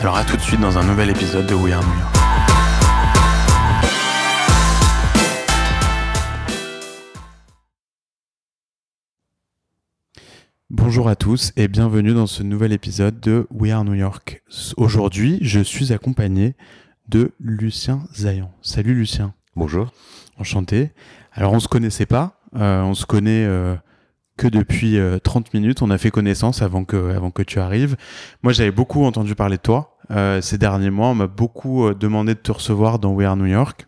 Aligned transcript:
Alors 0.00 0.16
à 0.16 0.24
tout 0.24 0.34
de 0.34 0.40
suite 0.40 0.60
dans 0.60 0.78
un 0.78 0.84
nouvel 0.84 1.10
épisode 1.10 1.46
de 1.46 1.54
We 1.54 1.74
Are 1.74 1.82
New 1.82 1.98
York. 1.98 2.14
Bonjour 10.70 11.06
à 11.06 11.16
tous 11.16 11.52
et 11.58 11.68
bienvenue 11.68 12.14
dans 12.14 12.26
ce 12.26 12.42
nouvel 12.42 12.72
épisode 12.72 13.20
de 13.20 13.46
We 13.50 13.72
Are 13.72 13.84
New 13.84 13.92
York. 13.92 14.42
Aujourd'hui, 14.78 15.38
je 15.42 15.60
suis 15.60 15.92
accompagné 15.92 16.54
de 17.10 17.32
Lucien 17.38 18.04
Zayan. 18.14 18.50
Salut 18.62 18.94
Lucien. 18.94 19.34
Bonjour. 19.54 19.92
Enchanté. 20.38 20.92
Alors 21.34 21.52
on 21.52 21.60
se 21.60 21.68
connaissait 21.68 22.06
pas, 22.06 22.40
euh, 22.56 22.80
on 22.80 22.94
se 22.94 23.04
connaît 23.04 23.44
euh, 23.44 23.76
que 24.40 24.48
depuis 24.48 24.98
30 25.22 25.46
euh, 25.46 25.58
minutes. 25.58 25.82
On 25.82 25.90
a 25.90 25.98
fait 25.98 26.10
connaissance 26.10 26.62
avant 26.62 26.84
que, 26.84 27.14
avant 27.14 27.30
que 27.30 27.42
tu 27.42 27.60
arrives. 27.60 27.96
Moi, 28.42 28.54
j'avais 28.54 28.70
beaucoup 28.70 29.04
entendu 29.04 29.34
parler 29.34 29.58
de 29.58 29.62
toi 29.62 29.98
ces 30.40 30.58
derniers 30.58 30.90
mois. 30.90 31.08
On 31.08 31.14
m'a 31.14 31.28
beaucoup 31.28 31.94
demandé 31.94 32.34
de 32.34 32.40
te 32.40 32.50
recevoir 32.50 32.98
dans 32.98 33.12
We 33.12 33.28
Are 33.28 33.36
New 33.36 33.46
York. 33.46 33.86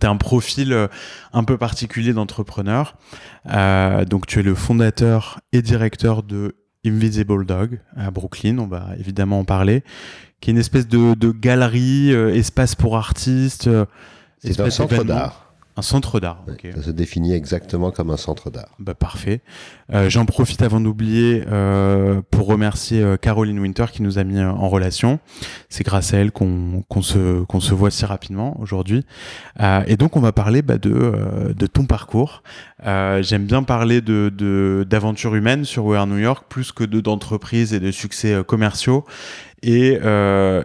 Tu 0.00 0.06
as 0.06 0.10
un 0.10 0.16
profil 0.16 0.88
un 1.34 1.44
peu 1.44 1.58
particulier 1.58 2.14
d'entrepreneur. 2.14 2.96
donc, 4.08 4.26
tu 4.26 4.38
es 4.38 4.42
le 4.42 4.54
fondateur 4.54 5.40
et 5.52 5.60
directeur 5.60 6.22
de 6.22 6.56
Invisible 6.86 7.44
Dog 7.44 7.80
à 7.96 8.10
Brooklyn. 8.10 8.56
On 8.58 8.66
va 8.66 8.92
évidemment 8.98 9.40
en 9.40 9.44
parler. 9.44 9.84
Qui 10.40 10.48
est 10.48 10.52
une 10.52 10.58
espèce 10.58 10.88
de, 10.88 11.12
de 11.12 11.32
galerie, 11.32 12.12
espace 12.12 12.74
pour 12.74 12.96
artistes. 12.96 13.68
C'est 14.38 14.58
un 14.58 14.70
centre 14.70 15.04
d'art. 15.04 15.45
Un 15.78 15.82
centre 15.82 16.20
d'art. 16.20 16.42
Ça 16.74 16.82
se 16.82 16.90
définit 16.90 17.34
exactement 17.34 17.90
comme 17.90 18.10
un 18.10 18.16
centre 18.16 18.50
d'art. 18.50 18.70
Bah, 18.78 18.94
parfait. 18.94 19.42
Euh, 19.92 20.08
J'en 20.08 20.24
profite 20.24 20.62
avant 20.62 20.80
d'oublier 20.80 21.44
euh, 21.48 22.22
pour 22.30 22.46
remercier 22.46 23.02
euh, 23.02 23.18
Caroline 23.18 23.58
Winter 23.58 23.84
qui 23.92 24.02
nous 24.02 24.18
a 24.18 24.24
mis 24.24 24.40
en 24.40 24.68
relation. 24.70 25.20
C'est 25.68 25.84
grâce 25.84 26.14
à 26.14 26.18
elle 26.18 26.32
qu'on 26.32 26.82
se, 27.02 27.42
qu'on 27.44 27.60
se 27.60 27.74
voit 27.74 27.90
si 27.90 28.06
rapidement 28.06 28.58
aujourd'hui. 28.58 29.04
Et 29.86 29.96
donc 29.96 30.16
on 30.16 30.20
va 30.20 30.32
parler 30.32 30.62
bah, 30.62 30.78
de, 30.78 31.54
de 31.54 31.66
ton 31.66 31.84
parcours. 31.84 32.42
J'aime 32.82 33.44
bien 33.44 33.62
parler 33.62 34.00
de 34.00 34.86
d'aventures 34.88 35.34
humaines 35.34 35.64
sur 35.64 35.84
We 35.84 35.98
Are 35.98 36.06
New 36.06 36.18
York 36.18 36.46
plus 36.48 36.72
que 36.72 36.84
de 36.84 37.00
d'entreprises 37.00 37.74
et 37.74 37.80
de 37.80 37.90
succès 37.90 38.42
commerciaux. 38.46 39.04
Et, 39.62 39.98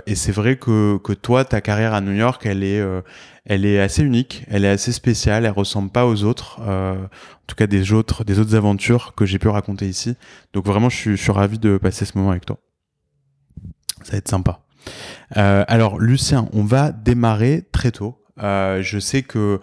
et 0.05 0.15
c'est 0.15 0.31
vrai 0.31 0.57
que, 0.57 1.13
toi, 1.13 1.45
ta 1.45 1.61
carrière 1.61 1.93
à 1.93 2.01
New 2.01 2.13
York, 2.13 2.45
elle 2.45 2.63
est 2.63 2.81
elle 3.45 3.65
est 3.65 3.79
assez 3.79 4.03
unique, 4.03 4.45
elle 4.49 4.65
est 4.65 4.69
assez 4.69 4.91
spéciale, 4.91 5.45
elle 5.45 5.51
ressemble 5.51 5.89
pas 5.89 6.05
aux 6.05 6.23
autres, 6.23 6.59
euh, 6.61 6.93
en 7.03 7.45
tout 7.47 7.55
cas 7.55 7.67
des 7.67 7.91
autres, 7.91 8.23
des 8.23 8.39
autres 8.39 8.55
aventures 8.55 9.13
que 9.15 9.25
j'ai 9.25 9.39
pu 9.39 9.47
raconter 9.47 9.87
ici. 9.87 10.15
Donc 10.53 10.65
vraiment, 10.65 10.89
je 10.89 11.15
suis, 11.15 11.31
ravi 11.31 11.57
de 11.57 11.77
passer 11.77 12.05
ce 12.05 12.17
moment 12.17 12.31
avec 12.31 12.45
toi. 12.45 12.59
Ça 14.03 14.13
va 14.13 14.17
être 14.19 14.29
sympa. 14.29 14.61
Euh, 15.37 15.63
alors 15.67 15.99
Lucien, 15.99 16.49
on 16.53 16.63
va 16.63 16.91
démarrer 16.91 17.63
très 17.71 17.91
tôt. 17.91 18.17
Euh, 18.41 18.81
je 18.81 18.99
sais 18.99 19.21
que 19.21 19.59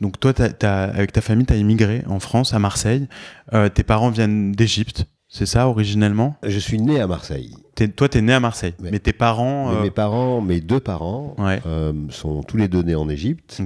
donc 0.00 0.20
toi, 0.20 0.32
avec 0.62 1.12
ta 1.12 1.20
famille, 1.20 1.46
tu 1.46 1.54
as 1.54 1.56
immigré 1.56 2.02
en 2.06 2.20
France, 2.20 2.52
à 2.52 2.58
Marseille. 2.58 3.08
tes 3.74 3.82
parents 3.82 4.10
viennent 4.10 4.52
d'Égypte, 4.52 5.06
c'est 5.28 5.46
ça 5.46 5.68
originellement? 5.68 6.36
Je 6.42 6.58
suis 6.58 6.80
né 6.80 7.00
à 7.00 7.06
Marseille. 7.06 7.54
Toi, 7.86 8.08
tu 8.08 8.18
es 8.18 8.22
né 8.22 8.32
à 8.32 8.40
Marseille, 8.40 8.74
mais, 8.80 8.98
tes 8.98 9.12
parents. 9.12 9.72
Euh, 9.72 9.82
mes 9.82 9.90
parents, 9.90 10.40
mes 10.40 10.60
deux 10.60 10.80
parents, 10.80 11.36
euh, 11.38 11.92
sont 12.10 12.42
tous 12.42 12.56
les 12.56 12.68
deux 12.68 12.82
nés 12.82 12.94
en 12.94 13.08
Égypte. 13.08 13.60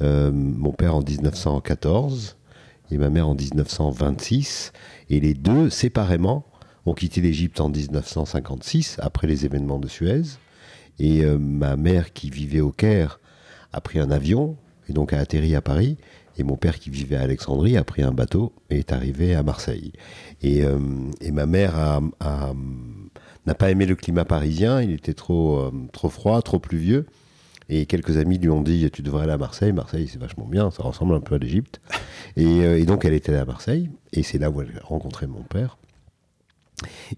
Euh, 0.00 0.30
mon 0.32 0.72
père 0.72 0.94
en 0.94 1.02
1914 1.02 2.36
et 2.90 2.98
ma 2.98 3.10
mère 3.10 3.28
en 3.28 3.34
1926. 3.34 4.72
Et 5.10 5.20
les 5.20 5.34
deux, 5.34 5.70
séparément, 5.70 6.46
ont 6.86 6.94
quitté 6.94 7.20
l'Égypte 7.20 7.60
en 7.60 7.68
1956, 7.68 8.98
après 9.00 9.26
les 9.26 9.44
événements 9.44 9.78
de 9.78 9.88
Suez. 9.88 10.22
Et 11.00 11.24
ma 11.24 11.76
mère, 11.76 12.12
qui 12.12 12.30
vivait 12.30 12.60
au 12.60 12.72
Caire, 12.72 13.20
a 13.72 13.80
pris 13.80 13.98
un 13.98 14.10
avion 14.10 14.56
et 14.88 14.92
donc 14.92 15.12
a 15.12 15.18
atterri 15.18 15.54
à 15.54 15.60
Paris. 15.60 15.96
Et 16.38 16.44
mon 16.44 16.56
père, 16.56 16.78
qui 16.78 16.90
vivait 16.90 17.16
à 17.16 17.22
Alexandrie, 17.22 17.76
a 17.76 17.84
pris 17.84 18.02
un 18.02 18.12
bateau 18.12 18.52
et 18.70 18.78
est 18.78 18.92
arrivé 18.92 19.34
à 19.34 19.42
Marseille. 19.42 19.92
Et, 20.40 20.64
euh, 20.64 20.78
ma 21.32 21.46
mère 21.46 22.00
n'a 23.48 23.54
pas 23.54 23.70
aimé 23.70 23.86
le 23.86 23.96
climat 23.96 24.24
parisien, 24.24 24.80
il 24.80 24.92
était 24.92 25.14
trop, 25.14 25.58
euh, 25.58 25.72
trop 25.92 26.08
froid, 26.08 26.40
trop 26.42 26.58
pluvieux. 26.58 27.06
Et 27.70 27.84
quelques 27.84 28.16
amis 28.16 28.38
lui 28.38 28.48
ont 28.48 28.62
dit 28.62 28.90
Tu 28.90 29.02
devrais 29.02 29.24
aller 29.24 29.32
à 29.32 29.38
Marseille. 29.38 29.72
Marseille, 29.72 30.08
c'est 30.10 30.18
vachement 30.18 30.46
bien, 30.46 30.70
ça 30.70 30.82
ressemble 30.82 31.14
un 31.14 31.20
peu 31.20 31.34
à 31.34 31.38
l'Égypte. 31.38 31.80
Et, 32.36 32.46
euh, 32.46 32.78
et, 32.78 32.84
donc, 32.84 33.04
elle 33.04 33.12
est 33.12 33.28
allée 33.28 33.38
à 33.38 33.44
Marseille. 33.44 33.90
Et 34.12 34.22
c'est 34.22 34.38
là 34.38 34.48
où 34.48 34.62
elle 34.62 34.72
a 34.82 34.86
rencontré 34.86 35.26
mon 35.26 35.42
père. 35.42 35.76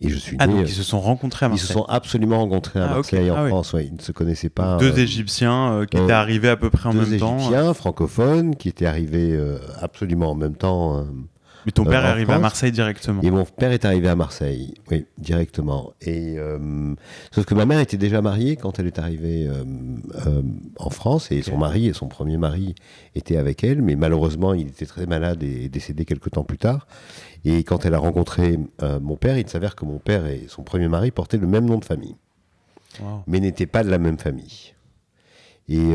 Et 0.01 0.09
je 0.09 0.17
suis 0.17 0.37
ah, 0.41 0.47
donc 0.47 0.67
ils 0.67 0.73
se 0.73 0.83
sont 0.83 1.01
rencontrés 1.01 1.47
à 1.47 1.49
Marseille. 1.51 1.67
Ils 1.67 1.69
se 1.69 1.73
sont 1.75 1.85
absolument 1.85 2.39
rencontrés 2.39 2.81
à 2.81 2.89
ah, 2.91 2.95
Marseille 2.95 3.31
en 3.31 3.37
ah 3.37 3.49
France. 3.49 3.75
ils 3.79 3.95
ne 3.95 4.01
se 4.01 4.13
connaissaient 4.13 4.49
pas. 4.49 4.79
Deux 4.79 4.93
euh, 4.93 5.03
Égyptiens 5.03 5.73
euh, 5.73 5.85
qui 5.85 5.99
étaient 5.99 6.13
arrivés 6.13 6.49
à 6.49 6.57
peu 6.57 6.71
près 6.71 6.89
en 6.89 6.95
même 6.95 7.19
temps. 7.19 7.37
Deux 7.37 7.43
Égyptiens 7.43 7.75
francophones 7.75 8.57
qui 8.57 8.69
étaient 8.69 8.87
arrivés 8.87 9.33
euh, 9.33 9.59
absolument 9.81 10.31
en 10.31 10.35
même 10.35 10.57
temps 10.57 11.07
mais 11.67 11.73
ton 11.73 11.85
père 11.85 12.05
est 12.05 12.09
arrivé 12.09 12.33
à 12.33 12.39
Marseille 12.39 12.73
directement. 12.73 13.23
Et 13.23 13.31
mon 13.31 13.45
père 13.45 13.73
est 13.73 13.85
arrivé 13.85 14.09
à 14.09 14.17
Marseille, 14.17 14.75
oui, 14.91 15.07
directement. 15.19 15.93
Et 16.01 16.39
euh, 16.39 16.95
sauf 17.31 17.45
que 17.45 17.55
ma 17.55 17.67
mère 17.67 17.81
était 17.81 17.97
déjà 17.97 18.23
mariée 18.23 18.57
quand 18.57 18.79
elle 18.79 18.87
est 18.87 18.99
arrivée 18.99 19.47
euh, 19.47 19.65
euh, 20.27 20.43
en 20.79 20.91
France, 20.91 21.31
et 21.31 21.43
son 21.43 21.59
mari 21.59 21.87
et 21.87 21.93
son 21.93 22.09
premier 22.09 22.39
mari 22.39 22.75
étaient 23.15 23.37
avec 23.37 23.65
elle, 23.65 23.83
mais 23.83 23.97
malheureusement 23.97 24.55
il 24.55 24.69
était 24.69 24.87
très 24.87 25.07
malade 25.07 25.43
et 25.43 25.69
décédé 25.69 26.05
quelques 26.05 26.31
temps 26.31 26.45
plus 26.45 26.59
tard. 26.59 26.87
Et 27.45 27.65
quand 27.65 27.85
elle 27.87 27.95
a 27.95 27.99
rencontré 27.99 28.59
mon 29.01 29.17
père, 29.17 29.39
il 29.39 29.49
s'avère 29.49 29.75
que 29.75 29.85
mon 29.85 29.99
père 29.99 30.27
et 30.27 30.45
son 30.49 30.63
premier 30.63 30.89
mari 30.89 31.11
portaient 31.11 31.39
le 31.39 31.47
même 31.47 31.65
nom 31.65 31.79
de 31.79 31.85
famille, 31.85 32.17
mais 33.27 33.41
n'étaient 33.41 33.67
pas 33.67 33.85
de 33.85 33.91
la 33.91 33.99
même 33.99 34.19
famille. 34.19 34.75
Et, 35.69 35.95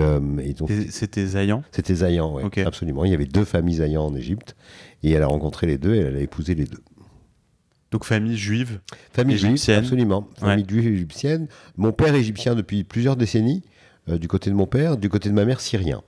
donc 0.54 0.72
c'était 0.90 1.26
Zayan? 1.26 1.64
C'était 1.72 1.96
Zayan, 1.96 2.34
oui, 2.34 2.64
absolument. 2.64 3.04
Il 3.04 3.12
y 3.12 3.14
avait 3.14 3.26
deux 3.26 3.44
familles 3.44 3.76
Zayan 3.76 4.06
en 4.06 4.16
Égypte. 4.16 4.56
Et 5.06 5.12
elle 5.12 5.22
a 5.22 5.28
rencontré 5.28 5.68
les 5.68 5.78
deux 5.78 5.94
et 5.94 6.00
elle 6.00 6.16
a 6.16 6.20
épousé 6.20 6.56
les 6.56 6.66
deux. 6.66 6.82
Donc 7.92 8.04
famille 8.06 8.36
juive 8.36 8.80
Famille 9.14 9.36
égyptienne. 9.36 9.58
juive, 9.58 9.78
absolument. 9.78 10.28
Famille 10.40 10.66
juive 10.68 10.88
égyptienne. 10.88 11.48
Mon 11.78 11.92
père 11.92 12.16
égyptien 12.16 12.56
depuis 12.56 12.84
plusieurs 12.84 13.16
décennies, 13.16 13.64
euh, 14.10 14.18
du 14.18 14.28
côté 14.28 14.50
de 14.50 14.56
mon 14.56 14.66
père, 14.66 14.98
du 14.98 15.08
côté 15.08 15.30
de 15.30 15.34
ma 15.36 15.46
mère 15.46 15.62
syrien. 15.62 16.02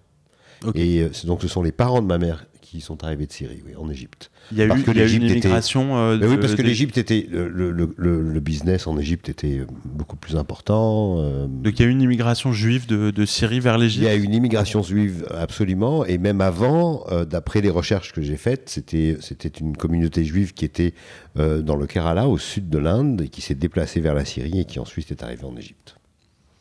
Et 0.73 1.01
euh, 1.01 1.09
donc 1.25 1.43
ce 1.43 1.47
sont 1.47 1.61
les 1.61 1.71
parents 1.71 2.01
de 2.01 2.07
ma 2.07 2.17
mère 2.17 2.47
qui 2.61 2.81
sont 2.81 3.03
arrivés 3.03 3.27
de 3.27 3.31
Syrie, 3.31 3.61
oui, 3.65 3.75
en 3.75 3.89
Égypte. 3.89 4.31
Il 4.51 4.57
y 4.57 4.61
a 4.61 4.65
eu, 4.65 4.83
que 4.83 4.91
une 4.91 5.23
immigration. 5.23 5.97
Euh, 5.97 6.17
oui, 6.21 6.37
parce 6.37 6.55
que 6.55 6.61
l'Égypte 6.61 6.97
était 6.97 7.27
le, 7.29 8.39
business 8.39 8.87
en 8.87 8.97
Égypte 8.97 9.29
était 9.29 9.61
beaucoup 9.85 10.15
plus 10.15 10.35
important. 10.35 11.17
Euh. 11.19 11.47
Donc 11.47 11.79
il 11.79 11.81
y 11.81 11.85
a 11.85 11.87
eu 11.87 11.91
une 11.91 12.01
immigration 12.01 12.53
juive 12.53 12.87
de, 12.87 13.25
Syrie 13.25 13.59
vers 13.59 13.77
l'Égypte? 13.77 14.03
Il 14.03 14.07
y 14.07 14.11
a 14.11 14.15
eu 14.15 14.23
une 14.23 14.33
immigration 14.33 14.81
juive 14.83 15.27
absolument, 15.35 16.05
et 16.05 16.17
même 16.17 16.39
avant, 16.39 17.03
euh, 17.11 17.25
d'après 17.25 17.61
les 17.61 17.69
recherches 17.69 18.13
que 18.13 18.21
j'ai 18.21 18.37
faites, 18.37 18.69
c'était 18.69 19.17
c'était 19.19 19.49
une 19.49 19.75
communauté 19.75 20.23
juive 20.23 20.53
qui 20.53 20.65
était 20.65 20.93
dans 21.35 21.75
le 21.75 21.85
Kerala, 21.85 22.27
au 22.27 22.39
sud 22.39 22.67
de 22.69 22.79
l'Inde, 22.79 23.21
et 23.21 23.29
qui 23.29 23.41
s'est 23.41 23.53
déplacée 23.53 23.99
vers 23.99 24.15
la 24.15 24.25
Syrie 24.25 24.61
et 24.61 24.65
qui 24.65 24.79
ensuite 24.79 25.11
est 25.11 25.21
arrivée 25.21 25.45
en 25.45 25.55
Égypte. 25.55 25.96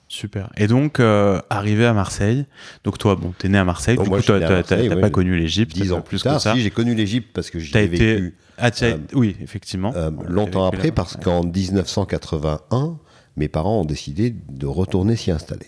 Super. 0.08 0.50
Et 0.56 0.68
donc, 0.68 1.00
euh, 1.00 1.40
arrivé 1.50 1.84
à 1.84 1.92
Marseille, 1.92 2.46
donc 2.84 2.96
toi, 2.98 3.16
bon, 3.16 3.34
t'es 3.36 3.48
né 3.48 3.58
à 3.58 3.64
Marseille, 3.64 3.96
du 3.96 4.08
coup, 4.08 4.20
tu 4.20 4.32
n'as 4.32 5.00
pas 5.00 5.10
connu 5.10 5.36
l'Égypte. 5.36 5.74
Dix 5.74 5.92
ans 5.92 6.00
plus 6.00 6.22
tard, 6.22 6.40
si, 6.40 6.60
j'ai 6.60 6.70
connu 6.70 6.94
l'Égypte 6.94 7.30
parce 7.34 7.50
que 7.50 7.58
j'y 7.58 7.76
ai 7.76 7.84
été... 7.84 8.14
vécu. 8.14 8.34
Ah, 8.58 8.70
euh, 8.82 8.98
oui, 9.12 9.36
effectivement. 9.42 9.92
Euh, 9.96 10.10
longtemps 10.28 10.66
après, 10.66 10.90
parce 10.90 11.16
qu'en 11.16 11.42
1981, 11.42 12.98
mes 13.36 13.48
parents 13.48 13.80
ont 13.80 13.84
décidé 13.84 14.34
de 14.48 14.66
retourner 14.66 15.16
s'y 15.16 15.30
installer. 15.30 15.66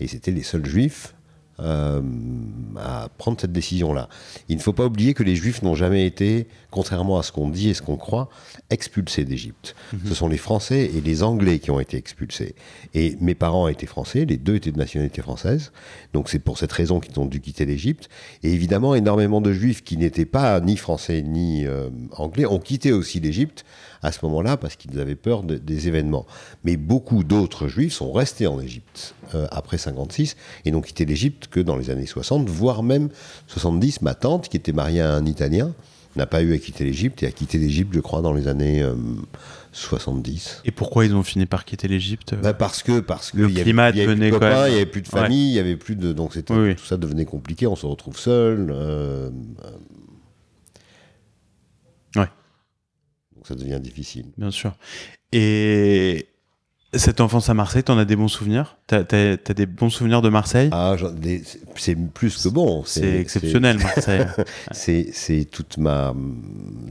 Et 0.00 0.08
c'était 0.08 0.30
les 0.30 0.42
seuls 0.42 0.66
juifs 0.66 1.14
euh, 1.60 2.02
à 2.76 3.08
prendre 3.16 3.40
cette 3.40 3.52
décision-là. 3.52 4.08
Il 4.48 4.56
ne 4.56 4.62
faut 4.62 4.72
pas 4.72 4.86
oublier 4.86 5.14
que 5.14 5.22
les 5.22 5.36
Juifs 5.36 5.62
n'ont 5.62 5.76
jamais 5.76 6.04
été, 6.06 6.48
contrairement 6.74 7.20
à 7.20 7.22
ce 7.22 7.30
qu'on 7.30 7.48
dit 7.48 7.68
et 7.68 7.74
ce 7.74 7.82
qu'on 7.82 7.96
croit, 7.96 8.28
expulsés 8.68 9.24
d'Égypte. 9.24 9.76
Mhm. 9.92 10.00
Ce 10.08 10.14
sont 10.14 10.26
les 10.26 10.36
Français 10.36 10.90
et 10.92 11.00
les 11.00 11.22
Anglais 11.22 11.60
qui 11.60 11.70
ont 11.70 11.78
été 11.78 11.96
expulsés. 11.96 12.56
Et 12.94 13.16
mes 13.20 13.36
parents 13.36 13.68
étaient 13.68 13.86
français, 13.86 14.24
les 14.24 14.38
deux 14.38 14.56
étaient 14.56 14.72
de 14.72 14.78
nationalité 14.78 15.22
française, 15.22 15.70
donc 16.12 16.28
c'est 16.28 16.40
pour 16.40 16.58
cette 16.58 16.72
raison 16.72 16.98
qu'ils 16.98 17.20
ont 17.20 17.26
dû 17.26 17.40
quitter 17.40 17.64
l'Égypte. 17.64 18.08
Et 18.42 18.52
évidemment, 18.52 18.96
énormément 18.96 19.40
de 19.40 19.52
Juifs 19.52 19.84
qui 19.84 19.96
n'étaient 19.96 20.24
pas 20.24 20.58
ni 20.58 20.76
français 20.76 21.22
ni 21.22 21.64
euh, 21.64 21.90
anglais 22.16 22.44
ont 22.44 22.58
quitté 22.58 22.90
aussi 22.90 23.20
l'Égypte 23.20 23.64
à 24.02 24.10
ce 24.10 24.18
moment-là 24.24 24.56
parce 24.56 24.74
qu'ils 24.74 24.98
avaient 24.98 25.14
peur 25.14 25.44
des 25.44 25.88
événements. 25.88 26.26
Mais 26.64 26.76
beaucoup 26.76 27.22
d'autres 27.22 27.68
juifs 27.68 27.94
sont 27.94 28.10
restés 28.10 28.48
en 28.48 28.60
Égypte 28.60 29.14
euh, 29.34 29.46
après 29.52 29.78
56 29.78 30.36
et 30.64 30.72
n'ont 30.72 30.82
quitté 30.82 31.04
l'Égypte 31.04 31.46
que 31.46 31.60
dans 31.60 31.76
les 31.76 31.90
années 31.90 32.06
60, 32.06 32.48
voire 32.48 32.82
même 32.82 33.10
70. 33.46 34.02
Ma 34.02 34.14
tante, 34.14 34.48
qui 34.48 34.56
était 34.56 34.72
mariée 34.72 35.00
à 35.00 35.12
un 35.14 35.24
Italien, 35.24 35.72
n'a 36.16 36.26
pas 36.26 36.42
eu 36.42 36.54
à 36.54 36.58
quitter 36.58 36.84
l'Égypte 36.84 37.22
et 37.22 37.26
a 37.26 37.30
quitté 37.30 37.58
l'Égypte, 37.58 37.92
je 37.94 38.00
crois, 38.00 38.22
dans 38.22 38.32
les 38.32 38.48
années 38.48 38.84
70. 39.72 40.46
Euh, 40.64 40.68
et 40.68 40.70
pourquoi 40.70 41.04
ils 41.04 41.14
ont 41.14 41.22
fini 41.22 41.46
par 41.46 41.64
quitter 41.64 41.88
l'Égypte 41.88 42.34
bah 42.34 42.54
Parce 42.54 42.82
que 42.82 43.00
parce 43.00 43.32
que 43.32 43.38
le 43.38 43.50
y 43.50 43.54
climat 43.54 43.84
avait, 43.84 44.06
plus 44.06 44.16
même... 44.16 44.32
il 44.68 44.72
y 44.72 44.76
avait 44.76 44.86
plus 44.86 45.02
de 45.02 45.08
famille, 45.08 45.50
il 45.50 45.54
y 45.54 45.58
avait 45.58 45.76
plus 45.76 45.96
de 45.96 46.12
donc 46.12 46.34
c'était 46.34 46.74
tout 46.74 46.84
ça 46.84 46.96
devenait 46.96 47.24
compliqué. 47.24 47.66
On 47.66 47.76
se 47.76 47.86
retrouve 47.86 48.18
seul. 48.18 48.70
Euh, 48.70 49.30
ouais 52.16 52.28
ça 53.44 53.54
devient 53.54 53.80
difficile. 53.80 54.26
Bien 54.36 54.50
sûr. 54.50 54.74
Et 55.32 56.28
cette 56.96 57.20
enfance 57.20 57.48
à 57.48 57.54
Marseille, 57.54 57.82
t'en 57.82 57.98
as 57.98 58.04
des 58.04 58.16
bons 58.16 58.28
souvenirs? 58.28 58.76
T'as 58.86 59.00
as, 59.00 59.54
des 59.54 59.66
bons 59.66 59.90
souvenirs 59.90 60.22
de 60.22 60.28
Marseille? 60.28 60.68
Ah, 60.72 60.96
c'est 61.76 61.94
plus 61.94 62.42
que 62.42 62.48
bon. 62.48 62.82
C'est 62.86 63.20
exceptionnel, 63.20 63.78
Marseille. 63.78 64.26
c'est 64.72 65.48
toute 65.50 65.78
ma, 65.78 66.14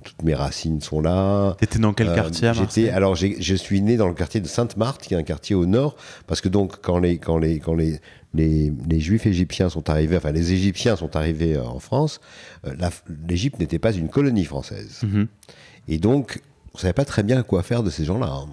toutes 0.04 0.22
mes 0.24 0.34
racines 0.34 0.82
sont 0.82 1.02
là. 1.02 1.56
T'étais 1.60 1.80
dans 1.80 1.94
quel 1.94 2.10
euh, 2.10 2.16
quartier 2.16 2.48
à 2.48 2.54
Marseille? 2.54 2.90
Alors, 2.90 3.16
je 3.16 3.56
suis 3.56 3.82
né 3.82 3.98
dans 3.98 4.08
le 4.08 4.14
quartier 4.14 4.42
de 4.42 4.48
Sainte-Marthe, 4.48 5.02
qui 5.02 5.14
est 5.14 5.18
un 5.18 5.24
quartier 5.24 5.56
au 5.56 5.66
nord, 5.66 5.96
parce 6.28 6.42
que 6.42 6.50
donc 6.50 6.82
quand 6.82 7.00
les 7.00 7.18
quand 7.18 7.38
les 7.38 7.60
quand 7.60 7.76
les 7.76 8.00
les, 8.36 8.74
les, 8.90 9.00
Juifs 9.00 9.28
égyptiens 9.28 9.70
sont 9.70 9.92
arrivés, 9.92 10.18
enfin 10.18 10.32
les 10.32 10.54
Égyptiens 10.54 10.96
sont 10.96 11.16
arrivés 11.16 11.56
en 11.56 11.78
France, 11.78 12.20
euh, 12.66 12.74
l'Égypte 13.30 13.60
n'était 13.60 13.78
pas 13.78 13.94
une 13.94 14.10
colonie 14.10 14.46
française. 14.46 15.02
Mm-hmm. 15.04 15.28
Et 15.90 15.98
donc, 16.00 16.42
on 16.74 16.78
savait 16.80 16.94
pas 16.94 17.06
très 17.06 17.24
bien 17.24 17.44
quoi 17.44 17.64
faire 17.64 17.84
de 17.84 17.90
ces 17.90 18.06
gens-là. 18.06 18.46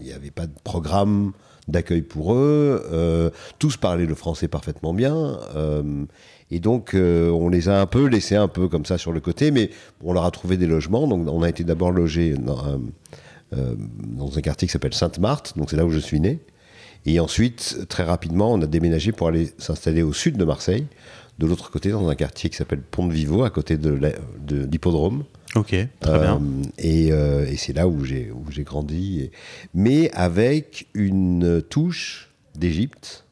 Il 0.00 0.06
n'y 0.06 0.12
avait 0.12 0.30
pas 0.30 0.46
de 0.46 0.54
programme 0.64 1.32
d'accueil 1.68 2.02
pour 2.02 2.34
eux. 2.34 2.82
Euh, 2.92 3.30
tous 3.58 3.76
parlaient 3.76 4.06
le 4.06 4.14
français 4.14 4.48
parfaitement 4.48 4.94
bien. 4.94 5.38
Euh, 5.54 6.04
et 6.50 6.60
donc, 6.60 6.94
euh, 6.94 7.30
on 7.30 7.48
les 7.48 7.68
a 7.68 7.80
un 7.80 7.86
peu 7.86 8.06
laissés 8.06 8.36
un 8.36 8.48
peu 8.48 8.68
comme 8.68 8.86
ça 8.86 8.98
sur 8.98 9.12
le 9.12 9.20
côté, 9.20 9.50
mais 9.50 9.70
on 10.02 10.12
leur 10.12 10.24
a 10.24 10.30
trouvé 10.30 10.56
des 10.56 10.66
logements. 10.66 11.06
Donc, 11.06 11.28
on 11.28 11.42
a 11.42 11.48
été 11.48 11.64
d'abord 11.64 11.90
logés 11.90 12.34
dans, 12.34 12.80
dans, 13.52 14.38
un 14.38 14.40
quartier 14.40 14.68
qui 14.68 14.72
s'appelle 14.72 14.94
Sainte-Marthe, 14.94 15.54
donc 15.56 15.70
c'est 15.70 15.76
là 15.76 15.84
où 15.84 15.90
je 15.90 15.98
suis 15.98 16.20
né. 16.20 16.40
Et 17.04 17.20
ensuite, 17.20 17.86
très 17.88 18.02
rapidement, 18.02 18.52
on 18.52 18.62
a 18.62 18.66
déménagé 18.66 19.12
pour 19.12 19.28
aller 19.28 19.52
s'installer 19.58 20.02
au 20.02 20.12
sud 20.12 20.36
de 20.36 20.44
Marseille, 20.44 20.86
de 21.38 21.46
l'autre 21.46 21.70
côté, 21.70 21.90
dans 21.90 22.08
un 22.08 22.14
quartier 22.14 22.48
qui 22.48 22.56
s'appelle 22.56 22.80
Pont 22.80 23.06
de 23.06 23.12
Vivo, 23.12 23.44
à 23.44 23.50
côté 23.50 23.76
de 23.76 23.90
l'hippodrome. 24.48 25.24
Ok, 25.56 25.74
très 26.00 26.18
bien. 26.18 26.36
Euh, 26.36 27.10
euh, 27.10 27.46
et, 27.46 27.56
c'est 27.56 27.72
là 27.72 27.88
où 27.88 28.04
j'ai 28.04 28.30
grandi, 28.58 29.30
mais 29.74 30.10
avec 30.12 30.86
une 30.94 31.62
touche 31.62 32.28
d'Égypte. 32.54 33.24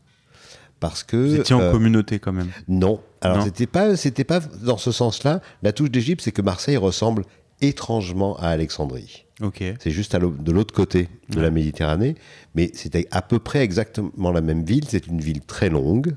Parce 0.81 1.03
que. 1.03 1.17
Vous 1.17 1.37
étiez 1.37 1.55
en 1.55 1.61
euh, 1.61 1.73
communauté 1.73 2.19
quand 2.19 2.32
même 2.32 2.50
Non. 2.69 3.00
Alors, 3.21 3.43
c'était 3.43 3.67
pas, 3.67 3.94
pas 4.26 4.41
dans 4.62 4.76
ce 4.76 4.93
sens-là. 4.93 5.41
La 5.62 5.73
touche 5.73 5.91
d'Égypte, 5.91 6.23
c'est 6.23 6.32
que 6.32 6.43
Marseille 6.43 6.76
ressemble 6.76 7.25
étrangement 7.61 8.37
à 8.38 8.49
Alexandrie. 8.49 9.25
Ok. 9.41 9.62
C'est 9.79 9.91
juste 9.91 10.15
de 10.17 10.53
l'autre 10.53 10.75
côté 10.75 11.09
de 11.29 11.41
la 11.41 11.50
Méditerranée, 11.50 12.17
mais 12.55 12.70
c'était 12.75 13.06
à 13.11 13.23
peu 13.23 13.38
près 13.38 13.61
exactement 13.61 14.31
la 14.31 14.41
même 14.41 14.65
ville. 14.65 14.85
C'est 14.88 15.06
une 15.06 15.20
ville 15.20 15.41
très 15.41 15.69
longue, 15.69 16.17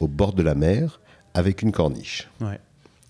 au 0.00 0.08
bord 0.08 0.32
de 0.32 0.42
la 0.42 0.54
mer, 0.54 1.00
avec 1.34 1.62
une 1.62 1.72
corniche. 1.72 2.28
Ouais. 2.40 2.58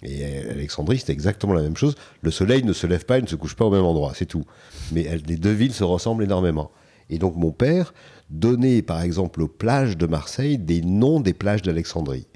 Et 0.03 0.25
Alexandrie, 0.51 1.03
c'est 1.05 1.13
exactement 1.13 1.55
la 1.55 1.63
même 1.63 1.77
chose. 1.77 1.97
Le 2.23 2.31
soleil 2.31 2.63
ne 2.63 2.73
se 2.73 2.87
lève 2.87 3.05
pas, 3.05 3.19
il 3.19 3.25
ne 3.25 3.29
se 3.29 3.37
couche 3.37 3.57
pas 3.57 3.65
au 3.65 3.71
même 3.71 3.85
endroit, 3.85 4.13
c'est 4.15 4.27
tout. 4.27 4.45
Mais 4.93 5.09
les 5.27 5.37
deux 5.37 5.53
villes 5.53 5.75
se 5.75 5.85
ressemblent 5.85 6.23
énormément. 6.23 6.71
Et 7.11 7.19
donc 7.19 7.37
mon 7.37 7.51
père 7.51 7.95
donnait, 8.31 8.83
par 8.83 9.03
exemple, 9.03 9.43
aux 9.43 9.49
plages 9.49 9.97
de 9.97 10.07
Marseille 10.07 10.59
des 10.59 10.83
noms 10.83 11.21
des 11.21 11.33
plages 11.33 11.63
d'Alexandrie. 11.63 12.27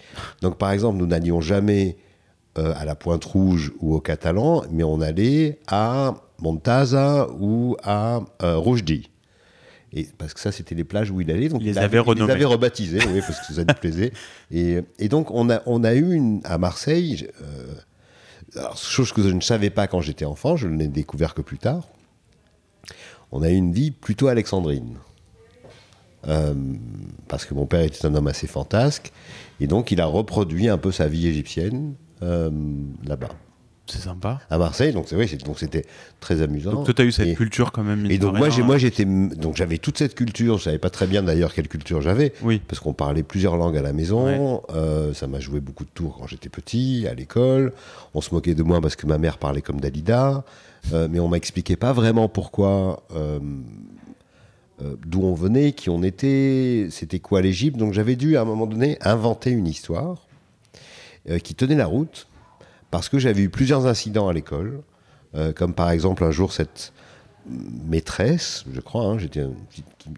Donc 0.41 0.59
par 0.59 0.71
exemple, 0.73 0.99
nous 0.99 1.07
n'allions 1.07 1.41
jamais 1.41 1.97
euh, 2.59 2.73
à 2.77 2.85
la 2.85 2.95
Pointe 2.95 3.25
Rouge 3.25 3.73
ou 3.81 3.95
au 3.95 4.01
Catalan, 4.01 4.63
mais 4.71 4.85
on 4.85 5.01
allait 5.01 5.61
à 5.69 6.15
Montaza 6.41 7.29
ou 7.39 7.77
à 7.83 8.21
euh, 8.43 8.57
et 9.95 10.09
parce 10.17 10.33
que 10.35 10.41
ça, 10.41 10.53
c'était 10.53 10.75
les 10.75 10.85
plages 10.85 11.11
où 11.11 11.21
il 11.21 11.31
allait. 11.31 11.49
Donc 11.49 11.61
il 11.61 11.67
les 11.67 11.79
avait, 11.79 11.99
rebaptisés, 11.99 12.99
oui, 13.09 13.21
parce 13.21 13.47
que 13.47 13.55
ça 13.55 13.63
lui 13.63 13.75
plaisait. 13.75 14.13
Et, 14.51 14.81
et, 14.99 15.09
donc, 15.09 15.31
on 15.31 15.51
a, 15.51 15.63
on 15.67 15.85
a 15.85 15.95
eu 15.95 16.13
une, 16.13 16.41
à 16.45 16.59
Marseille, 16.59 17.29
euh, 17.43 18.67
chose 18.77 19.13
que 19.13 19.23
je 19.23 19.29
ne 19.29 19.41
savais 19.41 19.71
pas 19.71 19.87
quand 19.87 20.01
j'étais 20.01 20.25
enfant, 20.25 20.57
je 20.57 20.69
ne 20.69 20.79
l'ai 20.79 20.89
découvert 20.89 21.35
que 21.35 21.41
plus 21.43 21.59
tard. 21.59 21.89
On 23.31 23.43
a 23.43 23.51
eu 23.51 23.55
une 23.55 23.73
vie 23.73 23.91
plutôt 23.91 24.29
alexandrine. 24.29 24.99
Euh, 26.29 26.55
parce 27.29 27.47
que 27.47 27.55
mon 27.55 27.67
père 27.67 27.81
était 27.81 28.05
un 28.07 28.15
homme 28.15 28.29
assez 28.29 28.47
fantasque. 28.47 29.13
Et 29.61 29.67
donc, 29.67 29.91
il 29.91 30.01
a 30.01 30.07
reproduit 30.07 30.69
un 30.69 30.79
peu 30.79 30.93
sa 30.93 31.09
vie 31.09 31.27
égyptienne 31.27 31.95
euh, 32.23 32.51
là-bas. 33.05 33.31
C'est 33.93 33.99
sympa. 33.99 34.41
À 34.49 34.57
Marseille, 34.57 34.95
donc 34.95 35.05
c'est 35.07 35.17
vrai, 35.17 35.27
donc 35.45 35.59
c'était 35.59 35.85
très 36.19 36.41
amusant. 36.41 36.73
Donc 36.73 36.87
toi, 36.87 36.95
tu 36.95 37.03
as 37.03 37.05
eu 37.05 37.13
cette 37.13 37.37
culture 37.37 37.73
quand 37.73 37.83
même. 37.83 38.11
Et 38.11 38.17
donc 38.17 38.39
moi, 38.39 38.49
j'ai, 38.49 38.63
moi, 38.63 38.79
j'étais, 38.79 39.05
donc 39.05 39.55
j'avais 39.55 39.77
toute 39.77 39.99
cette 39.99 40.15
culture. 40.15 40.57
Je 40.57 40.65
savais 40.65 40.79
pas 40.79 40.89
très 40.89 41.07
bien 41.07 41.23
d'ailleurs 41.23 41.53
quelle 41.53 41.69
culture 41.69 42.01
j'avais. 42.01 42.33
Oui. 42.43 42.63
Parce 42.67 42.81
qu'on 42.81 42.95
parlait 42.95 43.23
plusieurs 43.23 43.59
langues 43.59 43.77
à 43.77 43.83
la 43.83 43.93
maison. 43.93 44.63
Euh, 44.75 45.13
ça 45.13 45.27
m'a 45.27 45.41
joué 45.41 45.61
beaucoup 45.61 45.85
de 45.85 45.91
tours 45.91 46.17
quand 46.19 46.27
j'étais 46.27 46.49
petit, 46.49 47.07
à 47.07 47.13
l'école. 47.13 47.75
On 48.15 48.23
se 48.23 48.33
moquait 48.35 48.55
de 48.55 48.63
moi 48.63 48.81
parce 48.81 48.97
que 48.97 49.07
ma 49.07 49.19
mère 49.19 49.37
parlait 49.37 49.61
comme 49.61 49.79
Dalida, 49.79 50.43
euh, 50.95 51.07
mais 51.11 51.21
on 51.21 51.29
m'expliquait 51.29 51.77
pas 51.77 51.93
vraiment 51.93 52.31
pourquoi. 52.31 53.03
Euh, 53.15 53.41
d'où 55.07 55.23
on 55.23 55.35
venait, 55.35 55.73
qui 55.73 55.91
on 55.91 56.03
était, 56.03 56.89
c'était 56.91 57.21
quoi 57.21 57.43
l'Égypte. 57.43 57.77
Donc 57.77 57.93
j'avais 57.93 58.17
dû 58.17 58.39
à 58.39 58.41
un 58.41 58.45
moment 58.47 58.67
donné 58.67 58.97
inventer 59.03 59.51
une 59.51 59.69
histoire 59.69 60.27
qui 61.45 61.55
tenait 61.55 61.77
la 61.77 61.87
route 61.87 62.27
parce 62.93 63.09
que 63.09 63.19
j'avais 63.19 63.43
eu 63.43 63.49
plusieurs 63.49 63.87
incidents 63.87 64.29
à 64.29 64.33
l'école, 64.33 64.83
euh, 65.35 65.53
comme 65.53 65.73
par 65.73 65.91
exemple 65.91 66.23
un 66.23 66.31
jour 66.31 66.53
cette 66.53 66.93
maîtresse, 67.89 68.65
je 68.73 68.81
crois, 68.81 69.07
hein, 69.07 69.19
j'étais 69.19 69.45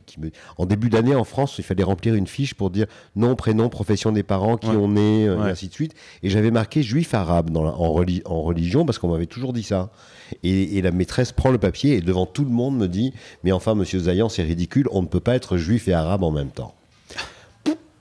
qui, 0.04 0.20
me... 0.20 0.30
en 0.58 0.66
début 0.66 0.90
d'année 0.90 1.14
en 1.14 1.22
France, 1.22 1.54
il 1.58 1.64
fallait 1.64 1.84
remplir 1.84 2.16
une 2.16 2.26
fiche 2.26 2.52
pour 2.52 2.70
dire 2.70 2.86
nom, 3.14 3.36
prénom, 3.36 3.68
profession 3.68 4.10
des 4.10 4.24
parents, 4.24 4.56
qui 4.56 4.66
on 4.66 4.96
est, 4.96 5.26
euh, 5.26 5.46
et 5.46 5.50
ainsi 5.50 5.68
de 5.68 5.72
suite. 5.72 5.94
Et 6.24 6.30
j'avais 6.30 6.50
marqué 6.50 6.82
juif 6.82 7.14
arabe 7.14 7.50
dans 7.50 7.64
en, 7.64 7.92
religion 8.42 8.84
parce 8.84 8.98
qu'on 8.98 9.08
m'avait 9.08 9.26
toujours 9.26 9.52
dit 9.52 9.62
ça. 9.62 9.90
Et, 10.42 10.82
la 10.82 10.90
maîtresse 10.90 11.30
prend 11.30 11.50
le 11.50 11.58
papier 11.58 11.94
et 11.96 12.00
devant 12.00 12.26
tout 12.26 12.44
le 12.44 12.50
monde 12.50 12.76
me 12.76 12.88
dit 12.88 13.14
mais 13.44 13.52
enfin 13.52 13.76
Monsieur 13.76 14.00
Zayan, 14.00 14.28
c'est 14.28 14.42
ridicule, 14.42 14.88
on 14.90 15.00
ne 15.00 15.06
peut 15.06 15.20
pas 15.20 15.36
être 15.36 15.56
juif 15.56 15.86
et 15.86 15.94
arabe 15.94 16.24
en 16.24 16.32
même 16.32 16.50
temps. 16.50 16.74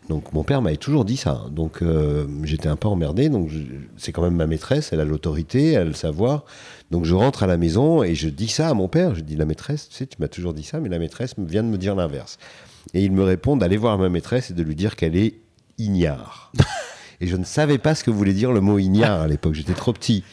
Donc 0.10 0.34
mon 0.34 0.44
père 0.44 0.62
m'avait 0.62 0.78
toujours 0.78 1.06
dit 1.06 1.18
ça. 1.18 1.46
Donc 1.52 1.82
euh, 1.82 2.26
j'étais 2.44 2.68
un 2.68 2.76
peu 2.76 2.88
emmerdé. 2.88 3.30
Donc 3.30 3.50
c'est 3.98 4.12
quand 4.12 4.22
même 4.22 4.36
ma 4.36 4.48
maîtresse, 4.48 4.92
elle 4.92 5.00
a 5.00 5.06
l'autorité, 5.06 5.72
elle 5.72 5.82
a 5.82 5.86
le 5.86 5.94
savoir. 5.94 6.46
Donc 6.92 7.06
je 7.06 7.16
rentre 7.16 7.44
à 7.44 7.48
la 7.48 7.58
maison 7.58 8.04
et 8.04 8.16
je 8.16 8.30
dis 8.30 8.50
ça 8.50 8.70
à 8.70 8.74
mon 8.74 8.88
père. 8.88 9.16
Je 9.16 9.22
dis 9.22 9.36
la 9.36 9.46
maîtresse, 9.46 9.90
tu 9.90 9.96
sais, 9.96 10.08
tu 10.08 10.18
m'as 10.20 10.28
toujours 10.28 10.54
dit 10.54 10.64
ça, 10.64 10.80
mais 10.80 10.90
la 10.90 11.00
maîtresse 11.00 11.36
vient 11.38 11.64
de 11.64 11.70
me 11.70 11.78
dire 11.78 11.96
l'inverse. 11.96 12.38
Et 12.94 13.04
il 13.04 13.12
me 13.12 13.24
répond 13.24 13.56
d'aller 13.56 13.78
voir 13.78 13.98
ma 13.98 14.10
maîtresse 14.10 14.52
et 14.52 14.54
de 14.54 14.62
lui 14.62 14.76
dire 14.76 14.96
qu'elle 14.96 15.16
est 15.16 15.36
ignare. 15.78 16.52
et 17.22 17.28
je 17.28 17.38
ne 17.38 17.46
savais 17.46 17.78
pas 17.78 17.96
ce 17.96 18.04
que 18.04 18.12
voulait 18.12 18.34
dire 18.34 18.52
le 18.52 18.62
mot 18.62 18.78
ignare 18.78 19.22
à 19.22 19.28
l'époque. 19.28 19.54
J'étais 19.54 19.74
trop 19.74 19.94
petit. 19.94 20.24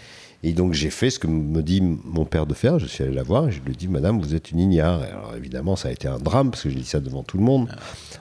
Et 0.43 0.53
donc 0.53 0.73
j'ai 0.73 0.91
fait 0.91 1.11
ce 1.11 1.19
que 1.19 1.27
me 1.27 1.63
dit 1.63 1.81
mon 1.81 2.25
père 2.25 2.47
de 2.47 2.55
faire. 2.55 2.79
Je 2.79 2.87
suis 2.87 3.05
allé 3.05 3.15
la 3.15 3.23
voir 3.23 3.49
et 3.49 3.53
je 3.53 3.61
lui 3.61 3.73
ai 3.73 3.77
dit 3.77 3.89
Madame, 3.89 4.21
vous 4.21 4.35
êtes 4.35 4.51
une 4.51 4.59
ignare. 4.59 5.03
alors 5.03 5.35
évidemment, 5.37 5.77
ça 5.77 5.89
a 5.89 5.93
été 5.93 6.09
un 6.09 6.19
drame 6.19 6.51
parce 6.51 6.65
que 6.65 6.71
j'ai 6.71 6.81
dit 6.81 6.87
ça 6.87 6.99
devant 6.99 7.23
tout 7.23 7.39
le 7.39 7.45
monde. 7.45 7.69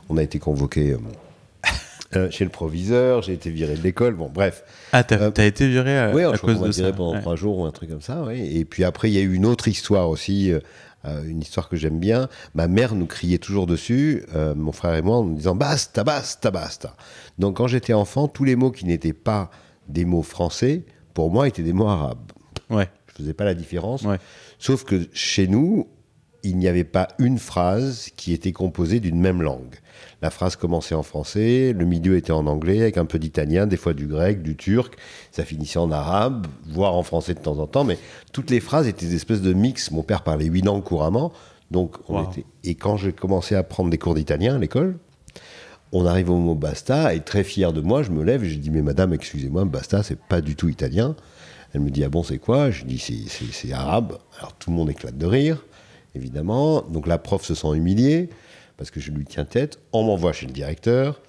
On 0.09 0.17
a 0.17 0.23
été 0.23 0.37
convoqué. 0.37 0.91
Euh, 0.91 0.97
euh, 2.15 2.31
chez 2.31 2.43
le 2.43 2.49
proviseur, 2.49 3.21
j'ai 3.21 3.33
été 3.33 3.51
viré 3.51 3.75
de 3.75 3.83
l'école, 3.83 4.15
bon 4.15 4.31
bref. 4.33 4.63
Ah, 4.93 5.03
t'as 5.03 5.19
euh, 5.19 5.31
été 5.31 5.67
viré 5.67 5.97
à, 5.97 6.11
oui, 6.11 6.23
à 6.23 6.37
cause 6.37 6.59
de 6.59 6.71
ça 6.71 6.91
pendant 6.91 7.19
trois 7.19 7.35
jours 7.35 7.59
ou 7.59 7.65
un 7.65 7.71
truc 7.71 7.89
comme 7.89 8.01
ça. 8.01 8.25
Et 8.33 8.65
puis 8.65 8.83
après, 8.83 9.11
il 9.11 9.13
y 9.13 9.19
a 9.19 9.21
eu 9.21 9.33
une 9.33 9.45
autre 9.45 9.67
histoire 9.67 10.09
aussi, 10.09 10.51
euh, 10.51 10.59
une 11.23 11.41
histoire 11.41 11.69
que 11.69 11.77
j'aime 11.77 11.99
bien. 11.99 12.27
Ma 12.55 12.67
mère 12.67 12.95
nous 12.95 13.05
criait 13.05 13.37
toujours 13.37 13.67
dessus, 13.67 14.25
mon 14.55 14.71
frère 14.71 14.95
et 14.95 15.03
moi, 15.03 15.17
en 15.17 15.23
nous 15.23 15.35
disant 15.35 15.55
basta, 15.55 16.03
basta, 16.03 16.49
basta. 16.49 16.95
Donc 17.37 17.57
quand 17.57 17.67
j'étais 17.67 17.93
enfant, 17.93 18.27
tous 18.27 18.43
les 18.43 18.55
mots 18.55 18.71
qui 18.71 18.85
n'étaient 18.85 19.13
pas 19.13 19.51
des 19.87 20.05
mots 20.05 20.23
français, 20.23 20.85
pour 21.13 21.31
moi, 21.31 21.47
étaient 21.47 21.63
des 21.63 21.73
mots 21.73 21.89
arabes. 21.89 22.31
Ouais. 22.71 22.89
Je 23.07 23.23
faisais 23.23 23.33
pas 23.33 23.45
la 23.45 23.53
différence. 23.53 24.03
Ouais. 24.03 24.17
Sauf 24.57 24.83
que 24.83 25.07
chez 25.13 25.47
nous, 25.47 25.87
il 26.43 26.57
n'y 26.57 26.67
avait 26.67 26.83
pas 26.83 27.09
une 27.19 27.37
phrase 27.37 28.09
qui 28.15 28.33
était 28.33 28.51
composée 28.51 28.99
d'une 28.99 29.19
même 29.19 29.41
langue. 29.41 29.75
La 30.21 30.29
phrase 30.29 30.57
commençait 30.57 30.95
en 30.95 31.03
français, 31.03 31.73
le 31.73 31.85
milieu 31.85 32.17
était 32.17 32.33
en 32.33 32.45
anglais, 32.45 32.81
avec 32.81 32.97
un 32.97 33.05
peu 33.05 33.19
d'italien, 33.19 33.67
des 33.67 33.77
fois 33.77 33.93
du 33.93 34.05
grec, 34.05 34.41
du 34.41 34.57
turc, 34.57 34.97
ça 35.31 35.45
finissait 35.45 35.79
en 35.79 35.91
arabe, 35.91 36.47
voire 36.67 36.95
en 36.95 37.03
français 37.03 37.33
de 37.33 37.39
temps 37.39 37.57
en 37.59 37.67
temps, 37.67 37.85
mais 37.85 37.97
toutes 38.33 38.49
les 38.49 38.59
phrases 38.59 38.87
étaient 38.87 39.05
des 39.05 39.15
espèces 39.15 39.41
de 39.41 39.53
mix. 39.53 39.91
Mon 39.91 40.03
père 40.03 40.23
parlait 40.23 40.45
huit 40.45 40.61
langues 40.61 40.83
couramment, 40.83 41.31
donc 41.71 41.95
on 42.09 42.29
était... 42.29 42.43
Et 42.65 42.75
quand 42.75 42.97
j'ai 42.97 43.13
commencé 43.13 43.55
à 43.55 43.63
prendre 43.63 43.89
des 43.89 43.97
cours 43.97 44.13
d'italien 44.13 44.55
à 44.55 44.57
l'école, 44.57 44.97
on 45.93 46.05
arrive 46.05 46.29
au 46.29 46.37
mot 46.37 46.53
basta, 46.53 47.13
et 47.13 47.21
très 47.21 47.45
fier 47.45 47.71
de 47.71 47.79
moi, 47.79 48.03
je 48.03 48.11
me 48.11 48.23
lève 48.23 48.43
et 48.43 48.49
je 48.49 48.59
dis 48.59 48.69
Mais 48.69 48.81
madame, 48.81 49.13
excusez-moi, 49.13 49.65
basta, 49.65 50.03
c'est 50.03 50.19
pas 50.19 50.41
du 50.41 50.55
tout 50.55 50.69
italien. 50.69 51.15
Elle 51.73 51.81
me 51.81 51.89
dit 51.89 52.03
Ah 52.03 52.09
bon, 52.09 52.23
c'est 52.23 52.37
quoi? 52.37 52.71
Je 52.71 52.83
dis 52.83 52.99
C'est 52.99 53.71
arabe. 53.71 54.17
Alors 54.37 54.53
tout 54.53 54.69
le 54.69 54.75
monde 54.75 54.89
éclate 54.89 55.17
de 55.17 55.25
rire, 55.25 55.65
évidemment. 56.13 56.81
Donc 56.81 57.07
la 57.07 57.17
prof 57.17 57.43
se 57.43 57.55
sent 57.55 57.73
humiliée 57.73 58.29
parce 58.79 58.91
que 58.91 59.01
je 59.01 59.11
lui 59.11 59.25
tiens 59.25 59.43
tête. 59.43 59.77
On 59.91 60.03
m'envoie 60.03 60.31
chez 60.31 60.47
le 60.47 60.53
directeur. 60.53 61.21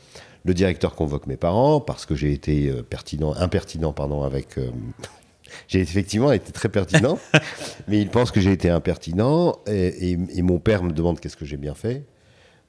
Le 0.45 0.55
directeur 0.55 0.95
convoque 0.95 1.27
mes 1.27 1.37
parents 1.37 1.81
parce 1.81 2.07
que 2.07 2.15
j'ai 2.15 2.33
été 2.33 2.71
euh, 2.71 2.83
pertinent, 2.83 3.35
impertinent 3.35 3.93
pardon, 3.93 4.23
avec. 4.23 4.57
Euh, 4.57 4.71
j'ai 5.69 5.81
effectivement 5.81 6.31
été 6.31 6.53
très 6.53 6.69
pertinent, 6.69 7.19
mais 7.89 8.01
il 8.01 8.09
pense 8.09 8.31
que 8.31 8.41
j'ai 8.41 8.53
été 8.53 8.71
impertinent. 8.71 9.59
Et, 9.67 10.17
mon 10.43 10.61
père 10.61 10.85
me 10.85 10.93
demande 10.93 11.19
qu'est-ce 11.19 11.37
que 11.37 11.45
j'ai 11.45 11.57
bien 11.57 11.75
fait 11.75 12.05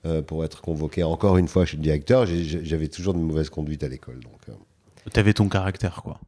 euh, 0.07 0.23
pour 0.23 0.43
être 0.43 0.61
convoqué 0.61 1.03
encore 1.03 1.37
une 1.37 1.47
fois 1.47 1.63
chez 1.65 1.77
le 1.77 1.83
directeur. 1.83 2.25
J'avais 2.25 2.87
toujours 2.87 3.13
de 3.13 3.19
mauvaise 3.19 3.51
conduite 3.51 3.83
à 3.83 3.87
l'école. 3.87 4.19
Donc, 4.19 4.57
tu 5.13 5.19
avais 5.19 5.33
ton 5.33 5.47
caractère, 5.47 6.01
quoi. 6.03 6.19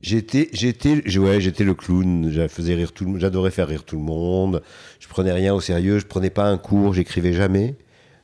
J'étais, 0.00 0.48
j'étais, 0.52 1.18
ouais, 1.18 1.40
j'étais 1.40 1.64
le 1.64 1.74
clown. 1.74 2.48
Faisais 2.48 2.74
rire 2.74 2.92
tout 2.92 3.18
J'adorais 3.18 3.50
faire 3.50 3.66
rire 3.66 3.84
tout 3.84 3.96
le 3.96 4.02
monde. 4.02 4.62
Je 5.00 5.08
prenais 5.08 5.32
rien 5.32 5.54
au 5.54 5.60
sérieux. 5.60 5.98
Je 5.98 6.06
prenais 6.06 6.30
pas 6.30 6.48
un 6.48 6.58
cours. 6.58 6.94
J'écrivais 6.94 7.32
jamais 7.32 7.76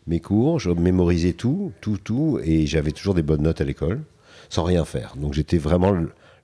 mes 0.07 0.21
cours. 0.21 0.61
Je 0.61 0.71
mémorisais 0.71 1.33
tout, 1.33 1.73
tout, 1.81 1.99
tout, 1.99 2.38
et 2.45 2.66
j'avais 2.66 2.93
toujours 2.93 3.14
des 3.14 3.23
bonnes 3.23 3.43
notes 3.43 3.61
à 3.61 3.64
l'école, 3.64 4.02
sans 4.50 4.62
rien 4.62 4.85
faire. 4.85 5.14
Donc 5.16 5.35
j'étais 5.35 5.59
vraiment 5.59 5.97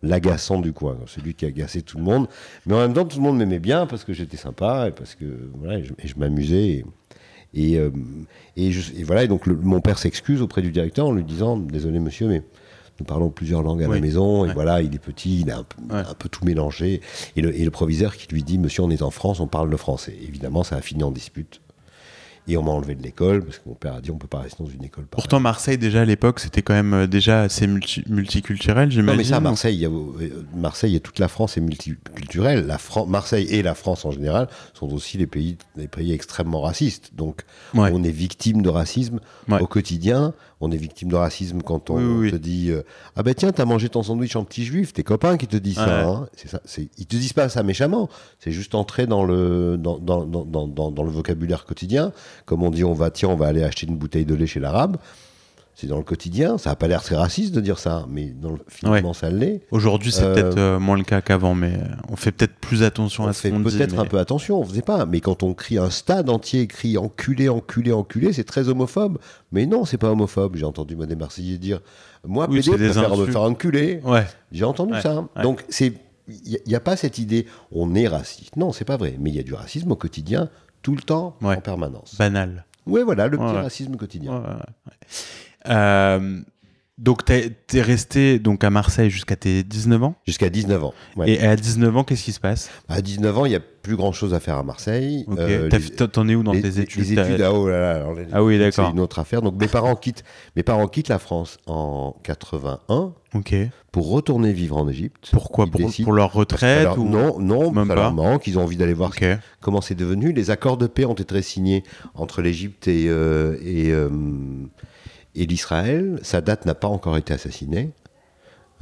l'agaçant 0.02 0.60
du 0.60 0.72
coin, 0.72 0.96
celui 1.06 1.34
qui 1.34 1.46
agaçait 1.46 1.82
tout 1.82 1.98
le 1.98 2.04
monde. 2.04 2.26
Mais 2.66 2.74
en 2.74 2.78
même 2.78 2.94
temps, 2.94 3.04
tout 3.04 3.18
le 3.18 3.22
monde 3.22 3.38
m'aimait 3.38 3.58
bien 3.58 3.86
parce 3.86 4.04
que 4.04 4.12
j'étais 4.12 4.36
sympa 4.36 4.88
et 4.88 4.92
parce 4.92 5.14
que 5.14 5.26
voilà, 5.54 5.80
je, 5.82 6.14
m'amusais. 6.16 6.84
Et, 7.54 7.78
euh, 7.78 7.90
et, 8.56 8.72
voilà. 9.04 9.24
Et 9.24 9.28
donc 9.28 9.46
mon 9.46 9.80
père 9.80 9.98
s'excuse 9.98 10.42
auprès 10.42 10.62
du 10.62 10.72
directeur 10.72 11.06
en 11.06 11.12
lui 11.12 11.24
disant, 11.24 11.56
désolé 11.56 12.00
monsieur, 12.00 12.26
mais 12.26 12.42
nous 13.00 13.06
parlons 13.06 13.30
plusieurs 13.30 13.62
langues 13.62 13.82
à 13.82 13.88
la 13.88 14.00
maison, 14.00 14.44
et 14.44 14.52
voilà, 14.52 14.82
il 14.82 14.94
est 14.94 14.98
petit, 14.98 15.40
il 15.40 15.50
a 15.50 15.58
un 15.58 16.14
peu, 16.14 16.28
tout 16.28 16.44
mélangé. 16.44 17.00
Et 17.36 17.42
le, 17.42 17.58
et 17.58 17.64
le, 17.64 17.70
proviseur 17.70 18.16
qui 18.16 18.28
lui 18.28 18.42
dit, 18.42 18.58
monsieur, 18.58 18.82
on 18.82 18.90
est 18.90 19.02
en 19.02 19.10
France, 19.10 19.40
on 19.40 19.46
parle 19.46 19.70
le 19.70 19.76
français. 19.76 20.16
Évidemment, 20.22 20.62
ça 20.62 20.76
a 20.76 20.80
fini 20.80 21.02
en 21.02 21.10
dispute. 21.10 21.60
Et 22.48 22.56
on 22.56 22.62
m'a 22.62 22.72
enlevé 22.72 22.96
de 22.96 23.02
l'école 23.02 23.44
parce 23.44 23.58
que 23.58 23.68
mon 23.68 23.74
père 23.74 23.94
a 23.94 24.00
dit 24.00 24.10
on 24.10 24.16
peut 24.16 24.26
pas 24.26 24.40
rester 24.40 24.64
dans 24.64 24.68
une 24.68 24.82
école. 24.82 25.04
Pourtant 25.08 25.38
Marseille 25.38 25.78
déjà 25.78 26.00
à 26.00 26.04
l'époque 26.04 26.40
c'était 26.40 26.62
quand 26.62 26.74
même 26.74 26.94
euh, 26.94 27.06
déjà 27.06 27.42
assez 27.42 27.66
multiculturel 27.66 28.90
j'imagine. 28.90 29.12
Non 29.12 29.16
mais 29.16 29.24
ça 29.24 29.40
Marseille, 29.40 29.84
a, 29.84 29.88
euh, 29.88 30.44
Marseille 30.56 30.96
et 30.96 31.00
toute 31.00 31.18
la 31.18 31.28
France 31.28 31.56
est 31.56 31.60
multiculturelle. 31.60 32.66
La 32.66 32.78
Marseille 33.06 33.46
et 33.50 33.62
la 33.62 33.74
France 33.74 34.04
en 34.04 34.10
général 34.10 34.48
sont 34.74 34.92
aussi 34.92 35.16
les 35.18 35.26
pays, 35.26 35.58
des 35.76 35.86
pays 35.86 36.12
extrêmement 36.12 36.62
racistes. 36.62 37.12
Donc 37.14 37.42
on 37.74 38.02
est 38.02 38.10
victime 38.10 38.62
de 38.62 38.68
racisme 38.68 39.20
au 39.48 39.66
quotidien 39.66 40.34
on 40.60 40.70
est 40.70 40.76
victime 40.76 41.08
de 41.08 41.16
racisme 41.16 41.62
quand 41.62 41.90
on 41.90 41.96
te 41.96 42.36
dit 42.36 42.70
euh, 42.70 42.82
ah 43.16 43.22
ben 43.22 43.34
tiens 43.34 43.50
t'as 43.52 43.64
mangé 43.64 43.88
ton 43.88 44.02
sandwich 44.02 44.36
en 44.36 44.44
petit 44.44 44.64
juif 44.64 44.92
tes 44.92 45.02
copains 45.02 45.36
qui 45.36 45.46
te 45.46 45.56
disent 45.56 45.76
ça, 45.76 46.06
hein. 46.06 46.28
c'est 46.36 46.48
ça 46.48 46.60
ils 46.98 47.06
te 47.06 47.16
disent 47.16 47.32
pas 47.32 47.48
ça 47.48 47.62
méchamment. 47.62 48.08
C'est 48.38 48.52
juste 48.52 48.74
entrer 48.74 49.06
dans 49.06 49.24
le 49.24 49.76
dans, 49.76 49.98
dans, 49.98 50.24
dans, 50.24 50.66
dans, 50.66 51.02
le 51.02 51.10
vocabulaire 51.10 51.64
quotidien. 51.64 52.12
Comme 52.46 52.62
on 52.62 52.70
dit 52.70 52.84
on 52.84 52.94
va 52.94 53.10
tiens 53.10 53.28
on 53.28 53.36
va 53.36 53.46
aller 53.46 53.62
acheter 53.62 53.86
une 53.86 53.96
bouteille 53.96 54.24
de 54.24 54.34
lait 54.34 54.46
chez 54.46 54.60
l'arabe 54.60 54.96
c'est 55.80 55.86
dans 55.86 55.96
le 55.96 56.02
quotidien. 56.02 56.58
Ça 56.58 56.70
n'a 56.70 56.76
pas 56.76 56.88
l'air 56.88 57.02
très 57.02 57.16
raciste 57.16 57.54
de 57.54 57.60
dire 57.60 57.78
ça, 57.78 58.06
mais 58.10 58.26
dans 58.26 58.50
le, 58.50 58.58
finalement, 58.68 59.14
ça 59.14 59.30
l'est. 59.30 59.62
Aujourd'hui, 59.70 60.12
c'est 60.12 60.24
peut-être 60.24 60.58
euh, 60.58 60.76
euh, 60.76 60.78
moins 60.78 60.96
le 60.96 61.04
cas 61.04 61.22
qu'avant, 61.22 61.54
mais 61.54 61.72
on 62.08 62.16
fait 62.16 62.32
peut-être 62.32 62.54
plus 62.56 62.82
attention 62.82 63.26
à 63.26 63.32
ce 63.32 63.48
qu'on 63.48 63.60
dit. 63.60 63.76
Peut-être 63.76 63.98
un 63.98 64.04
peu 64.04 64.18
attention, 64.18 64.60
on 64.60 64.64
faisait 64.64 64.82
pas. 64.82 65.06
Mais 65.06 65.20
quand 65.20 65.42
on 65.42 65.54
crie 65.54 65.78
un 65.78 65.88
stade 65.88 66.28
entier, 66.28 66.66
crie 66.66 66.98
enculé, 66.98 67.48
enculé, 67.48 67.92
enculé, 67.92 68.32
c'est 68.34 68.44
très 68.44 68.68
homophobe. 68.68 69.18
Mais 69.52 69.64
non, 69.64 69.86
c'est 69.86 69.96
pas 69.96 70.10
homophobe. 70.10 70.56
J'ai 70.56 70.66
entendu 70.66 70.96
des 70.96 71.16
Marseillais 71.16 71.56
dire 71.56 71.80
Moi, 72.26 72.46
oui, 72.50 72.60
PD, 72.60 72.76
préfère 72.76 73.16
me 73.16 73.26
faire 73.26 73.42
enculer. 73.42 74.00
Ouais. 74.04 74.26
J'ai 74.52 74.64
entendu 74.64 74.92
ça. 75.00 75.24
Donc, 75.42 75.64
c'est. 75.68 75.94
Il 76.28 76.60
n'y 76.64 76.76
a, 76.76 76.80
pas 76.80 76.94
cette 76.94 77.18
idée, 77.18 77.46
on 77.72 77.92
est 77.96 78.06
raciste. 78.06 78.54
Non, 78.54 78.70
c'est 78.70 78.84
pas 78.84 78.96
vrai. 78.96 79.16
Mais 79.18 79.30
il 79.30 79.36
y 79.36 79.40
a 79.40 79.42
du 79.42 79.54
racisme 79.54 79.90
au 79.90 79.96
quotidien, 79.96 80.48
tout 80.80 80.94
le 80.94 81.02
temps, 81.02 81.36
en 81.42 81.56
permanence. 81.56 82.14
Banal. 82.18 82.66
Oui, 82.86 83.00
voilà, 83.04 83.26
le 83.26 83.36
petit 83.36 83.56
racisme 83.56 83.96
quotidien. 83.96 84.60
Euh, 85.68 86.40
donc, 87.00 87.24
tu 87.24 87.32
es, 87.32 87.80
resté 87.80 88.38
donc, 88.38 88.62
à 88.62 88.68
Marseille 88.68 89.08
jusqu'à 89.08 89.34
tes 89.34 89.62
19 89.62 90.02
ans? 90.02 90.14
Jusqu'à 90.26 90.50
19 90.50 90.84
ans. 90.84 90.94
Et 91.24 91.40
à 91.40 91.56
19 91.56 91.96
ans, 91.96 92.04
qu'est-ce 92.04 92.24
qui 92.24 92.32
se 92.32 92.40
passe? 92.40 92.70
À 92.90 93.00
19 93.00 93.38
ans, 93.38 93.46
il 93.46 93.48
n'y 93.48 93.56
a 93.56 93.60
plus 93.60 93.96
grand 93.96 94.12
chose 94.12 94.34
à 94.34 94.40
faire 94.40 94.58
à 94.58 94.62
Marseille. 94.62 95.24
Euh, 95.38 95.70
T'en 96.12 96.28
es 96.28 96.34
où 96.34 96.42
dans 96.42 96.52
tes 96.52 96.78
études? 96.78 97.00
Les 97.00 97.12
études, 97.12 97.40
ah, 97.40 97.54
oh 97.54 97.70
là 97.70 97.80
là, 97.80 98.06
ah 98.32 98.44
oui, 98.44 98.58
d'accord. 98.58 98.84
C'est 98.84 98.92
une 98.92 99.00
autre 99.00 99.18
affaire. 99.18 99.40
Donc, 99.40 99.58
mes 99.58 99.66
parents, 99.66 99.96
quittent, 99.96 100.24
mes 100.56 100.62
parents 100.62 100.88
quittent 100.88 101.08
la 101.08 101.18
France 101.18 101.56
en 101.66 102.14
81 102.22 103.14
Ok. 103.34 103.54
pour 103.92 104.10
retourner 104.10 104.52
vivre 104.52 104.76
en 104.76 104.86
Égypte. 104.86 105.30
Pourquoi? 105.32 105.68
Pour, 105.68 106.12
leur 106.12 106.34
retraite 106.34 106.98
ou... 106.98 107.08
Non, 107.08 107.40
non, 107.40 107.70
même 107.70 107.88
ça 107.88 107.94
pas? 107.94 108.00
leur 108.02 108.12
manque. 108.12 108.46
Ils 108.46 108.58
ont 108.58 108.64
envie 108.64 108.76
d'aller 108.76 108.92
voir 108.92 109.12
comment 109.62 109.80
c'est 109.80 109.94
devenu. 109.94 110.34
Les 110.34 110.50
accords 110.50 110.76
de 110.76 110.86
paix 110.86 111.06
ont 111.06 111.14
été 111.14 111.40
signés 111.40 111.82
entre 112.14 112.42
l'Égypte 112.42 112.88
et, 112.88 113.06
euh, 113.08 113.56
et 113.62 113.90
et 115.40 115.46
l'Israël, 115.46 116.20
sa 116.22 116.42
date 116.42 116.66
n'a 116.66 116.74
pas 116.74 116.86
encore 116.86 117.16
été 117.16 117.32
assassinée. 117.32 117.94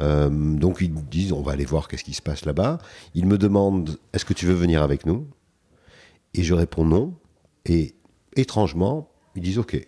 Euh, 0.01 0.29
donc 0.29 0.79
ils 0.81 0.93
disent 0.93 1.33
on 1.33 1.41
va 1.41 1.53
aller 1.53 1.65
voir 1.65 1.87
qu'est-ce 1.87 2.03
qui 2.03 2.15
se 2.15 2.23
passe 2.23 2.45
là-bas. 2.45 2.79
Ils 3.15 3.27
me 3.27 3.39
demandent 3.39 3.97
est-ce 4.13 4.25
que 4.25 4.35
tu 4.35 4.45
veux 4.45 4.55
venir 4.55 4.83
avec 4.83 5.07
nous? 5.07 5.29
Et 6.35 6.43
je 6.43 6.55
réponds 6.55 6.85
non. 6.85 7.15
Et 7.65 7.95
étrangement, 8.35 9.09
ils 9.37 9.43
disent 9.43 9.59
ok. 9.59 9.87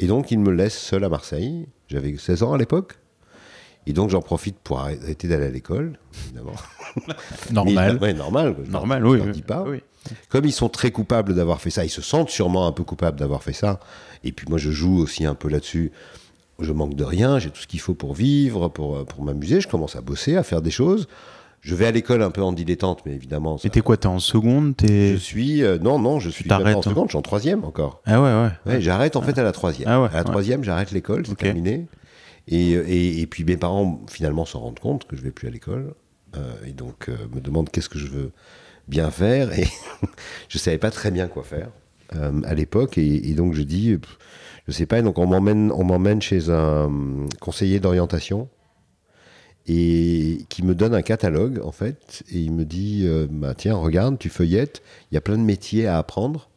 Et 0.00 0.06
donc 0.06 0.30
ils 0.30 0.38
me 0.38 0.50
laissent 0.50 0.78
seul 0.78 1.04
à 1.04 1.10
Marseille. 1.10 1.68
J'avais 1.88 2.16
16 2.16 2.42
ans 2.42 2.54
à 2.54 2.58
l'époque. 2.58 2.94
Et 3.86 3.92
donc 3.92 4.08
j'en 4.08 4.22
profite 4.22 4.58
pour 4.58 4.80
arrêter 4.80 5.28
d'aller 5.28 5.46
à 5.46 5.50
l'école, 5.50 5.98
évidemment. 6.24 6.56
normal. 7.52 7.98
Normal. 8.16 8.56
Normal, 8.66 9.06
oui. 9.06 9.20
Je 9.26 9.30
dis 9.30 9.42
pas. 9.42 9.66
Comme 10.28 10.44
ils 10.46 10.52
sont 10.52 10.68
très 10.68 10.90
coupables 10.90 11.34
d'avoir 11.34 11.60
fait 11.60 11.70
ça, 11.70 11.84
ils 11.84 11.90
se 11.90 12.02
sentent 12.02 12.30
sûrement 12.30 12.66
un 12.66 12.72
peu 12.72 12.82
coupables 12.82 13.18
d'avoir 13.18 13.42
fait 13.42 13.52
ça. 13.52 13.78
Et 14.26 14.32
puis 14.32 14.46
moi, 14.48 14.58
je 14.58 14.70
joue 14.70 14.98
aussi 14.98 15.24
un 15.24 15.34
peu 15.34 15.48
là-dessus. 15.48 15.92
Je 16.58 16.72
manque 16.72 16.94
de 16.94 17.04
rien, 17.04 17.38
j'ai 17.38 17.50
tout 17.50 17.60
ce 17.60 17.66
qu'il 17.66 17.80
faut 17.80 17.94
pour 17.94 18.14
vivre, 18.14 18.68
pour, 18.68 19.04
pour 19.04 19.22
m'amuser. 19.22 19.60
Je 19.60 19.68
commence 19.68 19.94
à 19.96 20.00
bosser, 20.00 20.36
à 20.36 20.42
faire 20.42 20.62
des 20.62 20.70
choses. 20.70 21.06
Je 21.66 21.74
vais 21.74 21.86
à 21.86 21.90
l'école 21.90 22.22
un 22.22 22.30
peu 22.30 22.42
en 22.42 22.52
dilettante, 22.52 23.00
mais 23.04 23.12
évidemment. 23.12 23.58
Ça... 23.58 23.66
Et 23.66 23.70
t'es 23.70 23.80
quoi 23.80 23.96
T'es 23.96 24.06
en 24.06 24.20
seconde 24.20 24.74
Je 24.80 25.16
suis. 25.16 25.64
Euh, 25.64 25.78
non, 25.78 25.98
non, 25.98 26.20
je 26.20 26.30
suis 26.30 26.50
en 26.52 26.64
hein. 26.64 26.80
seconde, 26.80 27.06
je 27.06 27.10
suis 27.10 27.18
en 27.18 27.22
troisième 27.22 27.64
encore. 27.64 28.02
Ah 28.06 28.22
ouais, 28.22 28.30
ouais. 28.30 28.74
ouais 28.74 28.80
j'arrête 28.80 29.16
en 29.16 29.22
fait 29.22 29.36
à 29.36 29.42
la 29.42 29.50
troisième. 29.50 29.88
Ah 29.88 30.04
à 30.12 30.16
la 30.16 30.24
troisième, 30.24 30.62
j'arrête 30.62 30.92
l'école, 30.92 31.26
c'est 31.26 31.36
terminé. 31.36 31.88
Et, 32.46 32.70
et, 32.70 33.20
et, 33.20 33.26
puis 33.26 33.42
mes 33.42 33.56
parents 33.56 34.00
finalement 34.08 34.44
se 34.44 34.56
rendent 34.56 34.78
compte 34.78 35.08
que 35.08 35.16
je 35.16 35.22
vais 35.22 35.32
plus 35.32 35.48
à 35.48 35.50
l'école. 35.50 35.94
Euh, 36.36 36.54
et 36.64 36.72
donc 36.72 37.08
euh, 37.08 37.16
me 37.34 37.40
demandent 37.40 37.68
qu'est-ce 37.70 37.88
que 37.88 37.98
je 37.98 38.06
veux 38.06 38.30
bien 38.86 39.10
faire. 39.10 39.58
Et 39.58 39.66
je 40.48 40.58
savais 40.58 40.78
pas 40.78 40.92
très 40.92 41.10
bien 41.10 41.26
quoi 41.26 41.42
faire. 41.42 41.70
Euh, 42.14 42.40
à 42.44 42.54
l'époque. 42.54 42.98
Et, 42.98 43.34
donc 43.34 43.54
je 43.54 43.62
dis, 43.62 43.96
je 44.68 44.72
sais 44.72 44.86
pas, 44.86 45.02
donc 45.02 45.18
on 45.18 45.26
m'emmène, 45.26 45.72
on 45.72 45.82
m'emmène 45.82 46.22
chez 46.22 46.50
un 46.50 46.88
conseiller 47.40 47.80
d'orientation 47.80 48.48
et 49.66 50.38
qui 50.48 50.62
me 50.62 50.76
donne 50.76 50.94
un 50.94 51.02
catalogue 51.02 51.60
en 51.64 51.72
fait 51.72 52.22
et 52.30 52.38
il 52.38 52.52
me 52.52 52.64
dit 52.64 53.02
euh, 53.04 53.26
bah, 53.28 53.52
tiens 53.56 53.74
regarde 53.74 54.16
tu 54.16 54.28
feuillettes 54.28 54.80
il 55.10 55.16
y 55.16 55.18
a 55.18 55.20
plein 55.20 55.36
de 55.36 55.42
métiers 55.42 55.88
à 55.88 55.98
apprendre 55.98 56.48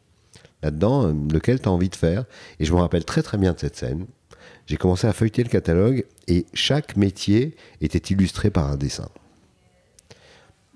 là-dedans 0.62 1.06
euh, 1.06 1.12
lequel 1.32 1.60
tu 1.60 1.68
as 1.68 1.72
envie 1.72 1.88
de 1.88 1.96
faire 1.96 2.24
et 2.60 2.64
je 2.64 2.72
me 2.72 2.78
rappelle 2.78 3.04
très 3.04 3.24
très 3.24 3.36
bien 3.36 3.52
de 3.52 3.58
cette 3.58 3.74
scène 3.74 4.06
j'ai 4.66 4.76
commencé 4.76 5.08
à 5.08 5.12
feuilleter 5.12 5.42
le 5.42 5.48
catalogue 5.48 6.06
et 6.28 6.46
chaque 6.54 6.96
métier 6.96 7.56
était 7.80 8.14
illustré 8.14 8.48
par 8.48 8.70
un 8.70 8.76
dessin 8.76 9.08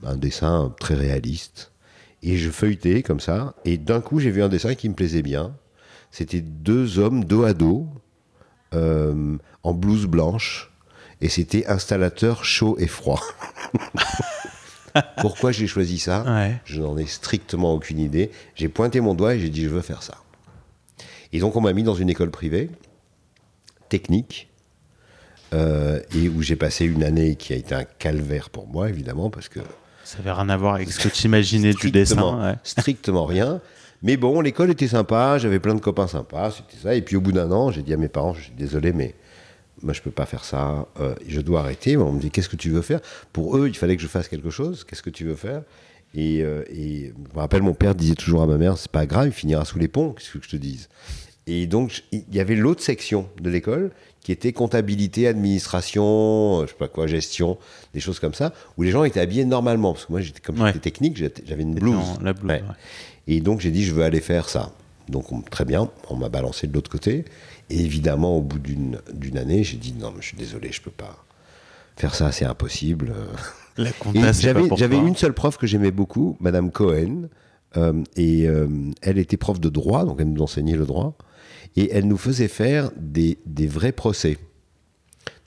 un 0.03 0.17
dessin 0.17 0.75
très 0.81 0.97
réaliste 0.97 1.71
et 2.25 2.39
je 2.39 2.51
feuilletais 2.51 3.03
comme 3.03 3.21
ça, 3.21 3.55
et 3.65 3.77
d'un 3.77 4.01
coup 4.01 4.19
j'ai 4.19 4.31
vu 4.31 4.43
un 4.43 4.49
dessin 4.49 4.75
qui 4.75 4.89
me 4.89 4.95
plaisait 4.95 5.23
bien. 5.23 5.55
C'était 6.11 6.41
deux 6.41 6.99
hommes 6.99 7.25
dos 7.25 7.45
à 7.45 7.53
dos, 7.53 7.87
euh, 8.73 9.37
en 9.63 9.75
blouse 9.75 10.07
blanche, 10.07 10.73
et 11.21 11.29
c'était 11.29 11.67
installateur 11.67 12.45
chaud 12.45 12.77
et 12.79 12.87
froid. 12.87 13.23
Pourquoi 15.19 15.53
j'ai 15.53 15.67
choisi 15.67 15.99
ça? 15.99 16.25
Je 16.65 16.81
n'en 16.81 16.97
ai 16.97 17.07
strictement 17.07 17.75
aucune 17.75 17.99
idée. 17.99 18.31
J'ai 18.55 18.69
pointé 18.69 19.01
mon 19.01 19.15
doigt 19.15 19.35
et 19.35 19.41
j'ai 19.41 19.51
dit 19.51 19.65
je 19.65 19.69
veux 19.69 19.83
faire 19.83 20.03
ça. 20.03 20.19
Et 21.33 21.41
donc 21.41 21.57
on 21.57 21.61
m'a 21.61 21.73
mis 21.73 21.83
dans 21.83 21.95
une 21.95 22.09
école 22.09 22.31
privée, 22.31 22.71
technique, 23.89 24.49
euh, 25.53 26.01
et 26.15 26.29
où 26.29 26.43
j'ai 26.43 26.57
passé 26.57 26.85
une 26.87 27.05
année 27.05 27.37
qui 27.37 27.53
a 27.53 27.57
été 27.57 27.75
un 27.75 27.85
calvaire 27.85 28.51
pour 28.51 28.67
moi, 28.67 28.89
évidemment, 28.89 29.31
parce 29.31 29.49
que 29.49 29.61
Ça 30.05 30.19
n'avait 30.19 30.33
rien 30.33 30.49
à 30.49 30.57
voir 30.57 30.75
avec 30.75 30.91
ce 30.91 31.09
que 31.09 31.13
tu 31.13 31.27
imaginais 31.27 31.73
du 31.73 31.91
dessin. 31.91 32.57
Strictement 32.63 33.25
rien. 33.25 33.61
Mais 34.03 34.19
bon, 34.19 34.43
l'école 34.43 34.71
était 34.71 34.89
sympa, 34.89 35.39
j'avais 35.39 35.59
plein 35.59 35.75
de 35.75 35.81
copains 35.81 36.07
sympas, 36.07 36.51
c'était 36.51 36.77
ça. 36.83 36.95
Et 36.95 37.01
puis 37.01 37.17
au 37.17 37.23
bout 37.23 37.33
d'un 37.33 37.51
an, 37.51 37.71
j'ai 37.71 37.83
dit 37.83 37.95
à 37.95 37.97
mes 37.97 38.09
parents, 38.09 38.35
je 38.35 38.43
suis 38.43 38.53
désolé, 38.53 38.93
mais 38.93 39.15
moi 39.83 39.95
je 39.95 40.03
peux 40.03 40.11
pas 40.11 40.27
faire 40.27 40.45
ça, 40.45 40.87
euh, 41.01 41.15
je 41.27 41.41
dois 41.41 41.61
arrêter. 41.61 41.97
On 41.97 42.13
me 42.13 42.21
dit, 42.21 42.31
qu'est-ce 42.31 42.51
que 42.51 42.57
tu 42.57 42.69
veux 42.69 42.83
faire? 42.83 43.01
Pour 43.33 43.57
eux, 43.57 43.67
il 43.67 43.75
fallait 43.75 43.97
que 43.97 44.03
je 44.03 44.09
fasse 44.09 44.29
quelque 44.29 44.51
chose, 44.51 44.85
qu'est-ce 44.85 45.03
que 45.03 45.11
tu 45.11 45.25
veux 45.25 45.37
faire? 45.37 45.63
Euh, 46.17 46.65
et, 46.69 47.13
je 47.17 47.35
me 47.35 47.41
rappelle, 47.41 47.63
mon 47.63 47.75
père 47.75 47.95
disait 47.95 48.15
toujours 48.15 48.43
à 48.43 48.47
ma 48.47 48.57
mère, 48.57 48.79
c'est 48.79 48.91
pas 48.91 49.07
grave, 49.07 49.29
il 49.29 49.33
finira 49.33 49.65
sous 49.65 49.79
les 49.79 49.89
ponts, 49.89 50.13
qu'est-ce 50.13 50.39
que 50.39 50.45
je 50.45 50.51
te 50.51 50.57
dise? 50.57 50.89
Et 51.47 51.67
donc, 51.67 52.05
il 52.13 52.25
y 52.33 52.41
avait 52.41 52.57
l'autre 52.57 52.83
section 52.83 53.29
de 53.41 53.51
l'école 53.51 53.91
qui 54.25 54.33
était 54.33 54.55
comptabilité, 54.55 55.29
administration, 55.29 56.63
euh, 56.63 56.63
je 56.63 56.71
sais 56.71 56.79
pas 56.79 56.89
quoi, 56.89 57.07
gestion, 57.07 57.59
des 57.93 58.01
choses 58.01 58.19
comme 58.19 58.33
ça, 58.33 58.53
où 58.77 58.83
les 58.83 58.91
gens 58.91 59.05
étaient 59.05 59.21
habillés 59.21 59.45
normalement. 59.45 59.93
Parce 59.93 60.07
que 60.07 60.13
moi, 60.13 60.23
j'étais, 60.23 60.41
comme 60.41 60.67
j'étais 60.67 60.79
technique, 60.79 61.17
j'avais 61.17 61.63
une 61.63 61.75
blouse. 61.75 62.19
la 62.23 62.33
blouse 62.33 62.51
Et 63.29 63.41
donc, 63.41 63.61
j'ai 63.61 63.71
dit, 63.71 63.85
je 63.85 63.95
veux 63.95 64.03
aller 64.03 64.23
faire 64.23 64.49
ça. 64.49 64.73
Donc, 65.11 65.27
très 65.51 65.67
bien, 65.67 65.91
on 66.09 66.17
m'a 66.17 66.31
balancé 66.31 66.67
de 66.67 66.73
l'autre 66.73 66.91
côté. 66.91 67.27
Et 67.69 67.79
évidemment, 67.79 68.39
au 68.39 68.41
bout 68.41 68.59
d'une, 68.59 68.99
année, 69.37 69.63
j'ai 69.63 69.77
dit, 69.77 69.93
non, 69.93 70.11
mais 70.11 70.23
je 70.23 70.29
suis 70.29 70.39
désolé, 70.39 70.73
je 70.73 70.81
peux 70.81 70.91
pas 70.91 71.23
faire 71.97 72.15
ça, 72.15 72.33
c'est 72.33 72.47
impossible. 72.47 73.13
La 73.77 73.91
j'avais, 74.33 74.69
j'avais 74.77 74.97
une 74.97 75.17
seule 75.17 75.35
prof 75.35 75.59
que 75.59 75.67
j'aimais 75.67 75.91
beaucoup, 75.91 76.37
Madame 76.41 76.71
Cohen. 76.71 77.29
Euh, 77.77 78.05
et 78.17 78.47
euh, 78.47 78.69
elle 79.03 79.19
était 79.19 79.37
prof 79.37 79.61
de 79.61 79.69
droit, 79.69 80.05
donc 80.05 80.19
elle 80.21 80.33
nous 80.33 80.43
enseignait 80.43 80.77
le 80.77 80.87
droit 80.87 81.15
et 81.77 81.91
elle 81.93 82.07
nous 82.07 82.17
faisait 82.17 82.49
faire 82.49 82.91
des, 82.97 83.39
des 83.47 83.67
vrais 83.67 83.93
procès. 83.93 84.39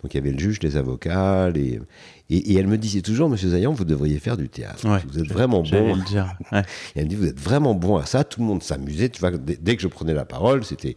Donc 0.02 0.14
il 0.14 0.18
y 0.18 0.20
avait 0.20 0.32
le 0.32 0.40
juge, 0.40 0.62
les 0.62 0.78
avocats, 0.78 1.50
les... 1.50 1.80
Et, 2.30 2.56
elle 2.56 2.68
me 2.68 2.78
disait 2.78 3.02
toujours, 3.02 3.30
Monsieur 3.30 3.50
Zayan, 3.50 3.72
vous 3.72 3.86
devriez 3.86 4.20
faire 4.20 4.38
du 4.38 4.50
théâtre. 4.50 4.86
vous 4.86 5.20
êtes 5.20 5.32
vraiment 5.32 5.64
bon. 5.64 5.96
Le 5.96 6.04
dire. 6.04 6.38
elle 6.96 7.06
me 7.06 7.10
dit, 7.10 7.16
vous 7.16 7.28
êtes 7.28 7.40
vraiment 7.40 7.74
bon 7.74 7.96
à 7.96 8.06
ça. 8.06 8.24
Tout 8.26 8.42
le 8.42 8.48
monde 8.48 8.62
s'amusait. 8.62 9.10
Tu 9.10 9.22
vois, 9.22 9.32
dès, 9.32 9.76
que 9.76 9.82
je 9.82 9.88
prenais 9.88 10.14
la 10.14 10.26
parole, 10.26 10.66
c'était. 10.66 10.96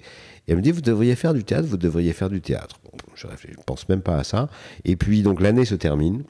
elle 0.49 0.57
me 0.57 0.61
dit, 0.61 0.73
vous 0.73 0.81
devriez 0.81 1.15
faire 1.15 1.33
du 1.33 1.45
théâtre. 1.45 1.69
Vous 1.69 1.77
devriez 1.77 2.13
faire 2.13 2.31
du 2.31 2.41
théâtre. 2.41 2.81
je 3.15 3.27
ne 3.27 3.63
pense 3.65 3.89
même 3.89 4.03
pas 4.03 4.17
à 4.17 4.25
ça. 4.25 4.49
Et 4.85 4.97
puis 4.97 5.23
donc 5.23 5.41
l'année 5.41 5.65
se 5.65 5.77
termine. 5.77 6.25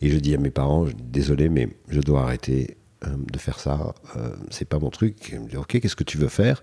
Et 0.00 0.08
je 0.08 0.18
dis 0.18 0.34
à 0.34 0.38
mes 0.38 0.50
parents, 0.50 0.86
désolé, 1.10 1.48
mais 1.48 1.68
je 1.88 2.00
dois 2.00 2.22
arrêter. 2.22 2.76
Euh, 3.06 3.10
de 3.32 3.38
faire 3.38 3.60
ça, 3.60 3.94
euh, 4.16 4.30
c'est 4.50 4.64
pas 4.64 4.80
mon 4.80 4.90
truc. 4.90 5.28
Ils 5.32 5.40
me 5.40 5.46
disent, 5.46 5.58
ok, 5.58 5.78
qu'est-ce 5.80 5.94
que 5.94 6.02
tu 6.02 6.18
veux 6.18 6.28
faire? 6.28 6.62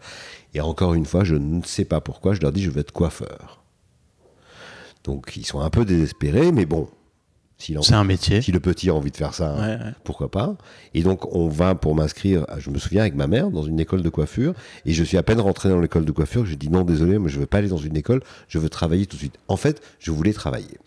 Et 0.53 0.59
encore 0.59 0.93
une 0.93 1.05
fois, 1.05 1.23
je 1.23 1.35
ne 1.35 1.61
sais 1.63 1.85
pas 1.85 2.01
pourquoi, 2.01 2.33
je 2.33 2.41
leur 2.41 2.51
dis, 2.51 2.61
je 2.61 2.69
veux 2.69 2.81
être 2.81 2.91
coiffeur. 2.91 3.63
Donc 5.05 5.37
ils 5.37 5.45
sont 5.45 5.61
un 5.61 5.69
peu 5.69 5.85
désespérés, 5.85 6.51
mais 6.51 6.65
bon. 6.65 6.89
C'est 7.57 7.93
un 7.93 8.03
métier. 8.03 8.41
Si 8.41 8.51
le 8.51 8.59
petit 8.59 8.89
a 8.89 8.93
envie 8.93 9.11
de 9.11 9.15
faire 9.15 9.33
ça, 9.33 9.55
pourquoi 10.03 10.29
pas? 10.29 10.57
Et 10.93 11.03
donc 11.03 11.33
on 11.33 11.47
va 11.47 11.73
pour 11.73 11.95
m'inscrire, 11.95 12.45
je 12.57 12.69
me 12.69 12.77
souviens 12.77 13.01
avec 13.01 13.15
ma 13.15 13.27
mère, 13.27 13.49
dans 13.49 13.63
une 13.63 13.79
école 13.79 14.01
de 14.01 14.09
coiffure, 14.09 14.53
et 14.85 14.91
je 14.91 15.03
suis 15.05 15.15
à 15.15 15.23
peine 15.23 15.39
rentré 15.39 15.69
dans 15.69 15.79
l'école 15.79 16.03
de 16.03 16.11
coiffure, 16.11 16.45
je 16.45 16.55
dis 16.55 16.67
non 16.67 16.83
désolé, 16.83 17.17
mais 17.17 17.29
je 17.29 17.39
veux 17.39 17.45
pas 17.45 17.59
aller 17.59 17.69
dans 17.69 17.77
une 17.77 17.95
école, 17.95 18.21
je 18.49 18.59
veux 18.59 18.67
travailler 18.67 19.05
tout 19.05 19.15
de 19.15 19.21
suite. 19.21 19.39
En 19.47 19.55
fait, 19.55 19.81
je 19.99 20.11
voulais 20.11 20.33
travailler. 20.33 20.77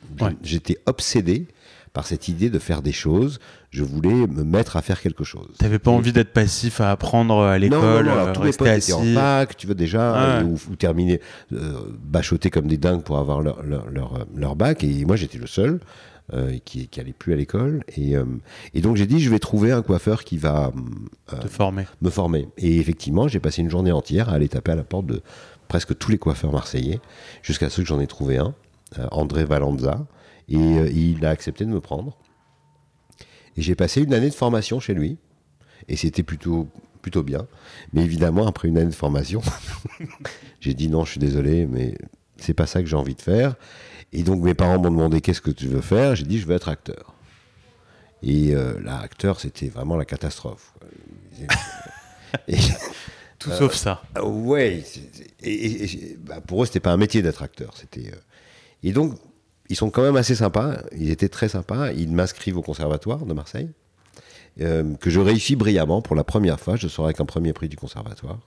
J'étais 0.43 0.77
obsédé 0.85 1.47
par 1.93 2.07
cette 2.07 2.29
idée 2.29 2.51
de 2.51 2.59
faire 2.59 2.83
des 2.83 2.93
choses. 2.93 3.39
Je 3.71 3.85
voulais 3.85 4.27
me 4.27 4.45
mettre 4.45 4.77
à 4.77 4.83
faire 4.83 5.01
quelque 5.01 5.25
chose. 5.25 5.49
Tu 5.59 5.65
n'avais 5.65 5.79
pas 5.79 5.91
envie 5.91 6.13
d'être 6.13 6.33
passif 6.33 6.81
à 6.81 6.91
apprendre 6.91 7.43
à 7.43 7.59
l'école, 7.59 8.07
non, 8.07 8.15
non, 8.15 8.27
non. 8.27 8.33
tous 8.33 8.43
les 8.43 8.53
potes 8.53 8.69
étaient 8.69 8.93
en 8.93 9.05
fac, 9.15 9.57
tu 9.57 9.67
vois 9.67 9.75
déjà, 9.75 10.43
ou, 10.43 10.77
terminer, 10.77 11.21
euh, 11.53 11.75
bachoter 12.03 12.51
comme 12.51 12.67
des 12.67 12.79
dingues 12.79 13.03
pour 13.03 13.19
avoir 13.19 13.43
leur, 13.43 13.63
leur, 13.63 14.57
bac. 14.57 14.85
Et 14.85 15.05
moi, 15.05 15.17
j'étais 15.17 15.39
le 15.39 15.47
seul. 15.47 15.81
Euh, 16.35 16.59
qui, 16.63 16.89
qui 16.89 17.01
allait 17.01 17.15
plus 17.15 17.33
à 17.33 17.37
l'école 17.37 17.83
et, 17.97 18.15
euh, 18.15 18.27
et 18.75 18.83
donc 18.83 18.97
j'ai 18.97 19.07
dit 19.07 19.19
je 19.19 19.31
vais 19.31 19.39
trouver 19.39 19.73
un 19.73 19.81
coiffeur 19.81 20.25
qui 20.25 20.37
va 20.37 20.73
former. 21.49 21.87
me 22.03 22.11
former 22.11 22.49
et 22.59 22.79
effectivement 22.79 23.29
j'ai 23.29 23.41
passé 23.41 23.63
une 23.63 23.71
journée 23.71 23.93
entière 23.93 24.29
à 24.29 24.33
aller 24.33 24.47
taper 24.47 24.73
à 24.73 24.75
la 24.75 24.85
porte 24.85 25.07
de 25.07 25.23
presque 25.69 25.97
tous 25.97 26.11
les 26.11 26.19
coiffeurs 26.19 26.53
marseillais 26.53 27.01
jusqu'à 27.43 27.71
ce 27.71 27.81
que 27.81 27.87
j'en 27.87 27.99
ai 27.99 28.07
trouvé 28.07 28.37
un 28.37 28.53
André 29.11 29.47
Valenza 29.47 30.07
et 30.49 30.57
euh, 30.57 30.91
il 30.91 31.25
a 31.25 31.31
accepté 31.31 31.65
de 31.65 31.71
me 31.71 31.81
prendre. 31.81 32.17
Et 33.57 33.63
j'ai 33.63 33.75
passé 33.75 34.03
une 34.03 34.15
année 34.15 34.31
de 34.31 34.35
formation 34.35 34.81
chez 34.81 34.95
lui. 34.95 35.19
Et 35.89 35.97
c'était 35.97 36.23
plutôt, 36.23 36.69
plutôt 37.03 37.23
bien. 37.23 37.47
Mais 37.93 38.03
évidemment, 38.03 38.47
après 38.47 38.69
une 38.69 38.79
année 38.79 38.91
de 38.91 38.95
formation, 38.95 39.41
j'ai 40.61 40.75
dit 40.75 40.89
non, 40.89 41.05
je 41.05 41.13
suis 41.13 41.21
désolé, 41.21 41.67
mais 41.67 41.95
c'est 42.37 42.55
pas 42.55 42.67
ça 42.67 42.83
que 42.83 42.89
j'ai 42.89 42.97
envie 42.97 43.15
de 43.15 43.23
faire. 43.23 43.57
Et 44.13 44.23
donc 44.23 44.43
mes 44.43 44.55
parents 44.55 44.79
m'ont 44.79 44.91
demandé 44.91 45.21
qu'est-ce 45.21 45.41
que 45.41 45.51
tu 45.51 45.67
veux 45.67 45.81
faire? 45.81 46.15
J'ai 46.15 46.25
dit 46.25 46.39
je 46.39 46.47
veux 46.47 46.55
être 46.55 46.69
acteur. 46.69 47.15
Et 48.23 48.55
euh, 48.55 48.81
là, 48.81 48.99
acteur, 49.01 49.41
c'était 49.41 49.69
vraiment 49.69 49.97
la 49.97 50.05
catastrophe. 50.05 50.75
Tout 53.39 53.51
sauf 53.53 53.75
ça. 53.75 54.03
Euh, 54.17 54.23
ouais. 54.23 54.83
Et, 55.43 56.17
bah, 56.19 56.41
pour 56.41 56.63
eux, 56.63 56.67
c'était 56.67 56.81
pas 56.81 56.91
un 56.91 56.97
métier 56.97 57.23
d'être 57.23 57.43
acteur. 57.43 57.77
C'était. 57.77 58.11
et 58.83 58.93
donc, 58.93 59.15
ils 59.69 59.77
sont 59.77 59.91
quand 59.91 60.03
même 60.03 60.17
assez 60.17 60.35
sympas. 60.35 60.79
Ils 60.97 61.11
étaient 61.11 61.29
très 61.29 61.49
sympas. 61.49 61.93
Ils 61.93 62.11
m'inscrivent 62.11 62.57
au 62.57 62.63
conservatoire 62.63 63.25
de 63.27 63.35
Marseille, 63.35 63.69
euh, 64.61 64.95
que 65.01 65.11
je 65.11 65.21
réussis 65.21 65.57
brillamment 65.57 66.03
pour 66.03 66.17
la 66.17 66.25
première 66.25 66.59
fois. 66.59 66.77
Je 66.77 66.89
sors 66.89 67.05
avec 67.05 67.21
un 67.21 67.27
premier 67.27 67.53
prix 67.53 67.69
du 67.69 67.77
conservatoire. 67.77 68.39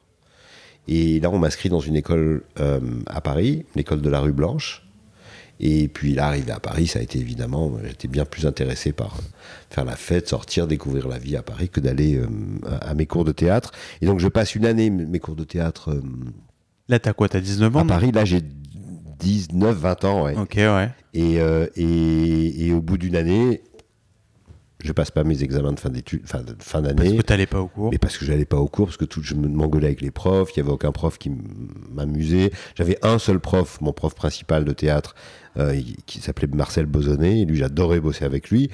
Et 0.88 1.20
là, 1.20 1.30
on 1.30 1.38
m'inscrit 1.38 1.70
dans 1.70 1.80
une 1.80 1.96
école 1.96 2.44
euh, 2.60 2.80
à 3.06 3.22
Paris, 3.22 3.66
l'école 3.76 4.02
de 4.02 4.10
la 4.10 4.20
rue 4.20 4.32
Blanche. 4.32 4.88
Et 5.64 5.90
puis 5.90 6.16
là, 6.16 6.26
arrivé 6.26 6.52
à 6.52 6.60
Paris, 6.60 6.88
ça 6.88 6.98
a 6.98 7.02
été 7.04 7.20
évidemment, 7.20 7.72
j'étais 7.86 8.08
bien 8.08 8.26
plus 8.26 8.48
intéressé 8.48 8.94
par 8.94 9.20
faire 9.70 9.86
la 9.86 9.96
fête, 9.96 10.28
sortir, 10.28 10.66
découvrir 10.66 11.08
la 11.08 11.20
vie 11.20 11.36
à 11.36 11.44
Paris 11.44 11.70
que 11.70 11.80
d'aller 11.80 12.16
euh, 12.16 12.26
à 12.82 12.96
mes 12.96 13.06
cours 13.06 13.26
de 13.26 13.32
théâtre. 13.32 13.72
Et 14.02 14.08
donc 14.08 14.20
je 14.20 14.28
passe 14.28 14.56
une 14.56 14.66
année 14.66 14.90
mes 14.90 15.20
cours 15.20 15.36
de 15.36 15.44
théâtre. 15.44 16.02
là, 16.90 16.98
t'as 16.98 17.14
quoi 17.14 17.30
T'as 17.30 17.42
19 17.42 17.76
ans 17.76 17.82
À 17.82 17.86
Paris, 17.86 18.12
là, 18.12 18.26
j'ai 18.26 18.42
19, 19.22 19.78
20 19.78 20.06
ans, 20.06 20.24
ouais. 20.26 20.38
Ok, 20.38 20.56
ouais. 20.58 20.90
Et, 21.14 21.40
euh, 21.40 21.68
et, 21.76 22.68
et, 22.68 22.74
au 22.74 22.82
bout 22.82 22.98
d'une 22.98 23.16
année, 23.16 23.62
je 24.84 24.92
passe 24.92 25.12
pas 25.12 25.24
mes 25.24 25.44
examens 25.44 25.74
de 25.74 25.80
fin 25.80 25.90
d'études, 25.90 26.26
fin, 26.26 26.44
fin 26.60 26.82
d'année. 26.82 26.96
Parce 26.96 27.18
que 27.18 27.22
t'allais 27.22 27.46
pas 27.46 27.62
au 27.62 27.68
cours. 27.68 27.92
Mais 27.92 27.98
parce 27.98 28.18
que 28.18 28.26
j'allais 28.26 28.46
pas 28.46 28.58
au 28.58 28.68
cours, 28.68 28.88
parce 28.88 28.98
que 28.98 29.06
tout, 29.06 29.22
je 29.22 29.36
m'engueulais 29.36 29.88
avec 29.88 30.02
les 30.02 30.12
profs. 30.12 30.52
Il 30.56 30.58
y 30.58 30.60
avait 30.62 30.72
aucun 30.72 30.92
prof 30.92 31.18
qui 31.18 31.32
m'amusait. 31.92 32.52
J'avais 32.76 32.98
un 33.04 33.20
seul 33.20 33.40
prof, 33.40 33.80
mon 33.82 33.94
prof 33.94 34.16
principal 34.16 34.66
de 34.66 34.72
théâtre, 34.72 35.16
euh, 35.58 35.80
qui 36.06 36.20
s'appelait 36.20 36.48
Marcel 36.48 36.88
Bosonnet. 36.88 37.42
Et 37.42 37.46
lui, 37.46 37.58
j'adorais 37.58 38.00
bosser 38.00 38.26
avec 38.26 38.50
lui. 38.50 38.70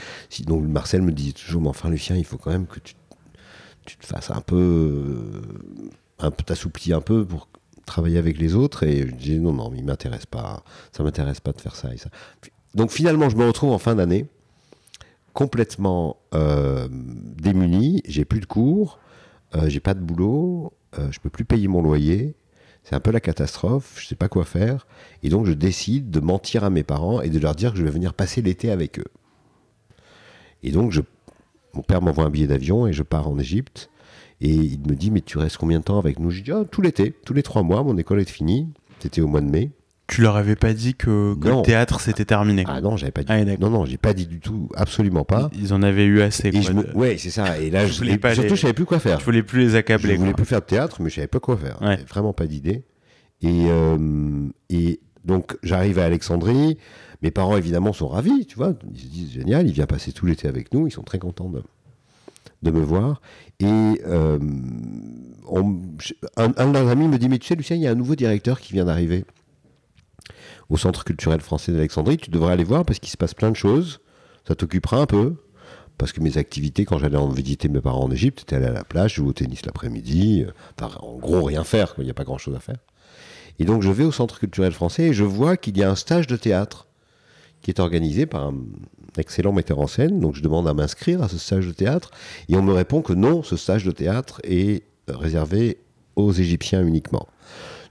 Donc 0.46 0.64
Marcel 0.64 1.02
me 1.02 1.12
disait 1.12 1.34
toujours, 1.34 1.62
mais 1.62 1.70
enfin 1.70 1.90
Lucien, 1.90 2.16
il 2.16 2.26
faut 2.26 2.38
quand 2.38 2.52
même 2.52 2.68
que 2.68 2.80
tu, 2.80 2.94
tu 3.86 3.98
te 3.98 4.06
fasses 4.06 4.32
un 4.32 4.42
peu, 4.42 4.56
euh, 4.56 5.42
un 6.20 6.32
peu 6.32 6.44
t'assouplir 6.44 6.98
un 6.98 7.02
peu 7.02 7.26
pour 7.26 7.50
travailler 7.88 8.19
avec 8.19 8.38
les 8.38 8.54
autres 8.54 8.84
et 8.84 9.08
je 9.08 9.15
dis 9.15 9.39
non, 9.39 9.54
non, 9.54 9.71
il 9.76 9.84
m'intéresse 9.84 10.28
pas, 10.28 10.63
ça 10.91 11.04
m'intéresse 11.04 11.39
pas 11.39 11.54
de 11.54 11.62
faire 11.62 11.76
ça 11.76 11.91
et 11.91 11.97
ça. 11.97 12.10
Donc 12.76 12.91
finalement, 12.91 13.30
je 13.30 13.38
me 13.38 13.47
retrouve 13.47 13.71
en 13.71 13.80
fin 13.80 13.95
d'année 13.95 14.28
complètement 15.38 16.17
euh, 16.34 16.88
démuni, 16.91 18.02
j'ai 18.08 18.26
plus 18.26 18.39
de 18.39 18.47
cours, 18.47 18.97
euh, 19.54 19.69
j'ai 19.69 19.80
pas 19.80 19.93
de 19.93 20.00
boulot, 20.00 20.73
euh, 20.97 21.12
je 21.12 21.19
peux 21.19 21.30
plus 21.30 21.45
payer 21.45 21.67
mon 21.67 21.84
loyer, 21.84 22.34
c'est 22.84 22.95
un 22.95 23.00
peu 23.00 23.12
la 23.12 23.19
catastrophe, 23.19 24.00
je 24.02 24.08
sais 24.08 24.15
pas 24.15 24.30
quoi 24.30 24.45
faire, 24.45 24.88
et 25.21 25.30
donc 25.30 25.45
je 25.45 25.54
décide 25.54 26.10
de 26.10 26.19
mentir 26.19 26.63
à 26.63 26.71
mes 26.71 26.82
parents 26.82 27.21
et 27.21 27.30
de 27.30 27.38
leur 27.38 27.54
dire 27.54 27.71
que 27.71 27.78
je 27.78 27.84
vais 27.84 27.91
venir 27.91 28.15
passer 28.15 28.41
l'été 28.41 28.71
avec 28.71 28.97
eux. 28.97 29.12
Et 30.63 30.71
donc 30.71 30.91
je, 30.91 31.02
mon 31.76 31.84
père 31.84 32.02
m'envoie 32.02 32.26
un 32.26 32.32
billet 32.32 32.47
d'avion 32.47 32.88
et 32.88 32.93
je 32.93 33.04
pars 33.04 33.28
en 33.28 33.38
Égypte. 33.38 33.91
Et 34.41 34.54
il 34.54 34.80
me 34.88 34.95
dit, 34.95 35.12
mais 35.12 35.21
tu 35.21 35.38
restes 35.38 35.58
combien 35.58 35.80
de 35.80 35.84
temps 35.84 35.97
avec 35.97 36.19
nous? 36.19 36.30
Je 36.30 36.41
dis, 36.41 36.52
ah, 36.52 36.63
tout 36.69 36.82
l'été, 36.82 37.13
tous 37.26 37.34
les 37.34 37.43
trois 37.43 37.63
mois, 37.63 37.84
mon 37.84 37.97
école 37.97 38.21
est 38.21 38.30
finie. 38.30 38.67
C'était 39.00 39.21
au 39.21 39.28
mois 39.28 39.41
de 39.41 39.50
mai. 39.50 39.71
Tu 40.08 40.21
leur 40.21 40.38
avais 40.38 40.56
pas 40.56 40.73
dit 40.73 40.95
que, 40.95 41.36
le 41.38 41.62
théâtre 41.63 42.00
c'était 42.00 42.23
terminé? 42.23 42.63
Ah 42.65 42.80
non, 42.80 42.95
j'avais 42.95 43.12
pas 43.12 43.23
dit. 43.23 43.32
Ah, 43.32 43.43
non, 43.60 43.69
non, 43.69 43.86
j'ai 43.86 43.97
pas 43.97 44.13
dit 44.13 44.26
du 44.26 44.39
tout, 44.39 44.69
absolument 44.73 45.26
pas. 45.26 45.50
Ils 45.54 45.73
en 45.73 45.84
avaient 45.84 46.06
eu 46.06 46.21
assez. 46.21 46.50
Quoi, 46.50 46.62
Ouais, 46.95 47.17
c'est 47.17 47.30
ça. 47.30 47.60
Et 47.60 47.69
là, 47.69 47.86
je, 47.88 47.97
voulais 47.97 48.17
pas 48.17 48.34
surtout, 48.34 48.56
je 48.56 48.62
savais 48.62 48.73
plus 48.73 48.86
quoi 48.86 49.00
faire. 49.00 49.19
Je 49.19 49.26
voulais 49.26 49.43
plus 49.43 49.60
les 49.60 49.76
accabler. 49.76 50.15
Je 50.15 50.19
voulais 50.19 50.34
plus 50.34 50.45
faire 50.45 50.62
de 50.62 50.65
théâtre, 50.65 51.02
mais 51.02 51.10
je 51.10 51.15
savais 51.15 51.28
pas 51.28 51.41
quoi 51.41 51.58
faire. 51.58 51.82
Ouais. 51.82 51.97
Vraiment 52.08 52.32
pas 52.32 52.47
d'idée. 52.47 52.86
Et, 53.41 53.65
euh, 53.67 54.47
et 54.69 55.02
donc, 55.26 55.58
j'arrive 55.62 56.00
à 56.00 56.06
Alexandrie. 56.06 56.78
Mes 57.21 57.32
parents, 57.32 57.58
évidemment, 57.58 57.91
sont 57.91 58.08
ravis, 58.08 58.45
tu 58.45 58.56
vois. 58.56 58.73
Ils 58.93 59.00
se 59.00 59.08
disent, 59.08 59.32
génial, 59.34 59.67
il 59.67 59.73
vient 59.73 59.88
passer 59.88 60.13
tout 60.13 60.26
l'été 60.26 60.47
avec 60.47 60.73
nous. 60.73 60.88
Ils 60.88 60.91
sont 60.91 61.04
très 61.04 61.19
contents 61.19 61.50
de, 61.50 61.62
de 62.63 62.72
me 62.72 62.82
voir. 62.82 63.22
Et 63.60 63.65
euh, 63.65 64.39
un, 66.36 66.50
de 66.50 66.74
leurs 66.74 66.88
amis 66.89 67.08
me 67.08 67.17
dit, 67.17 67.30
mais 67.30 67.39
tu 67.39 67.48
sais, 67.48 67.56
Lucien, 67.56 67.76
il 67.76 67.82
y 67.82 67.88
a 67.88 67.91
un 67.91 67.96
nouveau 67.96 68.15
directeur 68.15 68.60
qui 68.60 68.74
vient 68.74 68.86
d'arriver 68.86 69.26
au 70.70 70.78
Centre 70.78 71.04
culturel 71.04 71.41
français 71.41 71.72
d'Alexandrie. 71.72 72.17
Tu 72.17 72.30
devrais 72.30 72.54
aller 72.54 72.63
voir 72.63 72.86
parce 72.86 73.00
qu'il 73.00 73.10
se 73.10 73.17
passe 73.17 73.34
plein 73.34 73.52
de 73.52 73.56
choses. 73.56 74.00
Ça 74.48 74.56
t'occupera 74.56 74.98
un 74.98 75.06
peu. 75.06 75.36
Parce 75.98 76.12
que 76.12 76.22
mes 76.22 76.38
activités, 76.38 76.86
quand 76.86 77.00
j'allais 77.00 77.17
en 77.17 77.30
visiter 77.30 77.70
mes 77.70 77.82
parents 77.82 78.04
en 78.04 78.12
Égypte, 78.12 78.41
c'était 78.41 78.58
aller 78.58 78.67
à 78.67 78.72
la 78.72 78.84
plage, 78.84 79.15
jouer 79.15 79.30
au 79.30 79.34
tennis 79.34 79.65
l'après-midi. 79.65 80.46
Enfin, 80.80 80.96
en 81.00 81.17
gros, 81.17 81.43
rien 81.43 81.63
faire. 81.63 81.96
Il 81.98 82.04
n'y 82.04 82.12
a 82.12 82.13
pas 82.13 82.24
grand-chose 82.24 82.56
à 82.56 82.60
faire. 82.60 82.78
Et 83.58 83.65
donc, 83.65 83.82
je 83.82 83.89
vais 83.89 84.04
au 84.04 84.12
Centre 84.12 84.38
culturel 84.39 84.74
français 84.74 85.06
et 85.06 85.13
je 85.13 85.24
vois 85.24 85.58
qu'il 85.58 85.76
y 85.76 85.84
a 85.84 85.89
un 85.89 85.96
stage 85.96 86.28
de 86.28 86.36
théâtre 86.36 86.88
qui 87.62 87.72
est 87.72 87.80
organisé 87.80 88.28
par 88.28 88.43
un 88.46 88.56
excellent 89.19 89.51
metteur 89.51 89.80
en 89.80 89.88
scène. 89.88 90.19
Donc 90.19 90.36
je 90.36 90.41
demande 90.41 90.67
à 90.67 90.73
m'inscrire 90.73 91.21
à 91.23 91.30
ce 91.30 91.38
stage 91.38 91.67
de 91.67 91.71
théâtre 91.71 92.12
et 92.49 92.56
on 92.56 92.62
me 92.62 92.73
répond 92.73 93.01
que 93.01 93.13
non, 93.13 93.43
ce 93.43 93.58
stage 93.58 93.84
de 93.84 93.91
théâtre 93.91 94.41
est 94.43 94.84
réservé 95.08 95.77
aux 96.15 96.32
Égyptiens 96.32 96.86
uniquement. 96.86 97.27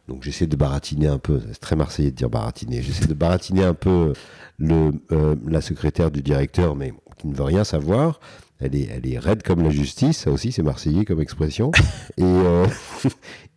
Donc 0.08 0.22
j'essaie 0.22 0.46
de 0.46 0.56
baratiner 0.56 1.08
un 1.08 1.18
peu, 1.18 1.40
c'est 1.52 1.60
très 1.60 1.76
marseillais 1.76 2.10
de 2.10 2.16
dire 2.16 2.30
baratiner, 2.30 2.80
j'essaie 2.80 3.06
de 3.06 3.14
baratiner 3.14 3.64
un 3.64 3.74
peu 3.74 4.12
le, 4.58 4.92
euh, 5.10 5.34
la 5.46 5.60
secrétaire 5.60 6.10
du 6.10 6.22
directeur, 6.22 6.76
mais 6.76 6.92
qui 7.18 7.26
ne 7.26 7.34
veut 7.34 7.44
rien 7.44 7.64
savoir. 7.64 8.20
Elle 8.58 8.74
est, 8.74 8.88
elle 8.90 9.06
est 9.06 9.18
raide 9.18 9.42
comme 9.42 9.62
la 9.62 9.70
justice, 9.70 10.18
ça 10.18 10.30
aussi 10.30 10.52
c'est 10.52 10.62
marseillais 10.62 11.04
comme 11.04 11.20
expression. 11.20 11.72
et, 12.16 12.22
euh, 12.22 12.66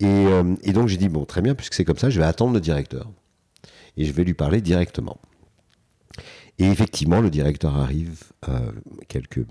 euh, 0.03 0.55
et, 0.63 0.73
donc 0.73 0.87
j'ai 0.87 0.97
dit, 0.97 1.07
bon 1.07 1.23
très 1.25 1.41
bien, 1.41 1.55
puisque 1.55 1.73
c'est 1.73 1.85
comme 1.85 1.97
ça, 1.97 2.09
je 2.09 2.19
vais 2.19 2.25
attendre 2.25 2.53
le 2.53 2.59
directeur. 2.59 3.09
Et 3.95 4.05
je 4.05 4.11
vais 4.11 4.23
lui 4.23 4.33
parler 4.33 4.59
directement. 4.61 5.19
Et 6.59 6.65
effectivement, 6.65 7.21
le 7.21 7.29
directeur 7.29 7.77
arrive 7.77 8.23
quelques 9.07 9.45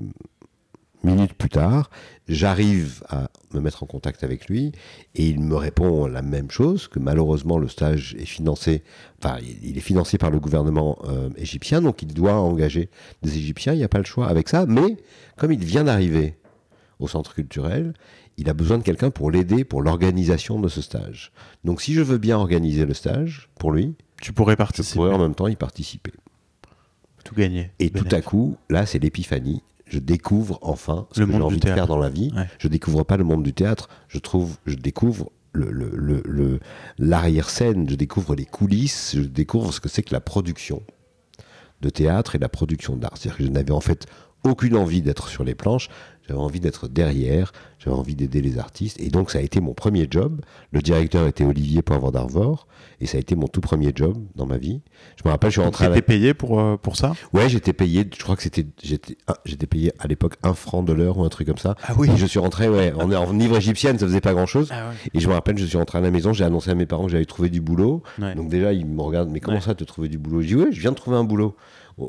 minutes 1.05 1.35
plus 1.35 1.49
tard, 1.49 1.91
j'arrive 2.29 3.03
à 3.09 3.31
me 3.53 3.61
mettre 3.61 3.83
en 3.83 3.87
contact 3.87 4.25
avec 4.25 4.49
lui 4.49 4.73
et 5.15 5.27
il 5.29 5.41
me 5.41 5.55
répond 5.55 6.07
la 6.07 6.23
même 6.23 6.51
chose, 6.51 6.89
que 6.89 6.99
malheureusement 6.99 7.59
le 7.59 7.69
stage 7.69 8.17
est 8.19 8.27
financé, 8.27 8.83
enfin 9.23 9.39
il 9.63 9.77
est 9.79 9.83
financé 9.83 10.19
par 10.19 10.31
le 10.31 10.41
gouvernement 10.41 10.99
euh, 11.05 11.31
égyptien, 11.37 11.81
donc 11.81 12.03
il 12.03 12.13
doit 12.13 12.35
engager 12.35 12.91
des 13.23 13.37
Égyptiens, 13.37 13.75
il 13.75 13.79
n'y 13.79 13.85
a 13.85 13.89
pas 13.89 13.99
le 13.99 14.05
choix 14.05 14.29
avec 14.29 14.49
ça, 14.49 14.67
mais 14.67 14.97
comme 15.37 15.53
il 15.53 15.65
vient 15.65 15.85
d'arriver 15.85 16.37
au 16.99 17.07
centre 17.07 17.35
culturel, 17.35 17.95
il 18.37 18.49
a 18.49 18.55
besoin 18.55 18.79
de 18.79 18.83
quelqu'un 18.83 19.11
pour 19.11 19.31
l'aider 19.31 19.65
pour 19.65 19.83
l'organisation 19.83 20.61
de 20.61 20.69
ce 20.69 20.83
stage. 20.83 21.33
Donc 21.65 21.81
si 21.81 21.95
je 21.95 22.03
veux 22.03 22.19
bien 22.19 22.37
organiser 22.37 22.87
le 22.87 22.95
stage 22.95 23.49
pour 23.59 23.73
lui, 23.73 23.95
tu 24.21 24.33
pourrais 24.33 24.57
participer. 24.57 24.95
Je 24.95 24.99
pourrais 24.99 25.15
en 25.15 25.19
même 25.19 25.35
temps 25.35 25.49
y 25.49 25.57
participer. 25.57 26.13
Tout. 27.29 27.35
Et 27.79 27.91
tout 27.91 28.07
à 28.11 28.21
coup, 28.21 28.57
là, 28.71 28.87
c'est 28.87 28.99
l'épiphanie. 28.99 29.63
Je 29.87 29.99
découvre 29.99 30.59
enfin 30.63 31.07
ce 31.13 31.23
que 31.23 31.33
j'ai 31.33 31.41
envie 31.41 31.61
de 31.61 31.65
faire 31.65 31.87
dans 31.87 31.99
la 31.99 32.11
vie. 32.11 32.33
Je 32.59 32.69
découvre 32.69 33.05
pas 33.05 33.17
le 33.17 33.25
monde 33.25 33.43
du 33.43 33.53
théâtre, 33.53 33.89
je 34.09 34.19
trouve, 34.19 34.57
je 34.67 34.75
découvre 34.75 35.31
le, 35.55 36.61
l'arrière-scène, 36.99 37.89
je 37.89 37.95
découvre 37.95 38.35
les 38.35 38.45
coulisses, 38.45 39.13
je 39.17 39.23
découvre 39.23 39.73
ce 39.73 39.81
que 39.81 39.89
c'est 39.89 40.03
que 40.03 40.13
la 40.13 40.21
production 40.21 40.83
de 41.81 41.91
théâtre 41.91 42.35
et 42.35 42.39
la 42.39 42.49
production 42.49 42.97
d'art. 42.97 43.13
C'est-à-dire 43.15 43.39
que 43.39 43.45
je 43.45 43.51
n'avais 43.51 43.71
en 43.71 43.81
fait 43.81 44.07
aucune 44.45 44.77
envie 44.77 45.03
d'être 45.03 45.29
sur 45.29 45.45
les 45.45 45.55
planches, 45.55 45.89
j'avais 46.29 46.41
envie 46.41 46.61
d'être 46.61 46.89
derrière, 46.89 47.53
j'avais 47.79 47.97
envie 47.97 48.15
d'aider 48.15 48.43
les 48.43 48.59
artistes. 48.59 49.01
Et 49.01 49.09
donc, 49.09 49.31
ça 49.31 49.39
a 49.39 49.43
été 49.43 49.61
mon 49.61 49.73
premier 49.73 50.07
job. 50.11 50.43
Le 50.73 50.83
directeur 50.83 51.27
était 51.27 51.45
Olivier 51.45 51.81
Poivre 51.81 52.13
d'Arvor. 52.13 52.67
Et 53.01 53.07
ça 53.07 53.17
a 53.17 53.21
été 53.21 53.37
mon 53.37 53.47
tout 53.47 53.61
premier 53.61 53.93
job 53.95 54.19
dans 54.35 54.45
ma 54.45 54.59
vie. 54.59 54.83
Je 55.17 55.23
me 55.25 55.31
rappelle, 55.31 55.51
je 55.51 55.55
suis 55.55 55.63
rentré. 55.63 55.87
Tu 55.87 55.93
étais 55.93 56.03
payé 56.03 56.35
pour, 56.35 56.61
euh, 56.61 56.77
pour 56.77 56.97
ça? 56.97 57.15
Ouais, 57.33 57.49
j'étais 57.49 57.73
payé. 57.73 58.05
Je 58.13 58.23
crois 58.23 58.37
que 58.37 58.43
c'était. 58.43 58.67
J'étais, 58.83 59.67
payé 59.67 59.93
à 59.99 60.07
l'époque 60.07 60.35
un 60.43 60.53
franc 60.53 60.83
de 60.83 60.93
l'heure 60.93 61.19
ou 61.19 61.25
un 61.25 61.29
truc 61.29 61.47
comme 61.47 61.59
ça. 61.59 61.77
Ah 61.85 61.95
oui. 61.97 62.11
Et 62.11 62.17
je 62.17 62.27
suis 62.27 62.39
rentré, 62.39 62.69
ouais. 62.69 62.93
On 62.97 63.11
est 63.13 63.17
en 63.17 63.33
livre 63.33 63.57
égyptienne, 63.57 63.99
ça 63.99 64.07
faisait 64.07 64.21
pas 64.21 64.33
grand 64.33 64.47
chose. 64.47 64.69
Ah 64.73 64.91
et 65.15 65.21
je 65.21 65.29
me 65.29 65.35
rappelle, 65.35 65.57
je 65.59 65.65
suis 65.65 65.79
rentré 65.79 65.99
à 65.99 66.01
la 66.01 66.11
maison, 66.11 66.33
j'ai 66.33 66.45
annoncé 66.45 66.71
à 66.71 66.75
mes 66.75 66.87
parents 66.87 67.07
que 67.07 67.13
j'avais 67.13 67.25
trouvé 67.25 67.49
du 67.49 67.61
boulot. 67.61 68.03
Donc 68.19 68.49
déjà, 68.49 68.73
ils 68.73 68.87
me 68.87 69.01
regardent, 69.01 69.31
mais 69.31 69.41
comment 69.41 69.61
ça, 69.61 69.75
te 69.75 69.85
trouver 69.85 70.09
du 70.09 70.19
boulot? 70.19 70.43
Je 70.43 70.47
dis, 70.49 70.57
ouais, 70.57 70.73
je 70.73 70.81
viens 70.81 70.91
de 70.91 70.97
trouver 70.97 71.17
un 71.17 71.25
boulot. 71.25 71.57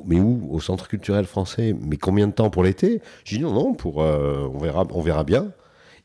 Mais 0.05 0.19
où? 0.19 0.47
Au 0.51 0.59
Centre 0.59 0.87
culturel 0.87 1.25
français. 1.25 1.75
Mais 1.79 1.97
combien 1.97 2.27
de 2.27 2.33
temps 2.33 2.49
pour 2.49 2.63
l'été? 2.63 3.01
J'ai 3.23 3.37
dit 3.37 3.43
non, 3.43 3.53
non, 3.53 3.73
pour, 3.73 4.01
euh, 4.01 4.47
on, 4.53 4.57
verra, 4.59 4.85
on 4.91 5.01
verra 5.01 5.23
bien. 5.23 5.51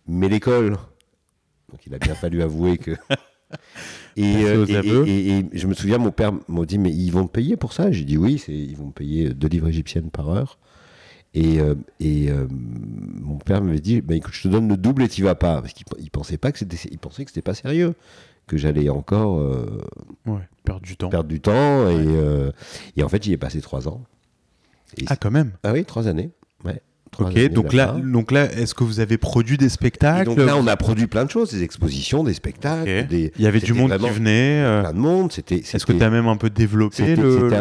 Mais 0.07 0.29
l'école. 0.29 0.73
Donc 1.70 1.87
il 1.87 1.94
a 1.94 1.99
bien 1.99 2.14
fallu 2.14 2.42
avouer 2.42 2.79
que. 2.79 2.92
Euh, 4.16 4.64
et, 5.07 5.38
et, 5.38 5.47
je 5.53 5.66
me 5.66 5.75
souviens, 5.75 5.99
mon 5.99 6.12
père 6.12 6.33
m'a 6.49 6.64
dit 6.64 6.79
Mais 6.79 6.90
ils 6.90 7.11
vont 7.11 7.25
me 7.25 7.29
payer 7.29 7.57
pour 7.57 7.73
ça? 7.73 7.90
J'ai 7.90 8.05
dit 8.05 8.16
Oui, 8.16 8.42
ils 8.49 8.77
vont 8.77 8.87
me 8.87 8.92
payer 8.92 9.31
deux 9.31 9.49
livres 9.49 9.68
égyptiennes 9.68 10.11
par 10.11 10.29
heure. 10.29 10.59
Et, 11.35 11.61
euh, 11.61 11.75
et 12.01 12.31
mon 12.51 13.38
père 13.38 13.62
m'avait 13.62 13.81
dit 13.81 14.01
bah, 14.01 14.14
écoute, 14.14 14.33
je 14.33 14.42
te 14.42 14.49
donne 14.49 14.68
le 14.68 14.77
double 14.77 15.03
et 15.03 15.09
tu 15.09 15.23
vas 15.23 15.35
pas. 15.35 15.61
Parce 15.61 15.73
qu'il 15.73 16.11
pensait 16.11 16.37
pas 16.37 16.53
que 16.53 16.59
c'était, 16.61 16.77
il 16.90 16.99
pensait 16.99 17.25
que 17.25 17.31
c'était 17.31 17.42
pas 17.42 17.55
sérieux 17.55 17.94
que 18.46 18.57
j'allais 18.57 18.88
encore 18.88 19.38
euh, 19.38 19.80
perdre 20.64 20.83
du 20.83 20.96
temps. 20.96 21.09
Perdre 21.09 21.28
du 21.28 21.40
temps 21.40 21.88
et, 21.88 22.07
euh, 22.07 22.50
et 22.96 23.02
en 23.02 23.09
fait 23.09 23.22
j'y 23.22 23.33
ai 23.33 23.37
passé 23.37 23.61
trois 23.61 23.88
ans. 23.88 24.02
ah 25.07 25.16
quand 25.16 25.30
même. 25.30 25.52
Ah 25.62 25.72
oui, 25.72 25.85
trois 25.85 26.09
années. 26.09 26.30
Ouais. 26.64 26.80
ok, 27.18 27.48
donc 27.52 27.72
là, 27.72 27.92
donc 27.92 28.33
là, 28.33 28.50
est-ce 28.52 28.74
que 28.74 28.85
vous 28.85 29.00
avez 29.00 29.18
produit 29.18 29.57
des 29.57 29.68
spectacles 29.68 30.24
Donc 30.24 30.38
là, 30.38 30.57
on 30.57 30.66
a 30.66 30.76
produit 30.76 31.07
plein 31.07 31.24
de 31.24 31.30
choses, 31.30 31.50
des 31.50 31.62
expositions, 31.62 32.24
des 32.24 32.35
spectacles. 32.35 33.07
Des, 33.09 33.33
Il 33.37 33.42
y 33.42 33.46
avait 33.46 33.61
du 33.61 33.72
monde 33.72 33.96
qui 33.96 34.11
venait. 34.11 34.62
Euh, 34.62 34.80
plein 34.83 34.92
de 34.92 34.98
monde. 34.98 35.33
C'était. 35.33 35.57
Est-ce 35.57 35.87
que 35.87 35.92
tu 35.92 36.02
as 36.02 36.11
même 36.11 36.26
un 36.26 36.37
peu 36.37 36.50
développé 36.50 37.16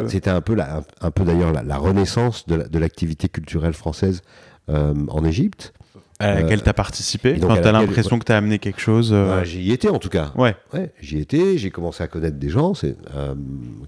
C'était 0.07 0.29
un, 0.29 0.41
peu 0.41 0.55
la, 0.55 0.83
un, 1.01 1.11
peu 1.11 1.23
d'ailleurs 1.23 1.51
la, 1.51 1.77
renaissance 1.77 2.47
de 2.47 2.79
l'activité 2.79 3.29
culturelle 3.29 3.73
française 3.73 4.21
en 4.67 5.23
Égypte 5.25 5.73
à 6.19 6.35
laquelle 6.35 6.61
tu 6.61 6.69
as 6.69 6.73
participé 6.73 7.39
Tu 7.39 7.45
as 7.45 7.71
l'impression 7.71 8.19
que 8.19 8.25
tu 8.25 8.31
as 8.31 8.37
amené 8.37 8.59
quelque 8.59 8.79
chose 8.79 9.11
euh, 9.13 9.43
J'y 9.43 9.71
étais 9.71 9.89
en 9.89 9.99
tout 9.99 10.09
cas. 10.09 10.31
Ouais. 10.35 10.55
ouais 10.73 10.91
j'y 11.01 11.19
étais, 11.19 11.57
j'ai 11.57 11.71
commencé 11.71 12.03
à 12.03 12.07
connaître 12.07 12.37
des 12.37 12.49
gens. 12.49 12.73
C'est 12.73 12.95
euh, 13.15 13.35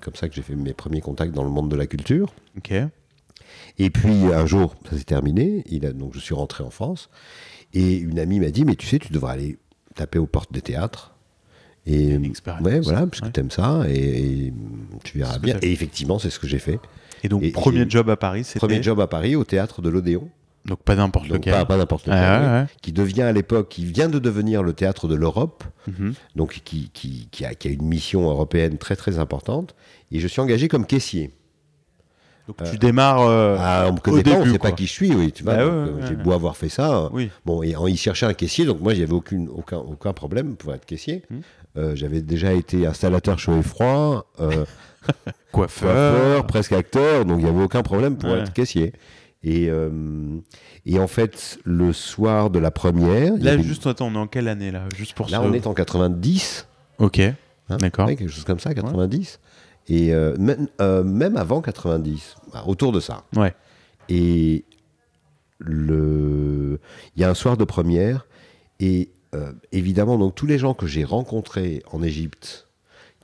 comme 0.02 0.16
ça 0.16 0.28
que 0.28 0.36
j'ai 0.36 0.42
fait 0.42 0.56
mes 0.56 0.74
premiers 0.74 1.02
contacts 1.02 1.34
dans 1.34 1.44
le 1.44 1.50
monde 1.50 1.70
de 1.70 1.76
la 1.76 1.88
culture. 1.88 2.34
Ok. 2.58 2.74
Et 3.78 3.90
puis 3.90 4.34
un 4.34 4.46
jour, 4.46 4.76
ça 4.90 4.98
s'est 4.98 5.04
terminé. 5.04 5.64
Il 5.68 5.86
a, 5.86 5.94
donc 5.94 6.14
je 6.14 6.20
suis 6.20 6.36
rentré 6.36 6.64
en 6.64 6.70
France. 6.70 7.10
Et 7.74 7.98
une 7.98 8.20
amie 8.20 8.40
m'a 8.40 8.50
dit 8.50 8.66
Mais 8.66 8.76
tu 8.76 8.88
sais, 8.88 9.00
tu 9.00 9.12
devrais 9.12 9.34
aller 9.34 9.58
taper 9.96 10.20
aux 10.20 10.28
portes 10.28 10.52
des 10.52 10.62
théâtres. 10.62 11.16
Et 11.88 12.18
ouais, 12.18 12.80
voilà, 12.80 13.06
puisque 13.06 13.32
tu 13.32 13.40
aimes 13.40 13.52
ça 13.52 13.84
et, 13.88 14.52
tu 15.04 15.20
verras 15.20 15.38
bien. 15.38 15.58
Et 15.62 15.72
effectivement, 15.72 16.18
c'est 16.18 16.32
ce 16.32 16.40
que 16.40 16.48
j'ai 16.48 16.58
fait. 16.58 16.80
Et 17.24 17.30
donc, 17.30 17.52
premier 17.52 17.88
job 17.88 18.10
à 18.10 18.18
Paris, 18.18 18.44
c'était 18.44 18.60
Premier 18.60 18.82
job 18.82 19.00
à 19.00 19.08
Paris 19.08 19.36
au 19.36 19.44
théâtre 19.44 19.84
de 19.84 19.90
l'Odéon. 19.90 20.28
Donc 20.66 20.80
pas 20.80 20.96
n'importe 20.96 21.30
lequel. 21.30 21.54
Pas, 21.54 21.66
pas 21.66 21.78
n'importe 21.78 22.08
lequel. 22.08 22.68
Qui 22.82 22.92
devient 22.92 23.22
à 23.22 23.32
l'époque, 23.32 23.70
qui 23.70 23.86
vient 23.86 24.10
de 24.10 24.20
devenir 24.20 24.64
le 24.64 24.74
théâtre 24.74 25.08
de 25.08 25.16
l'Europe, 25.16 25.64
mhm. 25.88 26.14
donc 26.36 26.62
qui, 26.64 26.90
qui, 26.92 27.28
qui, 27.32 27.46
a, 27.46 27.54
qui, 27.54 27.68
a, 27.68 27.72
une 27.72 27.86
mission 27.86 28.30
européenne 28.30 28.78
très 28.78 28.96
très 28.96 29.20
importante. 29.20 29.76
Et 30.12 30.20
je 30.20 30.28
suis 30.28 30.42
engagé 30.42 30.68
comme 30.68 30.86
caissier. 30.86 31.32
Donc 32.48 32.58
tu 32.70 32.78
démarres. 32.78 33.22
Euh, 33.22 33.58
ah, 33.60 33.86
on 33.90 33.94
me 33.94 34.00
connaît 34.00 34.24
pas, 34.24 34.38
on 34.38 34.46
ne 34.46 34.52
sait 34.52 34.60
pas 34.60 34.72
qui 34.72 34.86
je 34.86 34.92
suis, 34.92 35.14
oui. 35.14 35.32
Tu 35.32 35.44
vois, 35.44 35.56
bah 35.56 35.62
euh, 35.62 36.08
j'ai 36.08 36.16
beau 36.16 36.32
avoir 36.32 36.56
fait 36.58 36.70
ça. 36.70 37.10
Oui. 37.12 37.32
Bon, 37.46 37.64
et 37.64 37.76
il 37.88 37.98
cherchait 37.98 38.26
un 38.26 38.34
caissier, 38.34 38.66
donc 38.66 38.82
moi, 38.82 38.94
j'avais 38.94 39.14
aucune, 39.14 39.50
aucun, 39.50 39.78
aucun 39.78 40.14
problème 40.14 40.56
pour 40.56 40.74
être 40.74 40.86
caissier. 40.86 41.24
Mhm. 41.30 41.42
Euh, 41.78 41.96
j'avais 41.96 42.22
déjà 42.22 42.54
été 42.54 42.86
installateur 42.86 43.38
chaud 43.38 43.58
et 43.58 43.64
froid, 43.64 44.32
coiffeur. 44.38 44.68
coiffeur, 45.52 46.48
presque 46.48 46.72
acteur, 46.72 47.26
donc 47.26 47.40
il 47.40 47.44
n'y 47.44 47.50
avait 47.50 47.64
aucun 47.64 47.84
problème 47.84 48.16
pour 48.18 48.30
être 48.36 48.54
caissier. 48.54 48.94
Et, 49.46 49.70
euh, 49.70 49.90
et 50.88 51.00
en 51.00 51.08
fait, 51.08 51.60
le 51.64 51.94
soir 51.94 52.50
de 52.50 52.58
la 52.58 52.72
première. 52.72 53.34
Là, 53.38 53.60
juste, 53.60 53.86
attends, 53.86 54.08
on 54.08 54.16
est 54.16 54.18
en 54.18 54.28
quelle 54.28 54.48
année 54.48 54.72
là 54.72 54.86
juste 54.98 55.14
pour 55.14 55.30
Là, 55.30 55.40
on 55.44 55.54
est 55.54 55.68
en 55.68 55.76
90. 55.76 56.68
Ok. 56.98 57.20
Hein 57.20 57.78
D'accord. 57.78 58.08
quelque 58.08 58.28
chose 58.28 58.44
comme 58.44 58.60
ça, 58.60 58.74
90. 58.74 59.40
Et 59.88 60.16
euh, 60.16 60.36
même, 60.40 60.68
euh, 60.82 61.04
même, 61.04 61.38
avant 61.38 61.62
90, 61.62 62.38
bah, 62.52 62.64
autour 62.66 62.92
de 62.92 63.00
ça. 63.00 63.24
Ouais. 63.36 63.54
Et 64.10 64.66
le... 65.60 66.80
il 67.16 67.22
y 67.22 67.24
a 67.24 67.30
un 67.30 67.36
soir 67.36 67.56
de 67.56 67.66
première. 67.66 68.26
Et 68.80 69.10
évidemment, 69.74 70.18
donc 70.18 70.34
tous 70.34 70.46
les 70.48 70.58
gens 70.58 70.74
que 70.74 70.88
j'ai 70.88 71.04
rencontrés 71.04 71.84
en 71.92 72.02
Égypte 72.02 72.66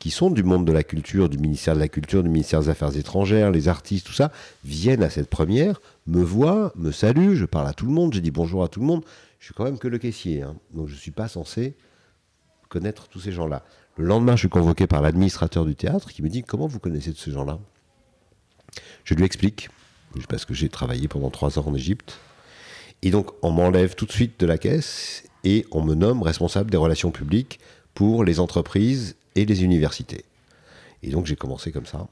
qui 0.02 0.10
sont 0.10 0.32
du 0.32 0.42
monde 0.42 0.66
de 0.66 0.72
la 0.72 0.82
culture, 0.82 1.30
du 1.30 1.38
ministère 1.38 1.76
de 1.76 1.80
la 1.80 1.88
Culture, 1.88 2.24
du 2.24 2.30
ministère 2.30 2.60
des 2.62 2.70
Affaires 2.70 2.98
étrangères, 2.98 3.52
les 3.52 3.68
artistes, 3.68 4.08
tout 4.08 4.14
ça, 4.14 4.32
viennent 4.66 5.04
à 5.04 5.12
cette 5.12 5.30
première, 5.30 5.80
me 6.08 6.22
voient, 6.22 6.72
me 6.76 6.92
saluent, 6.92 7.36
je 7.36 7.46
parle 7.46 7.68
à 7.68 7.74
tout 7.74 7.86
le 7.86 7.92
monde, 7.92 8.14
je 8.14 8.20
dis 8.20 8.32
bonjour 8.32 8.64
à 8.64 8.68
tout 8.68 8.80
le 8.80 8.86
monde. 8.86 9.04
Je 9.40 9.46
suis 9.46 9.54
quand 9.54 9.64
même 9.64 9.80
que 9.80 9.88
le 9.88 9.98
caissier, 9.98 10.42
hein. 10.42 10.56
donc 10.74 10.88
je 10.88 10.94
ne 10.94 11.00
suis 11.00 11.12
pas 11.12 11.28
censé 11.28 11.76
connaître 12.70 13.08
tous 13.08 13.20
ces 13.20 13.32
gens-là. 13.32 13.64
Le 13.98 14.06
lendemain, 14.06 14.36
je 14.36 14.42
suis 14.42 14.50
convoqué 14.50 14.88
par 14.88 15.02
l'administrateur 15.02 15.66
du 15.66 15.76
théâtre 15.76 16.10
qui 16.12 16.22
me 16.22 16.30
dit 16.30 16.44
Comment 16.44 16.68
vous 16.68 16.80
connaissez 16.80 17.12
de 17.12 17.18
ces 17.18 17.32
gens-là? 17.32 17.60
Je 19.04 19.14
lui 19.14 19.26
explique, 19.26 19.70
parce 20.30 20.46
que 20.46 20.54
j'ai 20.54 20.70
travaillé 20.70 21.08
pendant 21.08 21.30
trois 21.30 21.60
ans 21.60 21.66
en 21.68 21.76
Égypte. 21.76 22.20
Et 23.02 23.12
donc, 23.12 23.32
on 23.42 23.52
m'enlève 23.52 23.96
tout 23.96 24.06
de 24.06 24.12
suite 24.12 24.40
de 24.40 24.46
la 24.46 24.58
caisse 24.58 25.24
et 25.44 25.66
on 25.72 25.82
me 25.82 25.96
nomme 25.96 26.22
responsable 26.22 26.72
des 26.72 26.78
relations 26.78 27.12
publiques 27.12 27.60
pour 27.94 28.24
les 28.24 28.40
entreprises 28.40 29.16
et 29.36 29.46
les 29.46 29.64
universités. 29.64 30.26
Et 31.04 31.10
donc 31.10 31.26
j'ai 31.26 31.36
commencé 31.36 31.72
comme 31.72 31.86
ça. 31.86 32.08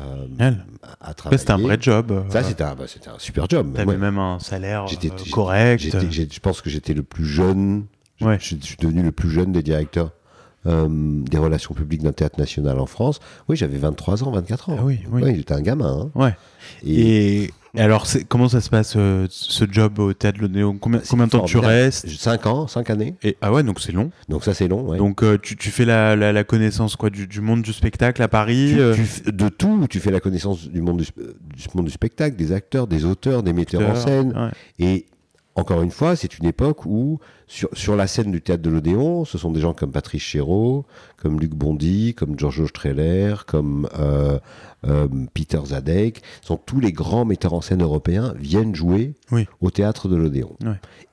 Euh, 0.00 0.52
à, 1.00 1.14
travailler. 1.14 1.38
C'était 1.38 1.52
un 1.52 1.58
vrai 1.58 1.76
job. 1.80 2.10
Euh. 2.10 2.22
Ça, 2.28 2.42
c'était 2.42 2.64
un, 2.64 2.74
bah, 2.74 2.84
un, 2.84 3.18
super 3.18 3.48
job. 3.48 3.74
T'avais 3.74 3.96
même 3.96 4.18
un 4.18 4.40
salaire 4.40 4.86
euh, 4.86 5.10
correct. 5.30 5.82
je 5.82 6.40
pense 6.40 6.60
que 6.60 6.70
j'étais 6.70 6.94
le 6.94 7.02
plus 7.02 7.26
jeune. 7.26 7.86
Je, 8.20 8.36
suis 8.38 8.76
devenu 8.80 9.02
le 9.02 9.12
plus 9.12 9.30
jeune 9.30 9.52
des 9.52 9.62
directeurs 9.62 10.10
des 10.66 11.36
relations 11.36 11.74
publiques 11.74 12.02
d'un 12.02 12.12
théâtre 12.12 12.38
national 12.40 12.80
en 12.80 12.86
France. 12.86 13.20
Oui, 13.48 13.56
j'avais 13.56 13.76
23 13.76 14.24
ans, 14.24 14.30
24 14.30 14.70
ans. 14.70 14.76
Ah 14.78 14.82
oui, 14.82 15.00
oui. 15.10 15.36
j'étais 15.36 15.52
un 15.52 15.60
gamin. 15.60 16.10
Hein. 16.14 16.18
Ouais. 16.18 16.34
Et, 16.86 17.50
alors, 17.76 18.06
comment 18.28 18.48
ça 18.48 18.60
se 18.60 18.70
passe 18.70 18.92
ce 18.92 19.64
job 19.70 19.98
au 19.98 20.12
théâtre 20.12 20.40
de 20.40 20.46
Néon? 20.46 20.76
Combien, 20.78 21.00
combien 21.08 21.26
de 21.26 21.30
temps 21.30 21.44
tu 21.44 21.58
restes? 21.58 22.08
5 22.08 22.46
ans, 22.46 22.66
5 22.66 22.90
années. 22.90 23.14
Et, 23.22 23.36
ah 23.40 23.52
ouais, 23.52 23.62
donc 23.62 23.80
c'est 23.80 23.92
long. 23.92 24.10
Donc 24.28 24.44
ça 24.44 24.54
c'est 24.54 24.68
long. 24.68 24.96
Donc 24.96 25.22
tu, 25.42 25.56
tu, 25.56 25.70
fais 25.70 25.84
la, 25.84 26.16
la, 26.16 26.44
connaissance 26.44 26.96
quoi 26.96 27.10
du, 27.10 27.26
du, 27.26 27.40
monde 27.40 27.62
du 27.62 27.72
spectacle 27.72 28.22
à 28.22 28.28
Paris. 28.28 28.74
de 28.74 29.48
tout, 29.48 29.86
tu 29.88 30.00
fais 30.00 30.10
la 30.10 30.20
connaissance 30.20 30.68
du 30.68 30.80
monde 30.80 30.98
du, 30.98 31.06
du, 31.16 31.66
monde 31.74 31.86
du 31.86 31.92
spectacle, 31.92 32.36
des 32.36 32.52
acteurs, 32.52 32.86
des 32.86 33.04
auteurs, 33.04 33.42
des 33.42 33.52
metteurs 33.52 33.88
en 33.88 33.94
scène. 33.94 34.52
Et 34.78 35.06
encore 35.56 35.82
une 35.82 35.90
fois, 35.90 36.16
c'est 36.16 36.38
une 36.38 36.46
époque 36.46 36.84
où, 36.84 37.20
sur, 37.46 37.68
sur, 37.72 37.96
la 37.96 38.06
scène 38.06 38.30
du 38.30 38.40
théâtre 38.40 38.62
de 38.62 38.70
l'Odéon, 38.70 39.24
ce 39.24 39.38
sont 39.38 39.50
des 39.50 39.60
gens 39.60 39.74
comme 39.74 39.92
Patrice 39.92 40.22
Chéreau, 40.22 40.84
comme 41.16 41.40
Luc 41.40 41.54
Bondy, 41.54 42.14
comme 42.14 42.38
Giorgio 42.38 42.66
Streller, 42.66 43.34
comme 43.46 43.88
euh, 43.98 44.38
euh, 44.86 45.08
Peter 45.34 45.60
Zadek. 45.64 46.22
Sont 46.42 46.56
tous 46.56 46.80
les 46.80 46.92
grands 46.92 47.24
metteurs 47.24 47.54
en 47.54 47.60
scène 47.60 47.82
européens 47.82 48.34
viennent 48.38 48.74
jouer 48.74 49.14
au 49.60 49.70
théâtre 49.70 50.08
de 50.08 50.16
l'Odéon. 50.16 50.56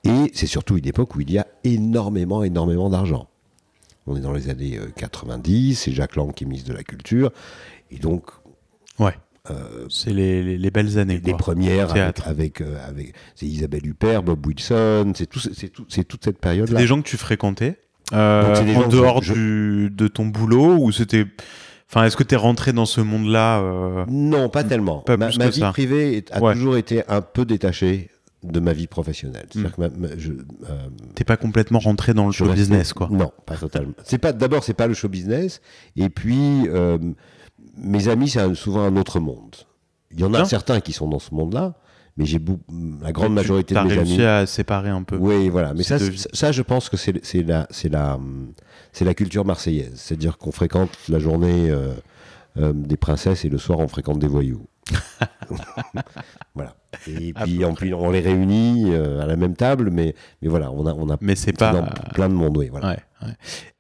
Et 0.04 0.32
c'est 0.34 0.48
surtout 0.48 0.78
une 0.78 0.88
époque 0.88 1.16
où 1.16 1.22
il 1.22 1.32
y 1.32 1.38
a 1.38 1.48
énormément, 1.64 2.44
énormément 2.44 2.90
d'argent. 2.90 3.28
On 4.08 4.16
est 4.16 4.22
dans 4.22 4.34
les 4.34 4.50
années 4.50 4.80
90, 4.96 5.72
euh, 5.72 5.76
c'est 5.76 5.92
Jacques 5.92 6.16
Lang 6.16 6.34
qui 6.34 6.44
est 6.44 6.48
ministre 6.48 6.70
de 6.70 6.76
la 6.76 6.84
Culture. 6.84 7.32
Et 7.92 7.98
donc, 7.98 8.32
ouais. 9.00 9.14
Euh, 9.52 9.86
c'est 9.90 10.14
les, 10.14 10.58
les, 10.58 10.72
belles 10.72 10.98
années. 10.98 11.22
Les 11.24 11.34
premières 11.34 11.92
avec, 12.26 12.62
euh, 12.62 12.78
avec, 12.88 13.14
c'est 13.36 13.46
Isabelle 13.46 13.86
Huppert, 13.86 14.24
Bob 14.24 14.46
Wilson, 14.46 15.14
c'est 15.16 15.28
tout, 15.28 15.40
c'est 15.40 15.70
tout, 15.70 15.86
c'est 15.90 16.04
toute 16.04 16.24
cette 16.24 16.40
période-là. 16.40 16.80
Des 16.80 16.88
gens 16.88 17.02
que 17.02 17.08
tu 17.08 17.18
fréquentais 17.18 17.78
euh, 18.14 18.76
en 18.76 18.88
dehors 18.88 19.22
du, 19.22 19.90
de 19.92 20.08
ton 20.08 20.26
boulot 20.26 20.78
ou 20.80 20.92
c'était 20.92 21.26
Enfin, 21.90 22.06
est-ce 22.06 22.16
que 22.16 22.24
tu 22.24 22.36
es 22.36 22.38
rentré 22.38 22.72
dans 22.72 22.86
ce 22.86 23.02
monde-là 23.02 24.06
Non, 24.08 24.48
pas 24.48 24.64
tellement. 24.64 25.04
ma, 25.10 25.28
vie 25.28 25.62
privée 25.72 26.24
a 26.32 26.40
toujours 26.54 26.78
été 26.78 27.04
un 27.10 27.22
peu 27.22 27.44
détachée 27.44 28.10
de 28.44 28.60
ma 28.62 28.72
vie 28.72 28.88
professionnelle. 28.88 29.48
Hmm. 29.54 29.66
T'es 31.16 31.26
pas 31.26 31.36
complètement 31.36 31.80
rentré 31.80 32.14
dans 32.14 32.28
le 32.28 32.32
show 32.32 32.48
business, 32.48 32.94
quoi. 32.94 33.10
Non, 33.12 33.32
pas 33.46 33.58
totalement. 33.58 33.94
C'est 34.06 34.18
pas 34.20 34.32
d'abord 34.32 34.64
c'est 34.64 34.74
pas 34.74 34.88
le 34.88 34.94
show 34.94 35.10
business, 35.10 35.62
et 35.98 36.10
puis 36.10 36.66
mes 37.78 38.08
amis, 38.08 38.30
c'est 38.30 38.56
souvent 38.56 38.82
un 38.82 38.96
autre 38.98 39.20
monde. 39.20 39.56
Il 40.12 40.20
y 40.20 40.24
en 40.24 40.34
a 40.34 40.46
certains 40.46 40.82
qui 40.82 40.94
sont 40.94 41.08
dans 41.08 41.20
ce 41.20 41.34
monde-là, 41.34 41.76
mais 42.18 42.26
j'ai 42.26 42.40
la 43.02 43.12
grande 43.12 43.34
majorité 43.34 43.74
de 43.74 43.80
mes 43.80 43.94
amis. 43.94 44.10
réussi 44.10 44.24
à 44.24 44.46
séparer 44.46 44.90
un 44.90 45.04
peu. 45.04 45.16
Oui, 45.18 45.50
voilà. 45.50 45.74
Mais 45.74 45.84
ça, 45.84 45.98
ça, 46.34 46.52
je 46.52 46.62
pense 46.62 46.90
que 46.90 46.98
c'est 46.98 47.44
la, 47.44 47.68
la, 47.90 48.20
la 49.00 49.14
culture 49.14 49.46
marseillaise. 49.46 49.94
C'est-à-dire 49.96 50.38
qu'on 50.38 50.52
fréquente 50.52 50.92
la 51.08 51.20
journée 51.20 51.70
euh, 51.70 51.94
euh, 52.58 52.74
des 52.74 52.98
princesses 52.98 53.46
et 53.46 53.50
le 53.50 53.58
soir 53.58 53.80
on 53.80 53.88
fréquente 53.88 54.20
des 54.20 54.28
voyous. 54.28 54.66
voilà. 56.56 56.76
Et 57.08 57.34
puis, 57.34 57.64
en 57.66 57.74
plus, 57.74 57.94
on 57.94 58.12
les 58.12 58.20
réunit 58.20 58.94
euh, 58.94 59.22
à 59.22 59.26
la 59.26 59.36
même 59.36 59.56
table, 59.56 59.90
mais, 59.92 60.16
mais 60.42 60.48
voilà, 60.48 60.72
on 60.72 60.86
a, 60.86 60.94
on 60.94 61.10
a 61.10 61.18
mais 61.22 61.36
c'est 61.36 61.58
pas 61.58 61.74
plein 62.14 62.30
de 62.30 62.34
monde, 62.34 62.58
oui. 62.58 62.70
Voilà. 62.70 62.98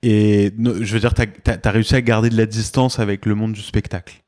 Et 0.03 0.53
je 0.57 0.93
veux 0.93 0.99
dire, 0.99 1.13
tu 1.13 1.23
as, 1.23 1.71
réussi 1.71 1.95
à 1.95 2.01
garder 2.01 2.29
de 2.29 2.37
la 2.37 2.45
distance 2.45 2.99
avec 2.99 3.25
le 3.25 3.35
monde 3.35 3.53
du 3.53 3.61
spectacle. 3.61 4.20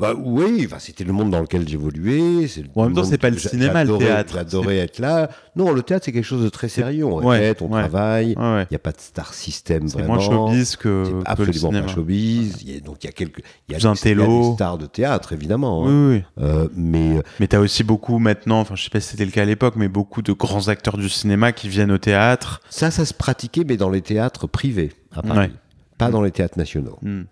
Bah 0.00 0.14
oui, 0.16 0.66
c'était 0.78 1.04
le 1.04 1.12
monde 1.12 1.30
dans 1.30 1.40
lequel 1.40 1.68
j'évoluais. 1.68 2.46
En 2.74 2.84
même 2.84 2.94
temps, 2.94 3.04
c'est 3.04 3.18
pas 3.18 3.30
le 3.30 3.38
cinéma, 3.38 3.84
le 3.84 3.98
théâtre. 3.98 4.34
J'adorais 4.34 4.78
être 4.78 4.98
là. 4.98 5.28
Non, 5.56 5.72
le 5.72 5.82
théâtre, 5.82 6.06
c'est 6.06 6.12
quelque 6.12 6.24
chose 6.24 6.42
de 6.42 6.48
très 6.48 6.68
sérieux. 6.68 7.04
On 7.04 7.16
répète, 7.16 7.62
on 7.62 7.68
travaille. 7.68 8.30
Il 8.30 8.66
n'y 8.70 8.76
a 8.76 8.78
pas 8.78 8.92
de 8.92 9.00
star 9.00 9.34
system 9.34 9.86
vraiment. 9.86 10.18
C'est 10.20 10.30
moins 10.30 10.48
showbiz 10.48 10.76
que, 10.76 11.20
absolument 11.24 11.70
que 11.70 11.76
le 11.76 11.82
pas 11.82 11.88
showbiz. 11.88 12.62
Il 12.62 12.72
y 12.72 12.76
a, 12.76 12.80
donc 12.80 13.04
il 13.04 13.06
y 13.06 13.10
a 13.10 13.12
quelques, 13.12 13.42
il 13.68 13.72
y 13.72 13.74
a, 13.74 13.78
des, 13.78 14.54
stars 14.54 14.78
de 14.78 14.86
théâtre 14.86 15.32
évidemment. 15.32 15.86
Hein. 15.86 16.08
Oui, 16.10 16.16
oui. 16.16 16.44
Euh, 16.44 16.68
mais 16.74 17.18
euh, 17.18 17.22
mais 17.38 17.46
t'as 17.46 17.58
aussi 17.58 17.84
beaucoup 17.84 18.18
maintenant. 18.18 18.60
Enfin, 18.60 18.76
je 18.76 18.84
sais 18.84 18.90
pas 18.90 19.00
si 19.00 19.10
c'était 19.10 19.24
le 19.24 19.30
cas 19.30 19.42
à 19.42 19.46
l'époque, 19.46 19.74
mais 19.76 19.88
beaucoup 19.88 20.22
de 20.22 20.32
grands 20.32 20.68
acteurs 20.68 20.96
du 20.96 21.08
cinéma 21.08 21.52
qui 21.52 21.68
viennent 21.68 21.92
au 21.92 21.98
théâtre. 21.98 22.60
Ça, 22.70 22.90
ça 22.90 23.04
se 23.04 23.14
pratiquait, 23.14 23.64
mais 23.66 23.76
dans 23.76 23.90
les 23.90 24.02
théâtres 24.02 24.46
privés 24.46 24.92
à 25.12 25.22
Paris, 25.22 25.52
pas 25.98 26.10
dans 26.10 26.22
les 26.22 26.30
théâtres 26.30 26.58
nationaux. 26.58 26.98
Hmm. 27.02 27.22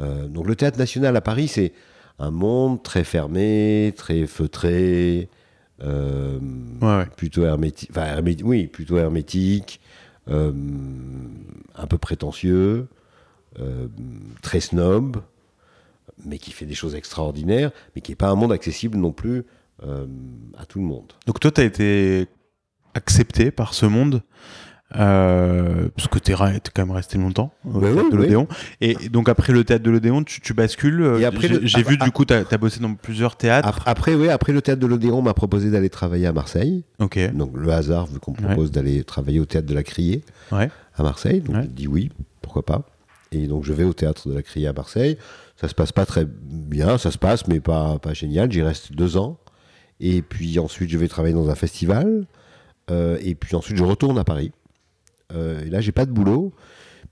Euh, 0.00 0.26
donc 0.26 0.46
le 0.46 0.56
théâtre 0.56 0.78
national 0.78 1.16
à 1.16 1.20
Paris, 1.20 1.48
c'est 1.48 1.72
un 2.18 2.30
monde 2.30 2.82
très 2.82 3.04
fermé, 3.04 3.92
très 3.96 4.26
feutré, 4.26 5.28
euh, 5.82 6.38
plutôt 7.16 7.44
hermétique, 7.44 7.90
enfin, 7.90 8.22
oui, 8.44 8.66
plutôt 8.66 8.96
hermétique, 8.96 9.80
euh, 10.28 10.52
un 11.74 11.86
peu 11.86 11.98
prétentieux, 11.98 12.86
euh, 13.58 13.88
très 14.42 14.60
snob, 14.60 15.20
mais 16.24 16.38
qui 16.38 16.52
fait 16.52 16.66
des 16.66 16.74
choses 16.74 16.94
extraordinaires, 16.94 17.72
mais 17.94 18.02
qui 18.02 18.12
n'est 18.12 18.16
pas 18.16 18.28
un 18.28 18.36
monde 18.36 18.52
accessible 18.52 18.96
non 18.96 19.12
plus 19.12 19.44
à 20.56 20.64
tout 20.64 20.78
le 20.78 20.84
monde. 20.86 21.12
Donc 21.26 21.40
toi, 21.40 21.50
tu 21.50 21.60
as 21.60 21.64
été 21.64 22.26
accepté 22.94 23.50
par 23.50 23.74
ce 23.74 23.84
monde 23.84 24.22
euh, 24.96 25.88
parce 25.96 26.08
que 26.08 26.18
tu 26.18 26.32
es, 26.32 26.34
quand 26.34 26.86
même 26.86 26.90
resté 26.90 27.18
longtemps 27.18 27.52
au 27.64 27.80
bah 27.80 27.92
théâtre 27.92 28.10
de 28.10 28.16
l'Odéon. 28.16 28.48
Et 28.80 28.94
donc 29.08 29.28
après 29.28 29.52
le 29.52 29.64
théâtre 29.64 29.84
de 29.84 29.90
l'Odéon, 29.90 30.22
tu, 30.24 30.54
bascules. 30.54 31.02
Euh, 31.02 31.30
j'ai 31.62 31.82
vu 31.82 31.96
du 31.96 32.10
coup, 32.10 32.24
tu 32.24 32.34
as, 32.34 32.58
bossé 32.58 32.80
dans 32.80 32.94
plusieurs 32.94 33.36
théâtres. 33.36 33.82
Après, 33.86 34.14
oui, 34.14 34.28
après 34.28 34.52
le 34.52 34.62
théâtre 34.62 34.80
de 34.80 34.86
l'Odéon, 34.86 35.18
on 35.18 35.22
m'a 35.22 35.34
proposé 35.34 35.70
d'aller 35.70 35.90
travailler 35.90 36.26
à 36.26 36.32
Marseille. 36.32 36.84
Ok. 36.98 37.18
Donc 37.34 37.52
le 37.54 37.70
hasard 37.70 38.06
vu 38.06 38.18
qu'on 38.18 38.32
me 38.32 38.36
propose 38.36 38.70
d'aller 38.70 39.04
travailler 39.04 39.40
au 39.40 39.46
théâtre 39.46 39.66
de 39.66 39.74
la 39.74 39.82
Criée 39.82 40.22
ouais. 40.52 40.70
à 40.96 41.02
Marseille. 41.02 41.40
Donc 41.40 41.56
je 41.62 41.68
dis 41.68 41.88
oui, 41.88 42.10
pourquoi 42.42 42.64
pas. 42.64 42.82
Et 43.32 43.46
donc 43.46 43.64
je 43.64 43.72
vais 43.72 43.84
au 43.84 43.92
théâtre 43.92 44.28
de 44.28 44.34
la 44.34 44.42
Criée 44.42 44.68
à 44.68 44.72
Marseille. 44.72 45.18
Ça 45.56 45.68
se 45.68 45.74
passe 45.74 45.92
pas 45.92 46.04
très 46.04 46.26
bien, 46.26 46.98
ça 46.98 47.10
se 47.10 47.18
passe, 47.18 47.46
mais 47.46 47.60
pas, 47.60 47.98
pas 47.98 48.12
génial. 48.12 48.50
J'y 48.50 48.62
reste 48.62 48.92
deux 48.92 49.16
ans. 49.16 49.38
Et 50.00 50.22
puis 50.22 50.58
ensuite, 50.58 50.90
je 50.90 50.98
vais 50.98 51.08
travailler 51.08 51.34
dans 51.34 51.48
un 51.48 51.54
festival. 51.54 52.26
Euh, 52.90 53.18
et 53.22 53.34
puis 53.34 53.56
ensuite, 53.56 53.76
je 53.76 53.84
retourne 53.84 54.18
à 54.18 54.24
Paris. 54.24 54.52
Euh, 55.34 55.64
et 55.64 55.70
là, 55.70 55.80
j'ai 55.80 55.92
pas 55.92 56.06
de 56.06 56.12
boulot, 56.12 56.52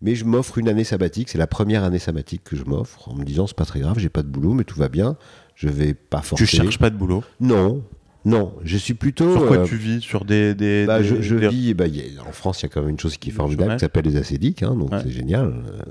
mais 0.00 0.14
je 0.14 0.24
m'offre 0.24 0.58
une 0.58 0.68
année 0.68 0.84
sabbatique. 0.84 1.28
C'est 1.28 1.38
la 1.38 1.46
première 1.46 1.84
année 1.84 1.98
sabbatique 1.98 2.42
que 2.44 2.56
je 2.56 2.64
m'offre 2.64 3.08
en 3.08 3.14
me 3.14 3.24
disant 3.24 3.46
c'est 3.46 3.56
pas 3.56 3.64
très 3.64 3.80
grave, 3.80 3.98
j'ai 3.98 4.08
pas 4.08 4.22
de 4.22 4.28
boulot, 4.28 4.54
mais 4.54 4.64
tout 4.64 4.78
va 4.78 4.88
bien. 4.88 5.16
Je 5.54 5.68
vais 5.68 5.94
pas 5.94 6.22
forcer. 6.22 6.44
Tu 6.44 6.56
cherches 6.56 6.78
pas 6.78 6.90
de 6.90 6.96
boulot? 6.96 7.22
Non, 7.40 7.82
non, 8.24 8.54
je 8.62 8.76
suis 8.76 8.94
plutôt. 8.94 9.32
Sur 9.32 9.46
quoi 9.46 9.58
euh, 9.58 9.64
tu 9.64 9.76
vis? 9.76 10.00
Sur 10.00 10.24
des. 10.24 10.54
des, 10.54 10.86
bah, 10.86 11.02
je, 11.02 11.14
vis. 11.34 11.74
Bah, 11.74 11.84
en 12.26 12.32
France, 12.32 12.60
il 12.60 12.64
y 12.64 12.66
a 12.66 12.68
quand 12.68 12.80
même 12.80 12.90
une 12.90 13.00
chose 13.00 13.16
qui 13.16 13.30
est 13.30 13.32
formidable 13.32 13.74
qui 13.74 13.80
s'appelle 13.80 14.04
les 14.04 14.16
acédiques, 14.16 14.62
hein, 14.62 14.76
donc 14.76 14.90
c'est 15.02 15.10
génial. 15.10 15.46
Euh, 15.46 15.82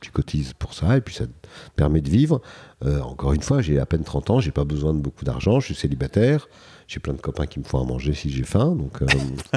tu 0.00 0.10
cotises 0.10 0.54
pour 0.54 0.74
ça 0.74 0.96
et 0.96 1.00
puis 1.00 1.14
ça 1.14 1.26
te 1.26 1.32
permet 1.76 2.00
de 2.00 2.10
vivre. 2.10 2.40
encore 3.02 3.32
une 3.32 3.42
fois, 3.42 3.62
j'ai 3.62 3.78
à 3.78 3.86
peine 3.86 4.02
30 4.02 4.30
ans, 4.30 4.40
j'ai 4.40 4.50
pas 4.50 4.64
besoin 4.64 4.94
de 4.94 4.98
beaucoup 4.98 5.24
d'argent, 5.24 5.60
je 5.60 5.66
suis 5.66 5.74
célibataire. 5.74 6.48
J'ai 6.90 6.98
plein 6.98 7.12
de 7.12 7.20
copains 7.20 7.46
qui 7.46 7.60
me 7.60 7.64
font 7.64 7.80
à 7.80 7.84
manger 7.84 8.14
si 8.14 8.30
j'ai 8.30 8.42
faim. 8.42 8.74
Donc, 8.74 9.00
euh, 9.00 9.06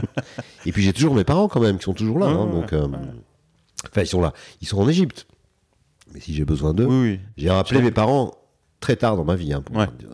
et 0.68 0.72
puis 0.72 0.84
j'ai 0.84 0.94
toujours 0.94 1.16
mes 1.16 1.24
parents 1.24 1.48
quand 1.48 1.60
même 1.60 1.80
qui 1.80 1.86
sont 1.86 1.96
toujours 1.96 2.20
là. 2.20 2.28
Hein, 2.28 2.46
donc, 2.46 2.72
euh, 2.74 2.88
enfin, 3.90 4.04
ils 4.04 4.08
sont 4.08 4.22
là. 4.22 4.34
Ils 4.62 4.68
sont 4.68 4.78
en 4.78 4.88
Égypte. 4.88 5.26
Mais 6.14 6.20
si 6.20 6.36
j'ai 6.36 6.46
besoin 6.46 6.76
d'eux, 6.76 7.18
j'ai 7.36 7.50
rappelé 7.50 7.82
mes 7.82 7.90
parents 7.90 8.36
très 8.80 8.96
tard 8.98 9.18
dans 9.18 9.26
ma 9.26 9.36
vie. 9.36 9.52
Hein, 9.52 9.64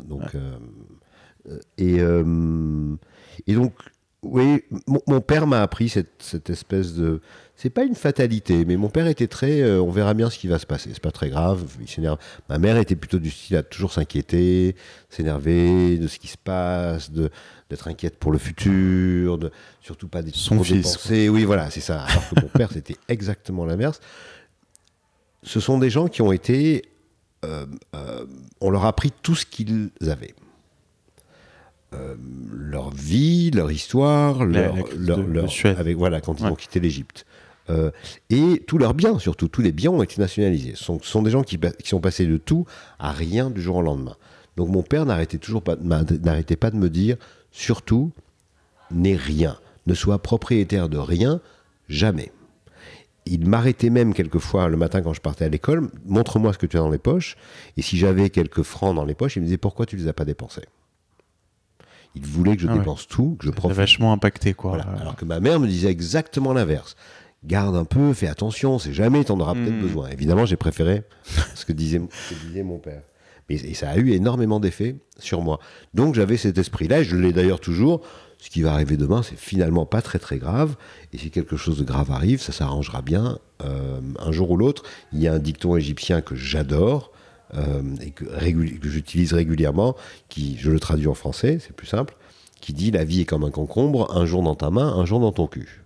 donc, 0.05 0.33
euh, 0.33 1.59
et, 1.77 1.97
et 3.47 3.53
donc, 3.53 3.73
oui, 4.23 4.63
mon, 4.87 5.19
père 5.19 5.45
m'a 5.45 5.61
appris 5.61 5.89
cette, 5.89 6.23
cette, 6.23 6.49
espèce 6.49 6.93
de. 6.93 7.19
C'est 7.61 7.69
pas 7.69 7.83
une 7.83 7.95
fatalité, 7.95 8.63
mais 8.63 8.77
mon 8.77 8.87
père 8.87 9.07
était 9.07 9.27
très. 9.27 9.69
on 9.79 9.91
verra 9.91 10.13
bien 10.13 10.29
ce 10.29 10.39
qui 10.39 10.47
va 10.47 10.59
se 10.59 10.65
passer. 10.65 10.91
C'est 10.93 11.03
pas 11.03 11.11
très 11.11 11.29
grave. 11.29 11.65
Il 11.81 11.89
s'énerve. 11.89 12.17
Ma 12.47 12.57
mère 12.57 12.77
était 12.77 12.95
plutôt 12.95 13.19
du 13.19 13.29
style 13.29 13.57
à 13.57 13.63
toujours 13.63 13.91
s'inquiéter, 13.91 14.77
s'énerver 15.09 15.97
de 15.97 16.07
ce 16.07 16.19
qui 16.19 16.29
se 16.29 16.37
passe, 16.37 17.11
de 17.11 17.29
d'être 17.69 17.89
inquiète 17.89 18.17
pour 18.17 18.31
le 18.31 18.37
futur, 18.37 19.37
de 19.37 19.51
surtout 19.81 20.07
pas 20.07 20.21
des 20.21 20.31
son 20.33 20.63
fils. 20.63 20.97
Oui, 21.09 21.43
voilà, 21.43 21.69
c'est 21.69 21.81
ça. 21.81 22.03
Alors 22.03 22.29
que 22.29 22.41
mon 22.41 22.47
père, 22.47 22.71
c'était 22.73 22.95
exactement 23.09 23.65
l'inverse. 23.65 23.99
Ce 25.43 25.59
sont 25.59 25.77
des 25.77 25.89
gens 25.89 26.07
qui 26.07 26.21
ont 26.21 26.31
été, 26.31 26.83
euh, 27.45 27.65
euh, 27.95 28.25
on 28.61 28.69
leur 28.69 28.85
a 28.85 28.89
appris 28.89 29.11
tout 29.21 29.35
ce 29.35 29.45
qu'ils 29.45 29.91
avaient. 30.01 30.33
Euh, 31.93 32.15
leur 32.51 32.91
vie, 32.91 33.51
leur 33.51 33.71
histoire, 33.71 34.45
leur, 34.45 34.75
leur, 34.95 35.49
avec 35.65 35.97
voilà 35.97 36.21
quand 36.21 36.39
ils 36.39 36.45
ont 36.45 36.55
quitté 36.55 36.79
l'Égypte. 36.79 37.25
Et 38.29 38.63
tous 38.67 38.77
leurs 38.77 38.93
biens, 38.93 39.19
surtout 39.19 39.47
tous 39.47 39.61
les 39.61 39.71
biens 39.71 39.91
ont 39.91 40.03
été 40.03 40.19
nationalisés. 40.19 40.73
Ce 40.75 40.83
sont, 40.83 40.99
sont, 41.01 41.21
des 41.21 41.31
gens 41.31 41.43
qui, 41.43 41.57
qui, 41.57 41.89
sont 41.89 41.99
passés 41.99 42.25
de 42.25 42.37
tout 42.37 42.65
à 42.97 43.11
rien 43.11 43.49
du 43.49 43.61
jour 43.61 43.77
au 43.77 43.81
lendemain. 43.81 44.15
Donc 44.57 44.69
mon 44.69 44.83
père 44.83 45.05
n'arrêtait 45.05 45.37
toujours 45.37 45.61
pas, 45.61 45.75
n'arrêtait 45.77 46.55
pas 46.55 46.71
de 46.71 46.75
me 46.75 46.89
dire, 46.89 47.17
surtout, 47.51 48.11
n'aie 48.91 49.15
rien, 49.15 49.57
ne 49.87 49.93
sois 49.93 50.21
propriétaire 50.21 50.89
de 50.89 50.97
rien, 50.97 51.41
jamais. 51.87 52.31
Il 53.25 53.47
m'arrêtait 53.47 53.89
même 53.89 54.13
quelquefois 54.13 54.67
le 54.69 54.77
matin 54.77 55.01
quand 55.01 55.13
je 55.13 55.21
partais 55.21 55.45
à 55.45 55.49
l'école, 55.49 55.89
montre-moi 56.05 56.51
ce 56.53 56.57
que 56.57 56.65
tu 56.65 56.77
as 56.77 56.79
dans 56.79 56.89
les 56.89 56.97
poches, 56.97 57.37
et 57.77 57.81
si 57.81 57.97
j'avais 57.97 58.29
quelques 58.29 58.63
francs 58.63 58.95
dans 58.95 59.05
les 59.05 59.13
poches, 59.13 59.35
il 59.35 59.41
me 59.41 59.45
disait 59.45 59.57
pourquoi 59.57 59.85
tu 59.85 59.95
les 59.95 60.07
as 60.07 60.13
pas 60.13 60.25
dépensés? 60.25 60.65
Il 62.15 62.25
voulait 62.25 62.55
que 62.55 62.63
je 62.63 62.67
ah 62.67 62.73
dépense 62.73 63.07
tout, 63.07 63.37
que 63.39 63.45
je 63.45 63.51
profite. 63.51 63.77
vachement 63.77 64.11
impacté 64.11 64.53
quoi. 64.55 64.81
Alors 64.81 65.15
que 65.15 65.25
ma 65.25 65.39
mère 65.39 65.59
me 65.59 65.67
disait 65.67 65.89
exactement 65.89 66.53
l'inverse. 66.53 66.95
Garde 67.43 67.75
un 67.75 67.85
peu, 67.85 68.13
fais 68.13 68.27
attention, 68.27 68.79
c'est 68.79 68.93
jamais, 68.93 69.23
tu 69.23 69.31
en 69.31 69.39
auras 69.39 69.53
peut-être 69.53 69.73
hmm. 69.73 69.81
besoin. 69.81 70.09
Évidemment, 70.09 70.45
j'ai 70.45 70.57
préféré 70.57 71.03
ce 71.55 71.65
que 71.65 71.73
disait, 71.73 72.01
disait 72.47 72.63
mon 72.63 72.79
père. 72.79 73.03
Mais, 73.49 73.55
et 73.55 73.73
ça 73.73 73.89
a 73.89 73.97
eu 73.97 74.11
énormément 74.11 74.59
d'effet 74.59 74.97
sur 75.17 75.41
moi. 75.41 75.59
Donc 75.93 76.15
j'avais 76.15 76.37
cet 76.37 76.57
esprit-là, 76.57 76.99
et 76.99 77.03
je 77.03 77.15
l'ai 77.15 77.33
d'ailleurs 77.33 77.59
toujours. 77.59 78.01
Ce 78.37 78.49
qui 78.49 78.61
va 78.61 78.71
arriver 78.71 78.95
demain, 78.95 79.21
c'est 79.21 79.37
finalement 79.37 79.85
pas 79.85 80.01
très 80.01 80.17
très 80.17 80.37
grave. 80.37 80.77
Et 81.11 81.17
si 81.17 81.29
quelque 81.29 81.57
chose 81.57 81.77
de 81.77 81.83
grave 81.83 82.09
arrive, 82.11 82.41
ça 82.41 82.53
s'arrangera 82.53 83.01
bien. 83.01 83.37
Euh, 83.65 83.99
un 84.17 84.31
jour 84.31 84.51
ou 84.51 84.57
l'autre, 84.57 84.83
il 85.11 85.19
y 85.19 85.27
a 85.27 85.33
un 85.33 85.39
dicton 85.39 85.75
égyptien 85.75 86.21
que 86.21 86.35
j'adore 86.35 87.11
euh, 87.55 87.81
et 88.01 88.11
que, 88.11 88.23
que 88.23 88.89
j'utilise 88.89 89.33
régulièrement, 89.33 89.95
qui, 90.29 90.57
je 90.57 90.71
le 90.71 90.79
traduis 90.79 91.07
en 91.07 91.15
français, 91.15 91.59
c'est 91.59 91.75
plus 91.75 91.87
simple, 91.87 92.15
qui 92.61 92.71
dit 92.71 92.91
La 92.91 93.03
vie 93.03 93.21
est 93.21 93.25
comme 93.25 93.43
un 93.43 93.51
concombre, 93.51 94.15
un 94.15 94.25
jour 94.25 94.41
dans 94.41 94.55
ta 94.55 94.69
main, 94.69 94.87
un 94.87 95.05
jour 95.05 95.19
dans 95.19 95.33
ton 95.33 95.47
cul. 95.47 95.78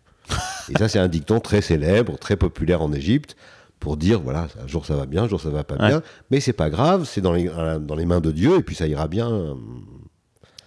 Et 0.69 0.77
ça, 0.77 0.87
c'est 0.87 0.99
un 0.99 1.07
dicton 1.07 1.39
très 1.39 1.61
célèbre, 1.61 2.17
très 2.17 2.35
populaire 2.35 2.81
en 2.81 2.93
Égypte, 2.93 3.35
pour 3.79 3.97
dire 3.97 4.21
voilà, 4.21 4.47
un 4.63 4.67
jour 4.67 4.85
ça 4.85 4.95
va 4.95 5.05
bien, 5.05 5.23
un 5.23 5.27
jour 5.27 5.41
ça 5.41 5.49
va 5.49 5.65
pas 5.65 5.75
bien, 5.75 6.01
mais 6.31 6.39
c'est 6.39 6.53
pas 6.53 6.69
grave, 6.69 7.03
c'est 7.05 7.19
dans 7.19 7.33
les, 7.33 7.49
dans 7.81 7.95
les 7.95 8.05
mains 8.05 8.21
de 8.21 8.31
Dieu, 8.31 8.57
et 8.59 8.63
puis 8.63 8.75
ça 8.75 8.87
ira 8.87 9.09
bien. 9.09 9.57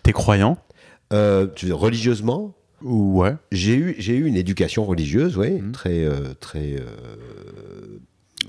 T'es 0.03 0.13
croyant? 0.13 0.59
Euh, 1.13 1.47
tu 1.55 1.67
veux 1.67 1.71
dire, 1.71 1.79
Religieusement? 1.79 2.55
Ouais. 2.83 3.35
J'ai 3.53 3.75
eu, 3.75 3.97
j'ai 3.99 4.17
eu 4.17 4.27
une 4.27 4.37
éducation 4.37 4.85
religieuse, 4.85 5.37
oui, 5.37 5.61
mmh. 5.61 5.73
très. 5.73 6.05
Euh, 6.05 6.35
très 6.41 6.77
euh, 6.77 7.99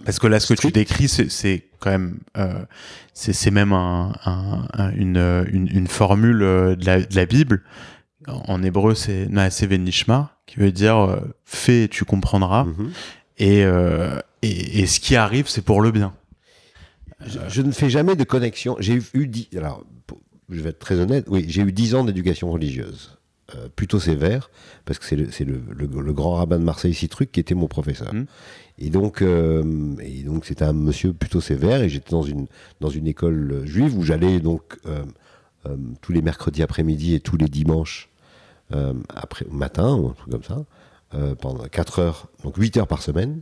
Parce 0.06 0.20
que 0.20 0.28
là, 0.28 0.40
ce 0.40 0.54
que 0.54 0.60
tu 0.60 0.72
décris, 0.72 1.08
c'est 1.08 1.64
quand 1.80 1.92
même, 1.92 2.20
euh, 2.38 2.66
c'est 3.14 3.52
même 3.52 3.74
un, 3.74 4.14
un, 4.26 4.92
une, 4.92 5.18
une, 5.52 5.68
une, 5.68 5.88
formule 5.88 6.40
de 6.40 6.86
la, 6.86 7.00
de 7.00 7.16
la 7.16 7.26
Bible. 7.26 7.64
En 8.28 8.62
hébreu, 8.62 8.94
c'est 8.94 9.28
Naaseh 9.30 9.68
Venishma, 9.68 10.38
qui 10.46 10.60
veut 10.60 10.72
dire 10.72 10.98
euh, 10.98 11.20
fais 11.46 11.84
et 11.84 11.88
tu 11.88 12.04
comprendras. 12.04 12.66
Mhm. 12.66 12.92
Euh, 13.42 14.20
et, 14.42 14.80
et, 14.80 14.86
ce 14.86 15.00
qui 15.00 15.16
arrive, 15.16 15.48
c'est 15.48 15.62
pour 15.62 15.82
le 15.82 15.92
bien. 15.92 16.14
Je, 17.26 17.62
ne 17.62 17.72
fais 17.72 17.90
jamais 17.90 18.16
de 18.16 18.24
connexion. 18.24 18.76
J'ai 18.80 19.00
eu 19.14 19.28
dix, 19.28 19.48
alors, 19.56 19.86
je 20.50 20.62
vais 20.62 20.70
être 20.70 20.80
très 20.80 21.00
honnête, 21.00 21.26
oui, 21.30 21.46
j'ai 21.48 21.62
eu 21.62 21.72
dix 21.72 21.96
ans 21.96 22.04
d'éducation 22.04 22.52
religieuse. 22.52 23.18
Euh, 23.56 23.70
plutôt 23.74 24.00
sévère, 24.00 24.52
parce 24.84 25.00
que 25.00 25.06
c'est 25.06 25.16
le, 25.16 25.62
le, 25.72 25.88
le, 26.02 26.14
grand 26.14 26.34
rabbin 26.34 26.60
de 26.60 26.66
Marseille 26.66 26.94
Citruc 26.94 27.32
qui 27.32 27.40
était 27.40 27.56
mon 27.56 27.68
professeur. 27.68 28.14
Mhm. 28.14 28.26
Et 28.78 28.90
donc, 28.90 29.22
et 29.22 30.24
donc 30.24 30.46
c'était 30.46 30.66
un 30.66 30.74
monsieur 30.74 31.14
plutôt 31.14 31.40
sévère, 31.40 31.82
et 31.82 31.88
j'étais 31.88 32.12
dans 32.12 32.24
une, 32.24 32.48
dans 32.82 32.90
une 32.90 33.08
école 33.08 33.62
juive 33.66 33.98
où 33.98 34.04
j'allais 34.04 34.40
donc 34.42 34.78
tous 36.02 36.12
les 36.12 36.22
mercredis 36.22 36.62
après-midi 36.62 37.16
et 37.16 37.20
tous 37.22 37.38
les 37.38 37.48
dimanches 37.48 38.07
euh, 38.74 38.94
après, 39.16 39.46
matin 39.50 39.96
ou 39.96 40.10
un 40.10 40.14
truc 40.14 40.32
comme 40.32 40.44
ça, 40.44 40.66
euh, 41.14 41.36
pendant 41.36 41.64
4 41.64 42.00
heures, 42.00 42.28
donc 42.44 42.58
8 42.58 42.78
heures 42.78 42.88
par 42.88 43.02
semaine, 43.02 43.42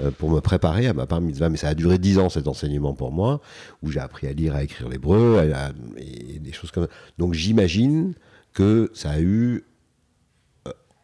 euh, 0.00 0.10
pour 0.10 0.30
me 0.30 0.40
préparer 0.40 0.86
à 0.88 0.92
ma 0.92 1.06
part 1.06 1.20
mitzvah. 1.20 1.48
Mais 1.48 1.56
ça 1.56 1.68
a 1.68 1.74
duré 1.74 1.98
10 1.98 2.18
ans 2.18 2.28
cet 2.28 2.48
enseignement 2.48 2.92
pour 2.92 3.12
moi, 3.12 3.40
où 3.82 3.90
j'ai 3.90 4.00
appris 4.00 4.26
à 4.26 4.32
lire, 4.32 4.54
à 4.54 4.62
écrire 4.62 4.88
l'hébreu, 4.88 5.52
et 5.96 6.38
des 6.38 6.52
choses 6.52 6.70
comme 6.70 6.84
ça. 6.84 6.90
Donc 7.18 7.34
j'imagine 7.34 8.14
que 8.52 8.90
ça 8.94 9.10
a 9.10 9.20
eu 9.20 9.64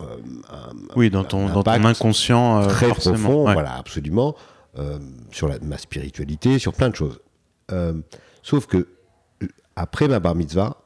un, 0.00 0.06
oui, 0.96 1.10
dans 1.10 1.22
ton, 1.22 1.46
dans 1.46 1.62
ton 1.62 1.70
inconscient 1.70 2.66
très 2.66 2.88
profond, 2.88 3.44
voilà, 3.44 3.76
absolument, 3.76 4.34
sur 5.30 5.46
la, 5.46 5.60
ma 5.60 5.78
spiritualité, 5.78 6.58
sur 6.58 6.72
plein 6.72 6.90
de 6.90 6.96
choses. 6.96 7.20
sauf 8.42 8.66
que 8.66 8.88
après 9.76 10.08
ma 10.08 10.18
bar 10.18 10.34
mitzvah, 10.34 10.82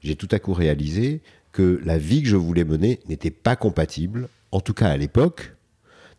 j'ai 0.00 0.14
tout 0.14 0.28
à 0.30 0.38
coup 0.38 0.52
réalisé 0.52 1.20
que 1.52 1.80
la 1.84 1.98
vie 1.98 2.22
que 2.22 2.28
je 2.28 2.36
voulais 2.36 2.64
mener 2.64 3.00
n'était 3.08 3.30
pas 3.30 3.56
compatible, 3.56 4.28
en 4.52 4.60
tout 4.60 4.74
cas 4.74 4.88
à 4.88 4.96
l'époque, 4.96 5.54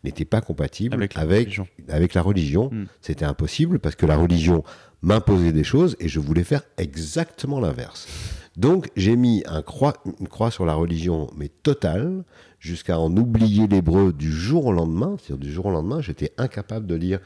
n'était 0.03 0.25
pas 0.25 0.41
compatible 0.41 0.95
avec 0.95 1.13
la 1.13 1.21
religion. 1.23 1.67
Avec 1.87 2.13
la 2.13 2.21
religion. 2.21 2.69
Hmm. 2.71 2.85
C'était 3.01 3.25
impossible 3.25 3.79
parce 3.79 3.95
que 3.95 4.05
la 4.05 4.17
religion 4.17 4.63
m'imposait 5.01 5.51
des 5.51 5.63
choses 5.63 5.95
et 5.99 6.07
je 6.07 6.19
voulais 6.19 6.43
faire 6.43 6.63
exactement 6.77 7.59
l'inverse. 7.59 8.07
Donc 8.57 8.89
j'ai 8.95 9.15
mis 9.15 9.43
un 9.45 9.61
croix, 9.61 9.93
une 10.19 10.27
croix 10.27 10.51
sur 10.51 10.65
la 10.65 10.73
religion, 10.73 11.27
mais 11.37 11.47
totale, 11.47 12.23
jusqu'à 12.59 12.99
en 12.99 13.15
oublier 13.15 13.67
l'hébreu 13.67 14.13
du 14.13 14.31
jour 14.31 14.65
au 14.65 14.73
lendemain. 14.73 15.15
C'est-à-dire 15.17 15.45
du 15.45 15.51
jour 15.51 15.67
au 15.67 15.71
lendemain, 15.71 16.01
j'étais 16.01 16.31
incapable 16.37 16.85
de 16.85 16.95
lire 16.95 17.19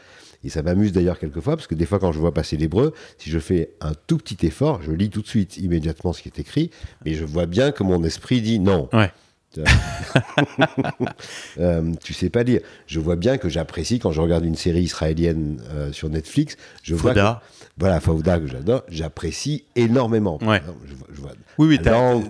et 0.45 0.49
ça 0.49 0.61
m'amuse 0.61 0.91
d'ailleurs 0.91 1.17
quelquefois, 1.17 1.55
parce 1.55 1.67
que 1.67 1.75
des 1.75 1.85
fois, 1.85 1.99
quand 1.99 2.11
je 2.11 2.19
vois 2.19 2.33
passer 2.33 2.55
l'hébreu, 2.55 2.93
si 3.17 3.31
je 3.31 3.39
fais 3.39 3.71
un 3.81 3.93
tout 4.07 4.17
petit 4.17 4.45
effort, 4.45 4.81
je 4.83 4.91
lis 4.91 5.09
tout 5.09 5.21
de 5.21 5.27
suite, 5.27 5.57
immédiatement, 5.57 6.13
ce 6.13 6.21
qui 6.21 6.29
est 6.29 6.39
écrit, 6.39 6.69
mais 7.03 7.15
je 7.15 7.25
vois 7.25 7.47
bien 7.47 7.71
que 7.71 7.83
mon 7.83 8.03
esprit 8.03 8.41
dit 8.41 8.59
non. 8.59 8.87
Ouais. 8.93 9.11
euh, 11.59 11.93
tu 12.03 12.13
sais 12.13 12.29
pas 12.29 12.43
lire. 12.43 12.59
Je 12.87 12.99
vois 12.99 13.15
bien 13.15 13.37
que 13.37 13.47
j'apprécie 13.47 13.99
quand 13.99 14.11
je 14.11 14.19
regarde 14.19 14.43
une 14.43 14.55
série 14.55 14.81
israélienne 14.81 15.61
euh, 15.71 15.93
sur 15.93 16.09
Netflix. 16.09 16.57
Je 16.83 16.93
vois 16.93 17.41
voilà, 17.77 17.99
Fauda 17.99 18.39
que 18.39 18.47
j'adore, 18.47 18.83
j'apprécie 18.87 19.65
énormément. 19.75 20.39
Ouais. 20.41 20.61
oui, 21.57 21.67
oui, 21.67 21.79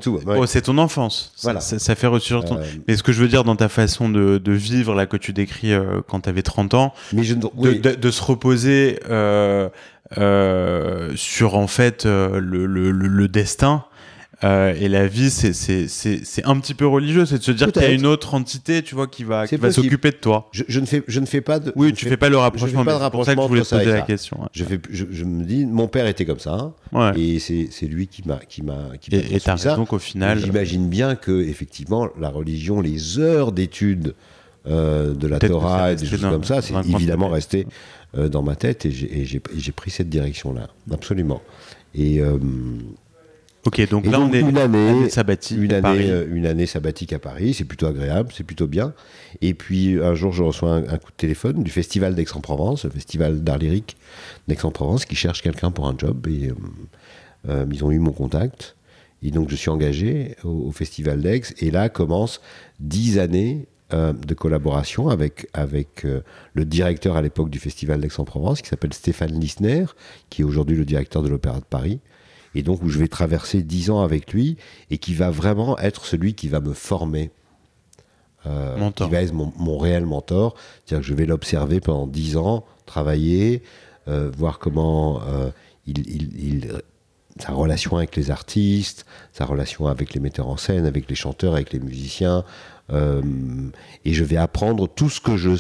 tout, 0.02 0.20
oh, 0.28 0.46
c'est 0.48 0.64
ton 0.64 0.80
enfance. 0.80 1.34
Voilà. 1.44 1.60
Ça, 1.60 1.96
fait 1.96 2.08
ressurgir 2.08 2.50
ton. 2.50 2.58
Euh, 2.58 2.64
mais 2.88 2.98
ce 2.98 3.04
que 3.04 3.12
je 3.12 3.22
veux 3.22 3.28
dire 3.28 3.44
dans 3.44 3.56
ta 3.56 3.70
façon 3.70 4.10
de, 4.10 4.52
vivre, 4.52 4.96
là, 4.96 5.06
que 5.06 5.18
tu 5.18 5.34
décris 5.34 5.74
euh, 5.74 6.02
quand 6.08 6.22
tu 6.22 6.30
avais 6.30 6.42
30 6.42 6.74
ans, 6.74 6.94
mais 7.14 7.24
je... 7.24 7.36
de, 7.36 8.12
se 8.12 8.24
reposer 8.24 9.00
sur, 11.16 11.56
en 11.56 11.68
fait, 11.68 12.06
le, 12.06 12.40
le, 12.66 12.92
le 12.92 13.28
destin 13.28 13.86
euh, 14.44 14.74
et 14.80 14.90
la 14.90 15.08
vie, 15.08 15.30
c'est 15.30 16.46
un 16.46 16.60
petit 16.60 16.74
peu 16.74 16.86
religieux, 16.86 17.26
c'est 17.26 17.38
de 17.38 17.44
se 17.44 17.52
dire 17.52 17.72
qu'il 17.72 17.82
y 17.82 17.86
a 17.86 17.92
une 17.92 18.06
autre 18.06 18.34
entité, 18.34 18.82
tu 18.84 18.96
vois, 18.96 19.08
qui 19.08 19.24
va, 19.24 19.48
qui 19.48 19.56
va 19.56 19.72
s'occuper 19.72 20.12
de 20.12 20.18
toi. 20.18 20.50
Je, 20.52 20.64
je, 20.68 20.80
ne 20.80 20.86
fais, 20.86 21.04
je 21.08 21.20
ne 21.20 21.26
fais 21.26 21.42
pas 21.42 21.60
de. 21.60 21.72
Oui, 21.76 21.94
tu 21.94 22.06
fais, 22.06 22.12
fais 22.12 22.18
pas 22.18 22.30
le 22.30 22.38
rapprochement. 22.38 22.68
Je 22.68 22.78
fais 22.78 22.86
pas 22.86 22.98
de 22.98 23.04
rapprochement. 23.04 23.14
pour 23.14 23.26
ça 23.26 23.36
que 23.36 23.42
je 23.42 23.48
voulais 23.48 23.86
poser 23.86 23.98
la 23.98 24.02
question. 24.02 24.40
Je, 24.52 24.64
fais, 24.66 24.80
je, 24.90 25.24
me 25.24 25.44
dis, 25.44 25.66
mon 25.66 25.88
père 25.88 26.08
était 26.08 26.26
comme 26.26 26.40
ça, 26.40 26.74
ouais. 26.92 27.12
et 27.18 27.40
c'est 27.40 27.88
lui 27.88 28.08
qui 28.08 28.28
m'a 28.28 28.38
qui 28.38 28.62
m'a 28.62 28.98
qui 29.00 29.16
Et 29.16 29.40
t'as 29.40 29.56
raison 29.56 29.86
qu'au 29.86 30.00
final. 30.00 30.40
J'imagine 30.40 30.90
bien 30.90 31.16
que 31.16 31.42
effectivement, 31.42 32.10
la 32.20 32.30
religion, 32.30 32.82
les 32.82 33.20
heures 33.20 33.52
d'études 33.52 34.16
euh, 34.68 35.14
de 35.14 35.28
la 35.28 35.40
Torah 35.40 35.94
et 35.94 35.96
des 35.96 36.06
choses 36.06 36.22
comme 36.22 36.44
ça, 36.44 36.62
c'est 36.62 36.74
évidemment 36.90 37.30
resté 37.30 37.68
euh, 38.18 38.28
dans 38.28 38.44
ma 38.44 38.56
tête, 38.56 38.86
et 38.86 38.92
j'ai 38.92 39.72
pris 39.72 39.92
cette 39.92 40.10
direction-là, 40.10 40.70
absolument. 40.92 41.42
Et 41.94 42.20
Ok, 43.66 43.90
donc 43.90 44.06
là 44.06 44.20
on 44.20 44.32
est 44.32 44.42
une 44.42 44.60
année, 44.60 45.10
sabbatique 45.10 45.58
une 45.58 45.74
année, 45.74 45.82
Paris. 45.82 46.12
Euh, 46.12 46.28
une 46.32 46.46
année 46.46 46.68
sabbatique 46.68 47.14
à 47.14 47.20
Paris, 47.20 47.56
c'est 47.56 47.64
plutôt 47.64 47.88
agréable, 47.88 48.30
c'est 48.32 48.44
plutôt 48.44 48.68
bien. 48.68 48.94
Et 49.42 49.56
puis 49.56 50.00
un 50.00 50.14
jour, 50.14 50.32
je 50.32 50.44
reçois 50.44 50.76
un, 50.76 50.98
coup 51.00 51.10
de 51.10 51.18
téléphone 51.18 51.64
du 51.64 51.72
festival 51.72 52.14
d'Aix-en-Provence, 52.14 52.86
le 52.86 52.92
festival 52.92 53.44
d'art 53.44 53.58
lyrique 53.58 53.98
d'Aix-en-Provence, 54.48 55.06
qui 55.06 55.16
cherche 55.16 55.42
quelqu'un 55.42 55.72
pour 55.72 55.88
un 55.88 55.96
job. 55.98 56.28
Et 56.28 56.50
euh, 56.50 56.54
euh, 57.50 57.66
ils 57.72 57.84
ont 57.84 57.90
eu 57.90 57.98
mon 57.98 58.12
contact. 58.12 58.76
Et 59.24 59.32
donc 59.32 59.50
je 59.50 59.56
suis 59.56 59.72
engagé 59.72 60.36
au, 60.44 60.72
festival 60.72 61.22
d'Aix. 61.22 61.42
Et 61.58 61.72
là 61.72 61.90
commencent 61.90 62.42
dix 62.80 63.18
années 63.18 63.68
de 63.92 64.34
collaboration 64.34 65.10
avec, 65.10 65.48
avec 65.54 66.06
le 66.54 66.66
directeur 66.66 67.16
à 67.16 67.22
l'époque 67.22 67.50
du 67.50 67.60
festival 67.60 68.02
d'Aix-en-Provence, 68.02 68.62
qui 68.62 68.70
s'appelle 68.70 68.94
Stéphane 68.94 69.40
Lissner, 69.40 69.86
qui 70.30 70.42
est 70.42 70.46
aujourd'hui 70.46 70.76
le 70.76 70.86
directeur 70.86 71.24
de 71.24 71.30
l'Opéra 71.30 71.60
de 71.60 71.66
Paris 71.66 72.02
et 72.56 72.64
donc 72.64 72.82
où 72.82 72.90
je 72.90 72.98
vais 72.98 73.08
traverser 73.08 73.62
dix 73.62 73.92
ans 73.92 74.02
avec 74.02 74.34
lui, 74.34 74.58
et 74.90 74.98
qui 74.98 75.14
va 75.14 75.30
vraiment 75.30 75.78
être 75.78 76.06
celui 76.06 76.34
qui 76.34 76.48
va 76.48 76.62
me 76.62 76.74
former. 76.74 77.30
Euh, 78.48 78.92
qui 78.92 79.10
va 79.10 79.22
être 79.22 79.34
mon, 79.34 79.78
réel 79.78 80.06
mentor. 80.06 80.56
C'est-à-dire 80.86 81.02
que 81.02 81.08
je 81.08 81.14
vais 81.16 81.26
l'observer 81.26 81.80
pendant 81.80 82.06
dix 82.06 82.38
ans, 82.38 82.64
travailler, 82.86 83.64
euh, 84.08 84.30
voir 84.38 84.60
comment 84.60 85.22
euh, 85.28 85.50
il, 85.88 86.72
sa 87.40 87.54
relation 87.54 87.98
avec 87.98 88.16
les 88.16 88.30
artistes, 88.30 89.06
sa 89.34 89.46
relation 89.46 89.88
avec 89.88 90.14
les 90.14 90.20
metteurs 90.20 90.48
en 90.48 90.58
scène, 90.58 90.86
avec 90.86 91.10
les 91.10 91.16
chanteurs, 91.16 91.56
avec 91.56 91.74
les 91.74 91.80
musiciens. 91.80 92.46
et 92.94 94.14
je 94.14 94.24
vais 94.24 94.38
apprendre 94.38 94.88
tout 94.88 95.10
ce 95.10 95.20
que 95.20 95.36
je 95.36 95.52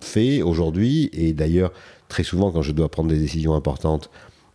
fais 0.00 0.42
aujourd'hui. 0.42 1.08
Et 1.14 1.32
d'ailleurs, 1.32 1.72
très 2.08 2.22
souvent, 2.22 2.52
quand 2.52 2.62
je 2.62 2.72
dois 2.72 2.90
prendre 2.90 3.08
des 3.08 3.18
décisions 3.18 3.54
importantes, 3.54 4.10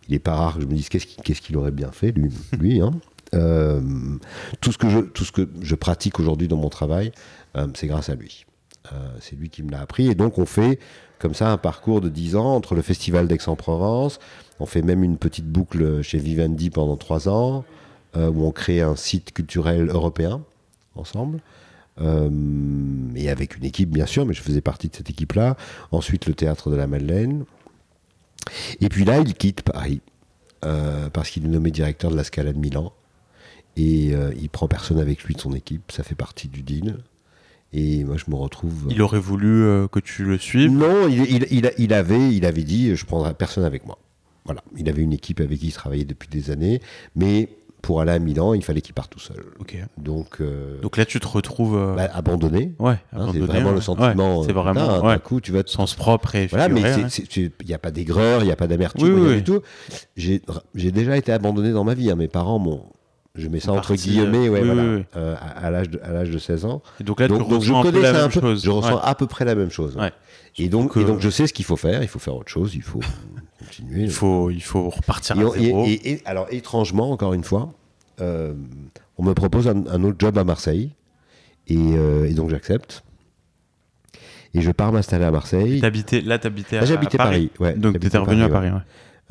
il 0.10 0.14
n'est 0.14 0.20
pas 0.20 0.36
rare 0.36 0.56
que 0.56 0.62
je 0.62 0.66
me 0.66 0.74
dise 0.74 0.90
qu'est-ce 0.90 1.42
qu'il 1.42 1.56
aurait 1.56 1.72
bien 1.72 1.92
fait, 1.92 2.12
lui. 2.12 2.32
lui 2.60 2.82
hein. 2.82 2.92
euh, 3.36 3.80
tout, 4.60 4.72
ce 4.72 4.78
que 4.78 5.48
je, 5.62 5.76
pratique 5.76 6.20
aujourd'hui 6.20 6.48
dans 6.48 6.58
mon 6.58 6.70
travail, 6.70 7.12
euh, 7.56 7.68
c'est 7.76 7.86
grâce 7.86 8.10
à 8.10 8.16
lui. 8.16 8.46
Euh, 8.92 8.96
c'est 9.20 9.36
lui 9.36 9.50
qui 9.50 9.62
me 9.62 9.72
l'a 9.72 9.82
appris. 9.82 10.08
Et 10.08 10.16
donc, 10.16 10.40
on 10.40 10.48
fait 10.48 10.80
comme 11.20 11.36
ça 11.36 11.52
un 11.52 11.58
parcours 11.58 12.02
de 12.02 12.10
10 12.10 12.36
ans 12.38 12.56
entre 12.56 12.74
le 12.74 12.82
Festival 12.82 13.28
d'Aix-en-Provence. 13.28 14.20
On 14.60 14.66
fait 14.66 14.82
même 14.82 15.04
une 15.04 15.18
petite 15.18 15.48
boucle 15.48 16.02
chez 16.02 16.18
Vivendi 16.18 16.72
pendant 16.72 16.98
3 16.98 17.30
ans, 17.30 17.66
où 18.16 18.46
on 18.46 18.52
crée 18.52 18.82
un 18.82 18.96
site 18.96 19.32
culturel 19.34 19.90
européen 19.90 20.42
ensemble. 20.96 21.42
et 22.00 23.30
avec 23.30 23.58
une 23.58 23.66
équipe, 23.66 23.90
bien 23.90 24.06
sûr, 24.06 24.26
mais 24.26 24.34
je 24.34 24.42
faisais 24.42 24.62
partie 24.62 24.88
de 24.88 24.96
cette 24.96 25.10
équipe-là. 25.10 25.56
Ensuite, 25.92 26.26
le 26.26 26.34
théâtre 26.34 26.72
de 26.72 26.76
la 26.76 26.88
Madeleine. 26.88 27.46
Et 28.82 28.90
puis 28.90 29.06
là, 29.06 29.20
il 29.20 29.34
quitte 29.34 29.62
Paris 29.62 30.02
euh, 30.66 31.10
parce 31.10 31.30
qu'il 31.30 31.46
est 31.46 31.50
nommé 31.50 31.72
directeur 31.72 32.12
de 32.12 32.16
la 32.16 32.24
Scala 32.24 32.54
de 32.54 32.60
Milan 32.60 32.94
et 33.78 34.14
euh, 34.14 34.34
il 34.42 34.50
prend 34.50 34.68
personne 34.68 35.00
avec 35.00 35.24
lui 35.24 35.36
de 35.36 35.42
son 35.42 35.54
équipe. 35.54 35.92
Ça 35.92 36.04
fait 36.04 36.16
partie 36.16 36.48
du 36.48 36.64
deal. 36.64 36.98
Et 37.72 38.04
moi, 38.04 38.18
je 38.18 38.26
me 38.32 38.36
retrouve. 38.36 38.88
Il 38.90 39.02
aurait 39.02 39.20
voulu 39.20 39.88
que 39.92 40.00
tu 40.00 40.24
le 40.24 40.38
suives? 40.40 40.72
Non, 40.72 41.08
il, 41.08 41.46
il, 41.52 41.72
il, 41.78 41.94
avait, 41.94 42.34
il 42.34 42.46
avait 42.46 42.64
dit 42.64 42.96
je 42.96 43.06
prendrai 43.06 43.34
personne 43.34 43.64
avec 43.64 43.86
moi. 43.86 44.00
Voilà. 44.46 44.64
Il 44.76 44.90
avait 44.90 45.04
une 45.04 45.14
équipe 45.14 45.40
avec 45.40 45.60
qui 45.60 45.68
il 45.68 45.74
travaillait 45.74 46.06
depuis 46.06 46.30
des 46.30 46.50
années. 46.50 46.82
Mais 47.16 47.50
pour 47.82 48.02
aller 48.02 48.12
à 48.12 48.20
Milan, 48.20 48.54
il 48.54 48.64
fallait 48.64 48.82
qu'il 48.82 48.94
parte 48.94 49.12
tout 49.12 49.20
seul. 49.20 49.44
Donc, 49.98 50.38
euh, 50.42 50.80
Donc 50.82 50.98
là, 50.98 51.06
tu 51.06 51.20
te 51.20 51.28
retrouves 51.28 51.78
euh, 51.78 51.96
bah, 51.96 52.10
abandonné. 52.14 52.74
Ouais, 52.80 52.98
hein, 53.14 53.28
c'est 53.32 53.40
vraiment 53.40 53.72
le 53.72 53.82
sentiment. 53.82 54.44
c'est 54.44 54.54
vraiment. 54.54 55.06
un 55.06 55.18
coup, 55.20 55.42
tu 55.42 55.52
vas 55.52 55.64
te... 55.64 55.70
sens 55.70 55.96
propre 55.96 56.36
et. 56.36 56.48
Voilà, 56.48 56.70
mais 56.70 56.82
il 57.36 57.52
n'y 57.66 57.74
a 57.74 57.80
pas 57.80 57.92
d'aigreur, 57.92 58.42
il 58.42 58.46
n'y 58.46 58.52
a 58.52 58.56
pas 58.56 58.68
d'amertume, 58.68 59.28
oui, 59.28 59.36
du 59.36 59.44
tout. 59.44 59.62
J'ai 60.16 60.92
déjà 60.92 61.18
été 61.18 61.32
abandonné 61.32 61.72
dans 61.72 61.84
ma 61.84 61.94
vie. 61.94 62.12
Hein. 62.12 62.16
Mes 62.16 62.28
parents 62.28 62.60
m'ont. 62.60 62.84
Je 63.36 63.48
mets 63.48 63.60
ça 63.60 63.72
entre 63.72 63.94
guillemets, 63.94 64.50
ouais, 64.50 64.62
voilà, 64.62 65.04
euh, 65.16 65.36
à, 65.40 65.70
l'âge 65.70 65.90
de, 65.90 66.00
de 66.34 66.38
16 66.38 66.66
ans. 66.66 66.82
Et 67.00 67.04
donc 67.04 67.20
là, 67.22 67.28
tu 67.28 67.38
donc, 67.38 67.62
je 67.62 67.72
connais 67.72 68.02
ça 68.02 68.26
un 68.26 68.30
peu. 68.30 68.42
Chose. 68.42 68.64
Je 68.64 68.70
ressens 68.70 68.98
à 68.98 69.16
peu 69.16 69.28
près 69.28 69.46
la 69.46 69.56
même 69.56 69.70
chose. 69.70 69.98
Et 70.58 70.68
donc, 70.68 70.98
et 70.98 71.06
donc, 71.06 71.20
je 71.22 71.30
sais 71.30 71.48
ce 71.48 71.54
qu'il 71.54 71.66
faut 71.66 71.78
faire. 71.78 72.02
Il 72.02 72.10
faut 72.10 72.20
faire 72.20 72.36
autre 72.36 72.50
chose. 72.50 72.76
Il 72.76 72.82
faut 72.82 73.00
continuer. 73.70 74.04
Il 74.04 74.12
faut, 74.12 74.50
il 74.50 74.64
faut 74.64 74.90
repartir 74.90 75.40
à 75.40 75.58
zéro. 75.58 75.86
et 75.86 76.22
alors, 76.26 76.48
étrangement, 76.52 77.12
encore 77.12 77.34
une 77.34 77.44
fois, 77.44 77.74
euh, 78.22 78.54
on 79.18 79.24
me 79.24 79.34
propose 79.34 79.68
un, 79.68 80.04
autre 80.04 80.18
job 80.18 80.38
à 80.38 80.44
Marseille. 80.44 80.92
Euh, 81.72 82.26
et, 82.26 82.34
donc 82.34 82.50
j'accepte. 82.50 83.04
Et 84.54 84.62
je 84.62 84.72
pars 84.72 84.92
m'installer 84.92 85.26
à 85.26 85.32
Marseille. 85.32 85.80
là, 85.80 85.92
tu 85.92 86.48
habitais 86.48 86.78
à, 86.78 86.86
j'habitais 86.86 87.18
Paris. 87.18 87.52
Ouais, 87.60 87.74
donc 87.76 88.00
tu 88.00 88.08
étais 88.08 88.18
revenu 88.18 88.44
à 88.44 88.50
Paris. 88.50 88.72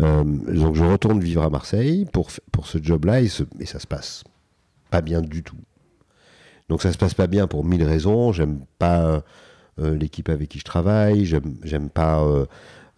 Euh, 0.00 0.22
donc 0.22 0.76
je 0.76 0.84
retourne 0.84 1.20
vivre 1.20 1.42
à 1.42 1.50
Marseille 1.50 2.06
pour, 2.12 2.30
pour 2.52 2.68
ce 2.68 2.78
job-là 2.80 3.20
et, 3.20 3.28
ça 3.28 3.80
se 3.80 3.86
passe 3.86 4.22
pas 4.90 5.00
bien 5.00 5.22
du 5.22 5.42
tout. 5.42 5.56
Donc 6.68 6.82
ça 6.82 6.92
se 6.92 6.98
passe 6.98 7.14
pas 7.14 7.26
bien 7.26 7.48
pour 7.48 7.64
mille 7.64 7.82
raisons. 7.82 8.32
J'aime 8.32 8.60
pas 8.78 9.22
l'équipe 9.78 10.28
avec 10.28 10.50
qui 10.50 10.60
je 10.60 10.64
travaille. 10.64 11.24
J'aime, 11.24 11.56
j'aime 11.64 11.88
pas 11.88 12.22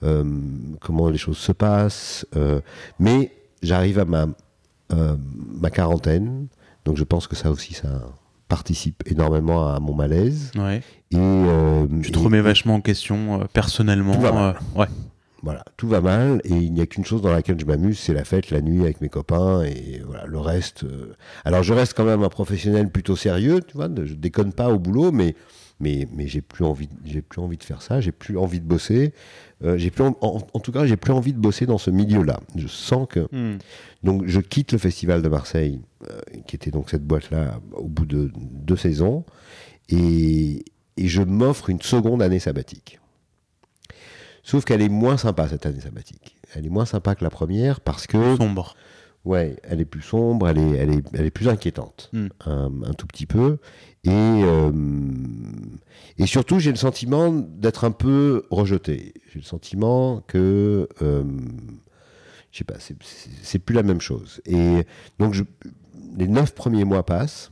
comment 0.01 1.09
les 1.09 1.19
choses 1.19 1.39
se 1.39 1.53
passent. 1.53 2.27
mais 2.99 3.33
j'arrive 3.63 3.99
à 3.99 4.05
ma 4.05 4.27
euh, 4.93 5.17
ma 5.61 5.71
quarantaine. 5.71 6.49
Donc 6.85 6.97
je 6.97 7.05
pense 7.05 7.27
que 7.27 7.37
ça 7.37 7.51
aussi, 7.51 7.75
ça 7.75 7.89
participe 8.49 9.03
énormément 9.07 9.69
à 9.69 9.79
mon 9.79 9.95
malaise. 9.95 10.51
Ouais. 10.57 10.83
Et, 11.13 11.17
euh, 11.17 11.87
tu 12.03 12.11
te 12.11 12.19
remets 12.19 12.41
vachement 12.41 12.77
en 12.77 12.81
question 12.81 13.41
euh, 13.41 13.45
personnellement. 13.53 14.19
ouais. 14.75 14.87
Voilà, 15.43 15.65
tout 15.79 15.89
va 15.89 16.03
mal 16.03 16.43
et 16.45 16.53
il 16.53 16.71
n'y 16.75 16.83
a 16.83 16.87
qu'une 16.87 17.07
chose 17.07 17.23
dans 17.23 17.33
laquelle 17.33 17.59
je 17.59 17.65
m'amuse, 17.65 17.99
c'est 17.99 18.13
la 18.13 18.25
fête, 18.25 18.51
la 18.51 18.61
nuit 18.61 18.83
avec 18.83 19.01
mes 19.01 19.09
copains 19.09 19.63
et 19.63 20.03
voilà, 20.05 20.27
le 20.27 20.39
reste. 20.39 20.85
Alors 21.47 21.63
je 21.63 21.73
reste 21.73 21.95
quand 21.95 22.05
même 22.05 22.23
un 22.23 22.29
professionnel 22.29 22.91
plutôt 22.91 23.17
sérieux, 23.17 23.63
tu 23.67 23.75
vois, 23.75 23.89
je 24.05 24.13
déconne 24.13 24.53
pas 24.53 24.69
au 24.69 24.79
boulot, 24.79 25.13
mais 25.13 25.35
mais, 25.81 26.07
mais 26.15 26.29
j'ai 26.29 26.43
plus 26.43 26.65
envie, 26.65 26.89
j'ai 27.05 27.23
plus 27.23 27.41
envie 27.41 27.57
de 27.57 27.65
faire 27.65 27.83
ça, 27.83 28.01
j'ai 28.01 28.13
plus 28.13 28.39
envie 28.39 28.61
de 28.61 28.67
bosser. 28.67 29.13
Euh, 29.65 29.77
j'ai 29.77 29.91
plus 29.91 30.05
en, 30.05 30.41
tout 30.41 30.73
cas, 30.73 30.87
j'ai 30.87 30.97
plus 30.97 31.13
envie 31.13 31.33
de 31.33 31.39
bosser 31.39 31.67
dans 31.67 31.79
ce 31.79 31.91
milieu-là. 31.91 32.41
Je 32.57 32.67
sens 32.67 33.07
que. 33.09 33.27
Hmm. 33.33 33.59
Donc, 34.03 34.27
je 34.27 34.41
quitte 34.41 34.73
le 34.73 34.79
festival 34.79 35.23
de 35.23 35.29
Marseille, 35.29 35.81
euh, 36.09 36.21
qui 36.47 36.57
était 36.57 36.71
donc 36.71 36.91
cette 36.91 37.05
boîte-là, 37.05 37.61
au 37.73 37.89
bout 37.89 38.07
de 38.07 38.31
deux 38.35 38.77
saisons, 38.77 39.25
et, 39.89 40.65
et 40.97 41.09
je 41.09 41.23
m'offre 41.23 41.71
une 41.71 41.83
seconde 41.83 42.23
année 42.23 42.39
sabbatique. 42.39 43.01
Sauf 44.43 44.65
qu'elle 44.65 44.83
est 44.83 44.89
moins 44.89 45.17
sympa 45.17 45.49
cette 45.49 45.67
année 45.67 45.81
sabbatique. 45.81 46.37
Elle 46.55 46.67
est 46.67 46.71
moins 46.71 46.87
sympa 46.87 47.15
que 47.15 47.25
la 47.25 47.31
première 47.31 47.81
parce 47.81 48.07
que. 48.07 48.37
Sombre. 48.37 48.75
Ouais, 49.25 49.57
elle 49.65 49.83
est 49.83 49.87
plus 49.87 50.01
sombre, 50.01 50.49
elle 50.49 50.57
est, 50.57 50.77
elle 50.77 50.93
est, 50.93 51.05
elle 51.13 51.27
est 51.27 51.31
plus 51.31 51.49
inquiétante, 51.49 52.09
hmm. 52.15 52.29
un, 52.47 52.95
tout 52.97 53.07
petit 53.07 53.27
peu. 53.27 53.59
Et, 54.05 54.11
euh, 54.11 54.73
et 56.19 56.27
surtout, 56.27 56.59
j'ai 56.59 56.71
le 56.71 56.77
sentiment 56.77 57.31
d'être 57.31 57.85
un 57.85 57.91
peu 57.91 58.45
rejeté. 58.51 59.15
J'ai 59.33 59.41
le 59.41 59.45
sentiment 59.45 60.23
que, 60.27 60.89
euh, 61.03 61.23
je 62.51 62.59
sais 62.59 62.65
pas, 62.65 62.77
c'est 62.79 63.59
plus 63.59 63.75
la 63.75 63.83
même 63.83 64.01
chose. 64.01 64.41
Et 64.47 64.85
donc, 65.19 65.35
les 66.17 66.29
neuf 66.29 66.55
premiers 66.55 66.85
mois 66.85 67.05
passent. 67.05 67.51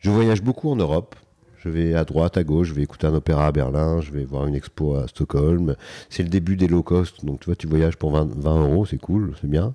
Je 0.00 0.10
voyage 0.10 0.42
beaucoup 0.42 0.70
en 0.70 0.76
Europe. 0.76 1.16
Je 1.64 1.70
vais 1.70 1.94
à 1.94 2.04
droite, 2.04 2.36
à 2.36 2.44
gauche, 2.44 2.68
je 2.68 2.74
vais 2.74 2.82
écouter 2.82 3.06
un 3.06 3.14
opéra 3.14 3.46
à 3.46 3.52
Berlin, 3.52 4.02
je 4.02 4.12
vais 4.12 4.26
voir 4.26 4.46
une 4.46 4.54
expo 4.54 4.96
à 4.96 5.08
Stockholm. 5.08 5.76
C'est 6.10 6.22
le 6.22 6.28
début 6.28 6.56
des 6.56 6.68
low 6.68 6.82
cost, 6.82 7.24
donc 7.24 7.40
tu 7.40 7.46
vois, 7.46 7.56
tu 7.56 7.66
voyages 7.66 7.96
pour 7.96 8.10
20, 8.10 8.34
20 8.36 8.60
euros, 8.68 8.84
c'est 8.84 8.98
cool, 8.98 9.34
c'est 9.40 9.48
bien. 9.48 9.74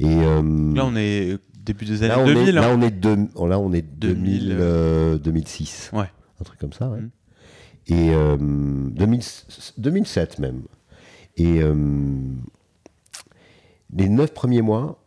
Euh, 0.00 0.74
là, 0.74 0.84
on 0.84 0.96
est 0.96 1.38
début 1.72 1.84
des 1.84 2.02
années 2.02 2.14
là, 2.14 2.24
2000. 2.24 2.54
là, 2.54 2.70
on 2.70 2.82
est 2.82 3.04
là, 3.04 3.58
on 3.58 3.72
est 3.72 3.82
2000, 3.82 5.18
2006. 5.22 5.90
Ouais. 5.92 6.10
Un 6.40 6.44
truc 6.44 6.58
comme 6.58 6.72
ça, 6.72 6.88
ouais. 6.88 7.00
Mm. 7.00 7.10
Et 7.90 8.12
2007 8.98 10.36
euh, 10.38 10.42
même. 10.42 10.62
Et 11.36 11.62
euh, 11.62 11.74
les 13.94 14.08
neuf 14.08 14.34
premiers 14.34 14.62
mois, 14.62 15.02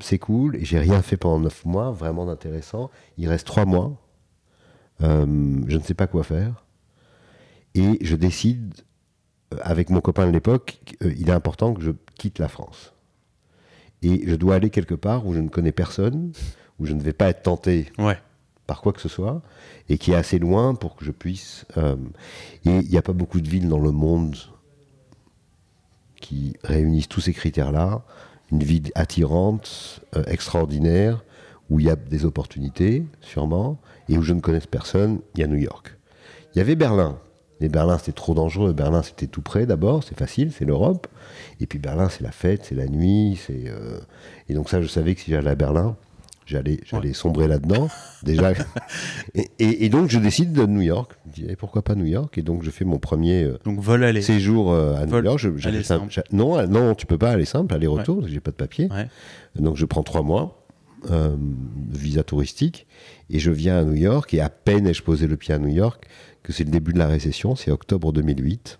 c'est 0.00 0.18
cool, 0.18 0.56
et 0.56 0.66
j'ai 0.66 0.78
rien 0.78 1.00
fait 1.00 1.16
pendant 1.16 1.40
neuf 1.40 1.64
mois, 1.64 1.90
vraiment 1.90 2.28
intéressant. 2.28 2.90
Il 3.16 3.28
reste 3.28 3.46
trois 3.46 3.64
mois 3.64 3.96
euh, 5.02 5.62
je 5.66 5.76
ne 5.76 5.82
sais 5.82 5.94
pas 5.94 6.06
quoi 6.06 6.22
faire. 6.22 6.64
Et 7.74 7.98
je 8.00 8.16
décide, 8.16 8.74
euh, 9.52 9.58
avec 9.60 9.90
mon 9.90 10.00
copain 10.00 10.26
de 10.26 10.32
l'époque, 10.32 10.80
qu'il 10.84 11.28
est 11.28 11.32
important 11.32 11.74
que 11.74 11.82
je 11.82 11.90
quitte 12.16 12.38
la 12.38 12.48
France. 12.48 12.94
Et 14.02 14.24
je 14.26 14.34
dois 14.34 14.56
aller 14.56 14.70
quelque 14.70 14.94
part 14.94 15.26
où 15.26 15.34
je 15.34 15.40
ne 15.40 15.48
connais 15.48 15.72
personne, 15.72 16.32
où 16.78 16.86
je 16.86 16.92
ne 16.92 17.00
vais 17.00 17.12
pas 17.12 17.28
être 17.28 17.42
tenté 17.42 17.90
par 18.66 18.80
quoi 18.80 18.92
que 18.92 19.00
ce 19.00 19.08
soit, 19.08 19.42
et 19.88 19.96
qui 19.98 20.12
est 20.12 20.16
assez 20.16 20.38
loin 20.38 20.74
pour 20.74 20.96
que 20.96 21.04
je 21.04 21.12
puisse... 21.12 21.64
Euh, 21.76 21.96
et 22.64 22.78
il 22.78 22.88
n'y 22.90 22.98
a 22.98 23.02
pas 23.02 23.12
beaucoup 23.12 23.40
de 23.40 23.48
villes 23.48 23.68
dans 23.68 23.78
le 23.78 23.92
monde 23.92 24.36
qui 26.20 26.56
réunissent 26.64 27.08
tous 27.08 27.20
ces 27.20 27.32
critères-là. 27.32 28.02
Une 28.50 28.62
ville 28.62 28.90
attirante, 28.94 30.00
extraordinaire, 30.26 31.24
où 31.70 31.80
il 31.80 31.86
y 31.86 31.90
a 31.90 31.96
des 31.96 32.24
opportunités, 32.24 33.04
sûrement, 33.20 33.80
et 34.08 34.18
où 34.18 34.22
je 34.22 34.32
ne 34.32 34.40
connaisse 34.40 34.66
personne, 34.66 35.20
il 35.34 35.40
y 35.40 35.44
a 35.44 35.46
New 35.46 35.56
York. 35.56 35.96
Il 36.54 36.58
y 36.58 36.60
avait 36.60 36.76
Berlin. 36.76 37.18
Mais 37.60 37.68
Berlin, 37.68 37.98
c'était 37.98 38.12
trop 38.12 38.34
dangereux. 38.34 38.72
Berlin, 38.72 39.02
c'était 39.02 39.26
tout 39.26 39.42
près 39.42 39.66
d'abord, 39.66 40.04
c'est 40.04 40.18
facile, 40.18 40.52
c'est 40.52 40.64
l'Europe. 40.64 41.06
Et 41.60 41.66
puis 41.66 41.78
Berlin, 41.78 42.08
c'est 42.08 42.22
la 42.22 42.32
fête, 42.32 42.64
c'est 42.64 42.74
la 42.74 42.86
nuit. 42.86 43.38
c'est 43.46 43.64
euh, 43.66 43.98
Et 44.48 44.54
donc 44.54 44.68
ça, 44.68 44.82
je 44.82 44.86
savais 44.86 45.14
que 45.14 45.20
si 45.20 45.30
j'allais 45.30 45.50
à 45.50 45.54
Berlin, 45.54 45.96
j'allais 46.44 46.80
j'allais 46.84 47.12
sombrer 47.12 47.48
là-dedans. 47.48 47.88
Déjà 48.22 48.52
et, 49.58 49.88
donc 49.88 50.10
je 50.10 50.18
décide 50.18 50.52
de 50.52 50.66
New 50.66 50.82
York. 50.82 51.12
Je 51.26 51.42
dis 51.42 51.46
eh, 51.48 51.56
pourquoi 51.56 51.82
pas 51.82 51.94
New 51.94 52.04
York? 52.04 52.36
Et 52.38 52.42
donc 52.42 52.62
je 52.62 52.70
fais 52.70 52.84
mon 52.84 52.98
premier 52.98 53.44
euh, 53.44 53.58
donc 53.64 53.80
vol 53.80 54.04
aller. 54.04 54.22
séjour 54.22 54.72
euh, 54.72 54.94
à 54.94 55.06
New 55.06 55.22
York. 55.22 55.38
Je, 55.38 56.20
non 56.32 56.66
non 56.66 56.94
tu 56.94 57.06
peux 57.06 57.18
pas 57.18 57.30
aller 57.30 57.46
simple 57.46 57.74
aller 57.74 57.86
retour 57.86 58.26
j'ai 58.28 58.40
pas 58.40 58.50
de 58.50 58.56
papier. 58.56 58.88
Donc 59.56 59.76
je 59.76 59.84
prends 59.86 60.02
trois 60.02 60.22
mois 60.22 60.66
euh, 61.10 61.36
visa 61.90 62.22
touristique, 62.22 62.86
et 63.30 63.38
je 63.38 63.50
viens 63.50 63.78
à 63.78 63.84
New 63.84 63.94
York, 63.94 64.32
et 64.34 64.40
à 64.40 64.48
peine 64.48 64.86
ai-je 64.86 65.02
posé 65.02 65.26
le 65.26 65.36
pied 65.36 65.54
à 65.54 65.58
New 65.58 65.68
York, 65.68 66.06
que 66.46 66.52
c'est 66.52 66.62
le 66.62 66.70
début 66.70 66.92
de 66.92 66.98
la 66.98 67.08
récession, 67.08 67.56
c'est 67.56 67.72
octobre 67.72 68.12
2008. 68.12 68.78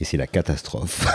Et 0.00 0.04
c'est 0.04 0.16
la 0.16 0.26
catastrophe. 0.26 1.06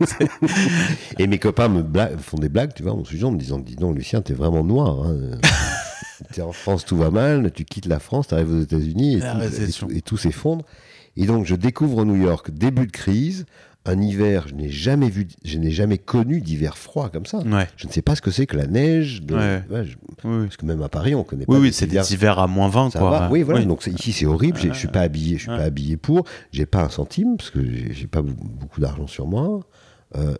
et 1.18 1.28
mes 1.28 1.38
copains 1.38 1.68
me 1.68 1.84
font 2.18 2.38
des 2.38 2.48
blagues, 2.48 2.74
tu 2.74 2.82
vois, 2.82 2.94
mon 2.94 3.04
sujet, 3.04 3.24
en 3.24 3.30
me 3.30 3.38
disant, 3.38 3.60
dis 3.60 3.76
donc, 3.76 3.94
Lucien, 3.96 4.20
t'es 4.20 4.34
vraiment 4.34 4.64
noir. 4.64 5.04
Hein. 5.04 5.38
t'es 6.32 6.42
en 6.42 6.50
France, 6.50 6.84
tout 6.84 6.96
va 6.96 7.12
mal, 7.12 7.52
tu 7.52 7.64
quittes 7.64 7.86
la 7.86 8.00
France, 8.00 8.28
t'arrives 8.28 8.52
aux 8.52 8.60
États-Unis, 8.60 9.20
et, 9.20 9.96
et, 9.96 10.02
tout 10.02 10.16
s'effondre. 10.16 10.64
Et 11.16 11.26
donc, 11.26 11.46
je 11.46 11.54
découvre 11.54 12.04
New 12.04 12.20
York, 12.20 12.50
début 12.50 12.86
de 12.86 12.92
crise, 12.92 13.46
un 13.88 14.00
hiver, 14.00 14.46
je 14.48 14.54
n'ai 14.54 14.68
jamais 14.68 15.08
vu, 15.08 15.26
je 15.44 15.58
n'ai 15.58 15.70
jamais 15.70 15.98
connu 15.98 16.40
d'hiver 16.40 16.76
froid 16.76 17.08
comme 17.08 17.26
ça. 17.26 17.40
Je 17.76 17.86
ne 17.86 17.92
sais 17.92 18.02
pas 18.02 18.14
ce 18.14 18.22
que 18.22 18.30
c'est 18.30 18.46
que 18.46 18.56
la 18.56 18.66
neige. 18.66 19.22
Parce 19.26 20.56
que 20.56 20.66
même 20.66 20.82
à 20.82 20.88
Paris, 20.88 21.14
on 21.14 21.24
connaît 21.24 21.46
pas. 21.46 21.58
Oui, 21.58 21.72
c'est 21.72 21.86
des 21.86 22.12
hivers 22.12 22.38
à 22.38 22.46
moins 22.46 22.68
20. 22.68 22.90
Quoi. 22.90 23.28
Oui, 23.30 23.42
voilà. 23.42 23.64
Donc 23.64 23.86
ici, 23.86 24.12
c'est 24.12 24.26
horrible. 24.26 24.58
Je 24.58 24.72
suis 24.72 24.88
pas 24.88 25.00
habillé, 25.00 25.36
je 25.36 25.42
suis 25.42 25.48
pas 25.48 25.64
habillé 25.64 25.96
pour. 25.96 26.24
J'ai 26.52 26.66
pas 26.66 26.82
un 26.82 26.88
centime 26.88 27.36
parce 27.36 27.50
que 27.50 27.60
j'ai 27.64 28.06
pas 28.06 28.22
beaucoup 28.22 28.80
d'argent 28.80 29.06
sur 29.06 29.26
moi. 29.26 29.60
Euh, 30.16 30.36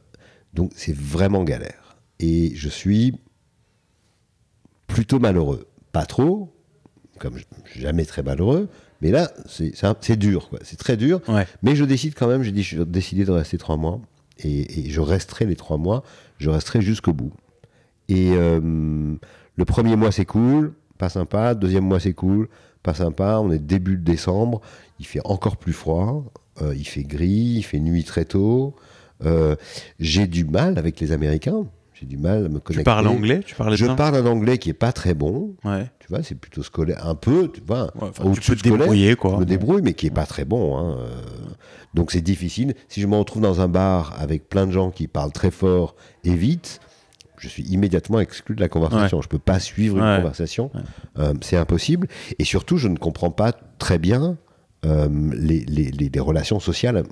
donc 0.55 0.73
c'est 0.75 0.97
vraiment 0.97 1.45
galère. 1.45 1.97
Et 2.21 2.53
je 2.55 2.69
suis 2.69 3.15
plutôt 4.87 5.19
malheureux. 5.19 5.69
Pas 5.93 6.07
trop, 6.07 6.55
comme 7.19 7.37
jamais 7.77 8.05
très 8.05 8.23
malheureux, 8.23 8.69
mais 9.01 9.11
là, 9.11 9.31
c'est 9.47 10.17
dur, 10.17 10.49
quoi. 10.49 10.59
C'est 10.63 10.79
très 10.79 10.97
dur. 10.97 11.21
Mais 11.63 11.77
je 11.77 11.85
décide 11.85 12.15
quand 12.15 12.27
même, 12.27 12.43
j'ai 12.43 12.53
décidé 12.53 13.25
de 13.25 13.31
rester 13.31 13.59
trois 13.59 13.77
mois. 13.77 14.01
Et, 14.45 14.91
je 14.91 15.01
resterai 15.01 15.47
les 15.47 15.57
trois 15.57 15.79
mois, 15.79 16.05
je 16.39 16.51
resterai 16.51 16.81
jusqu'au 16.81 17.13
bout. 17.13 17.33
Et 18.09 18.31
euh, 18.33 18.61
le 19.57 19.65
premier 19.65 19.97
mois, 19.97 20.13
c'est 20.13 20.25
cool, 20.25 20.75
pas 20.97 21.09
sympa. 21.09 21.55
Deuxième 21.55 21.85
mois, 21.85 22.01
c'est 22.01 22.15
cool, 22.15 22.49
pas 22.83 22.95
sympa. 22.95 23.41
On 23.43 23.51
est 23.51 23.59
début 23.59 23.97
de 23.97 24.05
décembre, 24.05 24.61
il 24.99 25.07
fait 25.07 25.21
encore 25.25 25.57
plus 25.57 25.73
froid, 25.73 26.25
euh, 26.63 26.75
il 26.77 26.87
fait 26.87 27.03
gris, 27.03 27.57
il 27.57 27.63
fait 27.63 27.81
nuit 27.81 28.05
très 28.05 28.25
tôt. 28.25 28.75
Euh, 29.25 29.57
j'ai 29.99 30.27
du 30.27 30.45
mal 30.45 30.79
avec 30.79 31.01
les 31.01 31.13
Américains. 31.13 31.67
J'ai 31.99 32.07
du 32.07 32.17
mal 32.17 32.47
à 32.47 32.49
me 32.49 32.61
connecter. 32.61 32.75
Tu 32.75 32.85
parles 32.85 33.09
anglais? 33.09 33.41
Tu 33.45 33.55
Je 33.55 33.87
parle 33.87 34.17
un 34.17 34.27
anglais 34.27 34.59
qui 34.59 34.71
est 34.71 34.75
pas 34.75 34.93
très 34.93 35.15
bon. 35.15 35.57
Ouais. 35.65 35.91
Tu 35.99 36.09
vois, 36.09 36.23
c'est 36.23 36.37
plutôt 36.37 36.63
scolaire. 36.63 37.05
Un 37.07 37.15
peu, 37.15 37.51
tu 37.53 37.61
vois. 37.67 37.93
tu 38.35 38.41
peux 38.41 38.57
te 38.57 38.63
débrouiller, 38.63 39.17
quoi. 39.17 39.33
Je 39.35 39.41
me 39.41 39.45
débrouille, 39.45 39.83
mais 39.83 39.95
qui 39.95 40.07
est 40.07 40.11
pas 40.11 40.27
très 40.27 40.45
bon. 40.45 40.79
Hein. 40.79 40.99
Euh. 41.01 41.09
Donc 41.95 42.13
c'est 42.13 42.21
difficile. 42.21 42.75
Si 42.89 43.01
je 43.01 43.07
me 43.07 43.17
retrouve 43.17 43.43
dans 43.43 43.61
un 43.61 43.69
bar 43.69 44.15
avec 44.19 44.49
plein 44.49 44.67
de 44.67 44.73
gens 44.73 44.91
qui 44.91 45.09
parlent 45.09 45.33
très 45.33 45.51
fort 45.51 45.97
et 46.23 46.35
vite, 46.35 46.81
je 47.39 47.49
suis 47.49 47.65
immédiatement 47.65 48.21
exclu 48.21 48.55
de 48.55 48.61
la 48.61 48.69
conversation. 48.69 49.21
Je 49.21 49.25
Je 49.25 49.29
peux 49.29 49.39
pas 49.39 49.59
suivre 49.59 49.99
une 49.99 50.17
conversation. 50.19 50.71
Euh, 51.19 51.35
c'est 51.41 51.57
impossible. 51.57 52.07
Et 52.39 52.45
surtout, 52.45 52.77
je 52.77 52.89
ne 52.89 52.97
comprends 52.97 53.31
pas 53.31 53.53
très 53.79 53.99
bien 53.99 54.37
euh, 54.87 55.09
les, 55.33 55.65
les, 55.65 55.91
les, 55.91 56.21
relations 56.21 56.61
sociales. 56.61 57.03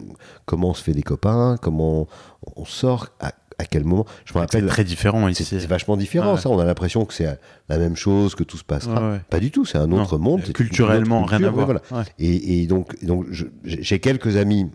Comment 0.45 0.70
on 0.70 0.74
se 0.74 0.82
fait 0.82 0.93
des 0.93 1.03
copains, 1.03 1.57
comment 1.61 2.07
on 2.55 2.64
sort, 2.64 3.09
à, 3.20 3.32
quel 3.64 3.84
moment. 3.84 4.04
Je 4.24 4.34
me 4.34 4.38
rappelle. 4.40 4.62
C'est 4.62 4.68
très 4.68 4.84
différent 4.84 5.28
ici. 5.28 5.44
C'est 5.44 5.64
vachement 5.66 5.96
différent, 5.96 6.36
ça. 6.36 6.50
On 6.50 6.59
a 6.59 6.64
l'impression 6.64 7.04
que 7.04 7.14
c'est 7.14 7.38
la 7.68 7.78
même 7.78 7.96
chose, 7.96 8.34
que 8.34 8.44
tout 8.44 8.59
se 8.59 8.64
passera. 8.64 9.18
Pas 9.30 9.40
du 9.40 9.50
tout, 9.50 9.64
c'est 9.64 9.78
un 9.78 9.90
autre 9.92 10.18
monde. 10.18 10.42
Culturellement, 10.52 11.24
rien 11.24 11.42
à 11.44 11.50
voir. 11.50 11.80
Et, 12.18 12.62
et, 12.62 12.66
donc, 12.66 13.02
donc 13.04 13.26
j'ai 13.64 13.98
quelques 14.00 14.36
amis. 14.36 14.70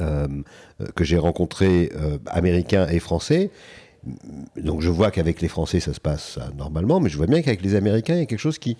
Euh, 0.00 0.28
que 0.94 1.02
j'ai 1.02 1.18
rencontrés 1.18 1.90
américains 2.26 2.86
et 2.86 3.00
français 3.00 3.50
donc 4.56 4.80
je 4.80 4.90
vois 4.90 5.10
qu'avec 5.10 5.40
les 5.40 5.48
Français, 5.48 5.80
ça 5.80 5.92
se 5.92 6.00
passe 6.00 6.38
normalement, 6.56 7.00
mais 7.00 7.08
je 7.08 7.16
vois 7.16 7.26
bien 7.26 7.42
qu'avec 7.42 7.62
les 7.62 7.74
Américains, 7.74 8.14
il 8.14 8.20
y 8.20 8.22
a 8.22 8.26
quelque 8.26 8.38
chose 8.38 8.58
qui... 8.58 8.76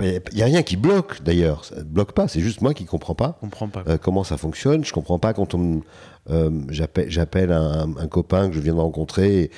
Il 0.00 0.20
n'y 0.34 0.42
a 0.42 0.46
rien 0.46 0.62
qui 0.62 0.76
bloque 0.76 1.22
d'ailleurs, 1.22 1.64
ça 1.64 1.76
ne 1.76 1.82
bloque 1.82 2.12
pas, 2.12 2.28
c'est 2.28 2.40
juste 2.40 2.60
moi 2.60 2.74
qui 2.74 2.82
ne 2.82 2.88
comprends 2.88 3.14
pas, 3.14 3.38
comprends 3.40 3.68
pas. 3.68 3.84
Euh, 3.88 3.98
comment 3.98 4.24
ça 4.24 4.36
fonctionne. 4.36 4.84
Je 4.84 4.90
ne 4.90 4.94
comprends 4.94 5.18
pas 5.18 5.32
quand 5.32 5.54
on 5.54 5.82
euh, 6.30 6.50
j'appelle 6.70 7.52
un, 7.52 8.08
copain 8.08 8.48
que 8.48 8.54
je 8.54 8.60
viens 8.60 8.74
de 8.74 8.80
rencontrer 8.80 9.50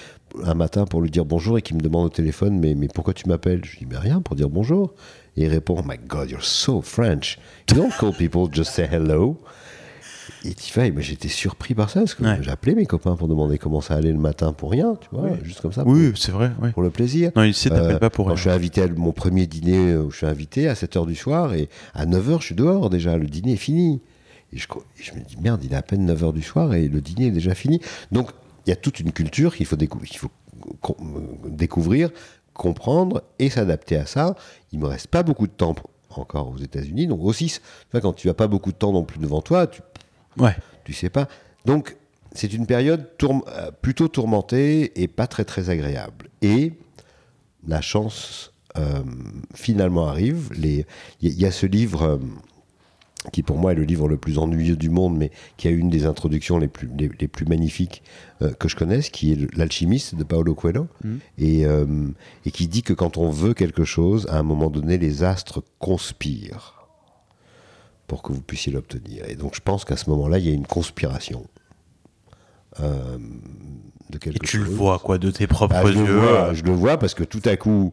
un 0.44 0.54
matin 0.54 0.84
pour 0.84 1.00
lui 1.00 1.10
dire 1.10 1.24
bonjour 1.24 1.56
et 1.56 1.62
qui 1.62 1.74
me 1.74 1.80
demande 1.80 2.06
au 2.06 2.10
téléphone 2.10 2.58
mais, 2.58 2.74
mais 2.74 2.88
pourquoi 2.88 3.14
tu 3.14 3.26
m'appelles? 3.26 3.64
Je 3.64 3.70
lui 3.70 3.78
dis 3.80 3.86
mais 3.86 3.96
rien 3.96 4.20
pour 4.20 4.36
dire 4.36 4.50
bonjour. 4.50 4.92
Et 5.36 5.44
il 5.44 5.48
répond 5.48 5.76
oh 5.78 5.82
My 5.86 5.96
God, 5.96 6.30
you're 6.30 6.44
so 6.44 6.82
French. 6.82 7.38
You 7.70 7.76
don't 7.76 7.92
call 7.98 8.12
people, 8.12 8.48
just 8.52 8.72
say 8.72 8.86
hello. 8.90 9.38
Et 10.44 10.54
Tiffany, 10.54 10.90
moi 10.90 11.00
j'étais 11.00 11.28
surpris 11.28 11.74
par 11.74 11.90
ça, 11.90 12.00
parce 12.00 12.14
que 12.14 12.50
appelé 12.50 12.74
mes 12.74 12.86
copains 12.86 13.16
pour 13.16 13.28
demander 13.28 13.58
comment 13.58 13.80
ça 13.80 13.94
allait 13.94 14.12
le 14.12 14.18
matin 14.18 14.52
pour 14.52 14.70
rien, 14.70 14.96
tu 15.00 15.08
vois, 15.12 15.30
juste 15.42 15.60
comme 15.60 15.72
ça. 15.72 15.82
Oui, 15.86 16.12
c'est 16.16 16.32
vrai. 16.32 16.52
Pour 16.72 16.82
le 16.82 16.90
plaisir. 16.90 17.32
Non, 17.36 17.42
ici, 17.42 17.68
t'appelles 17.68 17.96
euh, 17.96 17.98
pas 17.98 18.10
pour 18.10 18.26
rien. 18.26 18.36
Je 18.36 18.42
suis 18.42 18.50
invité 18.50 18.82
à 18.82 18.88
mon 18.88 19.12
premier 19.12 19.46
dîner 19.46 19.96
où 19.96 20.10
je 20.10 20.18
suis 20.18 20.26
invité 20.26 20.68
à 20.68 20.74
7h 20.74 21.06
du 21.06 21.14
soir, 21.14 21.54
et 21.54 21.68
à 21.94 22.06
9h, 22.06 22.40
je 22.40 22.46
suis 22.46 22.54
dehors 22.54 22.90
déjà, 22.90 23.16
le 23.16 23.26
dîner 23.26 23.54
est 23.54 23.56
fini. 23.56 24.00
Et 24.52 24.58
je, 24.58 24.66
je 24.96 25.12
me 25.12 25.20
dis, 25.20 25.36
merde, 25.40 25.62
il 25.64 25.72
est 25.72 25.76
à 25.76 25.82
peine 25.82 26.10
9h 26.10 26.32
du 26.32 26.42
soir 26.42 26.74
et 26.74 26.88
le 26.88 27.00
dîner 27.00 27.26
est 27.26 27.32
déjà 27.32 27.54
fini. 27.54 27.80
Donc, 28.12 28.30
il 28.66 28.70
y 28.70 28.72
a 28.72 28.76
toute 28.76 29.00
une 29.00 29.12
culture 29.12 29.56
qu'il 29.56 29.66
faut, 29.66 29.76
découvrir, 31.46 32.10
comprendre 32.52 33.22
et 33.38 33.50
s'adapter 33.50 33.96
à 33.96 34.04
ça. 34.04 34.36
Il 34.72 34.78
me 34.78 34.86
reste 34.86 35.06
pas 35.06 35.22
beaucoup 35.22 35.46
de 35.46 35.52
temps 35.52 35.74
encore 36.10 36.48
aux 36.48 36.58
États-Unis. 36.58 37.06
Donc 37.06 37.20
aussi, 37.22 37.60
quand 37.92 38.12
tu 38.12 38.28
as 38.28 38.34
pas 38.34 38.46
beaucoup 38.46 38.72
de 38.72 38.76
temps 38.76 38.92
non 38.92 39.04
plus 39.04 39.20
devant 39.20 39.40
toi, 39.40 39.66
tu 39.66 39.80
Ouais. 40.38 40.56
Tu 40.84 40.92
sais 40.92 41.10
pas. 41.10 41.28
Donc, 41.64 41.96
c'est 42.32 42.52
une 42.52 42.66
période 42.66 43.06
euh, 43.22 43.70
plutôt 43.82 44.08
tourmentée 44.08 45.00
et 45.00 45.08
pas 45.08 45.26
très 45.26 45.44
très 45.44 45.70
agréable. 45.70 46.28
Et 46.42 46.72
la 47.66 47.80
chance 47.80 48.52
euh, 48.76 49.02
finalement 49.54 50.06
arrive. 50.06 50.50
Il 50.54 50.84
y, 51.20 51.44
a 51.44 51.50
ce 51.50 51.66
livre 51.66 52.02
euh, 52.02 52.18
qui 53.32 53.42
pour 53.42 53.58
moi 53.58 53.72
est 53.72 53.74
le 53.74 53.82
livre 53.82 54.08
le 54.08 54.16
plus 54.16 54.38
ennuyeux 54.38 54.76
du 54.76 54.88
monde, 54.88 55.16
mais 55.16 55.30
qui 55.56 55.68
a 55.68 55.70
une 55.70 55.90
des 55.90 56.06
introductions 56.06 56.58
les 56.58 56.68
plus, 56.68 56.88
les, 56.96 57.28
plus 57.28 57.46
magnifiques 57.46 58.02
que 58.60 58.68
je 58.68 58.76
connaisse, 58.76 59.10
qui 59.10 59.32
est 59.32 59.56
L'alchimiste 59.56 60.14
de 60.14 60.22
Paolo 60.22 60.54
Coelho, 60.54 60.86
mmh. 61.02 61.16
et, 61.38 61.62
et 62.46 62.50
qui 62.52 62.68
dit 62.68 62.84
que 62.84 62.92
quand 62.92 63.18
on 63.18 63.30
veut 63.30 63.54
quelque 63.54 63.84
chose, 63.84 64.28
à 64.30 64.38
un 64.38 64.44
moment 64.44 64.70
donné, 64.70 64.96
les 64.96 65.24
astres 65.24 65.64
conspirent 65.80 66.77
pour 68.08 68.22
que 68.22 68.32
vous 68.32 68.40
puissiez 68.40 68.72
l'obtenir. 68.72 69.24
Et 69.28 69.36
donc 69.36 69.54
je 69.54 69.60
pense 69.60 69.84
qu'à 69.84 69.96
ce 69.96 70.10
moment-là, 70.10 70.38
il 70.38 70.48
y 70.48 70.50
a 70.50 70.54
une 70.54 70.66
conspiration. 70.66 71.46
Euh, 72.80 73.18
de 74.10 74.18
quelque 74.18 74.36
Et 74.36 74.46
tu 74.46 74.58
le 74.58 74.64
vois, 74.64 74.98
quoi, 74.98 75.18
de 75.18 75.30
tes 75.30 75.46
propres 75.46 75.74
bah, 75.74 75.84
yeux 75.84 75.92
je 75.92 76.12
le, 76.12 76.18
vois, 76.18 76.54
je 76.54 76.62
le 76.62 76.72
vois 76.72 76.96
parce 76.96 77.14
que 77.14 77.24
tout 77.24 77.42
à 77.44 77.56
coup, 77.56 77.92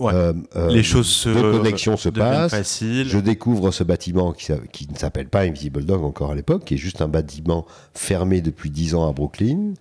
euh, 0.00 0.32
euh, 0.54 0.68
les 0.68 0.82
choses 0.82 1.08
se, 1.08 1.28
de 1.28 1.40
connexion 1.40 1.96
se 1.96 2.08
passent. 2.08 2.82
Je 2.82 3.18
découvre 3.18 3.70
ce 3.72 3.82
bâtiment 3.82 4.32
qui, 4.32 4.52
qui 4.72 4.88
ne 4.90 4.96
s'appelle 4.96 5.28
pas 5.28 5.40
Invisible 5.40 5.84
Dog 5.84 6.04
encore 6.04 6.30
à 6.30 6.34
l'époque, 6.34 6.64
qui 6.64 6.74
est 6.74 6.78
juste 6.78 7.02
un 7.02 7.08
bâtiment 7.08 7.66
fermé 7.94 8.40
depuis 8.40 8.70
10 8.70 8.94
ans 8.94 9.08
à 9.08 9.12
Brooklyn. 9.12 9.74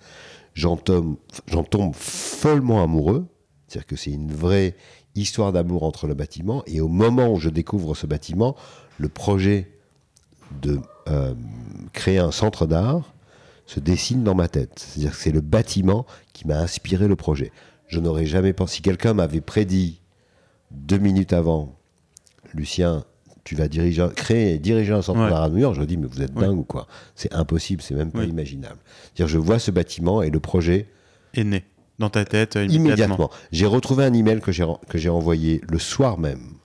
J'en 0.54 0.78
tombe, 0.78 1.18
tombe 1.70 1.94
follement 1.94 2.82
amoureux. 2.82 3.28
C'est-à-dire 3.68 3.88
que 3.88 3.96
c'est 3.98 4.12
une 4.12 4.32
vraie 4.32 4.76
histoire 5.16 5.52
d'amour 5.52 5.84
entre 5.84 6.08
le 6.08 6.14
bâtiment. 6.14 6.64
Et 6.66 6.82
au 6.82 6.88
moment 6.88 7.32
où 7.32 7.40
je 7.40 7.50
découvre 7.50 7.94
ce 7.94 8.08
bâtiment, 8.08 8.56
le 8.98 9.10
projet 9.10 9.75
de 10.62 10.80
euh, 11.08 11.34
créer 11.94 12.18
un 12.18 12.32
centre 12.32 12.66
d'art 12.66 13.14
se 13.66 13.80
dessine 13.80 14.24
dans 14.24 14.36
ma 14.36 14.48
tête. 14.48 14.72
C'est-à-dire 14.78 15.12
que 15.12 15.18
c'est 15.18 15.32
le 15.32 15.42
bâtiment 15.42 16.06
qui 16.34 16.48
m'a 16.48 16.60
inspiré 16.60 17.08
le 17.08 17.16
projet. 17.16 17.52
Je 17.88 18.00
n'aurais 18.00 18.26
jamais 18.26 18.54
pensé. 18.54 18.76
Si 18.76 18.82
quelqu'un 18.82 19.14
m'avait 19.14 19.42
prédit 19.42 20.02
deux 20.72 20.98
minutes 20.98 21.34
avant, 21.34 21.76
Lucien, 22.54 23.06
tu 23.44 23.56
vas 23.56 23.68
diriger, 23.68 24.08
créer, 24.16 24.58
diriger 24.58 24.94
un 24.94 25.02
centre 25.02 25.28
d'art 25.30 25.44
à 25.44 25.50
New 25.50 25.60
York, 25.60 25.76
je 25.76 25.84
dis 25.84 25.98
mais 25.98 26.08
vous 26.08 26.22
êtes 26.22 26.34
dingue 26.34 26.58
ou 26.58 26.64
quoi? 26.64 26.88
C'est 27.16 27.34
impossible, 27.34 27.82
c'est 27.82 27.96
même 27.96 28.12
pas 28.12 28.24
imaginable. 28.24 28.78
C'est-à-dire 29.04 29.28
je 29.28 29.38
vois 29.38 29.60
ce 29.60 29.72
bâtiment 29.72 30.22
et 30.22 30.30
le 30.30 30.40
projet 30.40 30.88
est 31.34 31.44
né 31.44 31.64
dans 32.00 32.10
ta 32.10 32.26
tête 32.26 32.56
immédiatement. 32.56 32.86
immédiatement. 32.86 33.30
J'ai 33.52 33.68
retrouvé 33.68 34.04
un 34.04 34.14
email 34.14 34.42
que 34.42 34.52
j'ai 34.52 35.10
envoyé 35.10 35.62
le 35.70 35.80
soir 35.80 36.18
même, 36.18 36.56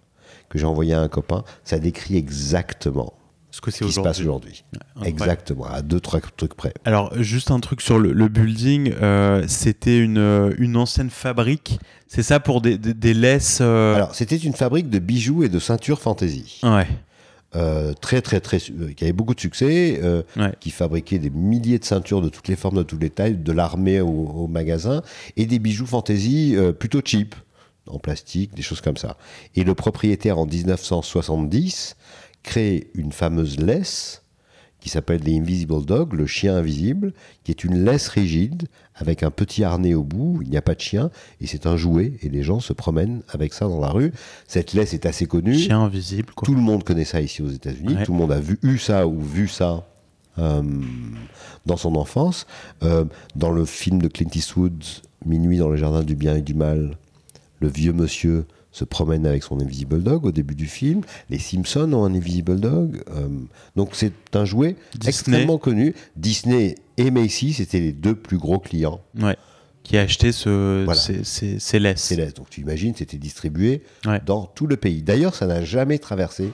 que 0.49 0.59
j'ai 0.59 0.67
envoyé 0.67 0.95
à 0.95 1.01
un 1.01 1.09
copain. 1.09 1.45
Ça 1.65 1.79
décrit 1.79 2.17
exactement 2.17 3.13
ce, 3.51 3.61
que 3.61 3.71
qui 3.71 3.93
se 3.93 4.01
passe 4.01 4.21
aujourd'hui. 4.21 4.65
Exactement, 5.05 5.67
à 5.67 5.83
deux, 5.83 6.01
trois 6.01 6.21
trucs 6.37 6.55
près. 6.55 6.73
Alors, 6.85 7.13
juste 7.23 7.51
un 7.51 7.61
truc 7.61 7.81
sur 7.81 7.99
le, 7.99 8.29
building, 8.29 8.93
euh, 9.01 9.45
c'était 9.49 9.99
une, 9.99 10.19
euh, 10.19 10.55
une 10.59 10.77
ancienne 10.77 11.11
fabrique, 11.11 11.79
c'est 12.09 12.23
ça 12.23 12.41
pour 12.41 12.61
des, 12.61 12.79
des, 12.79 13.15
laisses 13.15 13.59
euh, 13.61 13.95
Alors, 13.95 14.15
c'était 14.15 14.37
une 14.37 14.55
fabrique 14.55 14.89
de 14.89 14.99
bijoux 14.99 15.43
et 15.43 15.49
de 15.49 15.59
ceintures 15.59 16.01
fantasy. 16.01 16.61
Ouais. 16.63 16.87
très 18.01 18.23
très 18.23 18.41
très 18.41 18.59
qui 18.59 19.05
avait 19.05 19.13
beaucoup 19.13 19.35
de 19.35 19.41
succès, 19.41 20.01
qui 20.61 20.71
fabriquait 20.71 21.19
des 21.19 21.31
milliers 21.31 21.79
de 21.79 21.85
ceintures 21.85 22.23
de 22.23 22.29
toutes 22.29 22.49
les 22.49 22.57
formes, 22.57 22.77
de 22.77 22.83
toutes 22.83 23.03
les 23.03 23.11
tailles, 23.11 23.37
de 23.37 23.53
l'armée 23.53 24.01
au, 24.01 24.09
au, 24.09 24.47
magasin, 24.47 25.03
et 25.37 25.47
des 25.47 25.59
bijoux 25.59 25.87
fantasy 25.87 26.57
plutôt 26.79 27.01
cheap, 27.05 27.35
en 27.87 27.99
plastique, 27.99 28.55
des 28.55 28.63
choses 28.63 28.81
comme 28.81 28.97
ça. 28.97 29.17
Et 29.57 29.65
le 29.65 29.75
propriétaire 29.75 30.39
en 30.39 30.47
1970 30.47 31.97
créé 32.43 32.91
une 32.95 33.13
fameuse 33.13 33.59
laisse 33.59 34.23
qui 34.81 34.89
s'appelle 34.89 35.21
The 35.21 35.29
Invisible 35.29 35.85
Dog, 35.85 36.15
le 36.15 36.27
chien 36.27 36.57
invisible, 36.57 37.13
qui 37.45 37.53
est 37.53 37.65
une 37.65 37.85
laisse 37.85 38.09
rigide 38.09 38.67
avec 38.95 39.23
un 39.23 39.31
petit 39.31 39.63
harnais 39.63 39.95
au 39.95 40.03
bout, 40.03 40.41
il 40.43 40.51
n'y 40.51 40.57
a 40.57 40.63
pas 40.63 40.75
de 40.75 40.81
chien, 40.81 41.11
et 41.41 41.47
c'est 41.47 41.67
un 41.67 41.77
jouet, 41.77 42.15
et 42.23 42.29
les 42.29 42.43
gens 42.43 42.61
se 42.61 42.73
promènent 42.73 43.23
avec 43.29 43.53
ça 43.53 43.69
dans 43.69 43.81
la 43.81 43.91
rue. 43.91 44.13
Cette 44.47 44.73
laisse 44.73 44.95
est 44.95 45.07
assez 45.07 45.27
connue. 45.27 45.55
Chien 45.55 45.81
invisible, 45.81 46.33
quoi. 46.35 46.47
Tout 46.47 46.55
le 46.55 46.61
monde 46.61 46.83
connaît 46.85 47.05
ça 47.05 47.21
ici 47.21 47.43
aux 47.43 47.51
États-Unis, 47.51 47.97
tout 48.05 48.13
le 48.13 48.19
monde 48.19 48.33
a 48.33 48.41
vu 48.41 48.59
eu 48.63 48.79
ça 48.79 49.07
ou 49.07 49.21
vu 49.21 49.49
ça 49.49 49.87
euh, 50.39 50.63
dans 51.67 51.77
son 51.77 51.97
enfance. 51.97 52.47
Euh, 52.83 53.05
dans 53.37 53.51
le 53.51 53.65
film 53.65 54.01
de 54.01 54.09
Clint 54.09 54.31
Eastwood, 54.35 54.83
Minuit 55.27 55.59
dans 55.59 55.69
le 55.69 55.77
jardin 55.77 56.03
du 56.03 56.15
bien 56.15 56.37
et 56.37 56.43
du 56.43 56.55
mal, 56.55 56.97
le 57.61 57.69
vieux 57.69 57.93
monsieur 57.93 58.47
se 58.73 58.85
promène 58.85 59.27
avec 59.27 59.43
son 59.43 59.61
Invisible 59.61 60.03
Dog 60.03 60.25
au 60.25 60.33
début 60.33 60.55
du 60.55 60.67
film. 60.67 61.03
Les 61.29 61.39
Simpsons 61.39 61.93
ont 61.93 62.05
un 62.05 62.15
Invisible 62.15 62.61
Dog. 62.61 63.03
Euh, 63.11 63.29
donc 63.77 63.91
c'est 63.93 64.13
un 64.35 64.45
jouet 64.45 64.77
extrêmement 65.07 65.59
connu. 65.59 65.95
Disney 66.17 66.77
et 66.97 67.11
Macy, 67.11 67.53
c'était 67.53 67.81
les 67.81 67.93
deux 67.93 68.15
plus 68.15 68.39
gros 68.39 68.59
clients. 68.59 69.01
Ouais. 69.19 69.37
Qui 69.83 69.97
achetaient 69.97 70.33
ce, 70.33 70.87
ces, 71.25 71.59
ces, 71.59 71.79
laisses. 71.79 72.03
Ces 72.03 72.15
laisses. 72.15 72.35
Donc 72.35 72.51
tu 72.51 72.61
imagines, 72.61 72.95
c'était 72.95 73.17
distribué 73.17 73.83
dans 74.25 74.45
tout 74.45 74.67
le 74.67 74.77
pays. 74.77 75.03
D'ailleurs, 75.03 75.35
ça 75.35 75.47
n'a 75.47 75.65
jamais 75.65 75.99
traversé 75.99 76.53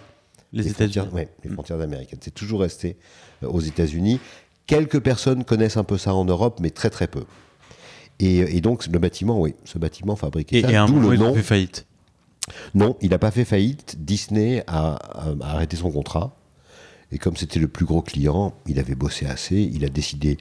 les, 0.52 0.68
États-Unis. 0.68 1.26
les 1.44 1.50
frontières 1.50 1.80
américaines. 1.80 2.20
C'est 2.22 2.34
toujours 2.34 2.60
resté 2.60 2.96
euh, 3.42 3.48
aux 3.48 3.60
États-Unis. 3.60 4.20
Quelques 4.66 5.00
personnes 5.00 5.44
connaissent 5.44 5.76
un 5.76 5.84
peu 5.84 5.98
ça 5.98 6.14
en 6.14 6.24
Europe, 6.24 6.58
mais 6.60 6.70
très 6.70 6.88
très 6.90 7.06
peu. 7.08 7.24
Et, 8.18 8.60
donc 8.62 8.86
le 8.86 8.98
bâtiment, 8.98 9.38
oui, 9.38 9.54
ce 9.64 9.78
bâtiment 9.78 10.16
fabriqué 10.16 10.62
ça, 10.62 10.70
et 10.70 10.76
un 10.76 10.86
le 10.86 11.16
nom. 11.16 11.34
fait 11.34 11.42
faillite. 11.42 11.85
Non, 12.74 12.96
il 13.00 13.10
n'a 13.10 13.18
pas 13.18 13.30
fait 13.30 13.44
faillite. 13.44 13.96
Disney 14.04 14.62
a, 14.66 14.98
arrêté 15.40 15.76
son 15.76 15.90
contrat. 15.90 16.36
Et 17.12 17.18
comme 17.18 17.36
c'était 17.36 17.60
le 17.60 17.68
plus 17.68 17.84
gros 17.84 18.02
client, 18.02 18.54
il 18.66 18.78
avait 18.78 18.94
bossé 18.94 19.26
assez. 19.26 19.56
Il 19.56 19.84
a 19.84 19.88
décidé 19.88 20.38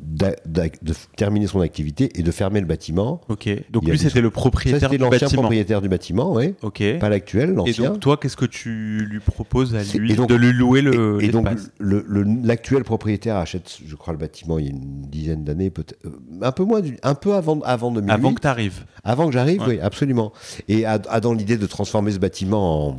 de 0.00 0.94
terminer 1.16 1.46
son 1.46 1.60
activité 1.60 2.10
et 2.18 2.22
de 2.22 2.30
fermer 2.30 2.60
le 2.60 2.66
bâtiment. 2.66 3.20
Ok. 3.28 3.48
Donc 3.70 3.84
lui, 3.84 3.98
c'était 3.98 4.20
le 4.20 4.30
propriétaire 4.30 4.90
du 4.90 4.98
bâtiment. 4.98 5.10
l'ancien 5.10 5.38
propriétaire 5.38 5.80
du 5.80 5.88
bâtiment, 5.88 6.32
oui. 6.34 6.54
Ok. 6.62 6.82
Pas 6.98 7.08
l'actuel, 7.08 7.54
l'ancien. 7.54 7.84
Et 7.84 7.88
donc 7.88 8.00
toi, 8.00 8.16
qu'est-ce 8.16 8.36
que 8.36 8.44
tu 8.44 9.06
lui 9.08 9.20
proposes 9.20 9.74
à 9.74 9.82
lui 9.98 10.14
de 10.14 10.34
lui 10.34 10.52
louer 10.52 10.82
le 10.82 11.18
Et, 11.22 11.28
donc 11.28 11.46
l'actuel 11.80 12.84
propriétaire 12.84 13.36
achète, 13.36 13.78
je 13.84 13.94
crois, 13.96 14.12
le 14.12 14.18
bâtiment 14.18 14.58
il 14.58 14.64
y 14.64 14.68
a 14.68 14.70
une 14.70 15.02
dizaine 15.02 15.44
d'années, 15.44 15.70
peut-être 15.70 15.98
euh, 16.04 16.10
un 16.42 16.52
peu 16.52 16.64
moins, 16.64 16.82
un 17.02 17.14
peu 17.14 17.34
avant 17.34 17.60
avant 17.60 17.90
2008. 17.90 18.12
Avant 18.12 18.34
que 18.34 18.40
tu 18.40 18.46
arrives. 18.46 18.84
Avant 19.04 19.26
que 19.26 19.32
j'arrive, 19.32 19.62
oui, 19.66 19.78
absolument. 19.80 20.32
Et 20.68 20.84
a, 20.84 20.98
dans 20.98 21.32
l'idée 21.32 21.56
de 21.56 21.66
transformer 21.66 22.12
ce 22.12 22.18
bâtiment 22.18 22.96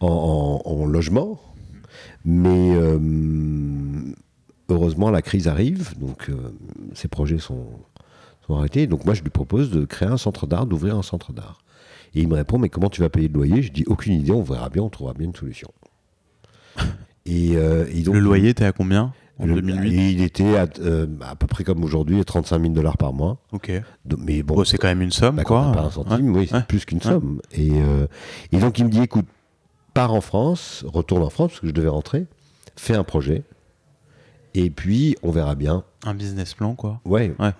en, 0.00 0.60
en, 0.64 0.86
logement, 0.86 1.40
mais 2.24 2.74
euh, 2.74 2.98
heureusement, 4.68 5.10
la 5.10 5.22
crise 5.22 5.48
arrive, 5.48 5.96
donc 5.98 6.28
euh, 6.28 6.34
ces 6.94 7.08
projets 7.08 7.38
sont, 7.38 7.66
arrêtés. 8.48 8.86
Donc 8.86 9.04
moi, 9.04 9.14
je 9.14 9.22
lui 9.22 9.30
propose 9.30 9.70
de 9.70 9.84
créer 9.84 10.08
un 10.08 10.16
centre 10.16 10.46
d'art, 10.46 10.66
d'ouvrir 10.66 10.96
un 10.96 11.02
centre 11.02 11.32
d'art. 11.32 11.58
Et 12.14 12.20
il 12.20 12.28
me 12.28 12.34
répond, 12.34 12.58
mais 12.58 12.68
comment 12.68 12.88
tu 12.88 13.00
vas 13.00 13.08
payer 13.08 13.26
le 13.28 13.34
loyer? 13.34 13.60
Je 13.62 13.72
dis, 13.72 13.84
aucune 13.86 14.14
idée, 14.14 14.30
on 14.30 14.42
verra 14.42 14.68
bien, 14.68 14.82
on 14.82 14.88
trouvera 14.88 15.14
bien 15.14 15.26
une 15.26 15.36
solution. 15.36 15.70
Euh, 17.28 17.86
et, 17.92 18.02
donc, 18.02 18.14
le 18.14 18.20
loyer 18.20 18.50
était 18.50 18.64
à 18.64 18.70
combien 18.70 19.12
en 19.40 19.48
2008 19.48 20.12
Il 20.12 20.22
était 20.22 20.44
euh, 20.78 21.08
à, 21.22 21.34
peu 21.34 21.48
près 21.48 21.64
comme 21.64 21.82
aujourd'hui, 21.82 22.24
35 22.24 22.60
000 22.60 22.72
dollars 22.72 22.96
par 22.96 23.12
mois. 23.12 23.38
Ok. 23.50 23.72
mais 24.16 24.44
bon, 24.44 24.62
c'est 24.62 24.78
quand 24.78 24.86
même 24.86 25.02
une 25.02 25.10
somme, 25.10 25.34
bah, 25.34 25.42
quoi. 25.42 25.72
Pas 25.72 25.80
un 25.80 25.90
centime, 25.90 26.32
oui, 26.36 26.46
c'est 26.48 26.64
plus 26.68 26.84
qu'une 26.84 27.02
somme. 27.02 27.40
Et, 27.50 27.72
et 28.52 28.58
donc 28.58 28.78
il 28.78 28.84
me 28.84 28.90
dit, 28.90 29.02
écoute, 29.02 29.26
pars 29.92 30.14
en 30.14 30.20
France, 30.20 30.84
retourne 30.86 31.24
en 31.24 31.30
France, 31.30 31.50
parce 31.50 31.60
que 31.62 31.66
je 31.66 31.72
devais 31.72 31.88
rentrer, 31.88 32.26
fais 32.76 32.94
un 32.94 33.02
projet, 33.02 33.42
et 34.56 34.70
puis, 34.70 35.16
on 35.22 35.30
verra 35.30 35.54
bien. 35.54 35.84
Un 36.04 36.14
business 36.14 36.54
plan, 36.54 36.74
quoi. 36.74 37.00
Ouais. 37.04 37.34
ouais. 37.38 37.52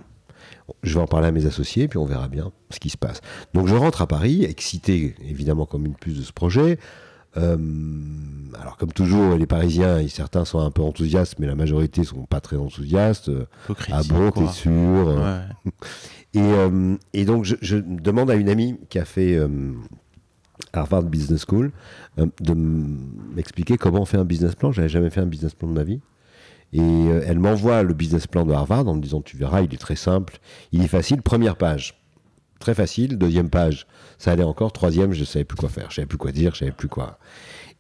Je 0.83 0.95
vais 0.95 1.01
en 1.01 1.07
parler 1.07 1.29
à 1.29 1.33
mes 1.33 1.45
associés, 1.45 1.89
puis 1.89 1.99
on 1.99 2.07
verra 2.07 2.29
bien 2.29 2.53
ce 2.71 2.81
qui 2.81 2.89
se 2.89 2.97
passe. 2.97 3.21
Donc, 3.53 3.69
je 3.69 3.75
rentre 3.75 4.01
à 4.01 4.07
Paris, 4.07 4.45
excité 4.45 5.15
évidemment 5.29 5.67
comme 5.67 5.85
une 5.85 5.95
puce 5.95 6.17
de 6.17 6.23
ce 6.23 6.33
projet. 6.33 6.79
Euh, 7.37 7.59
alors, 8.59 8.79
comme 8.79 8.93
toujours, 8.93 9.35
les 9.35 9.47
Parisiens, 9.47 10.09
certains 10.09 10.47
sont 10.47 10.59
un 10.59 10.71
peu 10.71 10.81
enthousiastes, 10.81 11.39
mais 11.39 11.47
la 11.47 11.55
majorité 11.55 12.03
sont 12.03 12.25
pas 12.25 12.41
très 12.41 12.57
enthousiastes. 12.57 13.31
ah 13.93 14.01
bon, 14.09 14.31
t'es 14.31 14.49
sûr 14.49 14.71
ouais. 14.73 15.73
et, 16.33 16.41
euh, 16.41 16.97
et, 17.13 17.27
donc, 17.27 17.45
je, 17.45 17.57
je, 17.61 17.77
demande 17.77 18.31
à 18.31 18.37
une 18.37 18.49
amie 18.49 18.79
qui 18.89 18.99
a 18.99 19.05
fait 19.05 19.37
euh, 19.37 19.49
Harvard 20.73 21.03
Business 21.03 21.45
School 21.47 21.73
de 22.17 22.55
m'expliquer 22.55 23.77
comment 23.77 24.01
on 24.01 24.07
fait 24.07 24.17
un 24.17 24.25
business 24.25 24.55
plan. 24.55 24.73
J'avais 24.73 24.89
jamais 24.89 25.11
fait 25.11 25.21
un 25.21 25.27
business 25.27 25.53
plan 25.53 25.69
de 25.69 25.75
ma 25.75 25.85
vie. 25.85 26.01
Et 26.73 26.81
euh, 26.81 27.23
elle 27.27 27.39
m'envoie 27.39 27.83
le 27.83 27.95
business 27.95 28.27
plan 28.27 28.45
de 28.45 28.53
Harvard 28.53 28.87
en 28.89 28.95
me 28.95 29.01
disant 29.01 29.21
Tu 29.21 29.37
verras, 29.37 29.63
il 29.63 29.73
est 29.73 29.79
très 29.79 29.97
simple, 29.97 30.39
il 30.73 30.83
est 30.83 30.89
facile. 30.89 31.23
Première 31.23 31.57
page, 31.57 32.01
très 32.59 32.75
facile. 32.75 33.19
Deuxième 33.19 33.51
page, 33.51 33.87
ça 34.19 34.33
allait 34.33 34.43
encore. 34.43 34.73
Troisième, 34.73 35.13
je 35.13 35.21
ne 35.21 35.25
savais 35.25 35.45
plus 35.45 35.57
quoi 35.57 35.69
faire, 35.69 35.91
je 35.91 35.97
savais 35.97 36.07
plus 36.07 36.19
quoi 36.19 36.33
dire, 36.33 36.55
je 36.55 36.61
savais 36.61 36.73
plus 36.73 36.89
quoi. 36.89 37.19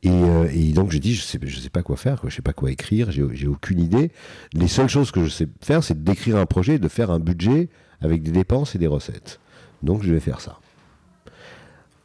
Et, 0.02 0.10
euh, 0.10 0.72
donc 0.72 0.92
j'ai 0.92 1.00
dit 1.00 1.14
Je 1.14 1.22
sais, 1.22 1.38
je 1.42 1.58
sais 1.58 1.70
pas 1.70 1.82
quoi 1.82 1.96
faire, 1.96 2.20
je 2.24 2.34
sais 2.34 2.42
pas 2.42 2.52
quoi 2.52 2.70
écrire, 2.70 3.10
j'ai 3.10 3.46
aucune 3.46 3.80
idée. 3.80 4.12
Les 4.52 4.68
seules 4.68 4.88
choses 4.88 5.10
que 5.10 5.24
je 5.24 5.28
sais 5.28 5.48
faire, 5.62 5.82
c'est 5.82 6.02
d'écrire 6.02 6.36
un 6.36 6.46
projet, 6.46 6.78
de 6.78 6.88
faire 6.88 7.10
un 7.10 7.18
budget 7.18 7.68
avec 8.00 8.22
des 8.22 8.32
dépenses 8.32 8.74
et 8.74 8.78
des 8.78 8.86
recettes. 8.86 9.40
Donc 9.82 10.02
je 10.02 10.12
vais 10.12 10.20
faire 10.20 10.40
ça. 10.40 10.58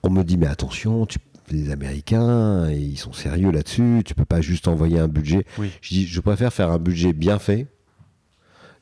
On 0.03 0.09
me 0.09 0.23
dit 0.23 0.37
Mais 0.37 0.47
attention, 0.47 1.05
tu 1.05 1.19
les 1.51 1.71
Américains, 1.71 2.69
et 2.69 2.77
ils 2.77 2.97
sont 2.97 3.13
sérieux 3.13 3.51
là-dessus. 3.51 4.01
Tu 4.05 4.13
peux 4.13 4.25
pas 4.25 4.41
juste 4.41 4.67
envoyer 4.67 4.99
un 4.99 5.07
budget. 5.07 5.45
Je 5.81 5.89
dis, 5.89 6.07
je 6.07 6.19
préfère 6.21 6.53
faire 6.53 6.71
un 6.71 6.79
budget 6.79 7.13
bien 7.13 7.39
fait 7.39 7.67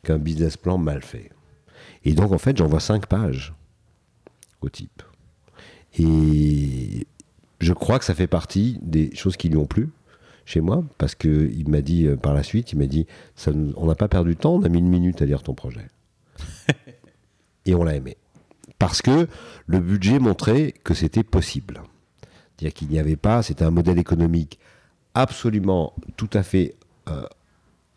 qu'un 0.04 0.18
business 0.18 0.58
plan 0.58 0.78
mal 0.78 1.02
fait. 1.02 1.32
Et 2.06 2.14
donc, 2.14 2.32
en 2.32 2.38
fait, 2.38 2.58
j'envoie 2.58 2.80
cinq 2.80 3.08
pages 3.08 3.54
au 4.62 4.70
type. 4.70 5.04
Et 5.98 7.08
je 7.60 7.74
crois 7.74 8.00
que 8.00 8.06
ça 8.06 8.16
fait 8.16 8.28
partie 8.28 8.80
des 8.82 9.14
choses 9.16 9.38
qui 9.38 9.50
lui 9.50 9.58
ont 9.58 9.66
plu 9.66 9.90
chez 10.46 10.62
moi, 10.62 10.84
parce 10.98 11.14
qu'il 11.14 11.70
m'a 11.70 11.82
dit 11.82 12.08
euh, 12.08 12.16
par 12.16 12.34
la 12.34 12.42
suite, 12.42 12.72
il 12.74 12.80
m'a 12.80 12.88
dit, 12.88 13.06
ça, 13.36 13.52
on 13.76 13.86
n'a 13.86 13.94
pas 13.94 14.08
perdu 14.08 14.34
de 14.34 14.40
temps, 14.40 14.56
on 14.56 14.64
a 14.64 14.70
mis 14.70 14.80
une 14.80 14.90
minute 14.90 15.22
à 15.22 15.26
lire 15.26 15.44
ton 15.44 15.54
projet. 15.54 15.88
et 17.66 17.76
on 17.76 17.84
l'a 17.84 17.96
aimé. 17.96 18.18
Parce 18.80 19.02
que 19.02 19.28
le 19.68 19.80
budget 19.80 20.18
montrait 20.18 20.74
que 20.84 20.96
c'était 20.96 21.24
possible. 21.24 21.84
C'est-à-dire 22.60 22.74
qu'il 22.74 22.90
n'y 22.90 23.00
avait 23.00 23.16
pas, 23.16 23.42
c'était 23.42 23.64
un 23.64 23.72
modèle 23.72 24.00
économique 24.00 24.60
absolument 25.14 25.94
tout 26.18 26.30
à 26.34 26.44
fait 26.44 26.76
euh, 27.08 27.24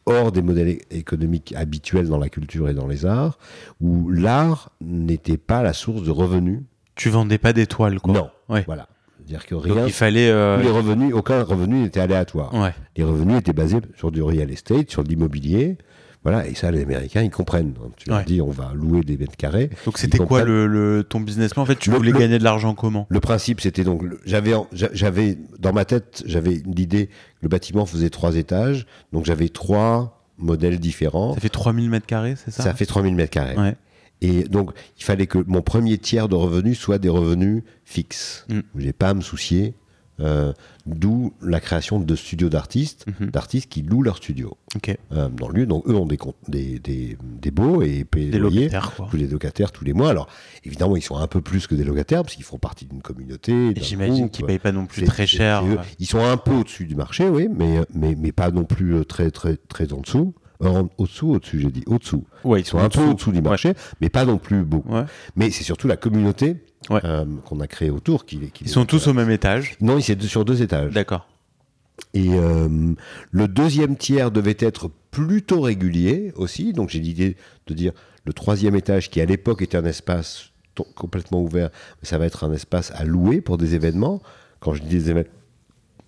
hors 0.07 0.31
des 0.31 0.41
modèles 0.41 0.79
économiques 0.93 1.53
habituels 1.57 2.07
dans 2.07 2.19
la 2.19 2.29
culture 2.29 2.69
et 2.69 2.75
dans 2.75 2.87
les 2.87 3.05
arts, 3.05 3.39
où 3.81 4.09
l'art 4.11 4.71
n'était 4.81 5.37
pas 5.37 5.65
la 5.65 5.73
source 5.73 6.05
de 6.05 6.13
revenus. 6.13 6.61
Tu 6.95 7.09
vendais 7.09 7.39
pas 7.39 7.53
d'étoiles, 7.53 7.99
quoi. 7.99 8.15
Non. 8.15 8.31
Voilà. 8.67 8.87
C'est-à-dire 9.19 9.47
que 9.47 9.55
rien. 9.57 9.87
il 9.87 9.93
fallait. 9.93 10.31
Euh, 10.31 10.63
les 10.63 10.71
revenus, 10.71 11.13
aucun 11.13 11.43
revenu 11.43 11.83
n'était 11.83 12.01
aléatoire. 12.01 12.53
Les 12.97 13.03
revenus 13.03 13.39
étaient 13.39 13.53
basés 13.53 13.79
sur 13.97 14.13
du 14.13 14.23
real 14.23 14.51
estate, 14.51 14.91
sur 14.91 15.03
de 15.03 15.09
l'immobilier. 15.09 15.77
Voilà, 16.25 16.47
et 16.47 16.55
ça, 16.55 16.71
les 16.71 16.83
Américains, 16.83 17.23
ils 17.23 17.31
comprennent. 17.31 17.75
Tu 17.97 18.09
leur 18.09 18.25
dis, 18.25 18.41
on 18.41 18.51
va 18.51 18.73
louer 18.75 19.01
des 19.01 19.17
mètres 19.17 19.37
carrés. 19.37 19.71
Donc, 19.85 19.99
c'était 19.99 20.19
quoi 20.19 20.45
le, 20.45 21.05
ton 21.09 21.21
business 21.21 21.53
plan 21.53 21.63
En 21.63 21.67
fait, 21.67 21.79
tu 21.79 21.91
voulais 21.91 22.13
gagner 22.13 22.39
de 22.39 22.45
l'argent 22.45 22.75
comment 22.75 23.07
Le 23.09 23.21
principe, 23.21 23.61
c'était 23.61 23.85
donc, 23.85 24.05
j'avais, 24.25 24.53
j'avais 24.73 25.39
dans 25.59 25.73
ma 25.73 25.85
tête, 25.85 26.23
j'avais 26.27 26.63
l'idée, 26.65 27.09
le 27.41 27.49
bâtiment 27.49 27.87
faisait 27.87 28.11
trois 28.11 28.37
étages, 28.37 28.87
donc 29.13 29.25
j'avais 29.25 29.49
trois 29.49 30.23
modèles 30.39 30.79
différents. 30.79 31.35
Ça 31.35 31.41
fait 31.41 31.49
3000 31.49 31.91
mètres 31.91 32.07
carrés, 32.07 32.35
c'est 32.37 32.51
ça 32.51 32.63
Ça 32.63 32.75
fait 32.75 32.87
3000 32.87 33.15
mètres 33.15 33.31
carrés. 33.31 33.57
Ouais. 33.57 33.77
Et 34.21 34.45
donc, 34.45 34.71
il 34.99 35.05
fallait 35.05 35.27
que 35.27 35.39
mon 35.49 35.63
premier 35.63 35.99
tiers 35.99 36.29
de 36.29 36.37
revenus 36.37 36.79
soit 36.79 36.99
des 36.99 37.09
revenus 37.09 37.65
fixes. 37.85 38.47
Mm. 38.49 38.61
Je 38.77 38.87
n'ai 38.87 38.93
pas 38.93 39.11
à 39.11 39.15
me 39.15 39.21
soucier 39.21 39.75
euh, 40.23 40.53
d'où 40.87 41.33
la 41.43 41.61
création 41.61 42.01
de 42.01 42.17
studios 42.17 42.49
d'artistes, 42.49 43.07
mhm. 43.21 43.31
d'artistes 43.31 43.69
qui 43.69 43.83
louent 43.83 44.03
leur 44.03 44.17
studio 44.17 44.57
euh, 45.13 45.29
dans 45.29 45.49
le 45.49 45.61
lieu. 45.61 45.67
Donc 45.67 45.87
eux 45.89 45.95
ont 45.95 46.07
des, 46.07 46.19
des, 46.49 46.79
des, 46.79 47.17
des 47.21 47.51
baux 47.51 47.83
et 47.83 48.05
payent 48.05 48.31
des 48.31 48.39
locataires, 48.39 48.93
tous 49.11 49.17
les 49.17 49.27
locataires 49.27 49.73
tous 49.73 49.85
les 49.85 49.93
mois. 49.93 50.11
Alors 50.11 50.29
évidemment, 50.65 50.97
ils 50.97 51.03
sont 51.03 51.17
un 51.17 51.27
peu 51.27 51.41
plus 51.41 51.67
que 51.67 51.75
des 51.75 51.85
locataires 51.85 52.23
parce 52.23 52.35
qu'ils 52.35 52.45
font 52.45 52.59
partie 52.59 52.85
d'une 52.85 53.03
communauté. 53.03 53.73
J'imagine 53.77 54.31
qu'ils 54.31 54.45
payent 54.45 54.59
pas 54.59 54.73
non 54.73 54.87
plus 54.87 55.05
très 55.05 55.27
cher. 55.27 55.65
Ils 55.99 56.07
sont 56.07 56.25
un 56.25 56.37
peu 56.37 56.53
au-dessus 56.53 56.87
du 56.87 56.95
marché, 56.95 57.29
oui, 57.29 57.49
mais, 57.53 57.81
mais, 57.95 58.15
mais 58.17 58.33
pas 58.33 58.51
non 58.51 58.65
plus 58.65 58.95
euh, 58.95 59.05
très, 59.05 59.31
très, 59.31 59.57
très 59.57 59.93
en 59.93 60.01
dessous. 60.01 60.35
au-dessous, 60.99 61.31
au-dessus, 61.31 61.61
j'ai 61.61 61.71
dit 61.71 61.83
au-dessous. 61.87 62.25
Ouais, 62.45 62.61
ils, 62.61 62.67
sont, 62.67 62.79
un 62.79 62.89
peu 62.89 63.03
au-dessous 63.03 63.33
du 63.33 63.43
marché, 63.43 63.75
mais 64.01 64.09
pas 64.09 64.25
non 64.25 64.39
plus 64.39 64.63
beaucoup. 64.63 64.95
Mais 65.37 65.51
c'est 65.51 65.65
surtout 65.65 65.89
la 65.89 65.97
communauté 65.97 66.57
euh, 66.91 67.25
qu'on 67.45 67.61
a 67.61 67.67
créé 67.67 67.91
autour. 67.91 68.27
Qui, 68.27 68.41
ils 68.61 68.69
sont 68.69 68.85
tous 68.85 69.07
au 69.07 69.15
même 69.15 69.31
étage? 69.31 69.77
Non, 69.81 69.99
ils 69.99 70.03
sont 70.03 70.21
sur 70.21 70.45
deux 70.45 70.63
étages. 70.63 70.93
D'accord. 70.93 71.29
Et 72.15 72.31
euh, 72.31 72.95
le 73.31 73.49
deuxième 73.49 73.97
tiers 73.97 74.31
devait 74.31 74.57
être 74.59 74.91
plutôt 75.11 75.61
régulier 75.61 76.33
aussi. 76.37 76.73
Donc 76.73 76.91
j'ai 76.91 77.01
l'idée 77.01 77.37
de 77.67 77.75
dire 77.75 77.93
le 78.25 78.33
troisième 78.33 78.75
étage, 78.75 79.11
qui 79.11 79.21
à 79.21 79.25
l'époque 79.25 79.63
était 79.63 79.77
un 79.77 79.85
espace 79.85 80.51
complètement 80.95 81.43
ouvert, 81.43 81.71
ça 82.03 82.19
va 82.19 82.27
être 82.27 82.45
un 82.45 82.53
espace 82.53 82.93
à 82.93 83.05
louer 83.05 83.41
pour 83.41 83.59
des 83.59 83.75
événements. 83.75 84.23
Quand 84.61 84.75
je 84.75 84.83
dis 84.83 84.99
des, 84.99 85.25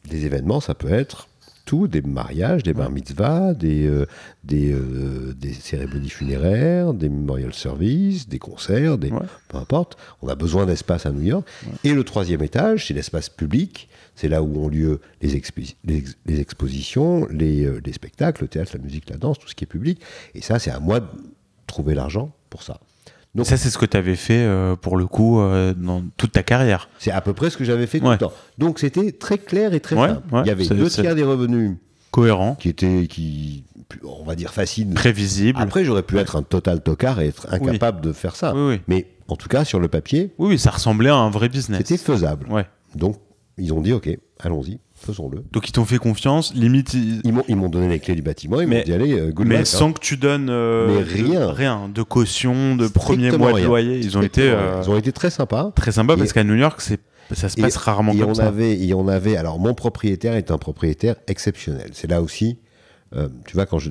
des 0.09 0.27
événements, 0.27 0.61
ça 0.61 0.75
peut 0.75 0.93
être 0.93 1.29
tout, 1.65 1.89
des 1.89 2.03
mariages, 2.03 2.63
des 2.63 2.75
bar 2.75 2.91
mitzvahs, 2.91 3.55
des, 3.55 3.87
euh, 3.87 4.07
des, 4.43 4.73
euh, 4.73 5.35
des, 5.39 5.53
cérémonies 5.53 6.11
funéraires, 6.11 6.93
des 6.95 7.09
memorial 7.09 7.55
services, 7.55 8.29
des 8.29 8.39
concerts, 8.39 8.99
des, 8.99 9.11
peu 9.49 9.57
importe. 9.57 9.97
On 10.23 10.29
a 10.29 10.35
besoin 10.35 10.67
d'espace 10.67 11.07
à 11.07 11.13
New 11.13 11.23
York. 11.23 11.47
Et 11.83 11.95
le 11.95 12.05
troisième 12.05 12.43
étage, 12.43 12.87
c'est 12.87 12.95
l'espace 12.95 13.29
public. 13.29 13.89
C'est 14.15 14.29
là 14.29 14.43
où 14.43 14.63
ont 14.63 14.69
lieu 14.69 15.01
les, 15.23 15.43
les, 15.85 16.41
expositions, 16.41 17.27
les, 17.31 17.65
euh, 17.65 17.81
les 17.85 17.93
spectacles, 17.93 18.43
le 18.43 18.49
théâtre, 18.49 18.73
la 18.75 18.83
musique, 18.83 19.11
la 19.11 19.17
danse, 19.17 19.39
tout 19.39 19.49
ce 19.49 19.55
qui 19.55 19.65
est 19.65 19.69
public. 19.69 20.01
Et 20.35 20.41
ça, 20.41 20.59
c'est 20.59 20.71
à 20.71 20.81
moi 20.81 21.01
de 21.01 21.07
trouver 21.67 21.95
l'argent 21.95 22.31
pour 22.51 22.63
ça. 22.63 22.79
Donc, 23.35 23.47
ça, 23.47 23.57
c'est 23.57 23.71
ce 23.71 23.79
que 23.79 23.87
tu 23.87 23.97
avais 23.97 24.15
fait 24.15 24.45
euh, 24.45 24.77
pour 24.77 24.97
le 24.97 25.07
coup 25.07 25.41
euh, 25.41 25.75
dans 25.77 26.03
toute 26.17 26.33
ta 26.33 26.43
carrière. 26.43 26.89
C'est 26.99 27.11
à 27.11 27.21
peu 27.21 27.33
près 27.33 27.51
ce 27.51 27.57
que 27.57 27.65
j'avais 27.65 27.87
fait 27.87 27.99
tout 27.99 28.09
le 28.11 28.19
temps. 28.19 28.33
Donc 28.59 28.79
c'était 28.79 29.11
très 29.13 29.39
clair 29.39 29.75
et 29.75 29.81
très 29.81 29.97
simple. 29.97 30.23
Il 30.45 30.47
y 30.47 30.51
avait 30.51 30.67
deux 30.67 30.89
tiers 30.89 31.15
des 31.15 31.25
revenus 31.25 31.77
cohérents 32.11 32.55
qui 32.55 32.69
étaient, 32.69 33.09
qui, 33.09 33.65
on 34.05 34.25
va 34.25 34.37
dire, 34.37 34.53
faciles. 34.53 34.95
Prévisibles. 34.95 35.61
Après, 35.61 35.85
j'aurais 35.85 36.05
pu 36.05 36.17
être 36.19 36.37
un 36.37 36.43
total 36.43 36.81
tocard 36.83 37.21
et 37.21 37.29
être 37.29 37.49
incapable 37.53 38.01
de 38.01 38.13
faire 38.13 38.37
ça. 38.37 38.55
Mais 38.87 39.09
en 39.29 39.37
tout 39.37 39.49
cas, 39.49 39.65
sur 39.65 39.81
le 39.81 39.89
papier. 39.89 40.33
Oui, 40.39 40.59
ça 40.59 40.71
ressemblait 40.71 41.11
à 41.11 41.17
un 41.17 41.31
vrai 41.31 41.49
business. 41.49 41.79
C'était 41.79 41.97
faisable. 41.97 42.47
Donc 42.95 43.17
ils 43.59 43.73
ont 43.73 43.81
dit 43.81 43.93
OK, 43.93 44.09
allons-y 44.41 44.79
faisons-le. 45.05 45.45
Donc 45.53 45.69
ils 45.69 45.73
t'ont 45.73 45.85
fait 45.85 45.99
confiance, 45.99 46.55
limite. 46.55 46.95
Ils, 46.95 47.57
m'ont 47.57 47.69
donné 47.69 47.89
les 47.89 48.01
clés 48.01 48.15
du 48.15 48.23
bâtiment, 48.23 48.61
ils 48.61 48.67
m'ont 48.67 48.83
dit 48.83 48.93
allez, 48.93 49.13
euh, 49.13 49.31
good 49.31 49.47
Mais 49.47 49.65
sans 49.65 49.93
que 49.93 50.01
tu 50.01 50.17
donnes. 50.17 50.49
Euh, 50.51 50.89
mais 50.89 51.03
rien. 51.03 51.51
rien. 51.53 51.91
De 51.93 52.03
caution, 52.03 52.77
de 52.77 52.89
premier 52.89 53.31
mois 53.33 53.53
de 53.53 53.65
loyer. 53.65 53.99
Ils 53.99 54.19
ont, 54.19 54.23
été, 54.23 54.51
euh, 54.51 54.81
ils 54.83 54.91
ont 54.91 54.97
été 54.97 55.13
très 55.13 55.31
sympas. 55.31 55.73
Très 55.75 55.93
sympas 55.93 56.17
parce 56.17 56.33
qu'à 56.33 56.45
New 56.45 56.57
York, 56.57 56.81
c'est. 56.81 57.01
Ça 57.33 57.49
se 57.49 57.57
passe 57.59 57.77
rarement 57.77 58.13
et 58.13 58.19
comme 58.19 58.31
on 58.31 58.35
ça. 58.35 58.47
Avait, 58.47 58.79
et 58.79 58.93
on 58.93 59.09
avait. 59.09 59.37
Alors, 59.37 59.59
mon 59.59 59.75
propriétaire 59.75 60.35
est 60.35 60.51
un 60.51 60.59
propriétaire 60.59 61.17
exceptionnel. 61.27 61.91
C'est 61.93 62.11
là 62.11 62.23
aussi 62.23 62.59
tu 63.47 63.55
vois, 63.55 63.65
quand 63.65 63.79
je, 63.79 63.89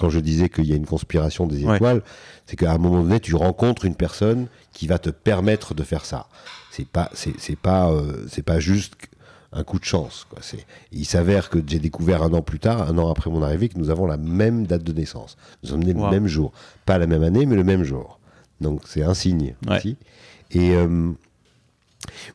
quand, 0.00 0.10
je 0.10 0.18
disais 0.18 0.48
qu'il 0.48 0.64
y 0.64 0.72
a 0.72 0.74
une 0.74 0.84
conspiration 0.84 1.46
des 1.46 1.62
étoiles, 1.62 2.02
c'est 2.44 2.56
qu'à 2.56 2.72
un 2.72 2.78
moment 2.78 3.04
donné, 3.04 3.20
tu 3.20 3.36
rencontres 3.36 3.84
une 3.84 3.94
personne 3.94 4.48
qui 4.72 4.88
va 4.88 4.98
te 4.98 5.10
permettre 5.10 5.74
de 5.74 5.84
faire 5.84 6.04
ça. 6.04 6.26
C'est 6.72 6.88
pas, 6.88 7.08
c'est 7.14 7.56
pas, 7.56 7.92
c'est 8.28 8.42
pas 8.42 8.58
juste 8.58 8.96
un 9.52 9.64
coup 9.64 9.78
de 9.78 9.84
chance. 9.84 10.26
Quoi. 10.28 10.40
Il 10.92 11.06
s'avère 11.06 11.48
que 11.48 11.58
j'ai 11.66 11.78
découvert 11.78 12.22
un 12.22 12.32
an 12.34 12.42
plus 12.42 12.58
tard, 12.58 12.88
un 12.88 12.98
an 12.98 13.10
après 13.10 13.30
mon 13.30 13.42
arrivée, 13.42 13.68
que 13.68 13.78
nous 13.78 13.90
avons 13.90 14.06
la 14.06 14.18
même 14.18 14.66
date 14.66 14.82
de 14.84 14.92
naissance. 14.92 15.36
Nous 15.62 15.70
sommes 15.70 15.84
nés 15.84 15.94
le 15.94 16.10
même 16.10 16.26
jour. 16.26 16.52
Pas 16.84 16.98
la 16.98 17.06
même 17.06 17.22
année, 17.22 17.46
mais 17.46 17.56
le 17.56 17.64
même 17.64 17.82
jour. 17.82 18.20
Donc 18.60 18.82
c'est 18.86 19.02
un 19.02 19.14
signe. 19.14 19.54
Et 20.50 20.74
euh, 20.74 21.12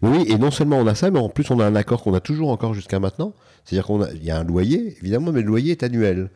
oui, 0.02 0.26
et 0.28 0.38
non 0.38 0.52
seulement 0.52 0.78
on 0.78 0.88
a 0.88 0.96
ça, 0.96 1.12
mais 1.12 1.20
en 1.20 1.30
plus 1.30 1.50
on 1.52 1.60
a 1.60 1.66
un 1.66 1.76
accord 1.76 2.04
qu'on 2.04 2.14
a 2.14 2.20
toujours 2.20 2.50
encore 2.50 2.74
jusqu'à 2.74 3.00
maintenant. 3.00 3.34
C'est-à-dire 3.66 3.88
qu'il 3.88 4.24
y 4.24 4.32
a 4.32 4.40
un 4.40 4.44
loyer, 4.44 4.98
évidemment, 5.00 5.32
mais 5.32 5.42
le 5.42 5.48
loyer 5.48 5.72
est 5.72 5.84
annuel. 5.84 6.30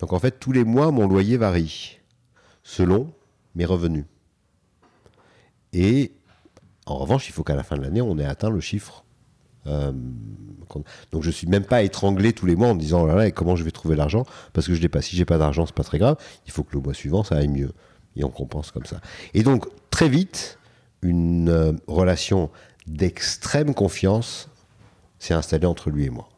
Donc 0.00 0.12
en 0.12 0.18
fait, 0.18 0.38
tous 0.38 0.52
les 0.52 0.64
mois, 0.64 0.90
mon 0.90 1.06
loyer 1.06 1.36
varie 1.36 1.98
selon 2.62 3.12
mes 3.54 3.64
revenus. 3.64 4.04
Et 5.72 6.12
en 6.86 6.98
revanche, 6.98 7.28
il 7.28 7.32
faut 7.32 7.42
qu'à 7.42 7.54
la 7.54 7.62
fin 7.62 7.76
de 7.76 7.82
l'année, 7.82 8.00
on 8.00 8.18
ait 8.18 8.24
atteint 8.24 8.50
le 8.50 8.60
chiffre. 8.60 9.03
Euh, 9.66 9.92
donc 11.12 11.22
je 11.22 11.28
ne 11.28 11.32
suis 11.32 11.46
même 11.46 11.64
pas 11.64 11.82
étranglé 11.82 12.32
tous 12.32 12.46
les 12.46 12.56
mois 12.56 12.68
en 12.68 12.74
me 12.74 12.80
disant 12.80 13.02
oh 13.02 13.06
là 13.06 13.14
là, 13.14 13.30
comment 13.30 13.56
je 13.56 13.64
vais 13.64 13.70
trouver 13.70 13.96
l'argent? 13.96 14.24
Parce 14.52 14.66
que 14.66 14.74
je 14.74 14.80
l'ai 14.80 14.88
pas. 14.88 15.02
Si 15.02 15.16
j'ai 15.16 15.24
pas 15.24 15.38
d'argent, 15.38 15.66
c'est 15.66 15.74
pas 15.74 15.84
très 15.84 15.98
grave. 15.98 16.16
Il 16.46 16.52
faut 16.52 16.62
que 16.64 16.74
le 16.74 16.80
mois 16.80 16.94
suivant, 16.94 17.22
ça 17.24 17.36
aille 17.36 17.48
mieux. 17.48 17.72
Et 18.16 18.24
on 18.24 18.30
compense 18.30 18.70
comme 18.70 18.86
ça. 18.86 19.00
Et 19.34 19.42
donc, 19.42 19.66
très 19.90 20.08
vite, 20.08 20.58
une 21.02 21.48
euh, 21.48 21.72
relation 21.86 22.50
d'extrême 22.86 23.74
confiance 23.74 24.48
s'est 25.18 25.34
installée 25.34 25.66
entre 25.66 25.90
lui 25.90 26.04
et 26.04 26.10
moi. 26.10 26.28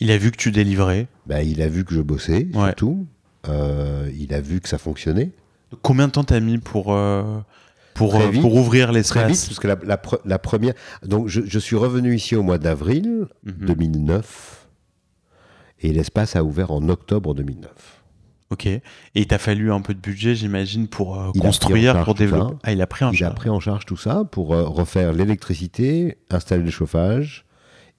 Il 0.00 0.10
a 0.10 0.18
vu 0.18 0.30
que 0.30 0.36
tu 0.36 0.50
délivrais? 0.50 1.06
Ben, 1.26 1.40
Il 1.40 1.62
a 1.62 1.68
vu 1.68 1.84
que 1.84 1.94
je 1.94 2.00
bossais, 2.00 2.48
surtout. 2.52 3.06
Euh, 3.48 4.10
il 4.18 4.32
a 4.34 4.40
vu 4.40 4.60
que 4.60 4.68
ça 4.68 4.78
fonctionnait. 4.78 5.32
Combien 5.82 6.06
de 6.06 6.12
temps 6.12 6.24
t'as 6.24 6.40
mis 6.40 6.58
pour, 6.58 6.92
euh, 6.94 7.40
pour, 7.94 8.16
euh, 8.16 8.30
pour 8.40 8.54
ouvrir 8.54 8.92
l'espace 8.92 9.22
Très 9.22 9.32
vite, 9.32 9.44
parce 9.46 9.58
que 9.60 9.68
la, 9.68 10.00
la, 10.24 10.38
première... 10.38 10.74
Donc, 11.04 11.28
je, 11.28 11.42
je, 11.44 11.58
suis 11.58 11.76
revenu 11.76 12.14
ici 12.14 12.36
au 12.36 12.42
mois 12.42 12.58
d'avril 12.58 13.26
2009, 13.44 14.66
mhm. 15.82 15.88
et 15.88 15.92
l'espace 15.92 16.36
a 16.36 16.44
ouvert 16.44 16.70
en 16.72 16.88
octobre 16.88 17.34
2009. 17.34 17.70
Ok. 18.50 18.66
Et 18.66 18.82
il 19.14 19.26
t'a 19.26 19.38
fallu 19.38 19.72
un 19.72 19.80
peu 19.80 19.94
de 19.94 20.00
budget, 20.00 20.34
j'imagine, 20.34 20.86
pour 20.88 21.32
construire, 21.40 22.04
pour 22.04 22.14
développer. 22.14 22.54
Ah, 22.62 22.72
il 22.72 22.82
a 22.82 22.86
pris 22.86 23.04
en 23.04 23.12
charge. 23.12 23.20
Il 23.20 23.24
a 23.24 23.30
pris 23.30 23.50
en 23.50 23.60
charge 23.60 23.86
tout 23.86 23.96
ça 23.96 24.24
pour 24.30 24.48
refaire 24.48 25.12
l'électricité, 25.12 26.18
installer 26.30 26.62
le 26.62 26.70
chauffage, 26.70 27.44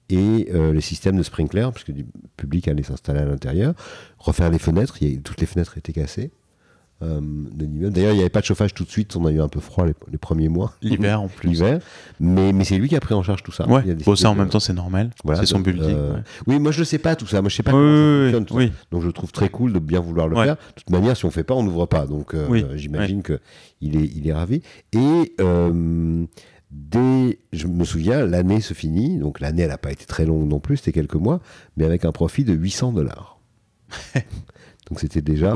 et 0.08 0.48
euh, 0.54 0.72
les 0.72 0.80
systèmes 0.80 1.16
de 1.16 1.22
sprinkler, 1.22 1.68
puisque 1.72 1.90
du 1.90 2.06
public 2.36 2.68
allait 2.68 2.82
s'installer 2.82 3.20
à 3.20 3.24
l'intérieur, 3.24 3.74
refaire 4.18 4.50
les 4.50 4.58
fenêtres, 4.58 5.02
il 5.02 5.12
y 5.12 5.20
toutes 5.20 5.40
les 5.40 5.46
fenêtres 5.46 5.78
étaient 5.78 5.92
cassées. 5.92 6.30
Euh, 7.02 7.20
D'ailleurs, 7.20 8.12
il 8.12 8.16
n'y 8.16 8.20
avait 8.20 8.30
pas 8.30 8.40
de 8.40 8.46
chauffage 8.46 8.72
tout 8.72 8.84
de 8.84 8.90
suite, 8.90 9.16
on 9.16 9.26
a 9.26 9.30
eu 9.30 9.40
un 9.40 9.48
peu 9.48 9.60
froid 9.60 9.84
les, 9.84 10.18
premiers 10.18 10.48
mois. 10.48 10.72
L'hiver 10.80 11.20
en 11.20 11.28
plus. 11.28 11.50
L'hiver, 11.50 11.80
mais, 12.20 12.52
mais 12.54 12.64
c'est 12.64 12.78
lui 12.78 12.88
qui 12.88 12.96
a 12.96 13.00
pris 13.00 13.14
en 13.14 13.22
charge 13.22 13.42
tout 13.42 13.52
ça. 13.52 13.68
Ouais. 13.68 13.82
Bon, 14.04 14.16
ça 14.16 14.30
en 14.30 14.34
même 14.34 14.48
temps 14.48 14.60
c'est 14.60 14.72
normal, 14.72 15.10
c'est 15.34 15.46
son 15.46 15.60
building. 15.60 15.94
Euh, 15.94 16.16
oui, 16.46 16.58
moi 16.58 16.72
je 16.72 16.80
ne 16.80 16.84
sais 16.84 16.98
pas 16.98 17.14
tout 17.14 17.26
ça, 17.26 17.42
moi 17.42 17.50
je 17.50 17.56
sais 17.56 17.62
pas 17.62 17.72
comment 17.72 18.30
ça 18.30 18.38
fonctionne. 18.38 18.72
Donc 18.90 19.02
je 19.02 19.10
trouve 19.10 19.30
très 19.30 19.50
cool 19.50 19.72
de 19.72 19.78
bien 19.78 20.00
vouloir 20.00 20.28
le 20.28 20.36
faire. 20.36 20.56
De 20.56 20.72
toute 20.74 20.90
manière, 20.90 21.16
si 21.16 21.24
on 21.26 21.28
ne 21.28 21.32
fait 21.32 21.44
pas, 21.44 21.54
on 21.54 21.62
n'ouvre 21.62 21.86
pas. 21.86 22.06
Donc 22.06 22.34
euh, 22.34 22.76
j'imagine 22.76 23.22
qu'il 23.22 23.96
est, 23.96 24.10
il 24.14 24.26
est 24.26 24.34
ravi. 24.34 24.62
Et 24.92 25.36
dès, 26.70 27.38
je 27.52 27.66
me 27.66 27.84
souviens, 27.84 28.26
l'année 28.26 28.60
se 28.60 28.74
finit, 28.74 29.18
donc 29.18 29.40
l'année 29.40 29.62
elle 29.62 29.68
n'a 29.68 29.78
pas 29.78 29.92
été 29.92 30.04
très 30.04 30.24
longue 30.24 30.48
non 30.48 30.60
plus, 30.60 30.78
c'était 30.78 30.92
quelques 30.92 31.14
mois, 31.14 31.40
mais 31.76 31.84
avec 31.84 32.04
un 32.04 32.12
profit 32.12 32.44
de 32.44 32.52
800 32.52 32.92
dollars. 32.92 33.38
donc 34.88 35.00
c'était 35.00 35.22
déjà. 35.22 35.54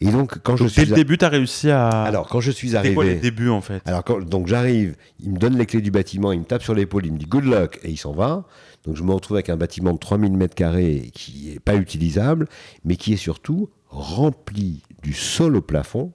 Et 0.00 0.10
donc 0.10 0.38
quand 0.42 0.56
je 0.56 0.66
suis 0.66 0.82
dès 0.82 0.90
le 0.90 0.94
début, 0.96 1.18
tu 1.18 1.24
as 1.24 1.28
réussi 1.28 1.70
à. 1.70 1.88
Alors 1.88 2.28
quand 2.28 2.40
je 2.40 2.50
suis 2.50 2.76
arrivé. 2.76 2.94
Quoi 2.94 3.04
les 3.04 3.16
débuts 3.16 3.50
en 3.50 3.60
fait? 3.60 3.82
Alors 3.86 4.04
donc 4.24 4.46
j'arrive, 4.46 4.96
il 5.20 5.32
me 5.32 5.38
donne 5.38 5.56
les 5.56 5.66
clés 5.66 5.80
du 5.80 5.90
bâtiment, 5.90 6.32
il 6.32 6.40
me 6.40 6.44
tape 6.44 6.62
sur 6.62 6.74
l'épaule, 6.74 7.06
il 7.06 7.12
me 7.12 7.18
dit 7.18 7.26
good 7.26 7.44
luck 7.44 7.80
et 7.82 7.90
il 7.90 7.96
s'en 7.96 8.12
va. 8.12 8.44
Donc 8.84 8.96
je 8.96 9.02
me 9.02 9.12
retrouve 9.12 9.36
avec 9.36 9.50
un 9.50 9.56
bâtiment 9.56 9.92
de 9.92 9.98
3000 9.98 10.32
mètres 10.36 10.54
carrés 10.54 11.10
qui 11.12 11.50
n'est 11.52 11.60
pas 11.60 11.74
utilisable, 11.74 12.46
mais 12.84 12.96
qui 12.96 13.12
est 13.12 13.18
surtout 13.18 13.68
rempli 13.88 14.82
du 15.02 15.12
sol 15.12 15.56
au 15.56 15.62
plafond 15.62 16.12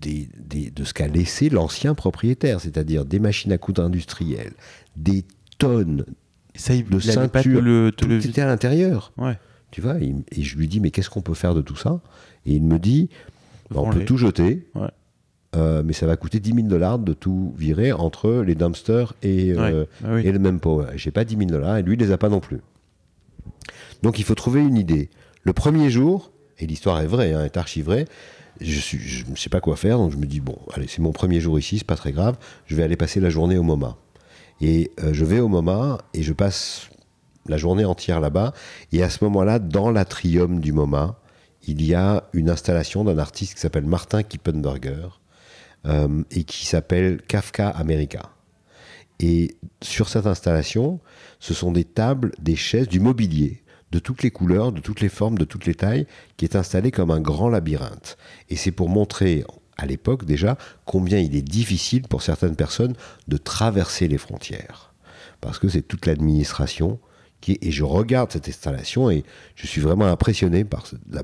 de 0.00 0.84
ce 0.84 0.92
qu'a 0.92 1.08
laissé 1.08 1.48
l'ancien 1.48 1.94
propriétaire, 1.94 2.60
c'est-à-dire 2.60 3.06
des 3.06 3.18
machines 3.18 3.52
à 3.52 3.58
coudre 3.58 3.82
industrielles, 3.82 4.52
des 4.96 5.24
tonnes 5.56 6.04
ça, 6.54 6.74
de 6.76 6.98
ceintures, 6.98 7.62
le, 7.62 7.90
tout 7.90 8.10
était 8.10 8.42
à 8.42 8.46
l'intérieur. 8.46 9.12
Tu 9.74 9.80
vois, 9.80 9.96
et 9.98 10.14
je 10.40 10.56
lui 10.56 10.68
dis, 10.68 10.78
mais 10.78 10.92
qu'est-ce 10.92 11.10
qu'on 11.10 11.20
peut 11.20 11.34
faire 11.34 11.52
de 11.52 11.60
tout 11.60 11.74
ça? 11.74 11.98
Et 12.46 12.52
il 12.54 12.62
me 12.62 12.78
dit, 12.78 13.08
bah, 13.72 13.80
on 13.80 13.90
peut 13.90 14.04
tout 14.04 14.16
jeter, 14.16 14.68
euh, 15.56 15.82
mais 15.84 15.92
ça 15.92 16.06
va 16.06 16.16
coûter 16.16 16.38
10 16.38 16.54
000 16.54 16.68
dollars 16.68 17.00
de 17.00 17.12
tout 17.12 17.52
virer 17.58 17.90
entre 17.90 18.44
les 18.46 18.54
dumpsters 18.54 19.14
et, 19.24 19.52
euh, 19.52 19.84
ah 20.04 20.20
et 20.20 20.30
le 20.30 20.38
même 20.38 20.60
pot. 20.60 20.84
J'ai 20.94 21.10
pas 21.10 21.24
10 21.24 21.36
000 21.38 21.50
dollars 21.50 21.78
et 21.78 21.82
lui, 21.82 21.94
il 21.94 21.98
les 21.98 22.12
a 22.12 22.18
pas 22.18 22.28
non 22.28 22.38
plus. 22.38 22.60
Donc 24.00 24.20
il 24.20 24.24
faut 24.24 24.36
trouver 24.36 24.60
une 24.60 24.76
idée. 24.76 25.10
Le 25.42 25.52
premier 25.52 25.90
jour, 25.90 26.30
et 26.60 26.68
l'histoire 26.68 27.00
est 27.00 27.08
vraie, 27.08 27.32
hein, 27.32 27.44
est 27.44 27.56
archivrée, 27.56 28.04
je 28.60 29.26
ne 29.28 29.34
sais 29.34 29.50
pas 29.50 29.60
quoi 29.60 29.74
faire, 29.74 29.98
donc 29.98 30.12
je 30.12 30.18
me 30.18 30.26
dis, 30.26 30.38
bon, 30.38 30.56
allez, 30.72 30.86
c'est 30.86 31.02
mon 31.02 31.10
premier 31.10 31.40
jour 31.40 31.58
ici, 31.58 31.78
c'est 31.78 31.84
pas 31.84 31.96
très 31.96 32.12
grave, 32.12 32.36
je 32.66 32.76
vais 32.76 32.84
aller 32.84 32.94
passer 32.94 33.18
la 33.18 33.28
journée 33.28 33.58
au 33.58 33.64
MoMA. 33.64 33.96
Et 34.60 34.92
euh, 35.02 35.12
je 35.12 35.24
vais 35.24 35.40
au 35.40 35.48
MoMA 35.48 35.98
et 36.14 36.22
je 36.22 36.32
passe 36.32 36.90
la 37.46 37.56
journée 37.56 37.84
entière 37.84 38.20
là-bas. 38.20 38.52
Et 38.92 39.02
à 39.02 39.10
ce 39.10 39.24
moment-là, 39.24 39.58
dans 39.58 39.90
l'atrium 39.90 40.60
du 40.60 40.72
MoMA, 40.72 41.18
il 41.66 41.84
y 41.84 41.94
a 41.94 42.24
une 42.32 42.50
installation 42.50 43.04
d'un 43.04 43.18
artiste 43.18 43.54
qui 43.54 43.60
s'appelle 43.60 43.86
Martin 43.86 44.22
Kippenberger 44.22 45.08
euh, 45.86 46.22
et 46.30 46.44
qui 46.44 46.66
s'appelle 46.66 47.22
Kafka 47.22 47.68
America. 47.68 48.30
Et 49.20 49.56
sur 49.80 50.08
cette 50.08 50.26
installation, 50.26 51.00
ce 51.38 51.54
sont 51.54 51.72
des 51.72 51.84
tables, 51.84 52.32
des 52.38 52.56
chaises, 52.56 52.88
du 52.88 53.00
mobilier 53.00 53.62
de 53.92 54.00
toutes 54.00 54.24
les 54.24 54.32
couleurs, 54.32 54.72
de 54.72 54.80
toutes 54.80 55.00
les 55.00 55.08
formes, 55.08 55.38
de 55.38 55.44
toutes 55.44 55.66
les 55.66 55.74
tailles, 55.76 56.06
qui 56.36 56.44
est 56.44 56.56
installé 56.56 56.90
comme 56.90 57.12
un 57.12 57.20
grand 57.20 57.48
labyrinthe. 57.48 58.18
Et 58.50 58.56
c'est 58.56 58.72
pour 58.72 58.88
montrer 58.88 59.44
à 59.76 59.86
l'époque 59.86 60.24
déjà 60.24 60.58
combien 60.84 61.18
il 61.18 61.36
est 61.36 61.42
difficile 61.42 62.02
pour 62.02 62.22
certaines 62.22 62.56
personnes 62.56 62.94
de 63.28 63.36
traverser 63.36 64.08
les 64.08 64.18
frontières. 64.18 64.92
Parce 65.40 65.60
que 65.60 65.68
c'est 65.68 65.82
toute 65.82 66.06
l'administration 66.06 66.98
Et 67.48 67.70
je 67.70 67.84
regarde 67.84 68.32
cette 68.32 68.48
installation 68.48 69.10
et 69.10 69.24
je 69.54 69.66
suis 69.66 69.80
vraiment 69.80 70.06
impressionné 70.06 70.64
par 70.64 70.86
la, 71.10 71.22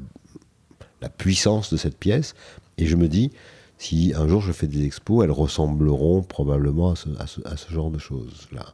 puissance 1.09 1.73
de 1.73 1.79
cette 1.79 1.97
pièce. 1.99 2.35
Et 2.79 2.87
je 2.87 2.97
me 2.97 3.09
dis, 3.09 3.31
si 3.79 4.13
un 4.15 4.29
jour 4.29 4.43
je 4.43 4.53
fais 4.53 4.67
des 4.67 4.85
expos, 4.85 5.25
elles 5.25 5.31
ressembleront 5.31 6.23
probablement 6.23 6.93
à 6.93 6.97
ce, 6.97 7.09
à 7.47 7.57
ce, 7.57 7.73
genre 7.73 7.91
de 7.91 7.99
choses-là. 7.99 8.67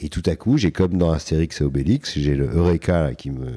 Et 0.00 0.08
tout 0.08 0.22
à 0.26 0.34
coup, 0.34 0.56
j'ai 0.56 0.72
comme 0.72 0.96
dans 0.96 1.12
Astérix 1.12 1.60
et 1.60 1.64
Obélix, 1.64 2.18
j'ai 2.18 2.34
le 2.34 2.46
Eureka 2.46 3.14
qui 3.14 3.30
me 3.30 3.52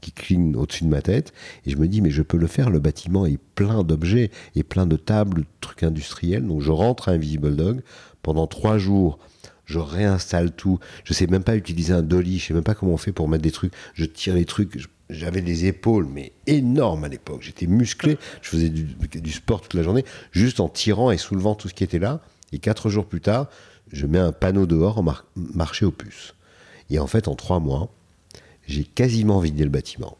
qui 0.00 0.10
cligne 0.10 0.56
au-dessus 0.56 0.84
de 0.84 0.88
ma 0.88 1.02
tête, 1.02 1.32
et 1.66 1.70
je 1.70 1.76
me 1.76 1.86
dis 1.86 2.00
mais 2.00 2.10
je 2.10 2.22
peux 2.22 2.38
le 2.38 2.46
faire. 2.46 2.70
Le 2.70 2.80
bâtiment 2.80 3.26
est 3.26 3.38
plein 3.54 3.84
d'objets 3.84 4.30
et 4.56 4.62
plein 4.62 4.86
de 4.86 4.96
tables, 4.96 5.42
de 5.42 5.46
trucs 5.60 5.82
industriels. 5.82 6.46
Donc 6.46 6.62
je 6.62 6.72
rentre 6.72 7.08
à 7.08 7.12
Invisible 7.12 7.54
Dog 7.54 7.82
pendant 8.22 8.46
trois 8.46 8.78
jours. 8.78 9.18
Je 9.72 9.78
réinstalle 9.78 10.52
tout. 10.52 10.78
Je 11.02 11.14
sais 11.14 11.26
même 11.26 11.44
pas 11.44 11.56
utiliser 11.56 11.94
un 11.94 12.02
dolly. 12.02 12.38
Je 12.38 12.48
sais 12.48 12.54
même 12.54 12.62
pas 12.62 12.74
comment 12.74 12.92
on 12.92 12.98
fait 12.98 13.12
pour 13.12 13.26
mettre 13.26 13.42
des 13.42 13.50
trucs. 13.50 13.72
Je 13.94 14.04
tire 14.04 14.34
les 14.34 14.44
trucs 14.44 14.76
j'avais 15.08 15.42
des 15.42 15.66
épaules, 15.66 16.06
mais 16.06 16.32
énormes 16.46 17.04
à 17.04 17.08
l'époque. 17.08 17.42
J'étais 17.42 17.66
musclé, 17.66 18.18
je 18.40 18.48
faisais 18.48 18.68
du, 18.70 19.32
sport 19.32 19.60
toute 19.60 19.74
la 19.74 19.82
journée, 19.82 20.04
juste 20.30 20.58
en 20.60 20.68
tirant 20.68 21.10
et 21.10 21.18
soulevant 21.18 21.54
tout 21.54 21.68
ce 21.68 21.74
qui 21.74 21.84
était 21.84 21.98
là. 21.98 22.20
Et 22.52 22.58
quatre 22.58 22.88
jours 22.88 23.06
plus 23.06 23.20
tard, 23.20 23.48
je 23.92 24.06
mets 24.06 24.18
un 24.18 24.32
panneau 24.32 24.66
dehors 24.66 24.98
en 24.98 25.04
marché 25.36 25.84
aux 25.84 25.90
puces. 25.90 26.34
Et 26.90 26.98
en 26.98 27.06
fait, 27.06 27.28
en 27.28 27.34
trois 27.34 27.60
mois, 27.60 27.92
j'ai 28.66 28.84
quasiment 28.84 29.38
vidé 29.38 29.64
le 29.64 29.70
bâtiment 29.70 30.16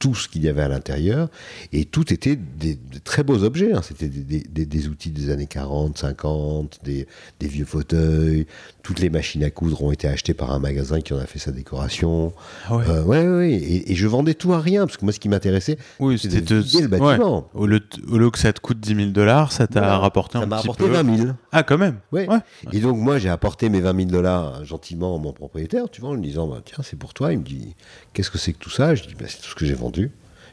tout 0.00 0.14
ce 0.14 0.28
qu'il 0.28 0.42
y 0.42 0.48
avait 0.48 0.62
à 0.62 0.68
l'intérieur, 0.68 1.28
et 1.74 1.84
tout 1.84 2.10
était 2.12 2.34
des, 2.34 2.78
très 3.04 3.22
beaux 3.22 3.44
objets. 3.44 3.74
Hein. 3.74 3.82
C'était 3.82 4.08
des, 4.08 4.88
outils 4.88 5.10
des 5.10 5.28
années 5.28 5.46
40, 5.46 5.98
50, 5.98 6.80
des, 6.82 7.06
vieux 7.40 7.66
fauteuils. 7.66 8.46
Toutes 8.82 8.98
les 8.98 9.10
machines 9.10 9.44
à 9.44 9.50
coudre 9.50 9.84
ont 9.84 9.92
été 9.92 10.08
achetées 10.08 10.32
par 10.32 10.52
un 10.52 10.58
magasin 10.58 11.02
qui 11.02 11.12
en 11.12 11.18
a 11.18 11.26
fait 11.26 11.38
sa 11.38 11.52
décoration. 11.52 12.32
Ah 12.66 12.76
ouais, 12.76 12.84
euh, 12.88 13.04
ouais, 13.04 13.52
Et, 13.52 13.94
je 13.94 14.06
vendais 14.06 14.32
tout 14.32 14.54
à 14.54 14.60
rien, 14.60 14.86
parce 14.86 14.96
que 14.96 15.04
moi, 15.04 15.12
ce 15.12 15.20
qui 15.20 15.28
m'intéressait, 15.28 15.76
oui, 15.98 16.18
c'était 16.18 16.40
de 16.40 16.56
le 16.56 16.88
bâtiment. 16.88 17.50
Au, 17.52 17.66
lieu 17.66 18.30
que 18.30 18.38
ça 18.38 18.54
te 18.54 18.60
coûte 18.60 18.80
10 18.80 18.94
000 18.94 19.10
dollars, 19.10 19.52
ça 19.52 19.66
t'a 19.66 19.98
rapporté 19.98 20.38
un 20.38 20.42
ça 20.42 20.46
m'a 20.46 20.56
rapporté 20.56 20.88
20 20.88 21.16
000. 21.16 21.28
Ah, 21.52 21.62
quand 21.62 21.78
même 21.78 21.98
ouais. 22.12 22.26
Et 22.72 22.80
donc, 22.80 22.96
moi, 22.96 23.18
j'ai 23.18 23.28
apporté 23.28 23.68
mes 23.68 23.82
20 23.82 23.96
000 23.96 24.10
dollars 24.10 24.64
gentiment 24.64 25.16
à 25.16 25.18
mon 25.18 25.34
propriétaire, 25.34 25.90
tu 25.90 26.00
vois, 26.00 26.10
en 26.10 26.14
lui 26.14 26.22
disant, 26.22 26.48
bah, 26.48 26.62
tiens, 26.64 26.82
c'est 26.82 26.98
pour 26.98 27.12
toi. 27.12 27.34
Il 27.34 27.40
me 27.40 27.44
dit, 27.44 27.76
qu'est-ce 28.14 28.30
que 28.30 28.38
c'est 28.38 28.54
que 28.54 28.58
tout 28.58 28.70
ça? 28.70 28.94
Je 28.94 29.02
dis, 29.02 29.14
bah, 29.14 29.26
c'est 29.28 29.42
tout 29.42 29.50
ce 29.50 29.54
que 29.54 29.66
j'ai 29.66 29.74
vendu. 29.74 29.89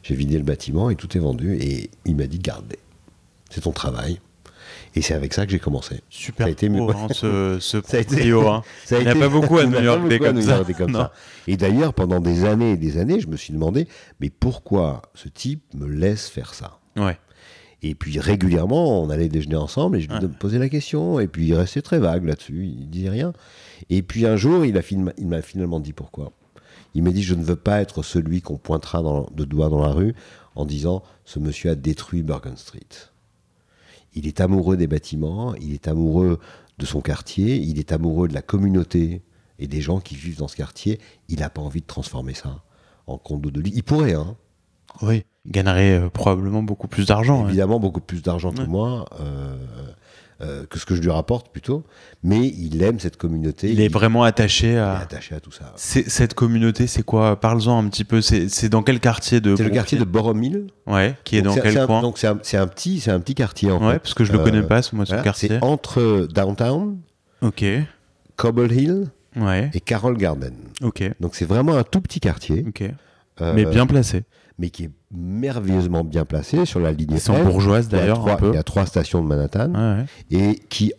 J'ai 0.03 0.15
vidé 0.15 0.38
le 0.38 0.43
bâtiment 0.43 0.89
et 0.89 0.95
tout 0.95 1.15
est 1.17 1.19
vendu. 1.19 1.57
Et 1.59 1.89
il 2.05 2.15
m'a 2.15 2.27
dit, 2.27 2.39
gardez. 2.39 2.79
C'est 3.49 3.61
ton 3.61 3.71
travail. 3.71 4.19
Et 4.95 5.01
c'est 5.01 5.13
avec 5.13 5.33
ça 5.33 5.45
que 5.45 5.51
j'ai 5.51 5.59
commencé. 5.59 6.01
Super. 6.09 6.45
Ça 6.45 6.49
a 6.49 6.51
été 6.51 6.69
beau, 6.69 6.89
hein, 6.89 7.07
ce, 7.11 7.57
ce 7.59 7.77
ça 7.85 7.97
a 7.97 7.99
été... 7.99 8.31
Hein. 8.31 8.63
Ça 8.85 8.97
a 8.97 8.99
Il 8.99 9.05
n'y 9.05 9.11
a 9.11 9.15
pas 9.15 9.29
beaucoup 9.29 9.57
à 9.57 9.65
New 9.65 9.79
York 9.79 10.07
des 10.07 10.19
comme, 10.19 10.41
ça. 10.41 10.63
comme 10.77 10.93
ça. 10.93 11.13
Et 11.47 11.55
d'ailleurs, 11.55 11.93
pendant 11.93 12.19
des 12.19 12.45
années 12.45 12.71
et 12.71 12.77
des 12.77 12.97
années, 12.97 13.19
je 13.19 13.27
me 13.27 13.38
suis 13.38 13.53
demandé, 13.53 13.88
mais 14.19 14.29
pourquoi 14.29 15.03
ce 15.13 15.29
type 15.29 15.61
me 15.73 15.88
laisse 15.88 16.29
faire 16.29 16.53
ça? 16.53 16.79
Ouais. 16.95 17.17
Et 17.83 17.93
puis 17.93 18.19
régulièrement, 18.19 19.03
on 19.03 19.09
allait 19.09 19.29
déjeuner 19.29 19.55
ensemble 19.55 19.97
et 19.97 20.01
je 20.01 20.09
lui 20.09 20.27
posais 20.39 20.57
la 20.57 20.69
question. 20.69 21.19
Et 21.19 21.27
puis 21.27 21.45
il 21.47 21.53
restait 21.53 21.81
très 21.81 21.99
vague 21.99 22.25
là-dessus, 22.25 22.65
il 22.65 22.89
disait 22.89 23.09
rien. 23.09 23.33
Et 23.89 24.01
puis 24.01 24.25
un 24.25 24.35
jour, 24.35 24.65
il 24.65 24.73
m'a 24.73 25.41
finalement 25.41 25.79
dit 25.79 25.93
pourquoi. 25.93 26.31
Il 26.98 27.04
m'a 27.04 27.12
dit 27.12 27.22
Je 27.22 27.36
ne 27.36 27.43
veux 27.43 27.56
pas 27.56 27.80
être 27.80 28.02
celui 28.02 28.41
qu'on 28.41 28.58
pointera 28.58 29.28
de 29.32 29.45
doigt 29.45 29.70
dans 29.70 29.82
la 29.82 29.91
rue 29.91 30.16
en 30.56 30.66
disant 30.66 31.04
Ce 31.26 31.38
monsieur 31.38 31.70
a 31.70 31.76
détruit 31.76 32.24
Bergen 32.24 32.58
Street. 32.58 33.12
Il 34.16 34.26
est 34.26 34.41
amoureux 34.41 34.78
des 34.78 34.88
bâtiments, 34.88 35.54
il 35.56 35.74
est 35.74 35.88
amoureux 35.88 36.39
de 36.80 36.86
son 36.88 37.02
quartier, 37.02 37.58
il 37.58 37.78
est 37.78 37.91
amoureux 37.91 38.28
de 38.28 38.34
la 38.34 38.41
communauté 38.41 39.22
et 39.60 39.68
des 39.68 39.80
gens 39.80 40.00
qui 40.00 40.16
vivent 40.16 40.39
dans 40.39 40.48
ce 40.48 40.56
quartier. 40.56 41.00
Il 41.30 41.39
n'a 41.41 41.52
pas 41.52 41.62
envie 41.62 41.82
de 41.82 41.86
transformer 41.86 42.34
ça 42.34 42.64
en 43.06 43.20
condo 43.20 43.52
de 43.52 43.62
lit. 43.62 43.74
Il 43.76 43.84
pourrait, 43.84 44.16
hein 44.16 44.36
Oui, 45.04 45.24
il 45.45 45.52
gagnerait 45.52 46.00
euh, 46.00 46.10
probablement 46.10 46.64
beaucoup 46.64 46.88
plus 46.88 47.06
d'argent. 47.06 47.48
Évidemment, 47.48 47.80
beaucoup 47.80 48.02
plus 48.02 48.24
d'argent 48.24 48.52
que 48.52 48.64
moi. 48.64 49.06
Euh, 49.20 49.56
euh, 50.39 50.65
que 50.67 50.77
ce 50.77 50.85
que 50.85 50.93
je 50.93 51.01
lui 51.01 51.09
rapporte 51.09 51.49
plutôt, 51.51 51.83
mais 52.21 52.47
il 52.47 52.83
aime 52.83 52.99
cette 52.99 53.17
communauté. 53.17 53.71
Il, 53.71 53.81
est 53.81 53.88
vraiment 53.88 54.23
attaché 54.23 54.77
à... 54.77 54.99
attaché 54.99 55.33
à 55.33 55.39
tout 55.39 55.51
ça. 55.51 55.73
Cette 55.75 56.35
communauté, 56.35 56.85
c'est 56.85 57.01
quoi? 57.01 57.39
Parle-en 57.39 57.83
un 57.83 57.89
petit 57.89 58.03
peu. 58.03 58.21
C'est 58.21 58.69
dans 58.69 58.83
quel 58.83 58.99
quartier 58.99 59.41
de 59.41 59.55
C'est 59.55 59.63
le 59.63 59.71
quartier 59.71 59.97
de 59.97 60.03
Borom 60.03 60.43
Hill. 60.43 60.67
Ouais, 60.85 61.15
qui 61.23 61.38
est 61.38 61.41
dans 61.41 61.55
quel 61.55 61.85
coin? 61.88 62.01
Donc 62.01 62.19
c'est 62.19 62.27
un, 62.27 62.33
un, 62.33 62.67
petit, 62.67 62.99
c'est 62.99 63.09
un 63.09 63.19
petit 63.19 63.33
quartier 63.33 63.71
en 63.71 63.88
ouais, 63.88 63.97
parce 63.97 64.13
que 64.13 64.23
je 64.23 64.31
le 64.31 64.38
connais 64.39 64.61
pas, 64.61 64.81
moi, 64.93 65.05
ce 65.07 65.15
quartier. 65.23 65.49
C'est 65.49 65.63
entre 65.63 66.27
downtown. 66.31 66.99
Ok. 67.41 67.65
Cobble 68.35 68.71
Hill. 68.71 69.07
Ouais. 69.35 69.71
Et 69.73 69.79
Carroll 69.79 70.17
Garden. 70.17 70.53
Ok. 70.81 71.03
Donc 71.19 71.35
c'est 71.35 71.45
vraiment 71.45 71.75
un 71.77 71.83
tout 71.83 72.01
petit 72.01 72.19
quartier. 72.19 72.63
Ok. 72.67 72.83
mais 73.41 73.65
bien 73.65 73.88
placé 73.88 74.23
mais 74.60 74.70
qui 74.70 74.86
est 74.86 74.91
merveilleusement 75.12 76.03
bien 76.03 76.26
placé 76.26 76.66
sur 76.66 76.80
la 76.80 76.91
ligne 76.91 77.18
F. 77.18 77.30
bourgeoise 77.43 77.89
d'ailleurs. 77.89 78.26
Il 78.41 78.55
y 78.55 78.58
a 78.58 78.64
trois 78.64 78.86
stations 78.86 79.22
de 79.22 79.28
Manhattan 79.28 80.05
et 80.32 80.55
qui 80.70 80.93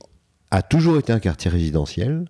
a 0.50 0.62
toujours 0.62 0.98
été 0.98 1.12
un 1.12 1.18
quartier 1.18 1.50
résidentiel 1.50 2.24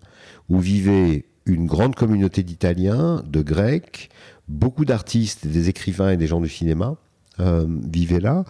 où 0.48 0.58
vivait 0.58 1.26
une 1.46 1.66
grande 1.66 1.94
communauté 1.94 2.42
d'Italiens, 2.42 3.22
de 3.26 3.42
Grecs, 3.42 4.10
beaucoup 4.48 4.84
d'artistes, 4.84 5.46
des 5.46 5.68
écrivains 5.68 6.10
et 6.10 6.16
des 6.16 6.26
gens 6.26 6.40
du 6.40 6.48
cinéma 6.48 6.96
euh, 7.40 7.66
vivaient 7.68 8.20
là 8.20 8.44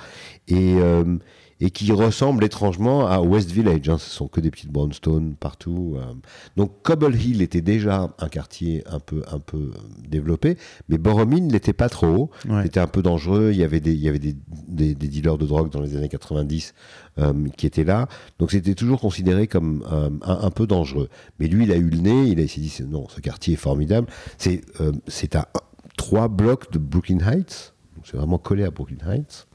et 0.46 0.76
euh, 0.78 1.18
et 1.60 1.70
qui 1.70 1.90
ressemble 1.90 2.44
étrangement 2.44 3.06
à 3.06 3.20
West 3.20 3.50
Village. 3.50 3.88
Hein. 3.88 3.98
Ce 3.98 4.08
sont 4.08 4.28
que 4.28 4.40
des 4.40 4.50
petites 4.50 4.70
brownstones 4.70 5.34
partout. 5.34 5.96
Euh. 5.96 6.14
Donc 6.56 6.82
Cobble 6.82 7.14
Hill 7.14 7.42
était 7.42 7.60
déjà 7.60 8.14
un 8.18 8.28
quartier 8.28 8.84
un 8.86 9.00
peu, 9.00 9.22
un 9.30 9.40
peu 9.40 9.72
développé, 10.08 10.56
mais 10.88 10.98
Boromine 10.98 11.48
n'était 11.48 11.72
pas 11.72 11.88
trop. 11.88 12.30
C'était 12.62 12.80
un 12.80 12.86
peu 12.86 13.02
dangereux. 13.02 13.50
Il 13.52 13.58
y 13.58 13.64
avait 13.64 13.80
des, 13.80 13.92
il 13.92 14.00
y 14.00 14.08
avait 14.08 14.18
des, 14.18 14.36
des, 14.68 14.94
dealers 14.94 15.38
de 15.38 15.46
drogue 15.46 15.70
dans 15.70 15.80
les 15.80 15.96
années 15.96 16.08
90 16.08 16.74
euh, 17.18 17.32
qui 17.56 17.66
étaient 17.66 17.84
là. 17.84 18.06
Donc 18.38 18.52
c'était 18.52 18.74
toujours 18.74 19.00
considéré 19.00 19.48
comme 19.48 19.84
euh, 19.90 20.10
un, 20.22 20.50
peu 20.50 20.66
dangereux. 20.66 21.08
Mais 21.40 21.48
lui, 21.48 21.64
il 21.64 21.72
a 21.72 21.76
eu 21.76 21.90
le 21.90 21.98
nez. 21.98 22.28
Il, 22.28 22.40
a, 22.40 22.46
s'est 22.46 22.60
dit 22.60 22.76
non, 22.88 23.08
ce 23.08 23.20
quartier 23.20 23.54
est 23.54 23.56
formidable. 23.56 24.06
C'est 24.36 24.60
c'est 25.08 25.34
à 25.34 25.48
trois 25.96 26.28
blocs 26.28 26.70
de 26.70 26.78
Brooklyn 26.78 27.18
Heights. 27.18 27.74
C'est 28.04 28.16
vraiment 28.16 28.38
collé 28.38 28.64
à 28.64 28.70
Brooklyn 28.70 28.98
Heights. 29.06 29.48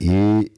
et 0.00 0.52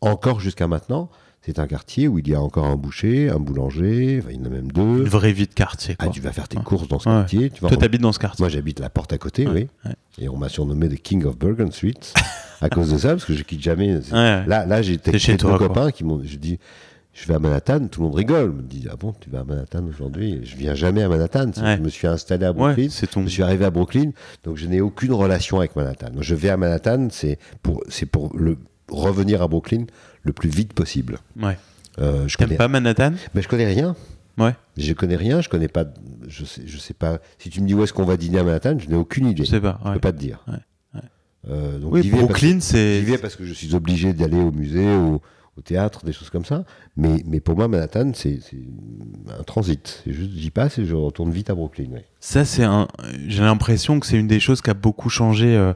encore 0.00 0.40
jusqu'à 0.40 0.68
maintenant, 0.68 1.10
c'est 1.42 1.58
un 1.58 1.66
quartier 1.66 2.08
où 2.08 2.18
il 2.18 2.26
y 2.26 2.34
a 2.34 2.40
encore 2.40 2.64
un 2.64 2.76
boucher, 2.76 3.28
un 3.28 3.38
boulanger, 3.38 4.22
il 4.30 4.36
y 4.36 4.40
en 4.40 4.46
a 4.46 4.48
même 4.48 4.72
deux. 4.72 4.80
Une 4.80 5.04
vraie 5.04 5.32
vie 5.32 5.46
de 5.46 5.52
quartier. 5.52 5.94
Ah, 5.98 6.08
tu 6.08 6.20
vas 6.20 6.32
faire 6.32 6.48
tes 6.48 6.56
courses 6.56 6.88
dans 6.88 6.98
ce 6.98 7.04
quartier. 7.04 7.50
Tu 7.50 7.60
Toi, 7.60 7.76
t'habites 7.76 8.00
dans 8.00 8.12
ce 8.12 8.18
quartier 8.18 8.42
Moi, 8.42 8.48
j'habite 8.48 8.80
la 8.80 8.88
porte 8.88 9.12
à 9.12 9.18
côté, 9.18 9.46
oui. 9.46 9.68
Et 10.18 10.28
on 10.28 10.38
m'a 10.38 10.48
surnommé 10.48 10.88
The 10.88 11.00
King 11.00 11.24
of 11.24 11.38
Bergen 11.38 11.70
Street 11.70 11.94
à 12.62 12.70
cause 12.70 12.92
de 12.92 12.98
ça, 12.98 13.08
parce 13.10 13.26
que 13.26 13.34
je 13.34 13.42
quitte 13.42 13.62
jamais. 13.62 14.00
Là, 14.10 14.64
là 14.64 14.82
j'ai 14.82 14.98
chez 15.18 15.36
deux 15.36 15.58
copains 15.58 15.90
qui 15.90 16.04
m'ont. 16.04 16.22
Je 16.24 16.36
dis, 16.36 16.58
je 17.12 17.28
vais 17.28 17.34
à 17.34 17.38
Manhattan, 17.38 17.86
tout 17.88 18.00
le 18.00 18.06
monde 18.06 18.16
rigole. 18.16 18.52
me 18.52 18.62
dit, 18.62 18.86
ah 18.90 18.96
bon, 18.96 19.14
tu 19.20 19.30
vas 19.30 19.40
à 19.40 19.44
Manhattan 19.44 19.84
aujourd'hui? 19.86 20.40
Je 20.44 20.56
viens 20.56 20.74
jamais 20.74 21.02
à 21.02 21.08
Manhattan. 21.08 21.50
Je 21.54 21.80
me 21.82 21.88
suis 21.88 22.06
installé 22.06 22.46
à 22.46 22.52
Brooklyn. 22.52 22.88
Je 22.88 23.28
suis 23.28 23.42
arrivé 23.42 23.64
à 23.64 23.70
Brooklyn, 23.70 24.10
donc 24.42 24.56
je 24.56 24.66
n'ai 24.66 24.80
aucune 24.80 25.12
relation 25.12 25.58
avec 25.58 25.76
Manhattan. 25.76 26.10
Je 26.20 26.34
vais 26.34 26.48
à 26.48 26.56
Manhattan, 26.56 27.08
c'est 27.10 27.38
pour, 27.62 27.82
c'est 27.88 28.06
pour 28.06 28.36
le 28.36 28.56
revenir 28.90 29.42
à 29.42 29.48
Brooklyn 29.48 29.84
le 30.22 30.32
plus 30.32 30.48
vite 30.48 30.72
possible. 30.72 31.18
Ouais. 31.40 31.58
Euh, 31.98 32.26
je 32.26 32.36
connais 32.36 32.56
pas 32.56 32.68
Manhattan? 32.68 33.12
Mais 33.34 33.42
je 33.42 33.48
connais 33.48 33.66
rien. 33.66 33.94
Ouais. 34.36 34.54
Je 34.76 34.92
connais 34.92 35.16
rien, 35.16 35.40
je 35.40 35.48
connais 35.48 35.68
pas. 35.68 35.84
Je 36.26 36.44
sais, 36.44 36.62
je 36.66 36.78
sais 36.78 36.94
pas. 36.94 37.18
Si 37.38 37.50
tu 37.50 37.60
me 37.60 37.66
dis 37.66 37.74
où 37.74 37.84
est-ce 37.84 37.92
qu'on 37.92 38.04
va 38.04 38.16
dîner 38.16 38.40
à 38.40 38.44
Manhattan, 38.44 38.78
je 38.78 38.88
n'ai 38.88 38.96
aucune 38.96 39.28
idée. 39.28 39.44
Je 39.44 39.50
sais 39.50 39.60
pas. 39.60 39.80
Je 39.84 39.92
peux 39.92 40.00
pas 40.00 40.12
te 40.12 40.18
dire. 40.18 40.44
Euh, 41.48 41.78
donc 41.78 41.92
oui, 41.92 42.08
Brooklyn, 42.10 42.58
c'est. 42.60 43.00
J'y 43.00 43.04
vais 43.04 43.18
parce 43.18 43.36
que 43.36 43.44
je 43.44 43.52
suis 43.52 43.74
obligé 43.74 44.12
d'aller 44.12 44.40
au 44.40 44.50
musée, 44.50 44.94
au 44.96 45.20
théâtre, 45.62 46.04
des 46.04 46.12
choses 46.12 46.30
comme 46.30 46.44
ça. 46.44 46.64
Mais, 46.96 47.22
mais 47.26 47.38
pour 47.38 47.54
moi, 47.54 47.68
Manhattan, 47.68 48.12
c'est 48.14 48.40
un 49.38 49.42
transit. 49.42 50.02
Juste, 50.06 50.32
j'y 50.34 50.50
passe 50.50 50.78
et 50.78 50.86
je 50.86 50.94
retourne 50.94 51.30
vite 51.30 51.50
à 51.50 51.54
Brooklyn. 51.54 51.90
Ça, 52.18 52.44
c'est 52.44 52.64
un. 52.64 52.88
J'ai 53.28 53.42
l'impression 53.42 54.00
que 54.00 54.06
c'est 54.06 54.18
une 54.18 54.26
des 54.26 54.40
choses 54.40 54.62
qui 54.62 54.70
a 54.70 54.74
beaucoup 54.74 55.10
changé 55.10 55.54
euh, 55.54 55.74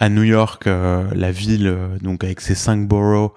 à 0.00 0.08
New 0.08 0.22
York, 0.22 0.66
euh, 0.66 1.04
la 1.14 1.30
ville, 1.30 1.66
euh, 1.68 1.98
donc 2.02 2.24
avec 2.24 2.40
ses 2.40 2.54
cinq 2.54 2.88
boroughs, 2.88 3.32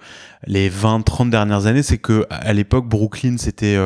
les 0.46 0.70
20-30 0.70 1.30
dernières 1.30 1.66
années, 1.66 1.82
c'est 1.82 1.98
que 1.98 2.26
à 2.30 2.52
l'époque, 2.52 2.88
Brooklyn, 2.88 3.36
c'était 3.38 3.78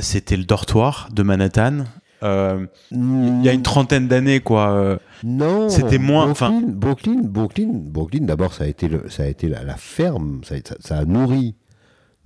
c'était 0.00 0.36
le 0.36 0.44
dortoir 0.44 1.08
de 1.12 1.22
Manhattan. 1.22 1.84
il 2.22 3.42
y 3.42 3.48
a 3.48 3.52
une 3.52 3.62
trentaine 3.62 4.06
d'années, 4.06 4.40
quoi. 4.40 4.98
Non, 5.24 5.68
c'était 5.68 5.98
moins. 5.98 6.26
Brooklyn, 6.26 6.62
Brooklyn, 6.68 7.20
Brooklyn, 7.24 7.70
Brooklyn 7.72 8.24
d'abord, 8.24 8.54
ça 8.54 8.64
a 8.64 8.66
été, 8.66 8.88
le, 8.88 9.08
ça 9.08 9.24
a 9.24 9.26
été 9.26 9.48
la, 9.48 9.76
ferme, 9.76 10.40
ça 10.44 10.54
a, 10.54 10.58
ça 10.80 10.98
a, 10.98 11.04
nourri 11.04 11.54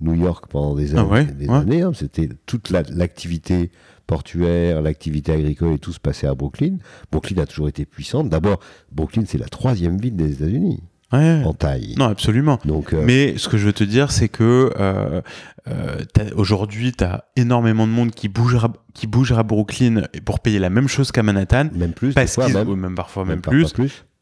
New 0.01 0.13
York 0.13 0.45
pendant 0.49 0.75
des, 0.75 0.95
ah 0.95 1.57
années 1.57 1.81
hein. 1.81 1.91
C'était 1.93 2.29
toute 2.45 2.69
l'activité 2.69 3.71
portuaire, 4.05 4.81
l'activité 4.81 5.31
agricole 5.31 5.73
et 5.73 5.79
tout 5.79 5.93
se 5.93 5.99
passait 5.99 6.27
à 6.27 6.35
Brooklyn. 6.35 6.77
Brooklyn 7.11 7.41
a 7.41 7.45
toujours 7.45 7.67
été 7.67 7.85
puissante. 7.85 8.29
D'abord, 8.29 8.59
Brooklyn, 8.91 9.23
c'est 9.25 9.37
la 9.37 9.47
troisième 9.47 9.97
ville 9.97 10.15
des 10.15 10.33
États-Unis. 10.33 10.81
en 11.11 11.53
taille. 11.53 11.95
Non, 11.97 12.05
absolument. 12.05 12.59
Donc, 12.65 12.93
euh, 12.93 13.03
Mais 13.05 13.37
ce 13.37 13.47
que 13.47 13.57
je 13.57 13.65
veux 13.65 13.73
te 13.73 13.83
dire, 13.83 14.11
c'est 14.11 14.27
que 14.27 14.71
euh, 14.79 15.21
euh, 15.67 16.03
aujourd'hui, 16.35 16.91
tu 16.91 17.03
as 17.03 17.25
énormément 17.35 17.87
de 17.87 17.91
monde 17.91 18.11
qui 18.11 18.27
bougera, 18.27 18.71
qui 18.93 19.07
bougera 19.07 19.41
à 19.41 19.43
Brooklyn 19.43 20.03
pour 20.25 20.39
payer 20.39 20.59
la 20.59 20.69
même 20.69 20.87
chose 20.87 21.11
qu'à 21.11 21.23
Manhattan. 21.23 21.69
Même 21.73 21.93
plus, 21.93 22.13
parce 22.13 22.35
fois, 22.35 22.49
même, 22.49 22.67
ou 22.67 22.75
même 22.75 22.95
parfois 22.95 23.25
même, 23.25 23.41
plus, 23.41 23.73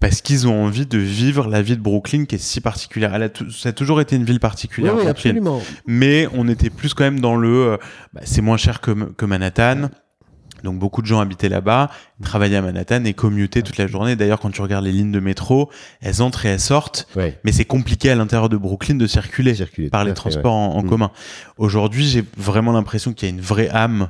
Parce 0.03 0.21
qu'ils 0.21 0.49
ont 0.49 0.65
envie 0.65 0.85
de 0.85 0.97
vivre 0.97 1.47
la 1.47 1.61
vie 1.61 1.77
de 1.77 1.81
Brooklyn 1.81 2.25
qui 2.25 2.35
est 2.35 2.37
si 2.37 2.59
particulière. 2.59 3.15
Elle 3.15 3.23
a 3.23 3.29
ça 3.49 3.69
a 3.69 3.71
toujours 3.71 4.01
été 4.01 4.17
une 4.17 4.25
ville 4.25 4.41
particulière. 4.41 4.95
Oui, 4.97 5.07
absolument. 5.07 5.61
Mais 5.87 6.27
on 6.33 6.49
était 6.49 6.69
plus 6.69 6.93
quand 6.93 7.05
même 7.05 7.21
dans 7.21 7.37
le. 7.37 7.67
Euh, 7.67 7.77
bah, 8.11 8.19
c'est 8.25 8.41
moins 8.41 8.57
cher 8.57 8.81
que, 8.81 8.91
que 8.91 9.25
Manhattan. 9.25 9.89
Donc 10.63 10.79
beaucoup 10.79 11.01
de 11.01 11.07
gens 11.07 11.19
habitaient 11.19 11.49
là-bas, 11.49 11.89
travaillaient 12.21 12.57
à 12.57 12.61
Manhattan 12.61 13.03
et 13.05 13.13
commutaient 13.13 13.61
toute 13.61 13.77
la 13.77 13.87
journée. 13.87 14.15
D'ailleurs, 14.15 14.39
quand 14.39 14.51
tu 14.51 14.61
regardes 14.61 14.85
les 14.85 14.91
lignes 14.91 15.11
de 15.11 15.19
métro, 15.19 15.69
elles 16.01 16.21
entrent 16.21 16.45
et 16.45 16.49
elles 16.49 16.59
sortent, 16.59 17.07
mais 17.15 17.51
c'est 17.51 17.65
compliqué 17.65 18.09
à 18.09 18.15
l'intérieur 18.15 18.49
de 18.49 18.57
Brooklyn 18.57 18.95
de 18.95 19.07
circuler, 19.07 19.53
par 19.91 20.03
les 20.03 20.13
transports 20.13 20.53
en, 20.53 20.83
mm. 20.83 20.89
commun. 20.89 21.11
Aujourd'hui, 21.57 22.05
j'ai 22.05 22.23
vraiment 22.37 22.71
l'impression 22.71 23.13
qu'il 23.13 23.29
y 23.29 23.31
a 23.31 23.35
une 23.35 23.41
vraie 23.41 23.69
âme 23.69 24.09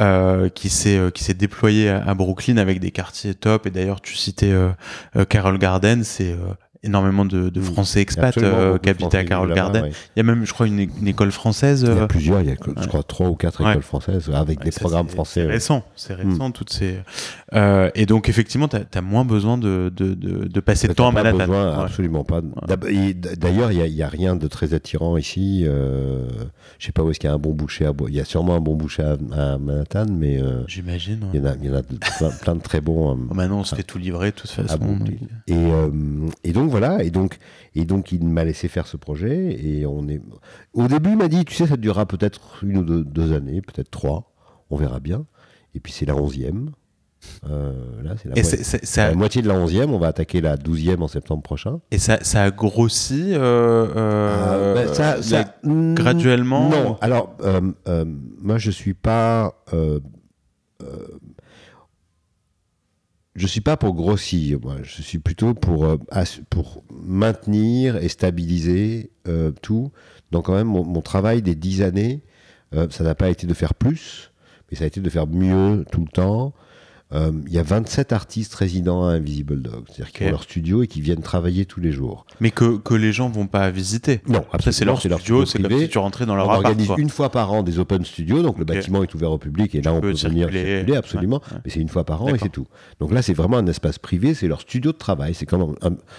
euh, 0.00 0.48
qui 0.48 0.68
s'est 0.68 0.96
euh, 0.96 1.10
qui 1.10 1.24
s'est 1.24 1.34
déployée 1.34 1.88
à, 1.88 2.14
Brooklyn 2.14 2.56
avec 2.56 2.78
des 2.78 2.92
quartiers 2.92 3.34
top. 3.34 3.66
Et 3.66 3.70
d'ailleurs, 3.70 4.00
tu 4.00 4.14
citais 4.14 4.52
euh, 4.52 4.70
euh 5.16 5.24
Carroll 5.24 5.58
Garden, 5.58 6.04
c'est 6.04 6.36
énormément 6.82 7.24
de, 7.24 7.48
de 7.48 7.60
Français 7.60 8.00
expats 8.00 8.36
euh, 8.38 8.78
qui 8.78 8.88
habitent 8.88 9.14
à 9.14 9.24
Carole 9.24 9.52
Garden. 9.54 9.86
Il 9.86 10.18
y 10.18 10.20
a 10.20 10.22
même, 10.22 10.44
je 10.44 10.52
crois, 10.52 10.66
une, 10.66 10.80
une 10.80 11.08
école 11.08 11.32
française. 11.32 11.82
Il 11.82 11.94
y 11.94 11.98
a 11.98 12.02
euh, 12.02 12.06
plusieurs, 12.06 12.40
il 12.40 12.48
y 12.48 12.50
a, 12.50 12.56
je 12.80 12.86
crois, 12.86 13.02
trois 13.02 13.28
ou 13.28 13.34
quatre 13.34 13.60
écoles 13.60 13.82
françaises 13.82 14.30
avec 14.32 14.62
des 14.62 14.70
programmes 14.70 15.08
français. 15.08 15.42
C'est 15.42 15.46
récent, 15.46 15.84
c'est 15.96 16.14
récent, 16.14 16.48
mm. 16.48 16.52
toutes 16.52 16.70
ces. 16.70 16.98
Euh, 17.54 17.90
et 17.94 18.06
donc, 18.06 18.28
effectivement, 18.28 18.68
tu 18.68 18.76
as, 18.76 19.00
moins 19.00 19.24
besoin 19.24 19.58
de, 19.58 19.92
de, 19.94 20.14
de, 20.14 20.60
passer 20.60 20.88
de 20.88 20.92
temps 20.92 21.08
à 21.08 21.12
Manhattan. 21.12 21.38
Besoin, 21.38 21.78
Absolument 21.78 22.24
pas. 22.24 22.40
D'ailleurs, 23.36 23.72
il 23.72 23.92
n'y 23.92 24.02
a, 24.02 24.06
a, 24.06 24.08
rien 24.08 24.36
de 24.36 24.46
très 24.48 24.74
attirant 24.74 25.16
ici. 25.16 25.64
Euh, 25.66 26.26
je 26.78 26.86
sais 26.86 26.92
pas 26.92 27.02
où 27.02 27.10
est-ce 27.10 27.18
qu'il 27.18 27.28
y 27.28 27.32
a 27.32 27.34
un 27.34 27.38
bon 27.38 27.54
boucher 27.54 27.86
à 27.86 27.92
Il 28.08 28.14
y 28.14 28.20
a 28.20 28.24
sûrement 28.24 28.54
un 28.54 28.60
bon 28.60 28.74
boucher 28.74 29.02
à, 29.02 29.58
Manhattan, 29.58 30.06
mais. 30.10 30.40
Euh, 30.40 30.62
J'imagine. 30.66 31.26
Il 31.32 31.40
y 31.40 31.42
en 31.42 31.46
a, 31.46 31.54
y 31.56 31.70
en 31.70 31.74
a 31.74 32.30
plein, 32.40 32.54
de 32.54 32.60
très 32.60 32.80
bons. 32.80 33.16
maintenant, 33.16 33.60
on 33.60 33.64
se 33.64 33.74
fait 33.74 33.82
tout 33.82 33.98
livrer, 33.98 34.30
de 34.30 34.36
toute 34.36 34.50
façon. 34.50 34.98
Et, 35.46 35.54
et 36.44 36.52
donc, 36.52 36.67
voilà. 36.68 37.02
Et 37.02 37.10
donc, 37.10 37.38
et 37.74 37.84
donc 37.84 38.12
il 38.12 38.24
m'a 38.24 38.44
laissé 38.44 38.68
faire 38.68 38.86
ce 38.86 38.96
projet. 38.96 39.56
Et 39.62 39.86
on 39.86 40.08
est. 40.08 40.20
Au 40.72 40.86
début, 40.88 41.10
il 41.10 41.16
m'a 41.16 41.28
dit, 41.28 41.44
tu 41.44 41.54
sais, 41.54 41.66
ça 41.66 41.76
durera 41.76 42.06
peut-être 42.06 42.64
une 42.64 42.78
ou 42.78 43.04
deux, 43.04 43.32
années, 43.32 43.60
peut-être 43.60 43.90
trois. 43.90 44.32
On 44.70 44.76
verra 44.76 45.00
bien. 45.00 45.26
Et 45.74 45.80
puis 45.80 45.92
c'est 45.92 46.06
la 46.06 46.16
onzième. 46.16 46.70
là, 47.42 48.14
c'est 48.16 48.96
la, 48.96 49.14
moitié 49.14 49.42
de 49.42 49.48
la 49.48 49.58
11e. 49.58 49.86
On 49.86 49.98
va 49.98 50.08
attaquer 50.08 50.40
la 50.40 50.56
12e 50.56 51.00
en 51.00 51.08
septembre 51.08 51.42
prochain. 51.42 51.80
Et 51.90 51.98
ça, 51.98 52.18
ça 52.22 52.44
a 52.44 52.50
grossi 52.50 53.34
ah, 53.34 54.74
ben, 54.74 54.94
ça, 54.94 55.54
graduellement 55.64 56.68
Non. 56.68 56.98
Alors, 57.00 57.36
moi, 58.40 58.58
je 58.58 58.70
suis 58.70 58.94
pas 58.94 59.54
je 63.38 63.46
suis 63.46 63.60
pas 63.60 63.76
pour 63.76 63.94
grossir, 63.94 64.58
moi. 64.60 64.76
Je 64.82 65.00
suis 65.00 65.18
plutôt 65.18 65.54
pour, 65.54 65.84
euh, 65.84 65.96
pour 66.50 66.82
maintenir 66.90 67.96
et 67.96 68.08
stabiliser 68.08 69.10
euh, 69.28 69.52
tout. 69.62 69.92
Donc 70.32 70.46
quand 70.46 70.54
même, 70.54 70.66
mon, 70.66 71.00
travail 71.00 71.40
des 71.40 71.54
dix 71.54 71.82
années, 71.82 72.20
euh, 72.74 72.88
ça 72.90 73.04
n'a 73.04 73.14
pas 73.14 73.30
été 73.30 73.46
de 73.46 73.54
faire 73.54 73.74
plus, 73.74 74.32
mais 74.70 74.76
ça 74.76 74.84
a 74.84 74.86
été 74.88 75.00
de 75.00 75.08
faire 75.08 75.26
mieux 75.26 75.84
tout 75.92 76.00
le 76.00 76.08
temps. 76.08 76.52
Euh, 77.14 77.32
il 77.46 77.52
y 77.52 77.58
a 77.58 77.62
27 77.62 78.12
artistes 78.12 78.54
résidents 78.54 79.06
à 79.06 79.12
Invisible 79.12 79.62
Dog, 79.62 79.84
c'est-à-dire 79.88 80.12
qui 80.12 80.24
ont 80.24 80.30
leur 80.30 80.42
studio 80.42 80.82
et 80.82 80.86
qui 80.86 81.00
viennent 81.00 81.22
travailler 81.22 81.64
tous 81.64 81.80
les 81.80 81.90
jours. 81.90 82.26
Mais 82.40 82.50
que, 82.50 82.76
que 82.76 82.92
les 82.92 83.12
gens 83.12 83.30
vont 83.30 83.46
pas 83.46 83.70
visiter. 83.70 84.20
Non, 84.28 84.44
après 84.52 84.72
c'est 84.72 84.84
leur, 84.84 84.98
studio, 84.98 85.46
c'est 85.46 85.62
comme 85.62 85.78
si 85.78 85.88
tu 85.88 85.98
rentrais 85.98 86.26
dans 86.26 86.36
leur 86.36 86.48
On 86.48 86.52
organise 86.52 86.90
une 86.98 87.08
fois 87.08 87.30
par 87.30 87.50
an 87.52 87.62
des 87.62 87.78
open 87.78 88.04
studios, 88.04 88.42
donc 88.42 88.58
le 88.58 88.66
bâtiment 88.66 89.02
est 89.02 89.14
ouvert 89.14 89.32
au 89.32 89.38
public 89.38 89.74
et 89.74 89.80
là 89.80 89.94
on 89.94 90.00
peut 90.00 90.12
venir 90.12 90.50
circuler 90.50 90.96
absolument, 90.96 91.40
mais 91.64 91.70
c'est 91.70 91.80
une 91.80 91.88
fois 91.88 92.04
par 92.04 92.22
an 92.22 92.28
et 92.34 92.38
c'est 92.38 92.50
tout. 92.50 92.66
Donc 93.00 93.12
là 93.12 93.22
c'est 93.22 93.34
vraiment 93.34 93.56
un 93.56 93.66
espace 93.66 93.98
privé, 93.98 94.34
c'est 94.34 94.48
leur 94.48 94.60
studio 94.60 94.92
de 94.92 94.98
travail, 94.98 95.32
c'est 95.34 95.46
comme, 95.46 95.76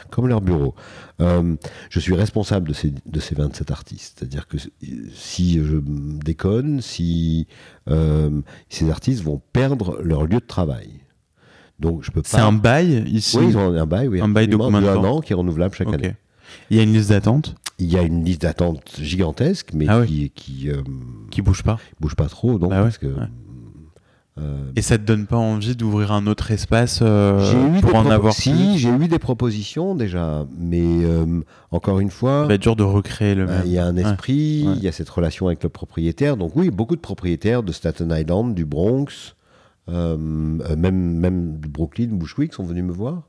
comme 0.09 0.27
leur 0.27 0.41
bureau. 0.41 0.73
Euh, 1.21 1.55
je 1.89 1.99
suis 1.99 2.13
responsable 2.13 2.69
de 2.69 2.73
ces, 2.73 2.93
de 3.05 3.19
ces 3.19 3.35
27 3.35 3.71
artistes, 3.71 4.17
c'est-à-dire 4.17 4.47
que 4.47 4.57
si 5.13 5.59
je 5.63 5.77
déconne, 5.83 6.81
si 6.81 7.47
euh, 7.89 8.41
ces 8.69 8.89
artistes 8.89 9.23
vont 9.23 9.41
perdre 9.51 9.99
leur 10.01 10.23
lieu 10.23 10.39
de 10.39 10.45
travail. 10.45 10.89
Donc 11.79 12.03
je 12.03 12.11
peux 12.11 12.21
pas. 12.21 12.29
C'est 12.29 12.37
un 12.39 12.53
bail 12.53 13.03
ici. 13.07 13.37
Oui, 13.37 13.47
ils 13.49 13.57
ont 13.57 13.73
un 13.73 13.85
bail, 13.85 14.07
oui. 14.07 14.21
Un 14.21 14.29
bail 14.29 14.47
de 14.47 14.55
combien 14.55 14.81
de 14.81 14.85
temps 14.85 15.17
an 15.17 15.21
qui 15.21 15.33
est 15.33 15.35
renouvelable 15.35 15.75
chaque 15.75 15.93
année. 15.93 16.15
Il 16.69 16.77
y 16.77 16.79
a 16.79 16.83
une 16.83 16.93
liste 16.93 17.09
d'attente? 17.09 17.55
Il 17.77 17.91
y 17.91 17.97
a 17.97 18.01
une 18.01 18.25
liste 18.25 18.41
d'attente 18.41 18.97
gigantesque, 18.99 19.69
mais 19.73 19.85
ah 19.87 20.03
qui 20.05 20.29
qui 20.31 20.69
euh, 20.69 20.81
qui 21.31 21.41
bouge 21.41 21.63
pas? 21.63 21.79
Bouge 21.99 22.15
pas 22.15 22.27
trop, 22.27 22.57
donc 22.57 22.71
bah 22.71 22.81
parce 22.81 22.97
que. 22.97 23.07
Et 24.75 24.81
ça 24.81 24.97
te 24.97 25.03
donne 25.03 25.25
pas 25.25 25.37
envie 25.37 25.75
d'ouvrir 25.75 26.11
un 26.11 26.27
autre 26.27 26.51
espace 26.51 26.99
euh, 27.01 27.79
pour 27.81 27.95
en 27.95 28.09
avoir 28.09 28.33
Si, 28.33 28.77
j'ai 28.77 28.89
eu 28.89 29.07
des 29.07 29.19
propositions 29.19 29.95
déjà, 29.95 30.45
mais 30.57 30.81
euh, 30.81 31.41
encore 31.71 31.99
une 31.99 32.11
fois. 32.11 32.43
Ça 32.43 32.47
va 32.47 32.53
être 32.53 32.61
dur 32.61 32.75
de 32.75 32.83
recréer 32.83 33.35
le 33.35 33.45
même. 33.45 33.63
Il 33.65 33.71
y 33.71 33.77
a 33.77 33.85
un 33.85 33.97
esprit, 33.97 34.65
il 34.75 34.79
y 34.79 34.87
a 34.87 34.91
cette 34.91 35.09
relation 35.09 35.47
avec 35.47 35.63
le 35.63 35.69
propriétaire. 35.69 36.37
Donc 36.37 36.55
oui, 36.55 36.69
beaucoup 36.69 36.95
de 36.95 37.01
propriétaires 37.01 37.63
de 37.63 37.71
Staten 37.71 38.11
Island, 38.11 38.55
du 38.55 38.65
Bronx, 38.65 39.35
même, 39.87 40.61
même 40.77 41.59
de 41.59 41.67
Brooklyn, 41.67 42.07
Bushwick 42.11 42.53
sont 42.53 42.63
venus 42.63 42.83
me 42.83 42.93
voir 42.93 43.23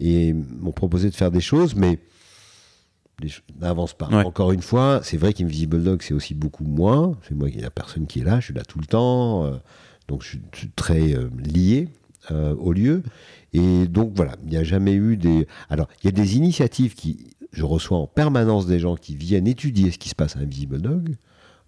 et 0.00 0.32
m'ont 0.32 0.72
proposé 0.72 1.10
de 1.10 1.14
faire 1.14 1.30
des 1.30 1.40
choses, 1.40 1.74
mais 1.76 1.98
n'avance 3.60 3.94
pas. 3.94 4.06
Encore 4.06 4.52
une 4.52 4.62
fois, 4.62 5.00
c'est 5.04 5.16
vrai 5.16 5.32
qu'Invisible 5.32 5.82
Dog, 5.82 6.02
c'est 6.02 6.14
aussi 6.14 6.34
beaucoup 6.34 6.64
moins. 6.64 7.16
C'est 7.28 7.34
moi, 7.34 7.48
il 7.48 7.58
n'y 7.58 7.64
a 7.64 7.70
personne 7.70 8.06
qui 8.06 8.20
est 8.20 8.24
là, 8.24 8.40
je 8.40 8.46
suis 8.46 8.54
là 8.54 8.62
tout 8.62 8.80
le 8.80 8.86
temps. 8.86 9.60
Donc 10.08 10.22
je 10.22 10.38
suis 10.54 10.70
très 10.70 11.14
euh, 11.14 11.28
lié 11.38 11.88
euh, 12.30 12.54
au 12.56 12.72
lieu. 12.72 13.02
Et 13.52 13.86
donc 13.86 14.12
voilà, 14.14 14.36
il 14.44 14.50
n'y 14.50 14.56
a 14.56 14.64
jamais 14.64 14.94
eu 14.94 15.16
des... 15.16 15.46
Alors, 15.68 15.88
il 16.02 16.06
y 16.06 16.08
a 16.08 16.12
des 16.12 16.36
initiatives 16.36 16.94
qui... 16.94 17.34
Je 17.52 17.64
reçois 17.64 17.98
en 17.98 18.06
permanence 18.06 18.66
des 18.66 18.78
gens 18.78 18.96
qui 18.96 19.14
viennent 19.14 19.46
étudier 19.46 19.90
ce 19.90 19.98
qui 19.98 20.08
se 20.08 20.14
passe 20.14 20.36
à 20.36 20.40
Invisible 20.40 20.80
Dog, 20.80 21.16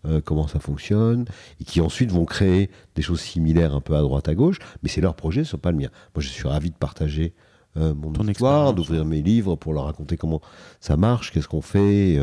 euh, 0.06 0.22
comment 0.24 0.48
ça 0.48 0.58
fonctionne, 0.58 1.26
et 1.60 1.64
qui 1.64 1.82
ensuite 1.82 2.10
vont 2.10 2.24
créer 2.24 2.70
des 2.94 3.02
choses 3.02 3.20
similaires 3.20 3.74
un 3.74 3.82
peu 3.82 3.94
à 3.94 4.00
droite 4.00 4.26
à 4.28 4.34
gauche, 4.34 4.56
mais 4.82 4.88
c'est 4.88 5.02
leur 5.02 5.14
projet, 5.14 5.44
ce 5.44 5.56
n'est 5.56 5.60
pas 5.60 5.72
le 5.72 5.76
mien. 5.76 5.90
Moi, 6.14 6.22
je 6.22 6.28
suis 6.28 6.48
ravi 6.48 6.70
de 6.70 6.76
partager 6.76 7.34
mon 7.76 8.12
histoire, 8.28 8.72
d'ouvrir 8.72 9.04
mes 9.04 9.20
livres 9.20 9.56
pour 9.56 9.72
leur 9.72 9.86
raconter 9.86 10.16
comment 10.16 10.40
ça 10.78 10.96
marche, 10.96 11.32
qu'est-ce 11.32 11.48
qu'on 11.48 11.60
fait 11.60 12.16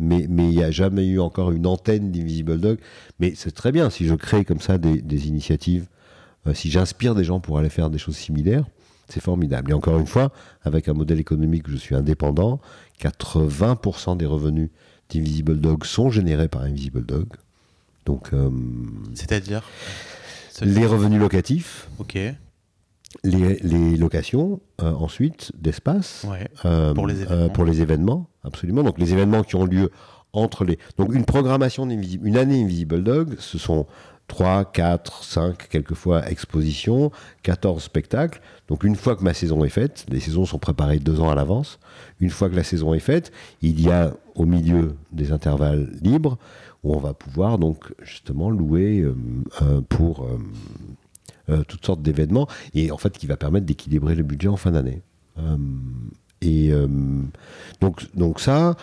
mais 0.00 0.24
il 0.24 0.56
n'y 0.56 0.62
a 0.62 0.70
jamais 0.70 1.06
eu 1.06 1.20
encore 1.20 1.52
une 1.52 1.66
antenne 1.66 2.10
d'Invisible 2.10 2.58
Dog. 2.58 2.78
Mais 3.18 3.34
c'est 3.36 3.52
très 3.52 3.72
bien 3.72 3.90
si 3.90 4.06
je 4.06 4.14
crée 4.14 4.44
comme 4.44 4.60
ça 4.60 4.78
des, 4.78 5.28
initiatives, 5.28 5.86
euh, 6.46 6.54
si 6.54 6.70
j'inspire 6.70 7.14
des 7.14 7.24
gens 7.24 7.40
pour 7.40 7.58
aller 7.58 7.68
faire 7.68 7.90
des 7.90 7.98
choses 7.98 8.16
similaires, 8.16 8.64
c'est 9.08 9.22
formidable. 9.22 9.70
Et 9.70 9.74
encore 9.74 9.98
une 9.98 10.06
fois, 10.06 10.32
avec 10.62 10.88
un 10.88 10.94
modèle 10.94 11.20
économique 11.20 11.68
où 11.68 11.72
je 11.72 11.76
suis 11.76 11.94
indépendant, 11.94 12.60
80% 13.00 14.16
des 14.16 14.26
revenus 14.26 14.70
d'Invisible 15.10 15.60
Dog 15.60 15.84
sont 15.84 16.10
générés 16.10 16.48
par 16.48 16.62
Invisible 16.62 17.04
Dog. 17.04 17.26
Donc, 18.06 18.32
euh, 18.32 18.50
c'est-à-dire? 19.14 19.62
les 20.62 20.86
revenus 20.86 21.18
locatifs. 21.18 21.88
Ok 21.98 22.18
les, 23.24 23.96
locations, 23.96 24.60
euh, 24.82 24.92
ensuite, 24.92 25.52
d'espace 25.60 26.26
euh, 26.64 26.94
pour, 26.94 27.08
euh, 27.08 27.48
pour, 27.48 27.64
les 27.64 27.82
événements, 27.82 28.28
absolument. 28.44 28.82
Donc 28.82 28.98
les 28.98 29.12
événements 29.12 29.42
qui 29.42 29.56
ont 29.56 29.64
lieu 29.64 29.90
entre 30.32 30.64
les... 30.64 30.78
Donc 30.96 31.14
une 31.14 31.24
programmation 31.24 31.88
une 31.88 32.36
année 32.36 32.62
Invisible 32.62 33.02
Dog, 33.02 33.34
ce 33.38 33.58
sont 33.58 33.86
3, 34.28 34.66
4, 34.66 35.24
5, 35.24 35.68
quelquefois 35.68 36.30
expositions, 36.30 37.10
14 37.42 37.82
spectacles. 37.82 38.40
Donc 38.68 38.84
une 38.84 38.94
fois 38.94 39.16
que 39.16 39.24
ma 39.24 39.34
saison 39.34 39.64
est 39.64 39.70
faite, 39.70 40.06
les 40.08 40.20
saisons 40.20 40.46
sont 40.46 40.58
préparées 40.58 41.00
deux 41.00 41.20
ans 41.20 41.30
à 41.30 41.34
l'avance, 41.34 41.80
une 42.20 42.30
fois 42.30 42.48
que 42.48 42.54
la 42.54 42.62
saison 42.62 42.94
est 42.94 43.00
faite, 43.00 43.32
il 43.60 43.80
y 43.80 43.90
a 43.90 44.14
au 44.36 44.44
milieu 44.44 44.94
des 45.10 45.32
intervalles 45.32 45.90
libres 46.00 46.38
où 46.84 46.94
on 46.94 46.98
va 46.98 47.12
pouvoir 47.12 47.58
donc 47.58 47.92
justement 48.02 48.50
louer 48.50 49.04
pour 49.88 50.22
euh, 50.22 50.38
toutes 51.66 51.84
sortes 51.84 52.02
d'événements, 52.02 52.48
et 52.74 52.90
en 52.90 52.98
fait 52.98 53.16
qui 53.16 53.26
va 53.26 53.36
permettre 53.36 53.66
d'équilibrer 53.66 54.14
le 54.14 54.22
budget 54.22 54.48
en 54.48 54.56
fin 54.56 54.70
d'année. 54.72 55.02
Euh, 55.38 55.56
et 56.42 56.72
euh, 56.72 56.86
donc, 57.80 58.06
donc 58.14 58.40
ça, 58.40 58.76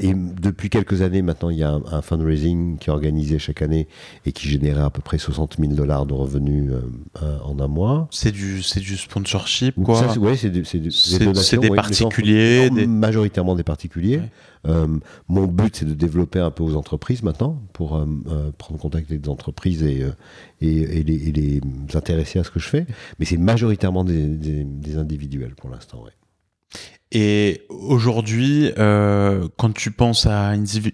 et 0.00 0.14
depuis 0.14 0.70
quelques 0.70 1.02
années 1.02 1.22
maintenant, 1.22 1.50
il 1.50 1.58
y 1.58 1.62
a 1.62 1.78
un, 1.90 2.02
fundraising 2.02 2.78
qui 2.78 2.90
est 2.90 2.92
organisé 2.92 3.38
chaque 3.38 3.62
année 3.62 3.88
et 4.26 4.32
qui 4.32 4.48
générait 4.48 4.82
à 4.82 4.90
peu 4.90 5.02
près 5.02 5.18
60 5.18 5.56
000 5.58 5.72
dollars 5.72 6.06
de 6.06 6.14
revenus 6.14 6.72
en 7.20 7.58
un 7.58 7.68
mois. 7.68 8.08
C'est 8.10 8.32
du, 8.32 8.62
c'est 8.62 8.80
du 8.80 8.96
sponsorship, 8.96 9.74
quoi 9.82 10.02
Oui, 10.18 10.36
c'est 10.36 10.50
des, 10.50 10.62
des, 10.62 11.58
des 11.58 11.70
particuliers. 11.70 12.70
Majoritairement 12.70 13.54
des 13.54 13.64
particuliers. 13.64 14.20
Euh, 14.66 14.98
mon 15.28 15.46
but, 15.46 15.76
c'est 15.76 15.84
de 15.84 15.94
développer 15.94 16.38
un 16.38 16.50
peu 16.50 16.62
aux 16.62 16.76
entreprises 16.76 17.22
maintenant, 17.22 17.60
pour 17.72 17.96
euh, 17.96 18.06
euh, 18.28 18.50
prendre 18.56 18.80
contact 18.80 19.10
avec 19.10 19.22
des 19.22 19.28
entreprises 19.28 19.82
et, 19.82 20.04
et, 20.60 21.02
les, 21.02 21.60
intéresser 21.94 22.38
à 22.38 22.44
ce 22.44 22.50
que 22.50 22.60
je 22.60 22.68
fais. 22.68 22.86
Mais 23.18 23.24
c'est 23.24 23.38
majoritairement 23.38 24.04
des, 24.04 24.96
individuels 24.96 25.54
pour 25.54 25.70
l'instant. 25.70 26.04
Et 27.12 27.62
aujourd'hui, 27.68 28.72
quand 28.76 29.74
tu 29.74 29.90
penses 29.90 30.26
à 30.26 30.48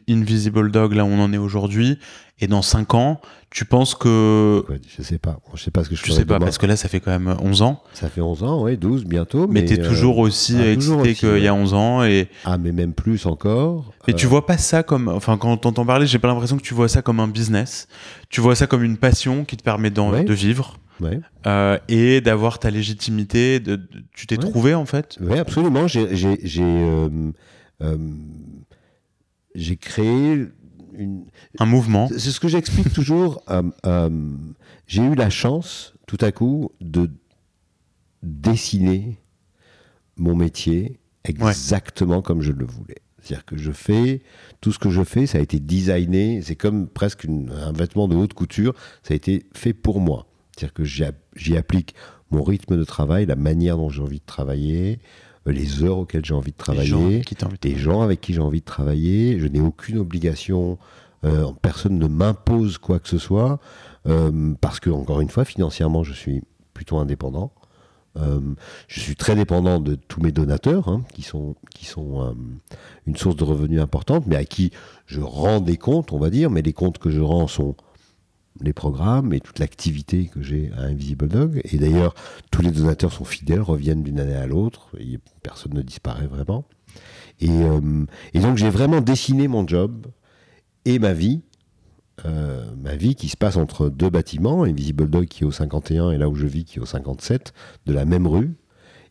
Invisible 0.09 0.71
Dog, 0.71 0.95
là 0.95 1.05
où 1.05 1.09
on 1.09 1.21
en 1.21 1.33
est 1.33 1.39
aujourd'hui, 1.39 1.99
et 2.39 2.49
dans 2.49 2.61
5 2.61 2.95
ans, 2.95 3.21
tu 3.51 3.65
penses 3.65 3.95
que. 3.95 4.63
je 4.95 5.03
sais 5.03 5.17
pas. 5.17 5.39
Je 5.55 5.63
sais 5.63 5.71
pas 5.71 5.85
ce 5.85 5.89
que 5.89 5.97
je 5.97 6.05
Je 6.05 6.13
sais 6.13 6.27
pas, 6.27 6.39
parce 6.39 6.59
que 6.59 6.67
là, 6.67 6.77
ça 6.77 6.89
fait 6.89 7.01
quand 7.01 7.11
même 7.11 7.35
11 7.41 7.63
ans. 7.63 7.83
Ça 7.95 8.11
fait 8.11 8.21
11 8.21 8.43
ans, 8.43 8.63
oui, 8.63 8.77
12 8.77 9.07
bientôt. 9.07 9.47
Mais, 9.49 9.65
tu 9.65 9.75
es 9.75 9.79
toujours 9.79 10.19
aussi 10.19 10.57
ah, 10.61 10.71
excité 10.71 11.15
qu'il 11.15 11.39
y 11.39 11.49
a 11.49 11.55
11 11.55 11.73
ans. 11.73 12.05
Et... 12.05 12.29
Ah, 12.45 12.59
mais 12.59 12.73
même 12.73 12.93
plus 12.93 13.25
encore. 13.25 13.93
Mais 14.07 14.13
tu 14.13 14.27
euh, 14.27 14.29
vois 14.29 14.45
pas 14.45 14.59
ça 14.59 14.83
comme. 14.83 15.09
Enfin, 15.09 15.39
quand 15.39 15.51
on 15.51 15.57
t'entend 15.57 15.87
parler, 15.87 16.07
j'ai 16.07 16.19
pas 16.19 16.29
l'impression 16.29 16.59
que 16.59 16.63
tu 16.63 16.75
vois 16.75 16.89
ça 16.89 17.01
comme 17.01 17.21
un 17.21 17.29
business. 17.29 17.89
Tu 18.29 18.43
vois 18.43 18.55
ça 18.55 18.67
comme 18.67 18.85
une 18.85 18.99
passion 18.99 19.45
qui 19.45 19.57
te 19.57 19.63
permet 19.63 19.91
de 19.91 20.35
vivre. 20.35 20.77
Ouais. 21.01 21.21
Euh, 21.47 21.79
et 21.89 22.21
d'avoir 22.21 22.59
ta 22.59 22.71
légitimité. 22.71 23.61
De, 23.61 23.81
tu 24.15 24.27
t'es 24.27 24.37
trouvé, 24.37 24.75
en 24.75 24.87
fait? 24.87 25.19
Oui, 25.21 25.39
absolument. 25.39 25.87
J'ai. 25.87 26.17
J'ai 26.17 26.63
euh, 26.63 27.33
créé 29.81 30.47
un 31.59 31.67
mouvement. 31.67 32.09
C'est 32.09 32.31
ce 32.31 32.41
que 32.41 32.49
j'explique 32.49 32.93
toujours. 32.95 33.43
Euh, 33.51 33.63
euh, 33.85 34.11
j'ai 34.87 35.03
eu 35.03 35.15
la 35.15 35.31
chance, 35.31 35.95
tout 36.07 36.19
à 36.21 36.33
coup, 36.33 36.71
de 36.81 37.11
dessiner 38.23 39.19
mon 40.17 40.35
métier 40.35 40.99
exactement 41.25 42.23
comme 42.23 42.41
je 42.41 42.53
le 42.53 42.65
voulais. 42.65 43.03
C'est-à-dire 43.21 43.45
que 43.45 43.57
je 43.57 43.73
fais 43.73 44.23
tout 44.61 44.73
ce 44.73 44.79
que 44.79 44.89
je 44.89 45.03
fais, 45.03 45.27
ça 45.27 45.39
a 45.39 45.41
été 45.41 45.59
designé, 45.59 46.41
c'est 46.43 46.55
comme 46.55 46.87
presque 46.87 47.27
un 47.27 47.73
vêtement 47.73 48.07
de 48.07 48.15
haute 48.15 48.35
couture, 48.35 48.75
ça 49.03 49.15
a 49.15 49.17
été 49.17 49.47
fait 49.53 49.73
pour 49.73 50.01
moi. 50.01 50.27
C'est-à-dire 50.57 50.73
que 50.73 50.85
j'y 50.85 51.57
applique 51.57 51.95
mon 52.31 52.43
rythme 52.43 52.77
de 52.77 52.85
travail, 52.85 53.27
la 53.27 53.37
manière 53.37 53.77
dont 53.77 53.91
j'ai 53.91 54.03
envie 54.03 54.21
de 54.21 54.27
travailler, 54.27 54.99
euh, 55.47 55.53
les 55.53 55.83
heures 55.85 55.99
auxquelles 55.99 56.25
j'ai 56.25 56.35
envie 56.35 56.53
de 56.53 56.57
travailler, 56.57 57.23
les 57.63 57.77
gens, 57.77 58.01
avec 58.01 58.21
qui 58.21 58.33
j'ai 58.33 58.41
envie 58.41 58.61
de 58.61 58.65
travailler. 58.65 59.39
Je 59.39 59.47
n'ai 59.47 59.61
aucune 59.61 59.99
obligation, 59.99 60.79
euh, 61.25 61.53
personne 61.61 61.99
ne 61.99 62.07
m'impose 62.07 62.79
quoi 62.79 62.99
que 62.99 63.09
ce 63.09 63.19
soit, 63.19 63.61
euh, 64.09 64.55
parce 64.61 64.81
que, 64.81 64.91
encore 64.91 65.21
une 65.21 65.29
fois, 65.29 65.45
financièrement, 65.45 66.03
je 66.03 66.15
suis 66.15 66.43
plutôt 66.75 66.99
indépendant. 66.99 67.53
je 68.89 69.01
suis 69.01 69.15
très 69.15 69.35
dépendant 69.35 69.79
de 69.79 69.95
tous 69.95 70.23
mes 70.23 70.33
donateurs, 70.33 70.89
hein, 70.89 71.05
qui 71.13 71.21
sont, 71.21 71.55
qui 71.71 71.85
sont 71.85 72.35
une 73.07 73.15
source 73.15 73.37
de 73.37 73.45
revenus 73.45 73.79
importante, 73.79 74.27
mais 74.27 74.37
à 74.37 74.47
qui 74.47 74.71
je 75.05 75.21
rends 75.21 75.61
des 75.61 75.77
comptes, 75.77 76.13
on 76.13 76.19
va 76.19 76.31
dire, 76.31 76.49
mais 76.49 76.63
les 76.63 76.73
comptes 76.73 76.97
que 76.97 77.11
je 77.11 77.21
rends 77.21 77.47
sont 77.47 77.77
les 78.61 78.73
programmes 78.73 79.33
et 79.33 79.41
toute 79.41 79.59
l'activité 79.59 80.27
que 80.27 80.43
j'ai 80.43 80.71
à 80.77 80.83
Invisible 80.83 81.29
Dog. 81.29 81.61
Et 81.65 81.79
d'ailleurs, 81.79 82.15
tous 82.51 82.63
les 82.63 82.71
donateurs 82.71 83.13
sont 83.13 83.25
fidèles, 83.25 83.61
reviennent 83.61 84.03
d'une 84.03 84.21
année 84.21 84.35
à 84.35 84.47
l'autre, 84.47 84.91
personne 85.43 85.75
ne 85.75 85.83
disparaît 85.83 86.27
vraiment. 86.27 86.65
Et, 87.41 87.51
et 88.33 88.41
donc 88.41 88.57
j'ai 88.57 88.71
vraiment 88.71 89.03
dessiné 89.03 89.47
mon 89.47 89.67
job 89.67 90.07
et 90.87 90.99
ma 90.99 91.13
vie 91.13 91.43
euh, 92.25 92.65
ma 92.83 92.97
vie 92.97 93.15
qui 93.15 93.29
se 93.29 93.37
passe 93.37 93.57
entre 93.57 93.91
deux 93.91 94.09
bâtiments, 94.09 94.65
Invisible 94.65 95.09
Dog 95.11 95.27
qui 95.27 95.45
est 95.45 95.47
au 95.47 95.53
51 95.53 96.13
et 96.13 96.19
là 96.19 96.29
où 96.29 96.35
je 96.35 96.47
vis 96.47 96.65
qui 96.65 96.79
est 96.79 96.83
au 96.83 96.87
57, 96.87 97.53
de 97.85 97.93
la 97.93 98.05
même 98.05 98.27
rue. 98.27 98.57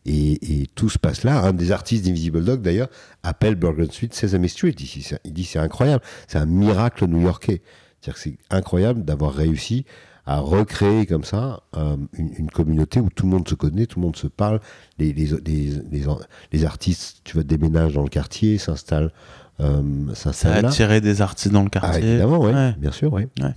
Et, 0.08 0.68
tout 0.76 0.88
se 0.88 0.98
passe 0.98 1.24
là. 1.24 1.42
Un 1.42 1.52
des 1.52 1.72
artistes 1.72 2.04
d'Invisible 2.04 2.44
Dog, 2.44 2.62
d'ailleurs, 2.62 2.88
appelle 3.24 3.56
Bergen 3.56 3.90
Street 3.90 4.10
Sesame 4.12 4.46
Street. 4.46 4.74
Il, 4.78 5.32
dit 5.32 5.44
c'est 5.44 5.58
incroyable, 5.58 6.04
c'est 6.28 6.38
un 6.38 6.46
miracle 6.46 7.06
new-yorkais. 7.06 7.62
C'est-à-dire 8.06 8.14
que 8.14 8.20
c'est 8.50 8.56
incroyable 8.56 9.04
d'avoir 9.04 9.34
réussi 9.34 9.84
à 10.26 10.40
recréer 10.40 11.06
comme 11.06 11.24
ça 11.24 11.60
euh, 11.76 11.96
une, 12.12 12.50
communauté 12.50 13.00
où 13.00 13.10
tout 13.10 13.26
le 13.26 13.30
monde 13.30 13.48
se 13.48 13.54
connaît, 13.54 13.86
tout 13.86 14.00
le 14.00 14.06
monde 14.06 14.16
se 14.16 14.26
parle. 14.26 14.60
Les, 14.98 15.12
les, 15.12 15.28
les, 15.44 16.04
les 16.52 16.64
artistes, 16.64 17.20
tu 17.24 17.34
vois, 17.34 17.44
déménagent 17.44 17.94
dans 17.94 18.02
le 18.02 18.08
quartier, 18.08 18.58
s'installent 18.58 19.12
euh, 19.60 19.82
ça, 20.14 20.32
ça 20.32 20.52
a 20.52 20.66
attiré 20.66 21.00
des 21.00 21.22
artistes 21.22 21.52
dans 21.52 21.62
le 21.62 21.70
ah, 21.76 21.80
quartier. 21.80 22.02
évidemment, 22.10 22.40
oui. 22.40 22.52
Bien 22.76 22.92
sûr, 22.92 23.12
oui. 23.12 23.22
Ouais. 23.40 23.54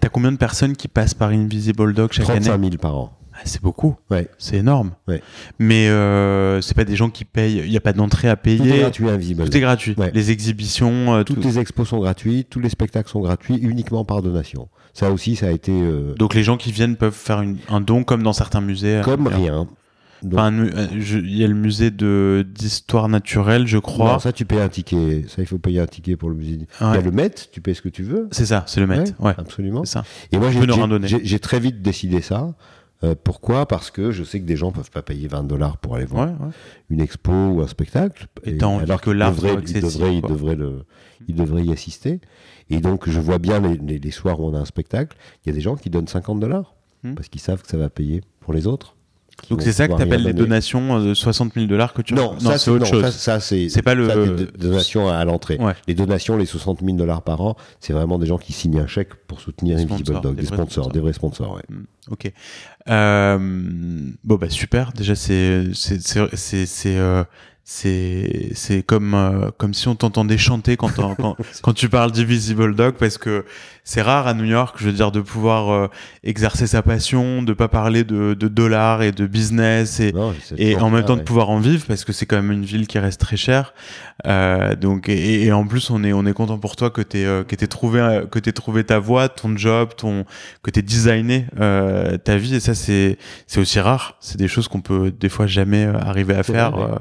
T'as 0.00 0.08
combien 0.08 0.32
de 0.32 0.38
personnes 0.38 0.74
qui 0.74 0.88
passent 0.88 1.14
par 1.14 1.30
Invisible 1.30 1.92
Dog 1.92 2.12
chaque 2.12 2.30
année? 2.30 2.46
35 2.46 2.60
000 2.60 2.76
par 2.80 2.96
an. 2.96 3.18
Ah, 3.42 3.46
c'est 3.46 3.60
beaucoup. 3.60 3.96
Ouais. 4.10 4.28
C'est 4.38 4.58
énorme. 4.58 4.92
Ouais. 5.08 5.20
Mais 5.58 5.88
euh, 5.88 6.60
c'est 6.60 6.74
pas 6.76 6.84
des 6.84 6.94
gens 6.94 7.10
qui 7.10 7.24
payent. 7.24 7.62
Il 7.64 7.70
n'y 7.70 7.76
a 7.76 7.80
pas 7.80 7.92
d'entrée 7.92 8.28
à 8.28 8.36
payer. 8.36 8.58
Tout 8.58 8.66
est 8.66 8.78
gratuit, 8.78 9.08
Invisible. 9.08 9.44
Tout 9.44 9.56
est 9.56 9.60
gratuit. 9.60 9.96
Les 10.14 10.30
exhibitions. 10.30 11.14
Euh, 11.14 11.22
Toutes 11.24 11.44
les 11.44 11.58
expos 11.58 11.88
sont 11.88 11.98
gratuites. 11.98 12.48
Tous 12.50 12.60
les 12.60 12.68
spectacles 12.68 13.10
sont 13.10 13.20
gratuits, 13.20 13.56
uniquement 13.56 14.04
par 14.04 14.22
donation. 14.22 14.68
Ça 14.94 15.10
aussi, 15.10 15.36
ça 15.36 15.46
a 15.46 15.50
été. 15.50 15.72
Euh, 15.72 16.14
Donc 16.14 16.34
les 16.34 16.44
gens 16.44 16.56
qui 16.56 16.70
viennent 16.70 16.96
peuvent 16.96 17.12
faire 17.14 17.42
un 17.68 17.80
don 17.80 18.04
comme 18.04 18.22
dans 18.22 18.32
certains 18.32 18.60
musées. 18.60 19.00
Comme 19.04 19.26
rien. 19.26 19.66
Euh, 20.24 20.86
il 20.92 21.36
y 21.36 21.44
a 21.44 21.48
le 21.48 21.54
musée 21.54 21.90
de 21.90 22.46
d'histoire 22.48 23.08
naturelle, 23.08 23.66
je 23.66 23.78
crois. 23.78 24.12
Non, 24.12 24.18
ça, 24.18 24.32
tu 24.32 24.44
payes 24.44 24.60
un 24.60 24.68
ticket. 24.68 25.24
Ça, 25.28 25.36
il 25.42 25.46
faut 25.46 25.58
payer 25.58 25.80
un 25.80 25.86
ticket 25.86 26.16
pour 26.16 26.30
le 26.30 26.36
musée. 26.36 26.58
Il 26.80 26.86
y 26.86 26.90
a 26.96 27.00
le 27.00 27.10
Met, 27.10 27.34
tu 27.50 27.60
payes 27.60 27.74
ce 27.74 27.82
que 27.82 27.88
tu 27.88 28.02
veux. 28.02 28.28
C'est 28.30 28.46
ça, 28.46 28.64
c'est 28.66 28.80
le 28.80 28.86
Met. 28.86 29.04
Ouais, 29.18 29.34
absolument. 29.36 29.84
Ça. 29.84 30.04
Et 30.30 30.38
moi, 30.38 30.50
j'ai 31.06 31.38
très 31.38 31.60
vite 31.60 31.82
décidé 31.82 32.20
ça. 32.20 32.54
Euh, 33.04 33.14
pourquoi? 33.22 33.66
Parce 33.66 33.90
que 33.90 34.12
je 34.12 34.22
sais 34.22 34.40
que 34.40 34.44
des 34.44 34.56
gens 34.56 34.70
peuvent 34.70 34.90
pas 34.90 35.02
payer 35.02 35.26
20 35.28 35.44
dollars 35.44 35.78
pour 35.78 35.96
aller 35.96 36.04
voir 36.04 36.30
une 36.88 37.00
expo 37.00 37.32
ou 37.32 37.60
un 37.60 37.66
spectacle. 37.66 38.26
Et, 38.44 38.62
alors 38.62 39.00
que 39.00 39.10
l'art 39.10 39.32
devrait, 39.32 39.56
il 39.66 39.80
devrait, 39.80 40.16
il 40.16 40.22
devrait, 40.22 40.54
le, 40.54 40.84
il 41.26 41.34
devrait 41.34 41.64
y 41.64 41.72
assister. 41.72 42.20
Et 42.70 42.78
donc, 42.78 43.08
je 43.08 43.20
vois 43.20 43.38
bien 43.38 43.60
les, 43.60 43.98
les, 43.98 44.10
soirs 44.10 44.40
où 44.40 44.46
on 44.46 44.54
a 44.54 44.58
un 44.58 44.64
spectacle, 44.64 45.16
il 45.44 45.48
y 45.48 45.52
a 45.52 45.54
des 45.54 45.60
gens 45.60 45.76
qui 45.76 45.90
donnent 45.90 46.08
50 46.08 46.38
dollars 46.38 46.74
hmm. 47.02 47.14
parce 47.14 47.28
qu'ils 47.28 47.40
savent 47.40 47.62
que 47.62 47.68
ça 47.68 47.76
va 47.76 47.90
payer 47.90 48.22
pour 48.40 48.52
les 48.52 48.66
autres. 48.66 48.96
Donc 49.50 49.62
c'est 49.62 49.72
ça 49.72 49.88
que 49.88 49.96
tu 49.96 50.02
appelles 50.02 50.22
les 50.22 50.32
donations 50.32 51.00
de 51.00 51.14
60 51.14 51.54
000 51.54 51.66
dollars 51.66 51.92
que 51.92 52.02
tu 52.02 52.14
Non, 52.14 52.34
non 52.40 52.52
c'est 52.58 52.70
autre 52.70 52.86
chose. 52.86 53.10
Ça, 53.10 53.40
c'est 53.40 53.82
pas 53.82 53.94
le 53.94 54.48
donations 54.58 55.08
à 55.08 55.24
l'entrée. 55.24 55.58
Les 55.86 55.94
donations, 55.94 56.36
les 56.36 56.46
60 56.46 56.80
000 56.84 56.96
dollars 56.96 57.22
par 57.22 57.40
an, 57.40 57.56
c'est 57.80 57.92
vraiment 57.92 58.18
des 58.18 58.26
gens 58.26 58.38
qui 58.38 58.52
signent 58.52 58.80
un 58.80 58.86
chèque 58.86 59.14
pour 59.26 59.40
soutenir 59.40 59.78
Invisible 59.78 60.20
Dog, 60.20 60.36
des, 60.36 60.46
sponsors, 60.46 60.90
des 60.90 61.00
vrais 61.00 61.12
sponsors. 61.12 61.54
Ouais. 61.54 61.62
Mm, 61.68 61.84
ok. 62.10 62.32
Euh, 62.88 63.38
bon 64.24 64.34
bah 64.36 64.50
super. 64.50 64.92
Déjà 64.92 65.14
c'est 65.14 65.66
c'est 65.72 66.00
c'est 66.00 66.96
euh, 66.96 67.24
c'est 67.64 68.50
c'est 68.54 68.82
comme 68.82 69.14
euh, 69.14 69.50
comme 69.56 69.72
si 69.72 69.86
on 69.88 69.94
t'entendait 69.94 70.38
chanter 70.38 70.76
quand 70.76 70.92
quand, 70.92 71.36
quand 71.62 71.72
tu 71.72 71.88
parles 71.88 72.10
d'Invisible 72.10 72.74
Dog 72.74 72.94
parce 72.98 73.18
que 73.18 73.44
c'est 73.84 74.02
rare 74.02 74.26
à 74.26 74.34
New 74.34 74.44
York 74.44 74.76
je 74.78 74.86
veux 74.86 74.92
dire 74.92 75.12
de 75.12 75.20
pouvoir 75.20 75.70
euh, 75.70 75.88
exercer 76.22 76.66
sa 76.66 76.82
passion 76.82 77.42
de 77.42 77.52
pas 77.52 77.68
parler 77.68 78.04
de, 78.04 78.34
de 78.34 78.48
dollars 78.48 79.02
et 79.02 79.12
de 79.12 79.26
business 79.26 80.00
et 80.00 80.14
et 80.56 80.76
en 80.76 80.90
même 80.90 81.04
temps 81.04 81.16
de 81.16 81.22
pouvoir 81.22 81.50
en 81.50 81.58
vivre 81.58 81.84
parce 81.86 82.04
que 82.04 82.12
c'est 82.12 82.26
quand 82.26 82.36
même 82.36 82.52
une 82.52 82.64
ville 82.64 82.86
qui 82.86 82.98
reste 82.98 83.20
très 83.20 83.36
chère 83.36 83.74
euh, 84.26 84.76
donc 84.76 85.08
et, 85.08 85.44
et, 85.44 85.52
en 85.52 85.66
plus 85.66 85.90
on 85.90 86.04
est 86.04 86.12
on 86.12 86.26
est 86.26 86.32
content 86.32 86.58
pour 86.58 86.76
toi 86.76 86.90
que 86.90 87.02
t'aies 87.02 87.24
euh, 87.24 87.44
que 87.44 87.56
t'aies 87.56 87.66
trouvé 87.66 88.22
que 88.30 88.38
t'aies 88.38 88.52
trouvé 88.52 88.84
ta 88.84 88.98
voie 88.98 89.28
ton 89.28 89.56
job 89.56 89.90
ton 89.96 90.24
que 90.62 90.70
t'aies 90.70 90.82
designé 90.82 91.46
ta 91.56 92.36
vie 92.36 92.54
et 92.54 92.60
ça 92.60 92.74
c'est 92.74 93.18
c'est 93.46 93.60
aussi 93.60 93.80
rare 93.80 94.16
c'est 94.20 94.38
des 94.38 94.48
choses 94.48 94.68
qu'on 94.68 94.80
peut 94.80 95.10
des 95.10 95.28
fois 95.28 95.46
jamais 95.46 95.84
arriver 95.84 96.34
à 96.34 96.42
faire 96.42 97.00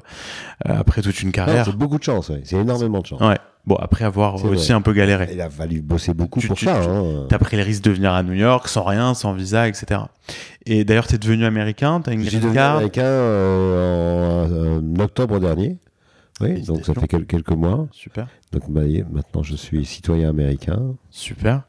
euh, 0.70 0.76
après 0.78 1.02
toute 1.02 1.22
une 1.22 1.32
carrière. 1.32 1.66
C'est 1.66 1.76
beaucoup 1.76 1.98
de 1.98 2.04
chance, 2.04 2.32
c'est 2.44 2.58
énormément 2.58 3.00
de 3.00 3.08
chance. 3.08 3.22
Ouais. 3.22 3.38
Bon, 3.66 3.76
après 3.76 4.06
avoir 4.06 4.44
aussi 4.44 4.74
un 4.74 4.82
peu 4.82 4.92
galéré. 4.92 5.30
Il 5.32 5.42
a 5.42 5.50
fallu 5.50 5.82
bosser 5.82 6.14
beaucoup 6.14 6.40
pour 6.42 6.58
ça. 6.58 6.80
Tu 6.82 6.90
hein. 6.90 7.28
as 7.30 7.40
pris 7.40 7.58
le 7.58 7.64
risque 7.64 7.84
de 7.84 7.92
venir 7.92 8.12
à 8.12 8.24
New 8.24 8.34
York 8.34 8.68
sans 8.68 8.84
rien, 8.84 9.14
sans 9.14 9.34
visa, 9.34 9.68
etc. 9.68 10.02
Et 10.66 10.84
d'ailleurs, 10.84 11.06
tu 11.06 11.16
es 11.16 11.18
devenu 11.20 11.46
américain, 11.46 12.02
tu 12.02 12.10
as 12.10 12.14
une 12.14 12.24
green 12.24 12.42
devenu 12.42 12.58
américain 12.58 13.04
euh, 13.04 14.80
en, 14.80 15.00
octobre 15.00 15.40
dernier. 15.40 15.78
Oui, 16.40 16.64
donc 16.64 16.86
ça 16.86 16.94
fait 16.96 17.08
quelques 17.08 17.52
mois. 17.52 17.88
Super. 17.92 18.28
Donc 18.52 18.64
bah, 18.70 18.82
maintenant, 19.12 19.44
je 19.44 19.56
suis 19.56 19.86
citoyen 19.86 20.30
américain. 20.30 20.96
Super. 21.12 21.62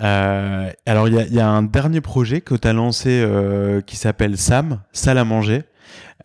Euh, 0.00 0.70
alors, 0.86 1.06
il 1.06 1.14
y, 1.14 1.34
y, 1.34 1.40
a 1.40 1.48
un 1.48 1.62
dernier 1.62 2.00
projet 2.00 2.40
que 2.40 2.56
tu 2.56 2.66
as 2.66 2.72
lancé 2.72 3.24
qui 3.86 3.96
s'appelle 3.96 4.36
SAM, 4.36 4.80
Salle 4.92 5.18
à 5.18 5.24
manger, 5.24 5.62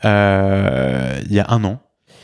il 0.04 0.08
y 0.10 1.40
a 1.40 1.46
un 1.50 1.64
an. 1.66 1.80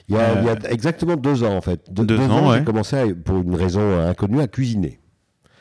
Il 0.09 0.15
y, 0.15 0.17
a, 0.17 0.41
il 0.41 0.45
y, 0.45 0.49
a, 0.49 0.53
euh, 0.53 0.69
exactement 0.69 1.15
deux 1.15 1.43
ans 1.43 1.55
en 1.55 1.61
fait. 1.61 1.81
deux, 1.91 2.19
ans, 2.19 2.53
j'ai 2.53 2.63
commencé 2.63 3.13
pour 3.13 3.37
une 3.37 3.55
raison 3.55 3.99
inconnue 3.99 4.41
à 4.41 4.47
cuisiner. 4.47 4.99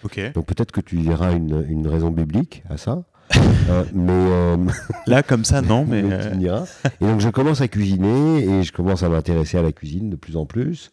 Ok. 0.04 0.32
Donc 0.34 0.46
peut-être 0.46 0.72
que 0.72 0.80
tu 0.80 0.96
verras 0.96 1.32
une, 1.32 1.64
une 1.68 1.86
raison 1.86 2.10
biblique 2.10 2.62
à 2.70 2.76
ça. 2.76 3.02
euh, 3.68 3.84
mais 3.92 4.12
euh, 4.12 4.56
là 5.06 5.22
comme 5.22 5.44
ça 5.44 5.60
non 5.60 5.84
mais, 5.88 6.02
euh... 6.02 6.64
et 6.98 7.04
donc 7.04 7.20
je 7.20 7.28
commence 7.28 7.60
à 7.60 7.68
cuisiner 7.68 8.42
et 8.42 8.62
je 8.62 8.72
commence 8.72 9.02
à 9.02 9.10
m'intéresser 9.10 9.58
à 9.58 9.62
la 9.62 9.70
cuisine 9.70 10.08
de 10.08 10.16
plus 10.16 10.36
en 10.38 10.46
plus 10.46 10.92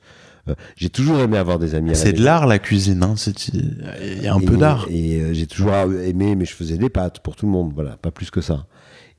euh, 0.50 0.54
j'ai 0.76 0.90
toujours 0.90 1.20
aimé 1.20 1.38
avoir 1.38 1.60
des 1.60 1.76
amis 1.76 1.96
c'est 1.96 2.12
de 2.12 2.22
l'art 2.22 2.46
la 2.46 2.60
cuisine 2.60 3.04
hein. 3.04 3.16
il 3.54 4.22
y 4.22 4.28
a 4.28 4.34
un 4.34 4.42
peu 4.42 4.58
d'art 4.58 4.86
et 4.90 5.34
j'ai 5.34 5.48
toujours 5.48 5.74
aimé 5.74 6.36
mais 6.36 6.44
je 6.44 6.54
faisais 6.54 6.78
des 6.78 6.90
pâtes 6.90 7.20
pour 7.20 7.38
tout 7.38 7.46
le 7.46 7.54
monde 7.54 7.72
voilà 7.74 7.96
pas 7.96 8.12
plus 8.12 8.30
que 8.32 8.42
ça 8.42 8.66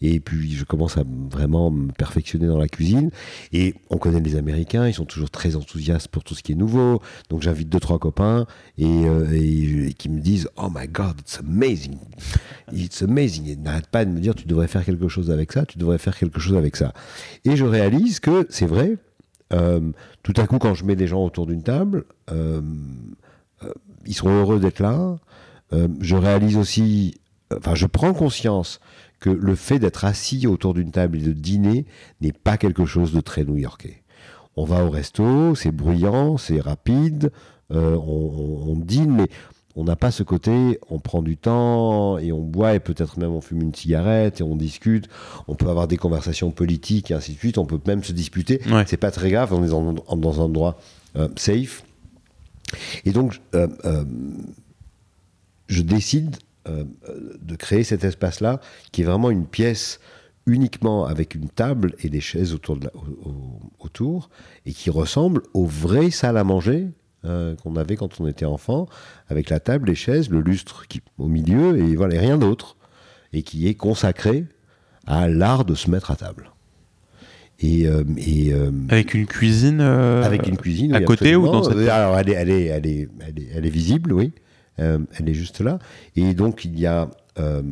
et 0.02 0.20
puis 0.20 0.52
je 0.52 0.64
commence 0.64 0.98
à 0.98 1.04
vraiment 1.30 1.70
me 1.70 1.90
perfectionner 1.92 2.46
dans 2.46 2.58
la 2.58 2.68
cuisine. 2.68 3.10
Et 3.52 3.74
on 3.90 3.98
connaît 3.98 4.20
les 4.20 4.36
Américains, 4.36 4.86
ils 4.86 4.94
sont 4.94 5.04
toujours 5.04 5.30
très 5.30 5.56
enthousiastes 5.56 6.08
pour 6.08 6.24
tout 6.24 6.34
ce 6.34 6.42
qui 6.42 6.52
est 6.52 6.56
nouveau. 6.56 7.00
Donc 7.30 7.42
j'invite 7.42 7.68
deux 7.68 7.80
trois 7.80 7.98
copains 7.98 8.46
et, 8.78 8.84
euh, 8.86 9.90
qui 9.96 10.08
me 10.08 10.20
disent 10.20 10.48
Oh 10.56 10.68
my 10.74 10.86
God, 10.86 11.20
it's 11.20 11.38
amazing, 11.38 11.98
it's 12.72 13.02
amazing. 13.02 13.46
Ils 13.46 13.60
n'arrêtent 13.60 13.88
pas 13.88 14.04
de 14.04 14.10
me 14.10 14.20
dire 14.20 14.34
tu 14.34 14.46
devrais 14.46 14.68
faire 14.68 14.84
quelque 14.84 15.08
chose 15.08 15.30
avec 15.30 15.52
ça, 15.52 15.64
tu 15.64 15.78
devrais 15.78 15.98
faire 15.98 16.16
quelque 16.16 16.40
chose 16.40 16.56
avec 16.56 16.76
ça. 16.76 16.92
Et 17.44 17.56
je 17.56 17.64
réalise 17.64 18.20
que 18.20 18.46
c'est 18.50 18.66
vrai. 18.66 18.96
Euh, 19.52 19.92
tout 20.24 20.34
à 20.36 20.46
coup, 20.46 20.58
quand 20.58 20.74
je 20.74 20.84
mets 20.84 20.96
des 20.96 21.06
gens 21.06 21.24
autour 21.24 21.46
d'une 21.46 21.62
table, 21.62 22.04
euh, 22.32 22.60
ils 24.04 24.14
sont 24.14 24.28
heureux 24.28 24.58
d'être 24.58 24.80
là. 24.80 25.16
je 25.72 26.16
réalise 26.16 26.56
aussi, 26.56 27.14
enfin, 27.56 27.74
je 27.74 27.86
prends 27.86 28.12
conscience 28.12 28.80
que 29.20 29.30
le 29.30 29.54
fait 29.54 29.78
d'être 29.78 30.04
assis 30.04 30.46
autour 30.46 30.74
d'une 30.74 30.90
table 30.90 31.18
et 31.18 31.22
de 31.22 31.32
dîner 31.32 31.86
n'est 32.20 32.32
pas 32.32 32.56
quelque 32.56 32.84
chose 32.84 33.12
de 33.12 33.20
très 33.20 33.44
new-yorkais. 33.44 34.02
On 34.56 34.64
va 34.64 34.84
au 34.84 34.90
resto, 34.90 35.54
c'est 35.54 35.70
bruyant, 35.70 36.36
c'est 36.38 36.60
rapide, 36.60 37.30
euh, 37.72 37.96
on, 37.96 38.74
dîne, 38.76 39.10
mais 39.10 39.28
on 39.74 39.84
n'a 39.84 39.96
pas 39.96 40.10
ce 40.10 40.22
côté, 40.22 40.78
on 40.88 40.98
prend 40.98 41.20
du 41.20 41.36
temps 41.36 42.16
et 42.18 42.32
on 42.32 42.40
boit 42.40 42.74
et 42.74 42.80
peut-être 42.80 43.18
même 43.18 43.32
on 43.32 43.40
fume 43.40 43.62
une 43.62 43.74
cigarette 43.74 44.40
et 44.40 44.42
on 44.42 44.56
discute. 44.56 45.08
On 45.48 45.54
peut 45.54 45.68
avoir 45.68 45.88
des 45.88 45.98
conversations 45.98 46.50
politiques 46.50 47.10
et 47.10 47.14
ainsi 47.14 47.32
de 47.32 47.38
suite. 47.38 47.58
On 47.58 47.66
peut 47.66 47.80
même 47.86 48.02
se 48.02 48.12
disputer. 48.12 48.60
C'est 48.86 48.96
pas 48.96 49.10
très 49.10 49.30
grave. 49.30 49.52
On 49.52 49.64
est 49.64 49.68
dans, 49.68 50.40
un 50.40 50.44
endroit 50.44 50.78
euh, 51.16 51.28
safe. 51.36 51.84
Et 53.04 53.12
donc, 53.12 53.40
euh, 53.54 53.68
je 55.68 55.82
décide 55.82 56.36
euh, 56.68 56.84
de 57.40 57.56
créer 57.56 57.84
cet 57.84 58.04
espace-là, 58.04 58.60
qui 58.92 59.02
est 59.02 59.04
vraiment 59.04 59.30
une 59.30 59.46
pièce 59.46 60.00
uniquement 60.46 61.06
avec 61.06 61.34
une 61.34 61.48
table 61.48 61.94
et 62.00 62.08
des 62.08 62.20
chaises 62.20 62.54
autour, 62.54 62.76
de 62.76 62.88
autour 63.80 64.30
et 64.64 64.72
qui 64.72 64.90
ressemble 64.90 65.42
aux 65.54 65.66
vraies 65.66 66.10
salles 66.10 66.36
à 66.36 66.44
manger 66.44 66.88
euh, 67.26 67.56
qu'on 67.56 67.74
avait 67.74 67.96
quand 67.96 68.20
on 68.20 68.28
était 68.28 68.44
enfant, 68.44 68.86
avec 69.28 69.50
la 69.50 69.58
table, 69.58 69.88
les 69.88 69.96
chaises, 69.96 70.30
le 70.30 70.40
lustre 70.40 70.86
qui, 70.86 71.00
au 71.18 71.26
milieu, 71.26 71.76
et 71.76 71.96
voilà, 71.96 72.20
rien 72.20 72.38
d'autre, 72.38 72.76
et 73.32 73.42
qui 73.42 73.66
est 73.66 73.74
consacré 73.74 74.44
à 75.06 75.26
l'art 75.26 75.64
de 75.64 75.74
se 75.74 75.90
mettre 75.90 76.12
à 76.12 76.16
table. 76.16 76.52
Et, 77.58 77.88
euh, 77.88 78.04
et 78.18 78.52
avec 78.90 79.14
une 79.14 79.26
cuisine 79.26 79.80
avec 79.80 80.46
une 80.46 80.58
cuisine 80.58 80.94
à 80.94 81.00
côté 81.00 81.34
ou 81.36 81.46
dans 81.46 81.62
cette 81.62 81.88
alors 81.88 82.18
elle 82.18 82.28
est, 82.28 82.34
elle 82.34 82.50
est, 82.50 82.64
elle 82.66 82.86
est, 82.86 83.08
elle 83.54 83.64
est, 83.64 83.70
visible 83.70 84.12
oui 84.12 84.30
elle 84.78 85.28
est 85.28 85.34
juste 85.34 85.60
là. 85.60 85.78
Et 86.16 86.34
donc, 86.34 86.64
il 86.64 86.78
y 86.78 86.86
a 86.86 87.08
euh, 87.38 87.62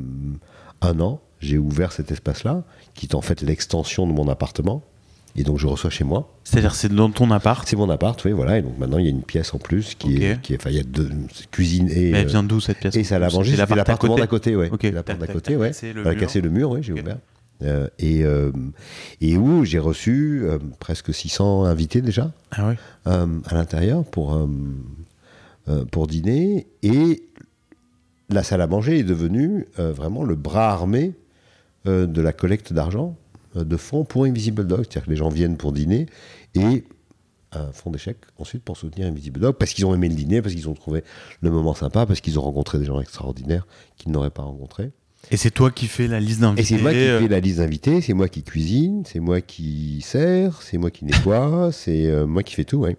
un 0.80 1.00
an, 1.00 1.20
j'ai 1.40 1.58
ouvert 1.58 1.92
cet 1.92 2.10
espace-là, 2.10 2.62
qui 2.94 3.06
est 3.06 3.14
en 3.14 3.22
fait 3.22 3.42
l'extension 3.42 4.06
de 4.06 4.12
mon 4.12 4.28
appartement. 4.28 4.82
Et 5.36 5.42
donc 5.42 5.58
je 5.58 5.66
reçois 5.66 5.90
chez 5.90 6.04
moi. 6.04 6.30
C'est-à-dire 6.44 6.76
c'est 6.76 6.94
dans 6.94 7.10
ton 7.10 7.30
appart? 7.32 7.66
C'est 7.66 7.74
mon 7.74 7.90
appart, 7.90 8.22
oui, 8.24 8.30
voilà. 8.30 8.58
Et 8.58 8.62
donc 8.62 8.78
maintenant 8.78 8.98
il 8.98 9.04
y 9.04 9.08
a 9.08 9.10
une 9.10 9.24
pièce 9.24 9.52
en 9.52 9.58
plus 9.58 9.96
qui 9.96 10.22
est, 10.22 10.40
qui 10.40 10.52
est, 10.52 10.60
enfin 10.60 10.70
il 10.70 10.76
y 10.76 10.80
a 10.80 10.84
deux 10.84 11.10
cuisine 11.50 11.88
et. 11.90 12.12
Mais 12.12 12.20
elle 12.20 12.28
vient 12.28 12.44
d'où 12.44 12.60
cette 12.60 12.78
pièce? 12.78 12.94
Et 12.94 13.02
ça 13.02 13.18
l'a 13.18 13.30
manger. 13.30 13.56
C'est 13.56 13.74
l'appartement 13.74 14.14
d'à 14.14 14.28
côté, 14.28 14.54
ouais. 14.54 14.70
Ok. 14.70 14.84
L'appartement 14.84 15.26
d'à 15.26 15.32
côté, 15.32 15.56
ouais. 15.56 15.72
Elle 15.82 16.06
a 16.06 16.14
cassé 16.14 16.40
le 16.40 16.50
mur, 16.50 16.70
oui, 16.70 16.82
j'ai 16.82 16.92
ouvert. 16.92 17.16
Euh, 17.62 17.88
et, 17.98 18.24
euh, 18.24 18.50
et 19.20 19.36
où 19.36 19.64
j'ai 19.64 19.78
reçu 19.78 20.42
euh, 20.44 20.58
presque 20.80 21.14
600 21.14 21.64
invités 21.64 22.02
déjà 22.02 22.32
ah 22.50 22.68
ouais. 22.68 22.76
à 23.06 23.54
l'intérieur 23.54 24.04
pour, 24.04 24.36
pour 25.90 26.06
dîner. 26.06 26.66
Et 26.82 27.28
la 28.28 28.42
salle 28.42 28.60
à 28.60 28.66
manger 28.66 28.98
est 28.98 29.04
devenue 29.04 29.66
vraiment 29.76 30.24
le 30.24 30.34
bras 30.34 30.70
armé 30.70 31.12
de 31.86 32.20
la 32.20 32.32
collecte 32.32 32.72
d'argent 32.72 33.16
de 33.54 33.76
fonds 33.76 34.04
pour 34.04 34.24
Invisible 34.24 34.66
Dog. 34.66 34.80
C'est-à-dire 34.80 35.04
que 35.04 35.10
les 35.10 35.16
gens 35.16 35.28
viennent 35.28 35.56
pour 35.56 35.72
dîner 35.72 36.06
et 36.54 36.84
un 37.56 37.72
fonds 37.72 37.90
d'échecs 37.90 38.18
ensuite 38.38 38.62
pour 38.62 38.76
soutenir 38.76 39.06
Invisible 39.06 39.40
Dog 39.40 39.56
parce 39.56 39.72
qu'ils 39.72 39.86
ont 39.86 39.94
aimé 39.94 40.08
le 40.08 40.14
dîner, 40.14 40.42
parce 40.42 40.54
qu'ils 40.54 40.68
ont 40.68 40.74
trouvé 40.74 41.04
le 41.40 41.50
moment 41.50 41.74
sympa, 41.74 42.06
parce 42.06 42.20
qu'ils 42.20 42.38
ont 42.38 42.42
rencontré 42.42 42.78
des 42.78 42.84
gens 42.84 43.00
extraordinaires 43.00 43.66
qu'ils 43.96 44.12
n'auraient 44.12 44.30
pas 44.30 44.42
rencontrés. 44.42 44.90
Et 45.30 45.36
c'est 45.36 45.50
toi 45.50 45.70
qui 45.70 45.86
fais 45.86 46.06
la 46.06 46.20
liste 46.20 46.40
d'invités 46.40 46.62
Et 46.62 46.64
c'est 46.64 46.82
moi 46.82 46.92
qui 46.92 46.98
euh, 46.98 47.20
fais 47.20 47.28
la 47.28 47.40
liste 47.40 47.58
d'invités, 47.58 48.00
c'est 48.02 48.12
moi 48.12 48.28
qui 48.28 48.42
cuisine, 48.42 49.04
c'est 49.06 49.20
moi 49.20 49.40
qui 49.40 50.02
sert, 50.02 50.60
c'est 50.60 50.76
moi 50.76 50.90
qui 50.90 51.04
nettoie, 51.06 51.70
c'est 51.72 52.06
euh, 52.06 52.26
moi 52.26 52.42
qui 52.42 52.54
fais 52.54 52.64
tout, 52.64 52.78
ouais. 52.78 52.96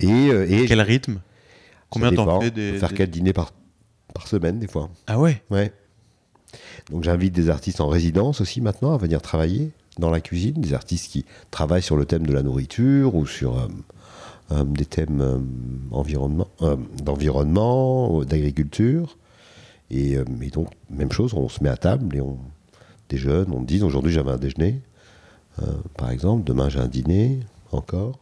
Et, 0.00 0.08
euh, 0.08 0.46
et 0.48 0.66
Quel 0.66 0.80
rythme? 0.80 1.20
Combien 1.92 2.12
t'en 2.12 2.40
fais 2.40 2.50
des, 2.50 2.78
faire 2.78 2.94
quatre 2.94 3.10
dîners 3.10 3.32
par, 3.32 3.52
par 4.14 4.26
semaine, 4.26 4.58
des 4.58 4.66
fois. 4.66 4.90
Ah 5.06 5.18
ouais? 5.18 5.42
Ouais. 5.50 5.72
Donc 6.90 7.04
j'invite 7.04 7.32
des 7.34 7.48
artistes 7.50 7.80
en 7.80 7.88
résidence 7.88 8.40
aussi 8.40 8.60
maintenant 8.60 8.92
à 8.92 8.98
venir 8.98 9.22
travailler 9.22 9.70
dans 9.98 10.10
la 10.10 10.20
cuisine, 10.20 10.54
des 10.54 10.74
artistes 10.74 11.10
qui 11.10 11.24
travaillent 11.50 11.82
sur 11.82 11.96
le 11.96 12.04
thème 12.04 12.26
de 12.26 12.32
la 12.32 12.42
nourriture 12.42 13.14
ou 13.14 13.26
sur 13.26 13.68
des 14.50 14.84
thèmes 14.84 15.46
environnement, 15.90 16.48
d'environnement, 17.02 18.22
d'agriculture. 18.24 19.16
Et, 19.92 20.16
euh, 20.16 20.24
donc, 20.52 20.68
même 20.90 21.12
chose, 21.12 21.34
on 21.34 21.48
se 21.48 21.62
met 21.62 21.68
à 21.68 21.76
table 21.76 22.16
et 22.16 22.20
on 22.20 22.38
déjeune, 23.08 23.52
on 23.52 23.60
dit 23.60 23.82
aujourd'hui 23.82 24.12
j'avais 24.12 24.30
un 24.30 24.38
déjeuner, 24.38 24.80
euh, 25.60 25.66
par 25.98 26.10
exemple, 26.10 26.44
demain 26.44 26.70
j'ai 26.70 26.78
un 26.78 26.88
dîner, 26.88 27.40
encore. 27.70 28.18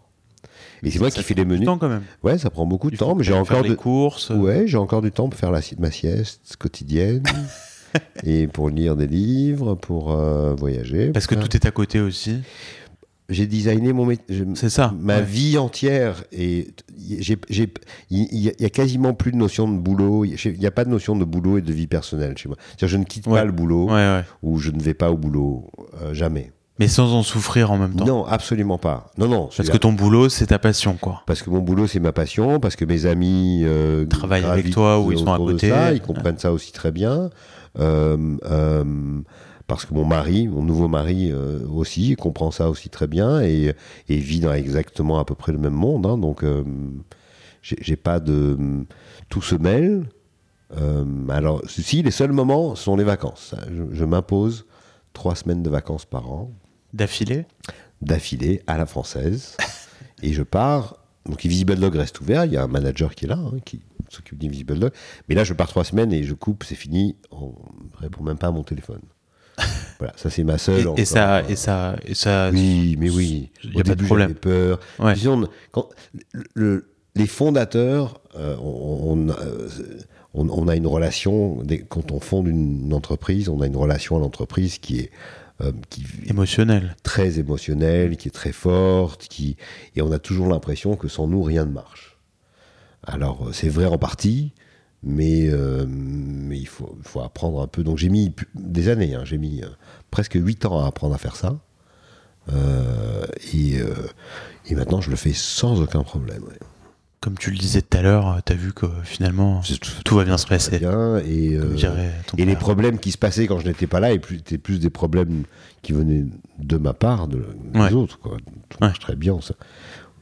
Et 0.82 0.90
c'est 0.90 0.98
moi 0.98 1.10
qui 1.10 1.22
fais 1.22 1.34
les 1.34 1.44
menus. 1.44 1.66
temps 1.66 1.78
quand 1.78 1.88
même. 1.88 2.04
Ouais, 2.22 2.38
ça 2.38 2.50
prend 2.50 2.66
beaucoup 2.66 2.90
de 2.90 2.96
temps, 2.96 3.14
mais 3.14 3.24
j'ai 3.24 3.34
encore 3.34 3.62
de 3.62 3.74
courses. 3.74 4.30
Ouais, 4.30 4.66
j'ai 4.66 4.78
encore 4.78 5.02
du 5.02 5.12
temps 5.12 5.28
pour 5.28 5.38
faire 5.38 5.50
la, 5.50 5.60
ma 5.78 5.90
sieste 5.90 6.56
quotidienne. 6.58 7.22
et 8.24 8.46
pour 8.46 8.70
lire 8.70 8.96
des 8.96 9.08
livres, 9.08 9.74
pour 9.74 10.12
euh, 10.12 10.54
voyager. 10.54 11.10
Parce 11.10 11.26
que 11.26 11.34
tout 11.34 11.56
est 11.56 11.66
à 11.66 11.70
côté 11.70 12.00
aussi 12.00 12.40
j'ai 13.30 13.46
designé 13.46 13.92
mon 13.92 14.12
C'est 14.54 14.68
ça. 14.68 14.92
Ma 14.98 15.20
vie 15.20 15.56
entière 15.56 16.24
et 16.32 16.68
il 16.98 17.32
y, 18.10 18.64
a 18.64 18.70
quasiment 18.70 19.14
plus 19.14 19.32
de 19.32 19.36
notion 19.36 19.68
de 19.68 19.78
boulot. 19.78 20.24
Il 20.24 20.58
n'y 20.58 20.66
a 20.66 20.70
pas 20.70 20.84
de 20.84 20.90
notion 20.90 21.16
de 21.16 21.24
boulot 21.24 21.58
et 21.58 21.62
de 21.62 21.72
vie 21.72 21.86
personnelle 21.86 22.36
chez 22.36 22.48
moi. 22.48 22.58
je 22.80 22.96
ne 22.96 23.04
quitte 23.04 23.26
pas 23.26 23.44
le 23.44 23.52
boulot 23.52 23.88
ou 24.42 24.58
je 24.58 24.70
ne 24.70 24.80
vais 24.80 24.94
pas 24.94 25.10
au 25.10 25.16
boulot 25.16 25.70
euh, 26.02 26.12
jamais. 26.12 26.52
Mais 26.80 26.88
sans 26.88 27.12
en 27.12 27.22
souffrir 27.22 27.70
en 27.70 27.76
même 27.76 27.94
temps. 27.94 28.06
Non, 28.06 28.24
absolument 28.24 28.78
pas. 28.78 29.10
Non, 29.18 29.28
non. 29.28 29.50
Parce 29.54 29.68
que 29.68 29.76
ton 29.76 29.92
boulot, 29.92 30.30
c'est 30.30 30.46
ta 30.46 30.58
passion, 30.58 30.96
quoi. 30.98 31.22
Parce 31.26 31.42
que 31.42 31.50
mon 31.50 31.58
boulot, 31.58 31.86
c'est 31.86 32.00
ma 32.00 32.12
passion. 32.12 32.58
Parce 32.58 32.74
que 32.74 32.86
mes 32.86 33.04
amis 33.04 33.60
euh, 33.64 34.06
travaillent 34.06 34.46
avec 34.46 34.70
toi 34.70 34.98
ou 34.98 35.12
ils 35.12 35.18
sont 35.18 35.30
à 35.30 35.36
côté. 35.36 35.68
Ça, 35.68 35.92
ils 35.92 36.00
comprennent 36.00 36.38
ça 36.38 36.52
aussi 36.52 36.72
très 36.72 36.90
bien. 36.90 37.28
Euh, 37.78 38.36
euh 38.44 38.84
parce 39.66 39.84
que 39.84 39.94
mon 39.94 40.04
mari, 40.04 40.48
mon 40.48 40.64
nouveau 40.64 40.88
mari 40.88 41.30
euh, 41.30 41.60
aussi, 41.72 42.16
comprend 42.16 42.50
ça 42.50 42.68
aussi 42.68 42.88
très 42.88 43.06
bien 43.06 43.40
et, 43.40 43.72
vit 44.08 44.40
dans 44.40 44.52
exactement 44.52 45.20
à 45.20 45.24
peu 45.24 45.36
près 45.36 45.52
le 45.52 45.58
même 45.58 45.74
monde. 45.74 46.06
Hein, 46.06 46.18
donc, 46.18 46.44
j'ai 47.62 47.96
pas 47.96 48.20
de. 48.20 48.56
Tout 49.28 49.42
se 49.42 49.54
mêle. 49.54 50.08
Alors, 51.28 51.60
si, 51.68 52.02
les 52.02 52.10
seuls 52.10 52.32
moments 52.32 52.74
sont 52.74 52.96
les 52.96 53.04
vacances. 53.04 53.54
Je, 53.92 54.04
m'impose 54.04 54.64
trois 55.12 55.36
semaines 55.36 55.62
de 55.62 55.70
vacances 55.70 56.06
par 56.06 56.32
an. 56.32 56.50
D'affilée 56.92 57.46
D'affilée, 58.02 58.62
à 58.66 58.78
la 58.78 58.86
française. 58.86 59.56
et 60.22 60.32
je 60.32 60.42
pars. 60.42 60.96
Donc, 61.26 61.44
Invisible 61.44 61.76
Dog 61.76 61.96
reste 61.96 62.20
ouvert. 62.20 62.44
Il 62.44 62.52
y 62.52 62.56
a 62.56 62.62
un 62.62 62.68
manager 62.68 63.14
qui 63.14 63.26
est 63.26 63.28
là, 63.28 63.38
hein, 63.38 63.58
qui 63.64 63.80
s'occupe 64.08 64.38
d'Invisible 64.38 64.78
Dog. 64.78 64.92
Mais 65.28 65.34
là, 65.34 65.44
je 65.44 65.52
pars 65.52 65.68
trois 65.68 65.84
semaines 65.84 66.12
et 66.12 66.22
je 66.22 66.34
coupe, 66.34 66.64
c'est 66.64 66.74
fini. 66.74 67.16
On 67.30 67.46
ne 67.46 68.00
répond 68.00 68.22
même 68.22 68.38
pas 68.38 68.48
à 68.48 68.52
mon 68.52 68.62
téléphone. 68.62 69.00
Voilà, 69.98 70.14
ça 70.16 70.30
c'est 70.30 70.44
ma 70.44 70.56
seule. 70.56 70.88
Et, 70.96 71.04
ça, 71.04 71.42
et 71.46 71.56
ça, 71.56 71.94
et 72.06 72.14
ça. 72.14 72.48
Oui, 72.54 72.96
mais 72.98 73.10
oui. 73.10 73.50
Il 73.62 73.74
n'y 73.74 73.82
a 73.82 73.84
pas 73.84 73.94
de 73.94 74.02
problème. 74.02 74.32
peur. 74.32 74.80
quand, 75.72 75.90
le, 76.54 76.90
les 77.16 77.26
fondateurs, 77.26 78.22
euh, 78.34 78.56
euh, 78.56 79.68
on, 80.32 80.48
on, 80.48 80.68
a 80.68 80.76
une 80.76 80.86
relation. 80.86 81.58
Quand 81.90 82.12
on 82.12 82.20
fonde 82.20 82.46
une 82.46 82.94
entreprise, 82.94 83.50
on 83.50 83.60
a 83.60 83.66
une 83.66 83.76
relation 83.76 84.16
à 84.16 84.20
l'entreprise 84.20 84.78
qui 84.78 85.00
est 85.00 85.10
euh, 85.60 85.72
qui 85.88 86.04
émotionnelle, 86.26 86.96
très 87.02 87.38
émotionnelle, 87.38 88.16
qui 88.16 88.28
est 88.28 88.32
très 88.32 88.52
forte, 88.52 89.28
qui 89.28 89.56
et 89.96 90.02
on 90.02 90.12
a 90.12 90.18
toujours 90.18 90.48
l'impression 90.48 90.96
que 90.96 91.08
sans 91.08 91.26
nous 91.26 91.42
rien 91.42 91.64
ne 91.64 91.72
marche. 91.72 92.18
Alors 93.02 93.48
c'est 93.52 93.68
vrai 93.68 93.86
en 93.86 93.98
partie, 93.98 94.52
mais, 95.02 95.48
euh, 95.48 95.86
mais 95.88 96.58
il 96.58 96.68
faut, 96.68 96.96
faut, 97.02 97.20
apprendre 97.20 97.60
un 97.62 97.66
peu. 97.66 97.82
Donc 97.82 97.98
j'ai 97.98 98.08
mis 98.08 98.34
des 98.54 98.88
années, 98.88 99.14
hein. 99.14 99.24
j'ai 99.24 99.38
mis 99.38 99.62
euh, 99.62 99.68
presque 100.10 100.34
8 100.34 100.66
ans 100.66 100.80
à 100.80 100.86
apprendre 100.86 101.14
à 101.14 101.18
faire 101.18 101.36
ça. 101.36 101.58
Euh, 102.52 103.26
et, 103.52 103.76
et, 104.66 104.74
maintenant 104.74 105.00
je 105.00 105.10
le 105.10 105.16
fais 105.16 105.32
sans 105.32 105.80
aucun 105.80 106.02
problème. 106.02 106.42
Comme 107.20 107.36
tu 107.36 107.50
le 107.50 107.58
disais 107.58 107.82
tout 107.82 107.98
à 107.98 108.02
l'heure, 108.02 108.40
tu 108.46 108.52
as 108.52 108.56
vu 108.56 108.72
que 108.72 108.86
finalement 109.04 109.60
tout, 110.04 110.16
va 110.16 110.24
bien 110.24 110.38
se 110.38 110.46
passer. 110.46 110.78
Bien, 110.78 111.18
et, 111.18 111.58
et 112.38 112.44
les 112.46 112.56
problèmes 112.56 112.98
qui 112.98 113.12
se 113.12 113.18
passaient 113.18 113.46
quand 113.46 113.58
je 113.58 113.66
n'étais 113.66 113.86
pas 113.86 114.00
là 114.00 114.12
étaient 114.12 114.56
plus 114.56 114.80
des 114.80 114.88
problèmes 114.88 115.44
qui 115.82 115.92
venaient 115.92 116.24
de 116.58 116.76
ma 116.78 116.94
part, 116.94 117.28
de, 117.28 117.44
des 117.74 117.94
autres. 117.94 118.18
Quoi. 118.18 118.38
Tout 118.70 118.78
marche 118.80 119.00
très 119.00 119.16
bien. 119.16 119.38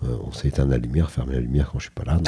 Euh, 0.04 0.16
on 0.24 0.32
s'est 0.32 0.48
éteint 0.48 0.66
la 0.66 0.78
lumière, 0.78 1.10
fermé 1.10 1.34
la 1.34 1.40
lumière 1.40 1.70
quand 1.72 1.80
je 1.80 1.84
suis 1.84 1.92
pas 1.92 2.04
là. 2.04 2.20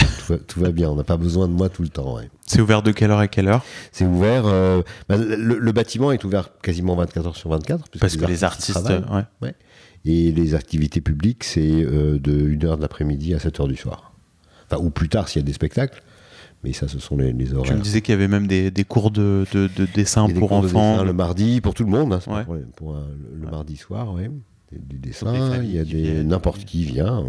tout, 0.48 0.60
va, 0.60 0.72
bien, 0.72 0.90
on 0.90 0.96
n'a 0.96 1.04
pas 1.04 1.16
besoin 1.16 1.46
de 1.46 1.52
moi 1.52 1.68
tout 1.68 1.82
le 1.82 1.88
temps. 1.88 2.18
C'est 2.44 2.60
ouvert 2.60 2.82
de 2.82 2.90
quelle 2.90 3.12
heure 3.12 3.20
à 3.20 3.28
quelle 3.28 3.46
heure? 3.46 3.64
C'est 3.92 4.06
ouvert. 4.06 4.46
Euh, 4.46 4.82
bah, 5.08 5.16
le, 5.16 5.72
bâtiment 5.72 6.10
est 6.10 6.24
ouvert 6.24 6.50
quasiment 6.62 6.96
24 6.96 7.26
heures 7.26 7.36
sur 7.36 7.50
24. 7.50 7.90
Parce 8.00 8.16
que 8.16 8.26
les 8.26 8.42
artistes. 8.42 8.92
ouais. 9.40 9.54
Et 10.04 10.32
les 10.32 10.54
activités 10.54 11.00
publiques, 11.00 11.44
c'est 11.44 11.84
euh, 11.84 12.18
de 12.18 12.32
1h 12.32 12.76
de 12.76 12.82
l'après-midi 12.82 13.34
à 13.34 13.38
7h 13.38 13.68
du 13.68 13.76
soir. 13.76 14.09
Enfin, 14.70 14.82
ou 14.82 14.90
plus 14.90 15.08
tard 15.08 15.28
s'il 15.28 15.40
y 15.40 15.44
a 15.44 15.46
des 15.46 15.52
spectacles. 15.52 16.02
Mais 16.62 16.74
ça, 16.74 16.88
ce 16.88 16.98
sont 16.98 17.16
les, 17.16 17.32
les 17.32 17.54
horaires. 17.54 17.72
Tu 17.72 17.78
me 17.78 17.82
disais 17.82 18.02
qu'il 18.02 18.12
y 18.12 18.14
avait 18.14 18.28
même 18.28 18.46
des, 18.46 18.70
cours 18.86 19.10
de, 19.10 19.46
dessin 19.94 20.28
pour 20.28 20.52
enfants. 20.52 21.02
le 21.02 21.12
mardi, 21.12 21.60
pour 21.60 21.74
tout 21.74 21.84
le 21.84 21.90
monde. 21.90 22.12
Hein, 22.12 22.44
pour, 22.76 22.94
le, 22.94 23.50
mardi 23.50 23.76
soir, 23.76 24.12
oui 24.12 24.24
du 24.72 24.98
dessin, 24.98 25.62
il 25.62 25.74
y 25.74 25.78
a 25.78 25.84
des 25.84 26.22
n'importe 26.22 26.64
qui 26.64 26.84
vient 26.84 27.24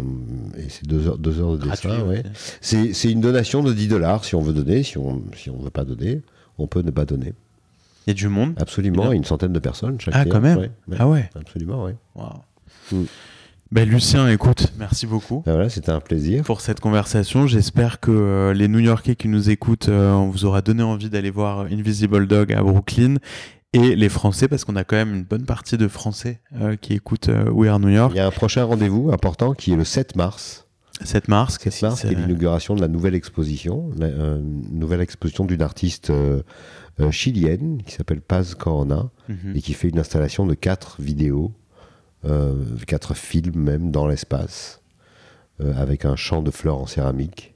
et 0.56 0.68
c'est 0.68 0.86
deux 0.86 1.08
heures, 1.08 1.18
deux 1.18 1.40
heures 1.40 1.58
de 1.58 1.68
dessin. 1.68 2.02
Ouais. 2.04 2.22
C'est 2.60 3.10
une 3.10 3.20
donation 3.20 3.62
de 3.62 3.72
10 3.72 3.88
dollars 3.88 4.24
si 4.24 4.34
on 4.34 4.40
veut 4.40 4.52
donner, 4.52 4.82
si 4.82 4.98
on 4.98 5.22
si 5.36 5.50
on 5.50 5.58
veut 5.58 5.70
pas 5.70 5.84
donner, 5.84 6.22
on 6.58 6.66
peut 6.66 6.82
ne 6.82 6.90
pas 6.90 7.04
donner. 7.04 7.32
Il 8.06 8.10
y 8.10 8.12
a 8.12 8.14
du 8.14 8.28
monde. 8.28 8.54
Absolument, 8.58 9.12
une 9.12 9.24
centaine 9.24 9.52
de 9.52 9.58
personnes 9.58 10.00
chaque 10.00 10.14
Ah 10.16 10.24
quand 10.24 10.40
même. 10.40 10.68
ah 10.98 11.08
ouais. 11.08 11.30
Absolument, 11.34 11.84
oui. 11.84 11.92
Mm. 12.92 13.04
Ben, 13.72 13.88
Lucien, 13.88 14.28
écoute, 14.28 14.72
merci 14.78 15.06
beaucoup. 15.06 15.42
Ben 15.46 15.52
voilà, 15.52 15.70
c'était 15.70 15.90
un 15.90 16.00
plaisir. 16.00 16.44
Pour 16.44 16.60
cette 16.60 16.80
conversation, 16.80 17.46
j'espère 17.46 18.00
que 18.00 18.10
euh, 18.10 18.52
les 18.52 18.68
New 18.68 18.80
Yorkais 18.80 19.16
qui 19.16 19.28
nous 19.28 19.48
écoutent, 19.48 19.88
euh, 19.88 20.12
on 20.12 20.28
vous 20.28 20.44
aura 20.44 20.60
donné 20.60 20.82
envie 20.82 21.08
d'aller 21.08 21.30
voir 21.30 21.60
Invisible 21.60 22.26
Dog 22.26 22.52
à 22.52 22.62
Brooklyn 22.62 23.16
et 23.72 23.96
les 23.96 24.08
Français, 24.08 24.48
parce 24.48 24.64
qu'on 24.64 24.76
a 24.76 24.84
quand 24.84 24.96
même 24.96 25.14
une 25.14 25.24
bonne 25.24 25.46
partie 25.46 25.78
de 25.78 25.88
Français 25.88 26.40
euh, 26.60 26.76
qui 26.76 26.92
écoutent 26.92 27.30
euh, 27.30 27.50
We 27.50 27.70
Are 27.70 27.80
New 27.80 27.88
York. 27.88 28.12
Il 28.14 28.18
y 28.18 28.20
a 28.20 28.26
un 28.26 28.30
prochain 28.30 28.64
rendez-vous 28.64 29.10
important 29.10 29.54
qui 29.54 29.72
est 29.72 29.76
le 29.76 29.84
7 29.84 30.16
mars. 30.16 30.66
7 31.02 31.28
mars, 31.28 31.58
7 31.58 31.82
mars, 31.82 32.00
qui 32.02 32.08
est 32.08 32.14
l'inauguration 32.14 32.76
de 32.76 32.80
la 32.82 32.88
nouvelle 32.88 33.14
exposition, 33.14 33.90
la 33.96 34.06
euh, 34.06 34.40
nouvelle 34.70 35.00
exposition 35.00 35.46
d'une 35.46 35.62
artiste 35.62 36.12
chilienne 37.10 37.82
qui 37.84 37.94
s'appelle 37.94 38.20
Paz 38.20 38.54
Corona 38.54 39.10
mhm. 39.28 39.56
et 39.56 39.62
qui 39.62 39.72
fait 39.72 39.88
une 39.88 39.98
installation 39.98 40.46
de 40.46 40.54
quatre 40.54 41.00
vidéos, 41.00 41.52
quatre 42.86 43.14
films 43.14 43.58
même 43.58 43.90
dans 43.90 44.06
l'espace, 44.06 44.80
avec 45.60 46.04
un 46.04 46.16
champ 46.16 46.42
de 46.42 46.50
fleurs 46.50 46.78
en 46.78 46.86
céramique. 46.86 47.54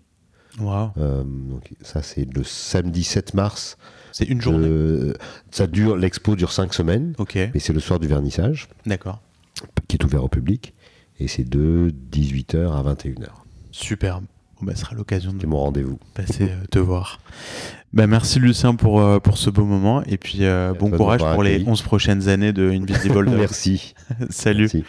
Wow. 0.59 0.93
donc 0.97 1.75
ça 1.83 2.01
c'est 2.01 2.25
le 2.25 2.43
samedi 2.43 3.05
7 3.05 3.35
mars 3.35 3.77
c'est 4.17 4.25
une 4.25 4.41
journée. 4.41 5.13
ça 5.51 5.67
dure, 5.67 5.95
l'expo 5.95 6.37
dure 6.37 6.51
cinq 6.51 6.73
semaines. 6.73 7.13
Ok. 7.19 7.35
Mais 7.35 7.61
c'est 7.61 7.75
le 7.75 7.81
soir 7.81 8.01
du 8.01 8.09
vernissage. 8.09 8.67
D'accord. 8.87 9.21
Qui 9.89 9.99
est 9.99 10.05
ouvert 10.05 10.25
au 10.25 10.29
public. 10.29 10.73
Et 11.21 11.29
c'est 11.29 11.45
de 11.45 11.93
18h 12.11 12.73
à 12.73 12.95
21h. 12.95 13.29
Superbe. 13.73 14.25
Bon, 14.61 14.67
bah, 14.67 14.73
ce 14.75 14.83
sera 14.83 14.95
l'occasion 14.95 15.33
de 15.33 15.47
mon 15.47 15.59
rendez-vous. 15.59 15.99
passer 16.15 16.45
euh, 16.45 16.65
te 16.71 16.79
voir. 16.79 17.21
Bah, 17.93 18.07
merci 18.07 18.39
Lucien 18.39 18.75
pour, 18.75 19.01
euh, 19.01 19.19
pour 19.21 19.39
ce 19.39 19.51
beau 19.51 19.65
moment 19.65 20.03
et 20.05 20.17
puis 20.17 20.39
euh, 20.43 20.75
bon 20.79 20.91
courage 20.91 21.21
pour 21.21 21.43
les 21.43 21.65
11 21.67 21.83
prochaines 21.83 22.29
années 22.29 22.53
de 22.53 22.71
Invisible 22.71 23.31
merci. 23.37 23.95
Salut. 24.31 24.69
Merci. 24.73 24.85